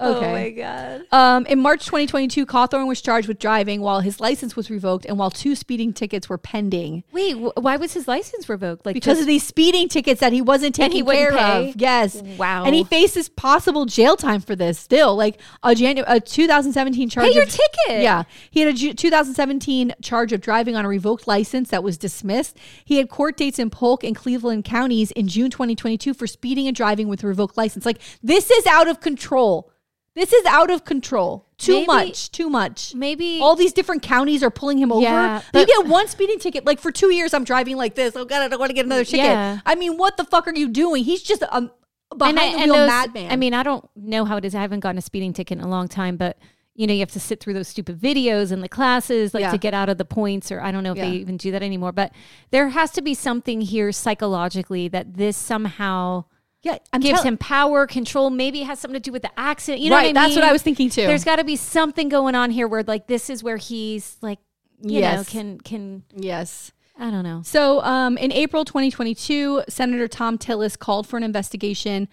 Okay. 0.00 0.26
Oh 0.26 0.32
my 0.32 0.50
god. 0.50 1.02
Um, 1.12 1.46
in 1.46 1.60
March 1.60 1.84
2022, 1.86 2.46
Cawthorn 2.46 2.88
was 2.88 3.00
charged 3.00 3.28
with 3.28 3.38
driving 3.38 3.80
while 3.80 4.00
his 4.00 4.18
license 4.18 4.56
was 4.56 4.68
revoked 4.68 5.04
and 5.06 5.18
while 5.18 5.30
two 5.30 5.54
speeding 5.54 5.92
tickets 5.92 6.28
were 6.28 6.36
pending 6.36 7.04
Wait, 7.12 7.34
wh- 7.34 7.56
why 7.56 7.76
was 7.76 7.92
his 7.94 8.08
license 8.08 8.48
revoked? 8.48 8.84
Like 8.84 8.94
because 8.94 9.20
of 9.20 9.26
these 9.26 9.46
speeding 9.46 9.88
tickets 9.88 10.20
that 10.20 10.32
he 10.32 10.42
wasn't 10.42 10.76
And 10.80 10.92
he 10.92 11.00
taking 11.02 11.14
care 11.14 11.30
pay? 11.32 11.68
of. 11.70 11.76
Yes. 11.76 12.20
Wow. 12.36 12.64
And 12.64 12.74
he 12.74 12.82
faces 12.82 13.28
possible 13.28 13.84
jail 13.86 14.16
time 14.16 14.40
for 14.40 14.56
this 14.56 14.80
still. 14.80 15.14
Like 15.14 15.40
a 15.62 15.68
Janu- 15.70 16.02
a 16.08 16.18
2017 16.18 17.08
charge. 17.08 17.28
Pay 17.28 17.34
your 17.34 17.44
of- 17.44 17.50
ticket. 17.50 18.02
Yeah. 18.02 18.24
He 18.50 18.60
had 18.60 18.70
a 18.70 18.76
Ju- 18.76 18.94
2017 18.94 19.94
charge 20.02 20.32
of 20.32 20.40
driving 20.40 20.74
on 20.74 20.84
a 20.84 20.88
revoked 20.88 21.28
license 21.28 21.70
that 21.70 21.84
was 21.84 21.96
dismissed. 21.98 22.56
He 22.84 22.96
had 22.96 23.08
court 23.08 23.36
dates 23.36 23.60
in 23.60 23.70
Polk 23.70 24.02
and 24.02 24.16
Cleveland 24.16 24.64
counties 24.64 25.12
in 25.12 25.28
June 25.28 25.50
2022 25.50 26.14
for 26.14 26.26
speeding 26.26 26.66
and 26.66 26.74
driving 26.76 27.06
with 27.06 27.22
a 27.22 27.28
revoked 27.28 27.56
license. 27.56 27.86
Like 27.86 28.00
this 28.24 28.50
is 28.50 28.66
out 28.66 28.88
of 28.88 29.00
control. 29.00 29.70
This 30.14 30.32
is 30.32 30.44
out 30.46 30.70
of 30.70 30.84
control. 30.84 31.46
Too 31.58 31.72
Maybe- 31.80 31.86
much. 31.86 32.30
Too 32.30 32.48
much. 32.48 32.94
Maybe 32.94 33.40
All 33.40 33.56
these 33.56 33.72
different 33.72 34.02
counties 34.02 34.42
are 34.42 34.50
pulling 34.50 34.78
him 34.78 34.92
over. 34.92 35.02
Yeah, 35.02 35.42
you 35.54 35.66
get 35.66 35.86
one 35.86 36.06
speeding 36.08 36.38
ticket. 36.38 36.64
Like 36.64 36.78
for 36.78 36.92
two 36.92 37.12
years, 37.12 37.34
I'm 37.34 37.44
driving 37.44 37.76
like 37.76 37.94
this. 37.96 38.14
Oh 38.16 38.24
God, 38.24 38.42
I 38.42 38.48
don't 38.48 38.58
want 38.60 38.70
to 38.70 38.74
get 38.74 38.86
another 38.86 39.04
ticket. 39.04 39.26
Yeah. 39.26 39.58
I 39.66 39.74
mean, 39.74 39.96
what 39.96 40.16
the 40.16 40.24
fuck 40.24 40.46
are 40.46 40.54
you 40.54 40.68
doing? 40.68 41.02
He's 41.04 41.22
just 41.22 41.42
um, 41.50 41.70
a 42.12 42.16
behind 42.16 42.38
I- 42.38 42.52
the 42.52 42.58
wheel 42.58 42.74
those- 42.74 42.88
madman. 42.88 43.32
I 43.32 43.36
mean, 43.36 43.54
I 43.54 43.62
don't 43.64 43.88
know 43.96 44.24
how 44.24 44.36
it 44.36 44.44
is. 44.44 44.54
I 44.54 44.60
haven't 44.60 44.80
gotten 44.80 44.98
a 44.98 45.02
speeding 45.02 45.32
ticket 45.32 45.58
in 45.58 45.64
a 45.64 45.68
long 45.68 45.88
time, 45.88 46.16
but 46.16 46.38
you 46.76 46.88
know, 46.88 46.92
you 46.92 47.00
have 47.00 47.12
to 47.12 47.20
sit 47.20 47.38
through 47.40 47.54
those 47.54 47.68
stupid 47.68 48.00
videos 48.00 48.50
in 48.50 48.60
the 48.60 48.68
classes, 48.68 49.32
like 49.32 49.42
Yeah. 49.42 49.52
to 49.52 49.58
get 49.58 49.74
out 49.74 49.88
of 49.88 49.96
the 49.96 50.04
points, 50.04 50.50
or 50.50 50.60
I 50.60 50.72
don't 50.72 50.82
know 50.82 50.90
if 50.90 50.98
Yeah. 50.98 51.08
they 51.08 51.16
even 51.16 51.36
do 51.36 51.52
that 51.52 51.62
anymore. 51.62 51.92
But 51.92 52.12
there 52.50 52.70
has 52.70 52.90
to 52.92 53.02
be 53.02 53.14
something 53.14 53.60
here 53.60 53.92
psychologically 53.92 54.88
that 54.88 55.14
this 55.16 55.36
somehow 55.36 56.24
yeah, 56.64 56.78
I'm 56.94 57.00
gives 57.00 57.20
tell- 57.20 57.28
him 57.28 57.36
power, 57.36 57.86
control. 57.86 58.30
Maybe 58.30 58.62
it 58.62 58.64
has 58.64 58.80
something 58.80 58.98
to 58.98 59.02
do 59.02 59.12
with 59.12 59.22
the 59.22 59.38
accident. 59.38 59.82
You 59.82 59.90
know 59.90 59.96
right. 59.96 60.00
what 60.00 60.04
I 60.04 60.08
mean? 60.08 60.14
That's 60.14 60.34
what 60.34 60.44
I 60.44 60.52
was 60.52 60.62
thinking 60.62 60.88
too. 60.88 61.02
There's 61.02 61.22
got 61.22 61.36
to 61.36 61.44
be 61.44 61.56
something 61.56 62.08
going 62.08 62.34
on 62.34 62.50
here 62.50 62.66
where, 62.66 62.82
like, 62.82 63.06
this 63.06 63.28
is 63.28 63.42
where 63.44 63.58
he's 63.58 64.16
like, 64.22 64.38
you 64.80 65.02
know, 65.02 65.22
can 65.26 65.60
can 65.60 66.04
yes. 66.14 66.72
I 66.98 67.10
don't 67.10 67.24
know. 67.24 67.42
So, 67.44 67.82
um, 67.82 68.16
in 68.16 68.32
April 68.32 68.64
2022, 68.64 69.64
Senator 69.68 70.08
Thom 70.08 70.38
Tillis 70.38 70.78
called 70.78 71.06
for 71.06 71.16
an 71.16 71.22
investigation 71.22 72.08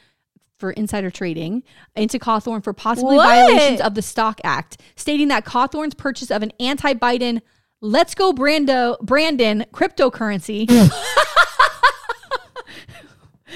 for 0.57 0.71
insider 0.71 1.09
trading 1.09 1.63
into 1.95 2.19
Cawthorn 2.19 2.63
for 2.63 2.73
possibly 2.73 3.15
What? 3.15 3.27
violations 3.27 3.79
of 3.79 3.95
the 3.95 4.01
Stock 4.01 4.41
Act, 4.43 4.81
stating 4.95 5.29
that 5.29 5.45
Cawthorn's 5.45 5.93
purchase 5.93 6.29
of 6.29 6.43
an 6.43 6.51
anti-Biden 6.59 7.41
"Let's 7.79 8.15
Go 8.15 8.33
Brando 8.33 8.99
Brandon" 8.99 9.65
cryptocurrency. 9.71 10.67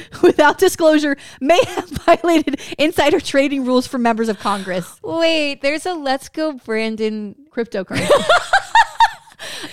Without 0.21 0.57
disclosure, 0.57 1.17
may 1.39 1.59
have 1.65 1.89
violated 2.05 2.59
insider 2.77 3.19
trading 3.19 3.65
rules 3.65 3.87
for 3.87 3.97
members 3.97 4.29
of 4.29 4.39
Congress. 4.39 4.99
Wait, 5.03 5.61
there's 5.61 5.85
a 5.85 5.93
Let's 5.93 6.29
Go 6.29 6.53
Brandon. 6.53 7.35
Cryptocurrency. 7.51 8.09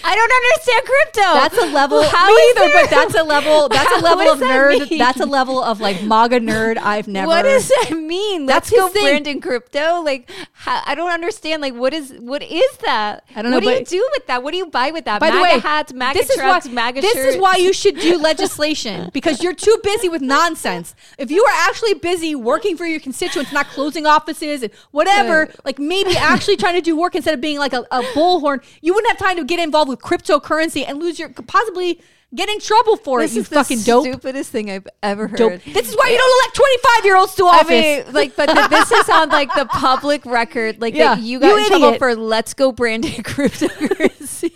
I 0.05 0.15
don't 0.15 0.33
understand 0.33 0.85
crypto. 0.85 1.21
That's 1.35 1.59
a 1.59 1.73
level. 1.75 2.03
How 2.03 2.27
me 2.29 2.35
either, 2.51 2.61
there- 2.61 2.83
but 2.83 2.91
that's 2.91 3.15
a 3.15 3.23
level. 3.23 3.69
That's 3.73 3.93
a 4.01 4.05
level 4.05 4.29
of 4.33 4.39
that 4.41 4.51
nerd. 4.51 4.91
mean? 4.91 4.99
That's 4.99 5.21
a 5.21 5.27
level 5.27 5.63
of 5.63 5.81
like 5.81 6.03
MAGA 6.03 6.41
nerd. 6.41 6.77
I've 6.79 7.09
never. 7.09 7.27
What 7.29 7.43
does 7.43 7.69
that 7.69 7.91
mean? 7.97 8.47
That's 8.47 8.71
Let's 8.73 8.83
go 8.83 8.89
thing. 8.89 9.05
Brandon 9.05 9.41
crypto. 9.41 10.01
Like, 10.03 10.31
how, 10.53 10.83
I 10.85 10.95
don't 10.95 11.11
understand. 11.11 11.63
Like, 11.63 11.75
what 11.75 11.93
is 11.95 12.13
what 12.19 12.43
is 12.43 12.77
that? 12.85 13.25
I 13.35 13.43
don't 13.43 13.51
know, 13.51 13.59
What 13.59 13.65
do 13.65 13.71
you 13.71 13.85
do 13.85 14.09
with 14.13 14.27
that? 14.27 14.43
What 14.43 14.51
do 14.53 14.57
you 14.59 14.67
buy 14.67 14.91
with 14.91 15.05
that? 15.05 15.21
By 15.21 15.31
MAGA 15.31 15.37
the 15.39 15.43
way, 15.43 15.59
hats, 15.61 15.93
MAGA 15.93 16.19
this 16.19 16.35
trucks, 16.35 16.67
is 16.67 16.71
why, 16.71 16.75
MAGA 16.75 17.01
This 17.01 17.13
shirts. 17.15 17.35
is 17.37 17.41
why 17.41 17.57
you 17.57 17.73
should 17.73 17.99
do 17.99 18.19
legislation 18.19 19.11
because 19.15 19.43
you're 19.43 19.55
too 19.55 19.79
busy 19.83 20.09
with 20.09 20.23
nonsense. 20.23 20.95
If 21.19 21.31
you 21.31 21.43
are 21.45 21.69
actually 21.69 21.95
busy 21.95 22.35
working 22.35 22.77
for 22.77 22.87
your 22.87 23.01
constituents, 23.01 23.53
not 23.53 23.67
closing 23.69 24.07
offices 24.07 24.63
and 24.63 24.73
whatever, 24.91 25.49
like 25.65 25.79
maybe 25.79 26.17
actually 26.17 26.57
trying 26.57 26.75
to 26.75 26.81
do 26.83 26.97
work 26.97 27.15
instead 27.15 27.35
of 27.35 27.41
being 27.41 27.59
like 27.59 27.73
a, 27.73 27.85
a 27.91 28.03
bullhorn, 28.15 28.63
you 28.81 28.95
wouldn't 28.95 29.11
have 29.11 29.19
time 29.19 29.37
to 29.37 29.45
get 29.45 29.59
involved 29.61 29.89
with 29.93 30.01
cryptocurrency 30.01 30.85
and 30.87 30.99
lose 30.99 31.19
your 31.21 31.29
possibly 31.29 32.01
get 32.35 32.49
in 32.49 32.59
trouble 32.61 32.97
for 32.97 33.21
This 33.21 33.33
it. 33.33 33.35
You 33.37 33.41
is 33.43 33.49
the 33.51 33.55
fucking 33.57 33.81
dope. 33.83 34.07
stupidest 34.07 34.51
thing 34.51 34.71
I've 34.71 34.89
ever 35.03 35.29
heard. 35.29 35.37
Dope. 35.39 35.63
This 35.65 35.89
is 35.89 35.95
why 35.97 36.09
you 36.09 36.17
don't 36.19 36.43
elect 36.43 36.57
25 36.57 37.05
year 37.05 37.17
olds 37.17 37.35
to 37.37 37.45
I 37.47 37.59
office. 37.59 37.69
mean, 38.07 38.13
like, 38.15 38.35
but 38.35 38.47
the, 38.49 38.69
this 38.71 38.91
is 38.91 39.09
on 39.09 39.29
like 39.29 39.55
the 39.55 39.67
public 39.67 40.25
record. 40.27 40.81
Like, 40.81 40.95
Yeah, 40.95 41.15
that 41.15 41.23
you 41.23 41.39
got 41.39 41.49
you 41.49 41.59
in 41.59 41.67
trouble 41.67 41.99
for 41.99 42.17
"Let's 42.17 42.55
Go 42.55 42.73
Brandon" 42.73 43.11
cryptocurrency. 43.23 44.53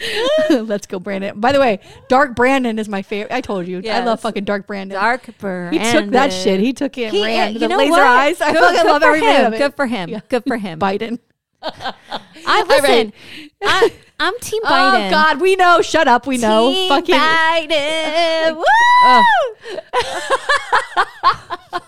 Let's 0.50 0.86
go, 0.86 1.00
Brandon. 1.00 1.40
By 1.40 1.50
the 1.50 1.58
way, 1.58 1.80
Dark 2.08 2.36
Brandon 2.36 2.78
is 2.78 2.88
my 2.88 3.02
favorite. 3.02 3.34
I 3.34 3.40
told 3.40 3.66
you, 3.66 3.82
I 3.90 4.04
love 4.04 4.20
fucking 4.20 4.44
Dark 4.44 4.66
Brandon. 4.68 4.94
Dark 4.96 5.28
Brandon. 5.38 5.82
he 5.82 5.90
took 5.92 6.10
that 6.10 6.32
shit. 6.32 6.60
He 6.60 6.72
took 6.72 6.96
it 6.98 7.10
He- 7.10 7.24
ran. 7.24 7.54
you 7.54 7.58
the 7.58 7.66
know 7.66 7.78
laser 7.78 7.90
what? 7.92 8.02
eyes. 8.06 8.40
I 8.40 8.52
Good- 8.52 8.60
fucking 8.60 8.86
love 8.92 9.02
for 9.02 9.08
every 9.08 9.20
him. 9.26 9.50
Good 9.52 9.74
for 9.74 9.86
him. 9.86 10.08
Yeah. 10.10 10.20
Good 10.28 10.44
for 10.46 10.56
him. 10.56 10.78
Biden. 10.78 11.18
I 11.62 12.62
listen. 12.68 13.12
I, 13.62 13.92
I'm 14.20 14.36
Team 14.40 14.62
oh, 14.64 14.68
Biden. 14.68 15.06
Oh 15.06 15.10
God, 15.10 15.40
we 15.40 15.54
know. 15.54 15.80
Shut 15.80 16.08
up. 16.08 16.26
We 16.26 16.38
know. 16.38 16.72
Team 16.72 16.88
Fucking. 16.88 17.14
Biden. 17.14 18.62
Uh. 19.00 19.22
Woo! 19.72 19.78
Oh. 19.94 21.80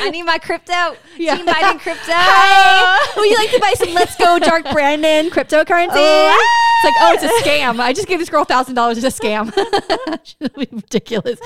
I 0.00 0.10
need 0.10 0.22
my 0.24 0.38
crypto. 0.38 0.96
Yeah. 1.16 1.36
Team 1.36 1.46
Biden 1.46 1.80
crypto. 1.80 2.02
Hi. 2.14 3.12
Would 3.16 3.30
you 3.30 3.36
like 3.36 3.50
to 3.50 3.60
buy 3.60 3.74
some 3.76 3.94
Let's 3.94 4.16
Go 4.16 4.38
Dark 4.38 4.64
Brandon 4.72 5.30
cryptocurrency? 5.30 5.90
It's 6.32 6.84
like, 6.84 6.94
oh, 7.00 7.12
it's 7.14 7.24
a 7.24 7.48
scam. 7.48 7.80
I 7.80 7.92
just 7.92 8.08
gave 8.08 8.18
this 8.18 8.28
girl 8.28 8.44
thousand 8.44 8.74
dollars. 8.74 9.02
It's 9.02 9.18
a 9.18 9.22
scam. 9.22 9.52
Ridiculous. 10.56 11.38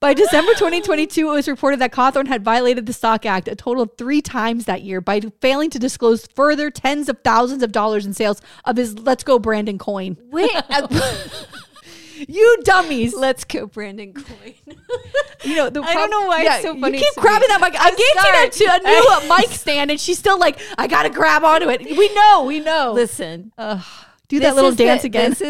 By 0.00 0.14
December 0.14 0.52
2022, 0.54 1.28
it 1.28 1.32
was 1.32 1.46
reported 1.46 1.78
that 1.80 1.92
Cawthorn 1.92 2.26
had 2.26 2.42
violated 2.42 2.86
the 2.86 2.92
Stock 2.92 3.24
Act 3.24 3.46
a 3.46 3.54
total 3.54 3.84
of 3.84 3.90
three 3.96 4.20
times 4.20 4.64
that 4.64 4.82
year 4.82 5.00
by 5.00 5.20
failing 5.40 5.70
to 5.70 5.78
disclose 5.78 6.26
further 6.26 6.70
tens 6.72 7.08
of 7.08 7.18
thousands 7.22 7.62
of 7.62 7.70
dollars 7.70 8.04
in 8.04 8.12
sales 8.12 8.42
of 8.64 8.76
his 8.76 8.98
Let's 8.98 9.22
Go 9.22 9.38
Brandon 9.38 9.78
coin. 9.78 10.16
Wait. 10.32 10.50
Uh, 10.68 10.88
uh, 12.22 12.26
You 12.28 12.58
dummies! 12.64 13.14
let's 13.14 13.44
go, 13.44 13.66
Brandon 13.66 14.12
Coin. 14.14 14.54
You 15.44 15.56
know, 15.56 15.70
the 15.70 15.80
I 15.82 15.92
don't 15.94 16.08
know 16.10 16.26
why 16.28 16.42
it's 16.44 16.62
so 16.62 16.78
funny 16.78 16.98
You 16.98 17.04
keep 17.04 17.14
grabbing 17.20 17.40
me. 17.40 17.46
that 17.48 17.60
mic. 17.60 17.74
I 17.76 17.90
gave 17.90 18.60
you 18.60 18.68
a, 18.68 18.76
a 18.76 19.28
new 19.28 19.36
mic 19.36 19.48
stand, 19.58 19.90
and 19.90 19.98
she's 20.00 20.16
still 20.16 20.38
like, 20.38 20.60
I 20.78 20.86
gotta 20.86 21.10
grab 21.10 21.42
onto 21.42 21.68
it. 21.68 21.80
We 21.82 22.14
know, 22.14 22.44
we 22.46 22.60
know. 22.60 22.92
Listen. 22.92 23.52
Ugh. 23.58 23.82
do 24.28 24.38
this 24.38 24.48
that 24.48 24.54
little 24.54 24.70
is 24.70 24.76
the- 24.76 24.84
dance 24.84 25.02
again. 25.02 25.30
This 25.36 25.40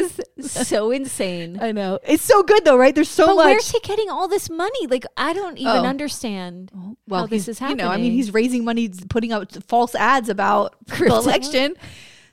is 0.41 0.67
so 0.69 0.93
insane. 0.93 1.59
I 1.61 1.73
know. 1.73 1.99
It's 2.05 2.25
so 2.25 2.43
good 2.43 2.65
though, 2.65 2.79
right? 2.79 2.95
There's 2.95 3.11
so 3.11 3.27
But 3.27 3.35
much. 3.37 3.45
where's 3.45 3.71
he 3.71 3.81
getting 3.81 4.09
all 4.09 4.29
this 4.29 4.49
money? 4.49 4.87
Like, 4.87 5.05
I 5.19 5.35
don't 5.35 5.59
even 5.59 5.77
Oh. 5.77 5.85
understand 5.85 6.71
well, 7.07 7.21
how 7.21 7.27
this 7.27 7.47
is 7.47 7.59
happening. 7.59 7.81
You 7.81 7.85
know, 7.85 7.91
I 7.91 7.99
mean, 7.99 8.13
he's 8.13 8.33
raising 8.33 8.65
money, 8.65 8.89
putting 9.11 9.31
out 9.31 9.53
false 9.69 9.95
ads 9.95 10.31
about 10.31 10.75
the 10.87 11.05
election. 11.05 11.75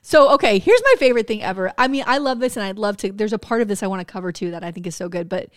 So, 0.02 0.30
okay, 0.34 0.58
here's 0.58 0.80
my 0.82 0.94
favorite 0.98 1.26
thing 1.26 1.42
ever. 1.42 1.72
I 1.76 1.86
mean, 1.88 2.04
I 2.06 2.18
love 2.18 2.40
this 2.40 2.56
and 2.56 2.64
I'd 2.64 2.78
love 2.78 2.96
to. 2.98 3.12
There's 3.12 3.32
a 3.34 3.38
part 3.38 3.60
of 3.60 3.68
this 3.68 3.82
I 3.82 3.86
want 3.86 4.00
to 4.06 4.10
cover 4.10 4.32
too 4.32 4.50
that 4.52 4.64
I 4.64 4.70
think 4.72 4.86
is 4.86 4.96
so 4.96 5.08
good. 5.08 5.28
But 5.28 5.50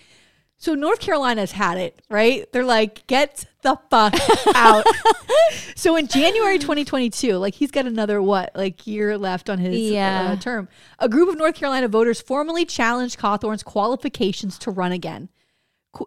so 0.57 0.75
North 0.75 0.99
Carolina's 0.99 1.51
had 1.53 1.77
it, 1.77 2.01
right? 2.09 2.49
They're 2.51 2.63
like, 2.65 3.05
get 3.07 3.45
the 3.61 3.77
fuck 3.89 4.13
out. 4.55 4.85
so 5.75 5.95
in 5.95 6.07
January 6.07 6.59
2022, 6.59 7.37
like 7.37 7.53
he's 7.55 7.71
got 7.71 7.85
another 7.85 8.21
what, 8.21 8.51
like 8.55 8.85
year 8.85 9.17
left 9.17 9.49
on 9.49 9.59
his 9.59 9.77
Yeah. 9.77 10.31
uh, 10.33 10.35
term. 10.41 10.67
A 10.99 11.07
group 11.09 11.29
of 11.29 11.37
North 11.37 11.55
Carolina 11.55 11.87
voters 11.87 12.21
formally 12.21 12.65
challenged 12.65 13.17
Cawthorn's 13.19 13.63
qualifications 13.63 14.57
to 14.59 14.71
run 14.71 14.91
again. 14.91 15.29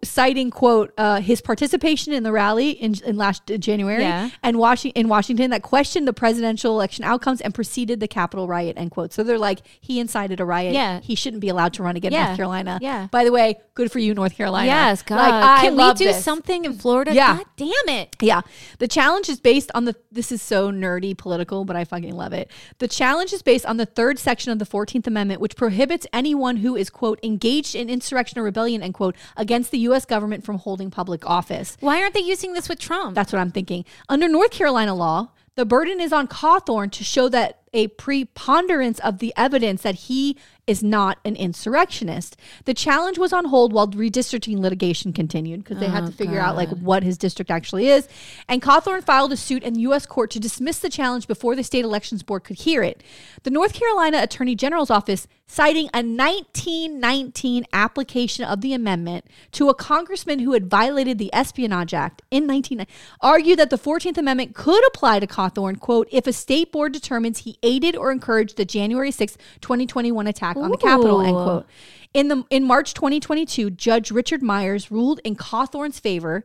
Citing 0.03 0.51
quote 0.51 0.93
uh, 0.99 1.21
his 1.21 1.41
participation 1.41 2.13
in 2.13 2.25
the 2.25 2.33
rally 2.33 2.71
in, 2.71 2.95
in 3.05 3.17
last 3.17 3.49
uh, 3.51 3.57
January 3.57 4.03
Yeah. 4.03 4.31
and 4.43 4.59
Washington 4.59 5.01
in 5.01 5.09
Washington 5.09 5.51
that 5.53 5.63
questioned 5.63 6.09
the 6.09 6.13
presidential 6.13 6.73
election 6.73 7.05
outcomes 7.05 7.41
and 7.41 7.55
preceded 7.55 8.01
the 8.01 8.09
Capitol 8.09 8.49
riot 8.49 8.77
end 8.77 8.91
quote. 8.91 9.13
So 9.13 9.23
they're 9.23 9.39
like 9.39 9.61
he 9.81 10.01
incited 10.01 10.41
a 10.41 10.45
riot. 10.45 10.75
Yeah. 10.75 10.99
he 11.01 11.15
shouldn't 11.15 11.41
be 11.41 11.49
allowed 11.49 11.73
to 11.75 11.85
run 11.85 11.95
again. 11.97 12.13
in 12.13 12.19
Yeah. 12.19 12.25
North 12.27 12.37
Carolina. 12.37 12.79
Yeah. 12.83 13.07
By 13.13 13.23
the 13.23 13.31
way, 13.31 13.61
good 13.75 13.93
for 13.93 14.01
you, 14.01 14.13
North 14.13 14.35
Carolina. 14.37 14.67
Yes, 14.67 15.03
God. 15.03 15.17
Like, 15.19 15.33
I 15.33 15.61
Can 15.63 15.77
we 15.77 15.93
do 15.95 16.05
this. 16.07 16.25
something 16.25 16.65
in 16.65 16.73
Florida? 16.73 17.15
Yeah. 17.15 17.37
God 17.37 17.47
damn 17.57 17.89
it. 17.97 18.17
Yeah. 18.21 18.41
The 18.79 18.89
challenge 18.89 19.29
is 19.29 19.39
based 19.39 19.71
on 19.73 19.85
the 19.85 19.95
this 20.11 20.33
is 20.33 20.43
so 20.43 20.73
nerdy 20.73 21.17
political, 21.17 21.65
but 21.65 21.77
I 21.77 21.85
fucking 21.85 22.15
love 22.17 22.33
it. 22.33 22.51
The 22.79 22.89
challenge 22.89 23.33
is 23.33 23.43
based 23.43 23.65
on 23.67 23.77
the 23.77 23.87
third 23.87 24.19
section 24.19 24.51
of 24.51 24.59
the 24.59 24.67
14th 24.67 25.07
Amendment, 25.07 25.41
which 25.41 25.55
prohibits 25.55 26.09
anyone 26.13 26.57
who 26.57 26.75
is, 26.75 26.91
quote, 26.91 27.21
engaged 27.23 27.77
in 27.77 27.89
insurrection 27.89 28.39
or 28.41 28.43
rebellion, 28.43 28.83
end 28.83 28.95
quote, 28.95 29.15
against 29.37 29.71
the 29.71 29.76
US 29.79 30.05
government 30.05 30.45
from 30.45 30.59
holding 30.59 30.91
public 30.91 31.29
office. 31.29 31.77
Why 31.81 32.01
aren't 32.01 32.15
they 32.15 32.21
using 32.21 32.53
this 32.53 32.69
with 32.69 32.79
Trump? 32.79 33.15
That's 33.15 33.33
what 33.33 33.41
I'm 33.41 33.51
thinking. 33.51 33.85
Under 34.09 34.29
North 34.29 34.51
Carolina 34.51 34.95
law, 34.95 35.31
the 35.55 35.65
burden 35.65 36.01
is 36.01 36.13
on 36.13 36.29
Cawthorn 36.29 36.91
to 36.93 37.05
show 37.05 37.29
that 37.31 37.63
a 37.77 37.89
preponderance 37.89 38.99
of 39.01 39.19
the 39.19 39.33
evidence 39.37 39.83
that 39.83 39.95
he 39.95 40.37
is 40.67 40.83
not 40.83 41.19
an 41.25 41.37
insurrectionist. 41.37 42.37
The 42.65 42.75
challenge 42.75 43.19
was 43.19 43.33
on 43.33 43.45
hold 43.45 43.73
while 43.73 43.87
redistricting 43.87 44.59
litigation 44.59 45.13
continued 45.13 45.63
because 45.63 45.79
they 45.79 45.87
had 45.87 46.07
to 46.07 46.13
figure 46.13 46.41
out 46.41 46.57
like 46.57 46.71
what 46.71 47.05
his 47.05 47.17
district 47.17 47.51
actually 47.51 47.89
is. 47.89 48.09
And 48.49 48.61
Cawthorn 48.61 49.05
filed 49.05 49.33
a 49.33 49.37
suit 49.37 49.63
in 49.63 49.75
the 49.75 49.81
U.S. 49.83 50.07
court 50.07 50.31
to 50.33 50.41
dismiss 50.41 50.81
the 50.81 50.89
challenge 50.89 51.29
before 51.29 51.55
the 51.55 51.63
state 51.63 51.85
elections 51.85 52.25
board 52.25 52.43
could 52.45 52.59
hear 52.59 52.83
it. 52.83 53.05
The 53.45 53.51
North 53.51 53.75
Carolina 53.75 54.23
Attorney 54.23 54.57
General's 54.57 54.91
office, 54.91 55.29
citing 55.47 55.87
a 55.95 56.03
1919 56.03 57.67
application 57.73 58.45
of 58.45 58.61
the 58.61 58.73
amendment 58.73 59.25
to 59.53 59.69
a 59.69 59.75
congressman 59.75 60.41
who 60.41 60.53
had 60.53 60.69
violated 60.69 61.19
the 61.19 61.33
Espionage 61.33 61.95
Act 61.95 62.23
in 62.33 62.49
1990, 62.49 62.93
argued 63.21 63.59
that 63.61 63.71
the 63.71 63.79
14th 63.79 64.19
Amendment 64.19 64.57
could 64.57 64.85
apply 64.89 65.21
to 65.21 65.29
Cawthorn, 65.29 65.79
quote, 65.79 66.09
if 66.11 66.27
a 66.27 66.33
state 66.33 66.73
board 66.73 66.93
determines 66.93 67.41
he 67.41 67.57
aided 67.67 67.97
or 67.97 68.13
encouraged 68.13 68.57
the 68.57 68.65
January 68.65 69.11
6, 69.11 69.37
2021 69.61 70.27
attack 70.27 70.57
on 70.57 70.71
the 70.71 70.77
Capitol, 70.77 71.21
end 71.21 71.35
quote. 71.35 71.67
In 72.15 72.29
the 72.29 72.45
in 72.49 72.65
March 72.65 72.95
2022, 72.95 73.71
Judge 73.71 74.11
Richard 74.11 74.43
Myers 74.43 74.91
ruled 74.91 75.21
in 75.25 75.37
Cawthorn's 75.37 76.01
favor 76.01 76.45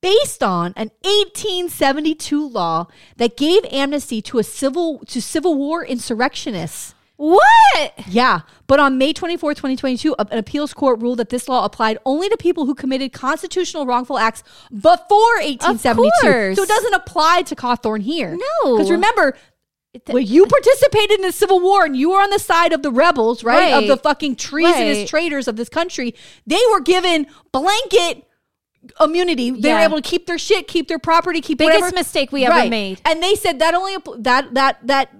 based 0.00 0.42
on 0.42 0.72
an 0.76 0.90
1872 1.02 2.48
law 2.48 2.86
that 3.16 3.36
gave 3.36 3.64
amnesty 3.70 4.22
to 4.22 4.38
a 4.38 4.42
civil 4.42 5.00
to 5.06 5.20
Civil 5.20 5.56
War 5.56 5.84
insurrectionists. 5.84 6.94
What? 7.20 7.92
Yeah. 8.08 8.40
But 8.66 8.80
on 8.80 8.96
May 8.96 9.12
24, 9.12 9.52
2022, 9.52 10.16
an 10.18 10.38
appeals 10.38 10.72
court 10.72 11.02
ruled 11.02 11.18
that 11.18 11.28
this 11.28 11.50
law 11.50 11.66
applied 11.66 11.98
only 12.06 12.30
to 12.30 12.36
people 12.38 12.64
who 12.64 12.74
committed 12.74 13.12
constitutional 13.12 13.84
wrongful 13.84 14.16
acts 14.16 14.42
before 14.70 15.36
1872. 15.42 16.00
course. 16.22 16.56
So 16.56 16.62
it 16.62 16.68
doesn't 16.68 16.94
apply 16.94 17.42
to 17.42 17.54
Cawthorn 17.54 18.00
here. 18.00 18.38
No. 18.64 18.74
Because 18.74 18.90
remember, 18.90 19.36
well, 20.08 20.18
you 20.22 20.46
participated 20.46 21.18
in 21.18 21.22
the 21.22 21.32
Civil 21.32 21.60
War 21.60 21.84
and 21.84 21.96
you 21.96 22.10
were 22.10 22.20
on 22.20 22.30
the 22.30 22.38
side 22.38 22.72
of 22.72 22.82
the 22.82 22.90
rebels, 22.92 23.42
right? 23.42 23.72
Of 23.74 23.88
the 23.88 23.96
fucking 23.96 24.36
treasonous 24.36 24.98
Right. 24.98 25.08
traitors 25.08 25.48
of 25.48 25.56
this 25.56 25.68
country. 25.68 26.14
They 26.46 26.60
were 26.70 26.80
given 26.80 27.26
blanket 27.52 28.24
immunity. 29.00 29.50
They 29.50 29.72
were 29.72 29.80
able 29.80 29.96
to 30.00 30.02
keep 30.08 30.26
their 30.26 30.38
shit, 30.38 30.68
keep 30.68 30.88
their 30.88 30.98
property, 30.98 31.40
keep 31.40 31.58
Biggest 31.58 31.80
whatever. 31.80 31.94
mistake 31.96 32.30
we 32.32 32.44
ever 32.44 32.54
Right. 32.56 32.70
made. 32.70 33.00
And 33.04 33.22
they 33.22 33.34
said 33.34 33.58
that 33.58 33.74
only 33.74 33.96
that 34.18 34.54
that 34.54 34.78
that 34.86 35.10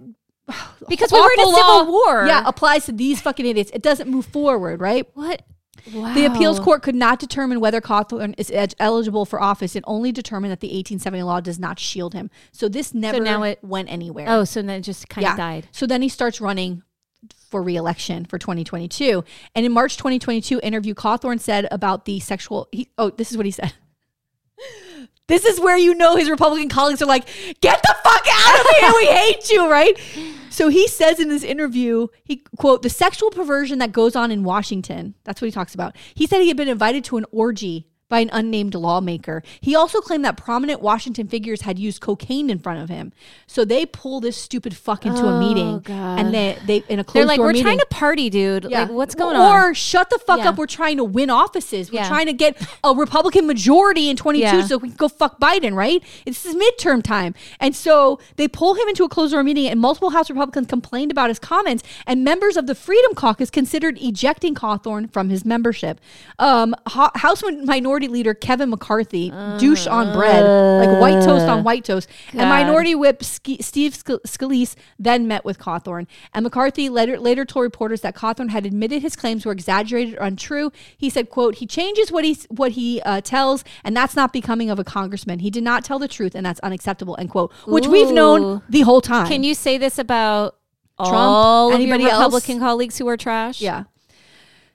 Because 0.89 1.13
we 1.13 1.21
were 1.21 1.31
in 1.37 1.41
a 1.41 1.45
civil 1.55 1.85
law, 1.85 1.85
war. 1.85 2.25
Yeah, 2.27 2.43
applies 2.47 2.87
to 2.87 2.93
these 2.93 3.21
fucking 3.21 3.47
idiots. 3.47 3.71
It 3.75 3.83
doesn't 3.83 4.09
move 4.09 4.27
forward, 4.27 4.81
right? 4.81 5.07
What? 5.15 5.43
Wow. 5.93 6.15
The 6.15 6.27
appeals 6.27 6.61
court 6.61 6.83
could 6.83 6.95
not 6.95 7.19
determine 7.19 7.61
whether 7.61 7.81
Cawthorn 7.81 8.35
is 8.39 8.51
ed- 8.51 8.75
eligible 8.79 9.25
for 9.25 9.41
office. 9.41 9.77
It 9.77 9.85
only 9.87 10.13
determined 10.13 10.53
that 10.53 10.61
the 10.61 10.69
1870 10.69 11.23
law 11.23 11.41
does 11.41 11.59
not 11.59 11.79
shield 11.79 12.15
him. 12.15 12.31
So 12.53 12.69
this 12.69 12.95
never 12.95 13.21
now 13.21 13.43
it- 13.43 13.59
went 13.63 13.91
anywhere. 13.91 14.27
Oh, 14.29 14.45
so 14.45 14.63
then 14.63 14.71
it 14.71 14.83
just 14.83 15.09
kind 15.09 15.23
yeah. 15.25 15.33
of 15.33 15.37
died. 15.37 15.69
So 15.73 15.87
then 15.87 16.03
he 16.03 16.09
starts 16.09 16.41
running 16.41 16.83
for 17.51 17.63
reelection 17.63 18.25
for 18.25 18.39
2022. 18.39 19.25
And 19.55 19.67
in 19.67 19.73
March 19.73 19.97
2022 19.97 20.61
interview, 20.63 20.95
Cawthorn 20.95 21.41
said 21.41 21.67
about 21.71 22.05
the 22.05 22.21
sexual. 22.21 22.69
He, 22.73 22.89
oh, 22.97 23.11
this 23.11 23.31
is 23.31 23.37
what 23.37 23.47
he 23.47 23.53
said. 23.53 23.73
This 25.27 25.45
is 25.45 25.61
where 25.61 25.79
you 25.79 25.95
know 25.95 26.17
his 26.17 26.29
Republican 26.29 26.69
colleagues 26.69 27.01
are 27.03 27.07
like, 27.07 27.29
get 27.61 27.81
the 27.81 27.97
fuck 28.03 28.27
out 28.29 28.61
of 28.61 28.67
here. 28.81 28.93
We 28.97 29.07
hate 29.07 29.49
you, 29.49 29.71
right? 29.71 29.97
So 30.61 30.69
he 30.69 30.89
says 30.89 31.19
in 31.19 31.31
this 31.31 31.43
interview, 31.43 32.09
he 32.23 32.45
quote, 32.59 32.83
the 32.83 32.91
sexual 32.91 33.31
perversion 33.31 33.79
that 33.79 33.93
goes 33.93 34.15
on 34.15 34.31
in 34.31 34.45
Washington. 34.45 35.15
That's 35.25 35.41
what 35.41 35.47
he 35.47 35.53
talks 35.53 35.73
about. 35.73 35.97
He 36.13 36.27
said 36.27 36.43
he 36.43 36.49
had 36.49 36.59
been 36.59 36.69
invited 36.69 37.03
to 37.05 37.17
an 37.17 37.25
orgy 37.33 37.89
by 38.11 38.19
an 38.21 38.29
unnamed 38.35 38.75
lawmaker. 38.75 39.43
He 39.63 39.75
also 39.75 40.01
claimed 40.03 40.25
that 40.27 40.37
prominent 40.37 40.83
Washington 40.83 41.29
figures 41.29 41.63
had 41.63 41.79
used 41.79 42.03
cocaine 42.03 42.51
in 42.51 42.59
front 42.59 42.83
of 42.83 42.91
him. 42.91 43.13
So 43.47 43.65
they 43.65 43.87
pull 43.87 44.21
this 44.21 44.37
stupid 44.37 44.77
fuck 44.77 45.07
into 45.07 45.25
a 45.27 45.41
meeting 45.41 45.81
God. 45.81 46.19
and 46.21 46.35
they 46.35 46.59
they 46.67 46.83
in 46.89 46.99
a 46.99 47.05
closed 47.05 47.15
They're 47.15 47.25
like, 47.27 47.37
door 47.39 47.47
we're 47.47 47.53
meeting. 47.53 47.65
trying 47.65 47.79
to 47.79 47.87
party, 47.87 48.29
dude. 48.29 48.67
Yeah. 48.69 48.83
Like, 48.83 48.91
what's 48.91 49.15
going 49.15 49.37
on? 49.37 49.51
Or 49.71 49.73
shut 49.75 50.11
the 50.11 50.19
fuck 50.19 50.41
Yeah. 50.41 50.51
up. 50.51 50.59
We're 50.59 50.67
trying 50.67 50.99
to 50.99 51.05
win 51.05 51.31
offices. 51.31 51.91
We're 51.91 52.01
Yeah. 52.01 52.09
trying 52.09 52.27
to 52.27 52.33
get 52.35 52.61
a 52.85 52.93
Republican 52.95 53.47
majority 53.47 54.11
in 54.11 54.17
22 54.17 54.43
Yeah. 54.45 54.65
so 54.67 54.77
we 54.77 54.89
can 54.89 54.97
go 54.97 55.09
fuck 55.09 55.41
Biden, 55.41 55.75
right? 55.75 56.03
This 56.27 56.45
is 56.45 56.55
midterm 56.57 57.03
time. 57.03 57.35
And 57.61 57.75
so 57.77 58.19
they 58.37 58.49
pull 58.49 58.75
him 58.75 58.89
into 58.89 59.05
a 59.05 59.09
closed 59.09 59.33
door 59.33 59.45
meeting, 59.45 59.69
and 59.69 59.79
multiple 59.81 60.11
House 60.11 60.29
Republicans 60.29 60.67
complained 60.67 61.13
about 61.13 61.29
his 61.31 61.39
comments, 61.39 61.85
and 62.07 62.25
members 62.25 62.57
of 62.57 62.67
the 62.67 62.75
Freedom 62.75 63.15
Caucus 63.15 63.51
considered 63.51 63.97
ejecting 64.03 64.55
Cawthorn 64.57 65.13
from 65.13 65.29
his 65.31 65.45
membership. 65.45 66.01
Um, 66.41 66.75
Ho- 66.89 67.11
House 67.15 67.43
Minority 67.65 68.00
Leader 68.09 68.35
Kevin 68.35 68.71
McCarthy, 68.71 69.31
douche 69.59 69.87
on 69.87 70.17
bread, 70.17 70.45
like 70.45 71.01
white 71.01 71.23
toast 71.25 71.47
on 71.47 71.65
white 71.65 71.85
toast, 71.85 72.09
and 72.33 72.49
Minority 72.49 72.95
Whip 72.95 73.23
Ske- 73.23 73.61
Steve 73.61 73.95
Sc- 73.95 74.23
Scalise 74.27 74.75
then 74.99 75.27
met 75.27 75.45
with 75.45 75.59
Cawthorn. 75.59 76.07
And 76.35 76.43
McCarthy 76.43 76.89
later, 76.89 77.19
later 77.19 77.45
told 77.45 77.65
reporters 77.65 78.01
that 78.03 78.15
Cawthorn 78.15 78.51
had 78.51 78.67
admitted 78.67 79.03
his 79.03 79.17
claims 79.17 79.45
were 79.47 79.53
exaggerated 79.53 80.15
or 80.15 80.23
untrue. 80.23 80.73
He 80.97 81.11
said, 81.11 81.31
quote, 81.31 81.57
he 81.57 81.67
changes 81.67 82.11
what 82.11 82.25
he, 82.25 82.39
what 82.49 82.73
he 82.73 83.01
uh, 83.03 83.21
tells, 83.21 83.65
and 83.85 83.97
that's 83.97 84.17
not 84.17 84.33
becoming 84.33 84.71
of 84.71 84.79
a 84.79 84.85
congressman. 84.85 85.41
He 85.41 85.51
did 85.51 85.63
not 85.63 85.85
tell 85.85 85.99
the 85.99 86.09
truth, 86.09 86.35
and 86.35 86.45
that's 86.45 86.61
unacceptable, 86.61 87.17
end 87.19 87.31
quote, 87.31 87.53
which 87.67 87.87
we've 87.87 88.11
known 88.13 88.63
the 88.69 88.83
whole 88.83 89.01
time. 89.01 89.27
Can 89.27 89.43
you 89.43 89.55
say 89.55 89.79
this 89.79 89.99
about 89.99 90.57
Trump? 90.99 91.15
all 91.15 91.73
Anybody 91.73 92.05
your 92.05 92.13
else? 92.13 92.21
Republican 92.25 92.59
colleagues 92.59 92.99
who 92.99 93.09
are 93.09 93.17
trash? 93.17 93.61
Yeah. 93.61 93.85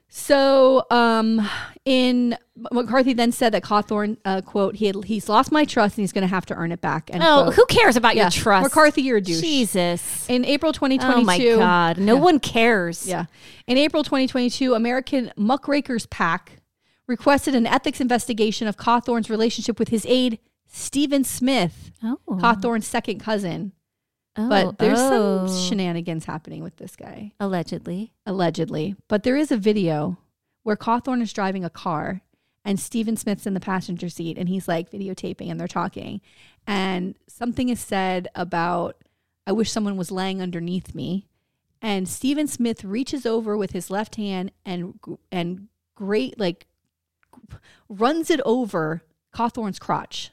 So, 0.08 0.84
um, 0.90 1.46
in 1.86 2.36
McCarthy 2.72 3.12
then 3.12 3.30
said 3.32 3.52
that 3.54 3.62
Cawthorn, 3.62 4.16
uh, 4.24 4.40
quote, 4.42 4.74
he 4.74 4.86
had, 4.86 5.04
he's 5.04 5.28
lost 5.28 5.52
my 5.52 5.64
trust 5.64 5.96
and 5.96 6.02
he's 6.02 6.12
going 6.12 6.22
to 6.22 6.28
have 6.28 6.44
to 6.46 6.54
earn 6.54 6.72
it 6.72 6.80
back. 6.80 7.08
End 7.12 7.22
Oh, 7.24 7.44
quote. 7.44 7.54
who 7.54 7.64
cares 7.66 7.96
about 7.96 8.16
Yeah. 8.16 8.24
your 8.24 8.30
trust? 8.32 8.64
McCarthy, 8.64 9.02
you're 9.02 9.18
a 9.18 9.20
douche. 9.20 9.40
Jesus. 9.40 10.28
In 10.28 10.44
April 10.44 10.72
2022. 10.72 11.20
Oh 11.20 11.24
my 11.24 11.38
God. 11.58 11.98
No 11.98 12.16
Yeah. 12.16 12.20
one 12.20 12.40
cares. 12.40 13.06
Yeah. 13.06 13.26
In 13.68 13.78
April 13.78 14.02
2022, 14.02 14.74
American 14.74 15.30
Muckrakers 15.36 16.06
PAC 16.10 16.58
requested 17.06 17.54
an 17.54 17.66
ethics 17.68 18.00
investigation 18.00 18.66
of 18.66 18.76
Cawthorn's 18.76 19.30
relationship 19.30 19.78
with 19.78 19.88
his 19.90 20.04
aide, 20.08 20.40
Stephen 20.66 21.22
Smith, 21.22 21.92
Oh. 22.02 22.18
Cawthorn's 22.28 22.86
second 22.86 23.20
cousin. 23.20 23.70
Oh, 24.36 24.48
But 24.48 24.78
there's 24.78 24.98
oh. 25.00 25.46
some 25.46 25.56
shenanigans 25.68 26.24
happening 26.24 26.64
with 26.64 26.76
this 26.78 26.96
guy, 26.96 27.32
Allegedly. 27.38 28.12
allegedly. 28.26 28.96
But 29.08 29.22
there 29.22 29.36
is 29.36 29.52
a 29.52 29.56
video 29.56 30.18
where 30.66 30.74
Cawthorn 30.74 31.22
is 31.22 31.32
driving 31.32 31.64
a 31.64 31.70
car 31.70 32.22
and 32.64 32.80
Stephen 32.80 33.16
Smith's 33.16 33.46
in 33.46 33.54
the 33.54 33.60
passenger 33.60 34.08
seat 34.08 34.36
and 34.36 34.48
he's 34.48 34.66
like 34.66 34.90
videotaping 34.90 35.48
and 35.48 35.60
they're 35.60 35.68
talking. 35.68 36.20
And 36.66 37.14
something 37.28 37.68
is 37.68 37.78
said 37.78 38.26
about, 38.34 38.96
I 39.46 39.52
wish 39.52 39.70
someone 39.70 39.96
was 39.96 40.10
laying 40.10 40.42
underneath 40.42 40.92
me. 40.92 41.28
And 41.80 42.08
Stephen 42.08 42.48
Smith 42.48 42.82
reaches 42.82 43.24
over 43.24 43.56
with 43.56 43.70
his 43.70 43.92
left 43.92 44.16
hand 44.16 44.50
and 44.64 44.98
and 45.30 45.68
great 45.94 46.40
like 46.40 46.66
runs 47.88 48.28
it 48.28 48.40
over 48.44 49.04
Cawthorn's 49.32 49.78
crotch. 49.78 50.32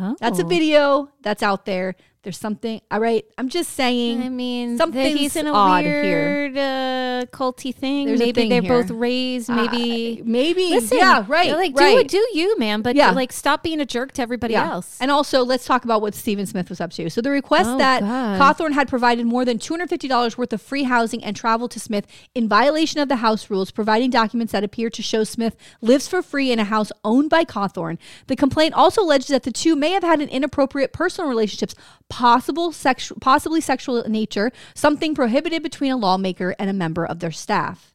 Oh. 0.00 0.16
That's 0.18 0.38
a 0.38 0.44
video 0.44 1.10
that's 1.20 1.42
out 1.42 1.66
there. 1.66 1.96
There's 2.26 2.38
something. 2.38 2.80
All 2.90 2.98
right, 2.98 3.24
I'm 3.38 3.48
just 3.48 3.74
saying. 3.74 4.20
I 4.20 4.30
mean, 4.30 4.78
something's 4.78 5.16
he's 5.16 5.36
in 5.36 5.46
a 5.46 5.52
odd 5.52 5.84
here. 5.84 6.02
weird 6.02 6.58
uh, 6.58 7.26
culty 7.26 7.72
thing. 7.72 8.08
There's 8.08 8.18
maybe 8.18 8.32
thing 8.32 8.48
they're 8.48 8.62
here. 8.62 8.82
both 8.82 8.90
raised. 8.90 9.48
Maybe. 9.48 10.22
Uh, 10.22 10.24
maybe. 10.26 10.70
Listen, 10.70 10.98
yeah, 10.98 11.24
right. 11.28 11.52
Like, 11.52 11.76
right. 11.76 12.08
do 12.08 12.18
do 12.32 12.36
you, 12.36 12.58
man? 12.58 12.82
But 12.82 12.96
Yeah. 12.96 13.12
like, 13.12 13.30
stop 13.30 13.62
being 13.62 13.80
a 13.80 13.86
jerk 13.86 14.10
to 14.14 14.22
everybody 14.22 14.56
else. 14.56 14.98
And 15.00 15.12
also, 15.12 15.44
let's 15.44 15.64
talk 15.64 15.84
about 15.84 16.02
what 16.02 16.16
Stephen 16.16 16.46
Smith 16.46 16.68
was 16.68 16.80
up 16.80 16.90
to. 16.94 17.08
So, 17.10 17.20
the 17.20 17.30
request 17.30 17.70
Oh, 17.70 17.78
that 17.78 18.00
God. 18.00 18.40
Cawthorn 18.40 18.72
had 18.72 18.88
provided 18.88 19.24
more 19.24 19.44
than 19.44 19.60
$250 19.60 20.36
worth 20.36 20.52
of 20.52 20.60
free 20.60 20.82
housing 20.82 21.22
and 21.22 21.36
travel 21.36 21.68
to 21.68 21.78
Smith 21.78 22.08
in 22.34 22.48
violation 22.48 22.98
of 22.98 23.08
the 23.08 23.16
house 23.16 23.50
rules, 23.50 23.70
providing 23.70 24.10
documents 24.10 24.50
that 24.52 24.64
appear 24.64 24.90
to 24.90 25.00
show 25.00 25.22
Smith 25.22 25.54
lives 25.80 26.08
for 26.08 26.22
free 26.22 26.50
in 26.50 26.58
a 26.58 26.64
house 26.64 26.90
owned 27.04 27.30
by 27.30 27.44
Cawthorn. 27.44 27.98
The 28.26 28.34
complaint 28.34 28.74
also 28.74 29.02
alleges 29.02 29.28
that 29.28 29.44
the 29.44 29.52
two 29.52 29.76
may 29.76 29.90
have 29.90 30.02
had 30.02 30.20
an 30.20 30.28
inappropriate 30.28 30.92
personal 30.92 31.28
relationships, 31.30 31.76
possible 32.16 32.72
sexual, 32.72 33.18
possibly 33.20 33.60
sexual 33.60 34.00
in 34.00 34.10
nature, 34.10 34.50
something 34.74 35.14
prohibited 35.14 35.62
between 35.62 35.92
a 35.92 35.96
lawmaker 35.98 36.56
and 36.58 36.70
a 36.70 36.72
member 36.72 37.04
of 37.04 37.18
their 37.18 37.30
staff. 37.30 37.94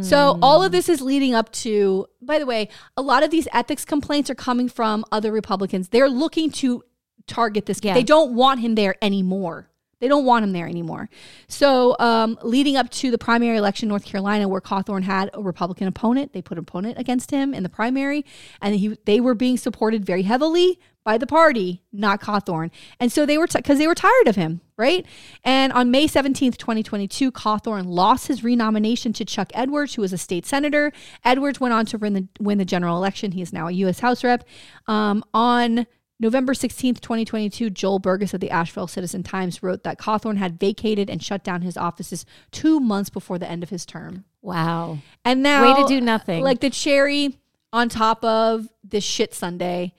So 0.00 0.38
all 0.40 0.62
of 0.62 0.72
this 0.72 0.88
is 0.88 1.02
leading 1.02 1.34
up 1.34 1.52
to, 1.52 2.06
by 2.22 2.38
the 2.38 2.46
way, 2.46 2.70
a 2.96 3.02
lot 3.02 3.22
of 3.22 3.30
these 3.30 3.46
ethics 3.52 3.84
complaints 3.84 4.30
are 4.30 4.34
coming 4.34 4.70
from 4.70 5.04
other 5.12 5.30
Republicans. 5.30 5.88
They're 5.88 6.08
looking 6.08 6.50
to 6.62 6.82
target 7.26 7.66
this. 7.66 7.80
Yeah. 7.82 7.92
They 7.92 8.02
don't 8.02 8.34
want 8.34 8.60
him 8.60 8.74
there 8.74 8.94
anymore. 9.02 9.68
They 10.00 10.08
don't 10.08 10.24
want 10.24 10.44
him 10.44 10.52
there 10.52 10.66
anymore. 10.66 11.10
So, 11.48 11.94
um, 11.98 12.38
leading 12.42 12.76
up 12.76 12.88
to 12.90 13.10
the 13.10 13.18
primary 13.18 13.58
election 13.58 13.86
in 13.86 13.88
North 13.90 14.06
Carolina, 14.06 14.48
where 14.48 14.62
Cawthorn 14.62 15.02
had 15.02 15.28
a 15.34 15.42
Republican 15.42 15.88
opponent, 15.88 16.32
they 16.32 16.40
put 16.40 16.56
an 16.56 16.62
opponent 16.62 16.98
against 16.98 17.30
him 17.30 17.52
in 17.52 17.62
the 17.62 17.68
primary, 17.68 18.24
and 18.62 18.74
he 18.76 18.96
they 19.04 19.20
were 19.20 19.34
being 19.34 19.58
supported 19.58 20.06
very 20.06 20.22
heavily 20.22 20.78
by 21.06 21.16
the 21.16 21.26
party, 21.26 21.84
not 21.92 22.20
Cawthorn. 22.20 22.72
And 22.98 23.12
so 23.12 23.24
they 23.24 23.38
were 23.38 23.46
because 23.46 23.78
they 23.78 23.86
were 23.86 23.94
tired 23.94 24.26
of 24.26 24.34
him, 24.34 24.60
right? 24.76 25.06
And 25.44 25.72
on 25.72 25.92
May 25.92 26.08
seventeenth, 26.08 26.58
twenty 26.58 26.82
twenty 26.82 27.06
two, 27.06 27.30
Cawthorn 27.30 27.86
lost 27.86 28.26
his 28.26 28.42
renomination 28.42 29.12
to 29.14 29.24
Chuck 29.24 29.52
Edwards, 29.54 29.94
who 29.94 30.02
was 30.02 30.12
a 30.12 30.18
state 30.18 30.44
senator. 30.44 30.92
Edwards 31.24 31.60
went 31.60 31.72
on 31.72 31.86
to 31.86 31.96
win 31.96 32.12
the 32.14 32.28
win 32.40 32.58
the 32.58 32.64
general 32.64 32.96
election. 32.96 33.30
He 33.30 33.40
is 33.40 33.52
now 33.52 33.68
a 33.68 33.72
U.S. 33.72 34.00
House 34.00 34.24
rep. 34.24 34.44
Um, 34.88 35.22
on 35.32 35.86
November 36.18 36.54
16th, 36.54 37.00
2022, 37.00 37.70
Joel 37.70 38.00
Burgess 38.00 38.34
of 38.34 38.40
the 38.40 38.50
Asheville 38.50 38.88
Citizen 38.88 39.22
Times 39.22 39.62
wrote 39.62 39.84
that 39.84 39.98
Cawthorn 40.00 40.38
had 40.38 40.58
vacated 40.58 41.08
and 41.08 41.22
shut 41.22 41.44
down 41.44 41.62
his 41.62 41.76
offices 41.76 42.26
two 42.50 42.80
months 42.80 43.10
before 43.10 43.38
the 43.38 43.48
end 43.48 43.62
of 43.62 43.70
his 43.70 43.86
term. 43.86 44.24
wow. 44.42 44.98
And 45.24 45.42
now, 45.42 45.62
Way 45.62 45.82
to 45.82 45.88
do 45.88 46.00
nothing. 46.00 46.42
Like 46.42 46.60
the 46.60 46.70
cherry 46.70 47.38
on 47.72 47.88
top 47.88 48.24
of 48.24 48.68
this 48.82 49.04
shit 49.04 49.34
sundae. 49.34 49.92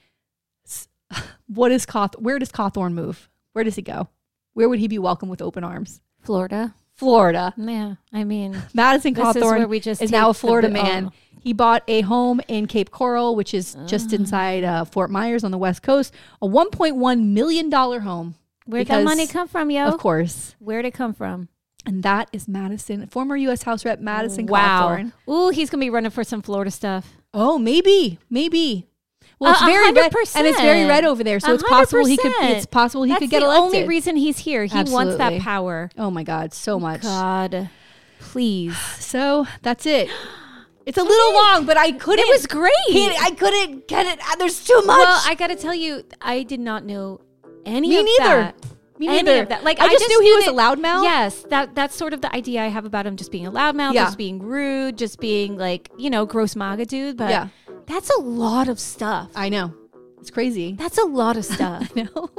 What 1.47 1.71
is 1.71 1.85
Cawth? 1.85 2.15
Where 2.19 2.39
does 2.39 2.51
Cawthorn 2.51 2.93
move? 2.93 3.29
Where 3.53 3.63
does 3.63 3.75
he 3.75 3.81
go? 3.81 4.09
Where 4.53 4.67
would 4.67 4.79
he 4.79 4.87
be 4.87 4.99
welcome 4.99 5.29
with 5.29 5.41
open 5.41 5.63
arms? 5.63 6.01
Florida. 6.21 6.75
Florida. 6.93 7.53
Yeah. 7.57 7.95
I 8.11 8.23
mean, 8.23 8.61
Madison 8.73 9.13
This 9.13 9.35
is 9.35 9.35
Cawthorn 9.41 9.57
where 9.59 9.67
we 9.67 9.79
just 9.79 10.01
is 10.01 10.11
now 10.11 10.29
a 10.29 10.33
Florida 10.33 10.67
the- 10.67 10.73
man. 10.73 11.05
oh. 11.07 11.11
He 11.39 11.53
bought 11.53 11.83
a 11.87 12.01
home 12.01 12.41
in 12.49 12.65
Cape 12.67 12.91
Coral, 12.91 13.33
which 13.35 13.53
is 13.53 13.77
just 13.85 14.11
inside 14.11 14.65
uh, 14.65 14.83
Fort 14.83 15.09
Myers 15.09 15.45
on 15.45 15.51
the 15.51 15.57
West 15.57 15.81
Coast, 15.81 16.13
a 16.41 16.47
1.1 16.47 17.27
million 17.27 17.69
dollar 17.69 18.01
home. 18.01 18.35
where'd 18.65 18.87
that 18.87 19.05
money 19.05 19.27
come 19.27 19.47
from, 19.47 19.71
yo? 19.71 19.85
Of 19.85 19.97
course, 19.99 20.55
Where'd 20.59 20.83
it 20.85 20.93
come 20.93 21.13
from? 21.13 21.47
and 21.85 22.03
that 22.03 22.27
is 22.33 22.49
Madison, 22.49 23.07
former 23.07 23.37
U.S. 23.37 23.63
House 23.63 23.85
Rep 23.85 24.01
Madison 24.01 24.45
wow. 24.47 24.89
Cawthorn. 24.89 25.13
Ooh, 25.29 25.49
he's 25.49 25.69
gonna 25.69 25.79
be 25.79 25.89
running 25.89 26.11
for 26.11 26.25
some 26.25 26.41
Florida 26.41 26.71
stuff. 26.71 27.15
Oh, 27.33 27.57
maybe, 27.57 28.19
maybe. 28.29 28.87
Well, 29.39 29.51
it's 29.53 29.61
A 29.61 29.65
very 29.65 29.91
red, 29.91 30.11
and 30.35 30.47
it's 30.47 30.59
very 30.59 30.85
red 30.85 31.05
over 31.05 31.23
there. 31.23 31.39
So 31.39 31.53
it's 31.53 31.63
possible 31.63 32.05
he 32.05 32.17
could. 32.17 32.33
It's 32.41 32.65
possible 32.65 33.03
he 33.03 33.09
That's 33.11 33.19
could 33.19 33.29
get 33.29 33.39
the 33.41 33.45
elected. 33.45 33.63
only 33.81 33.87
reason 33.87 34.15
he's 34.15 34.39
here. 34.39 34.65
He 34.65 34.83
wants 34.83 35.15
that 35.17 35.41
power. 35.41 35.89
oh 35.97 36.09
my 36.09 36.23
God, 36.23 36.53
so 36.53 36.79
much. 36.79 37.01
God, 37.03 37.69
please. 38.19 38.75
So 39.07 39.47
that's 39.61 39.85
it. 39.85 40.09
It's 40.85 40.97
a 40.97 41.03
little 41.03 41.33
long, 41.33 41.65
but 41.65 41.77
I 41.77 41.91
couldn't. 41.93 42.25
It 42.25 42.29
was 42.29 42.45
great. 42.45 42.71
I 42.89 43.31
couldn't 43.37 43.87
get 43.87 44.05
it. 44.05 44.19
uh, 44.25 44.35
There's 44.37 44.63
too 44.65 44.81
much. 44.85 44.97
Well, 44.99 45.21
I 45.25 45.33
got 45.35 45.47
to 45.47 45.55
tell 45.55 45.73
you, 45.73 46.03
I 46.21 46.43
did 46.43 46.59
not 46.59 46.83
know 46.85 47.21
any 47.65 47.89
Me 47.89 47.99
of 47.99 48.05
neither. 48.05 48.35
that. 48.41 48.55
Me 48.99 49.07
Any 49.07 49.23
neither. 49.23 49.43
of 49.43 49.49
that. 49.49 49.63
Like 49.63 49.79
I 49.79 49.87
just 49.89 50.07
knew 50.07 50.21
he 50.21 50.31
was 50.33 50.47
a 50.47 50.51
loudmouth. 50.51 51.03
Yes, 51.03 51.43
that 51.49 51.75
that's 51.75 51.95
sort 51.95 52.13
of 52.13 52.21
the 52.21 52.33
idea 52.35 52.63
I 52.63 52.67
have 52.67 52.83
about 52.85 53.05
him 53.05 53.15
just 53.15 53.31
being 53.31 53.45
a 53.45 53.51
loudmouth, 53.51 53.93
Yeah. 53.93 54.05
just 54.05 54.17
being 54.17 54.39
rude, 54.39 54.97
just 54.97 55.19
being 55.19 55.55
like 55.57 55.89
you 55.97 56.09
know 56.09 56.25
gross 56.25 56.55
MAGA 56.55 56.85
dude. 56.87 57.15
But 57.17 57.29
Yeah. 57.29 57.47
That's 57.87 58.09
a 58.09 58.19
lot 58.19 58.69
of 58.69 58.79
stuff. 58.79 59.31
I 59.35 59.49
know. 59.49 59.73
It's 60.19 60.29
crazy. 60.29 60.73
That's 60.73 60.97
a 60.97 61.05
lot 61.05 61.37
of 61.37 61.45
stuff. 61.45 61.91
No. 62.05 62.29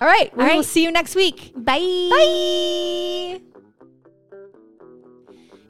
All 0.00 0.08
right. 0.08 0.36
We 0.36 0.44
All 0.44 0.56
will 0.56 0.64
see 0.64 0.82
you 0.82 0.90
next 0.90 1.14
week. 1.14 1.52
Bye. 1.54 2.08
Bye. 2.10 3.40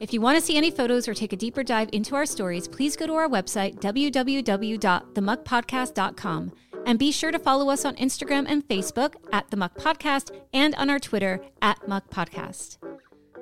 If 0.01 0.13
you 0.13 0.21
want 0.21 0.37
to 0.39 0.45
see 0.45 0.57
any 0.57 0.71
photos 0.71 1.07
or 1.07 1.15
take 1.15 1.33
a 1.33 1.37
deeper 1.37 1.63
dive 1.63 1.89
into 1.93 2.17
our 2.17 2.27
stories, 2.27 2.67
please 2.67 2.97
go 2.97 3.07
to 3.07 3.15
our 3.15 3.29
website, 3.29 3.79
www.themuckpodcast.com. 3.81 6.53
And 6.85 6.99
be 6.99 7.13
sure 7.13 7.31
to 7.31 7.39
follow 7.39 7.71
us 7.71 7.85
on 7.85 7.95
Instagram 7.97 8.47
and 8.49 8.67
Facebook 8.67 9.15
at 9.33 9.49
The 9.51 9.57
Muck 9.57 9.77
Podcast 9.77 10.37
and 10.53 10.75
on 10.75 10.91
our 10.91 10.99
Twitter 10.99 11.41
at 11.61 11.87
Muck 11.87 12.11
Podcast. 12.11 12.79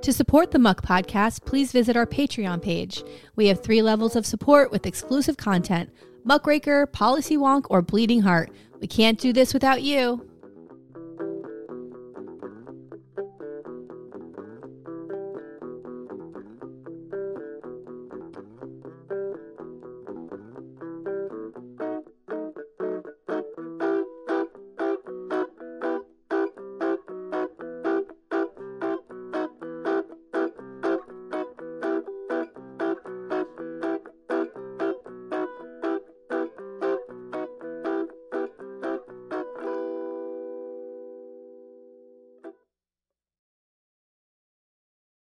To 0.03 0.15
support 0.15 0.51
the 0.51 0.59
Muck 0.59 0.81
Podcast, 0.83 1.45
please 1.45 1.73
visit 1.73 1.95
our 1.95 2.07
Patreon 2.07 2.63
page. 2.63 3.05
We 3.37 3.49
have 3.49 3.63
three 3.63 3.83
levels 3.83 4.17
of 4.17 4.25
support 4.25 4.71
with 4.71 4.87
exclusive 4.87 5.37
content 5.37 5.91
Muckraker, 6.25 6.87
Policy 6.87 7.37
Wonk, 7.37 7.67
or 7.69 7.83
Bleeding 7.83 8.23
Heart. 8.23 8.51
We 8.81 8.87
can't 8.87 9.21
do 9.21 9.35
this 9.35 9.53
without 9.53 9.83
you. 9.83 10.30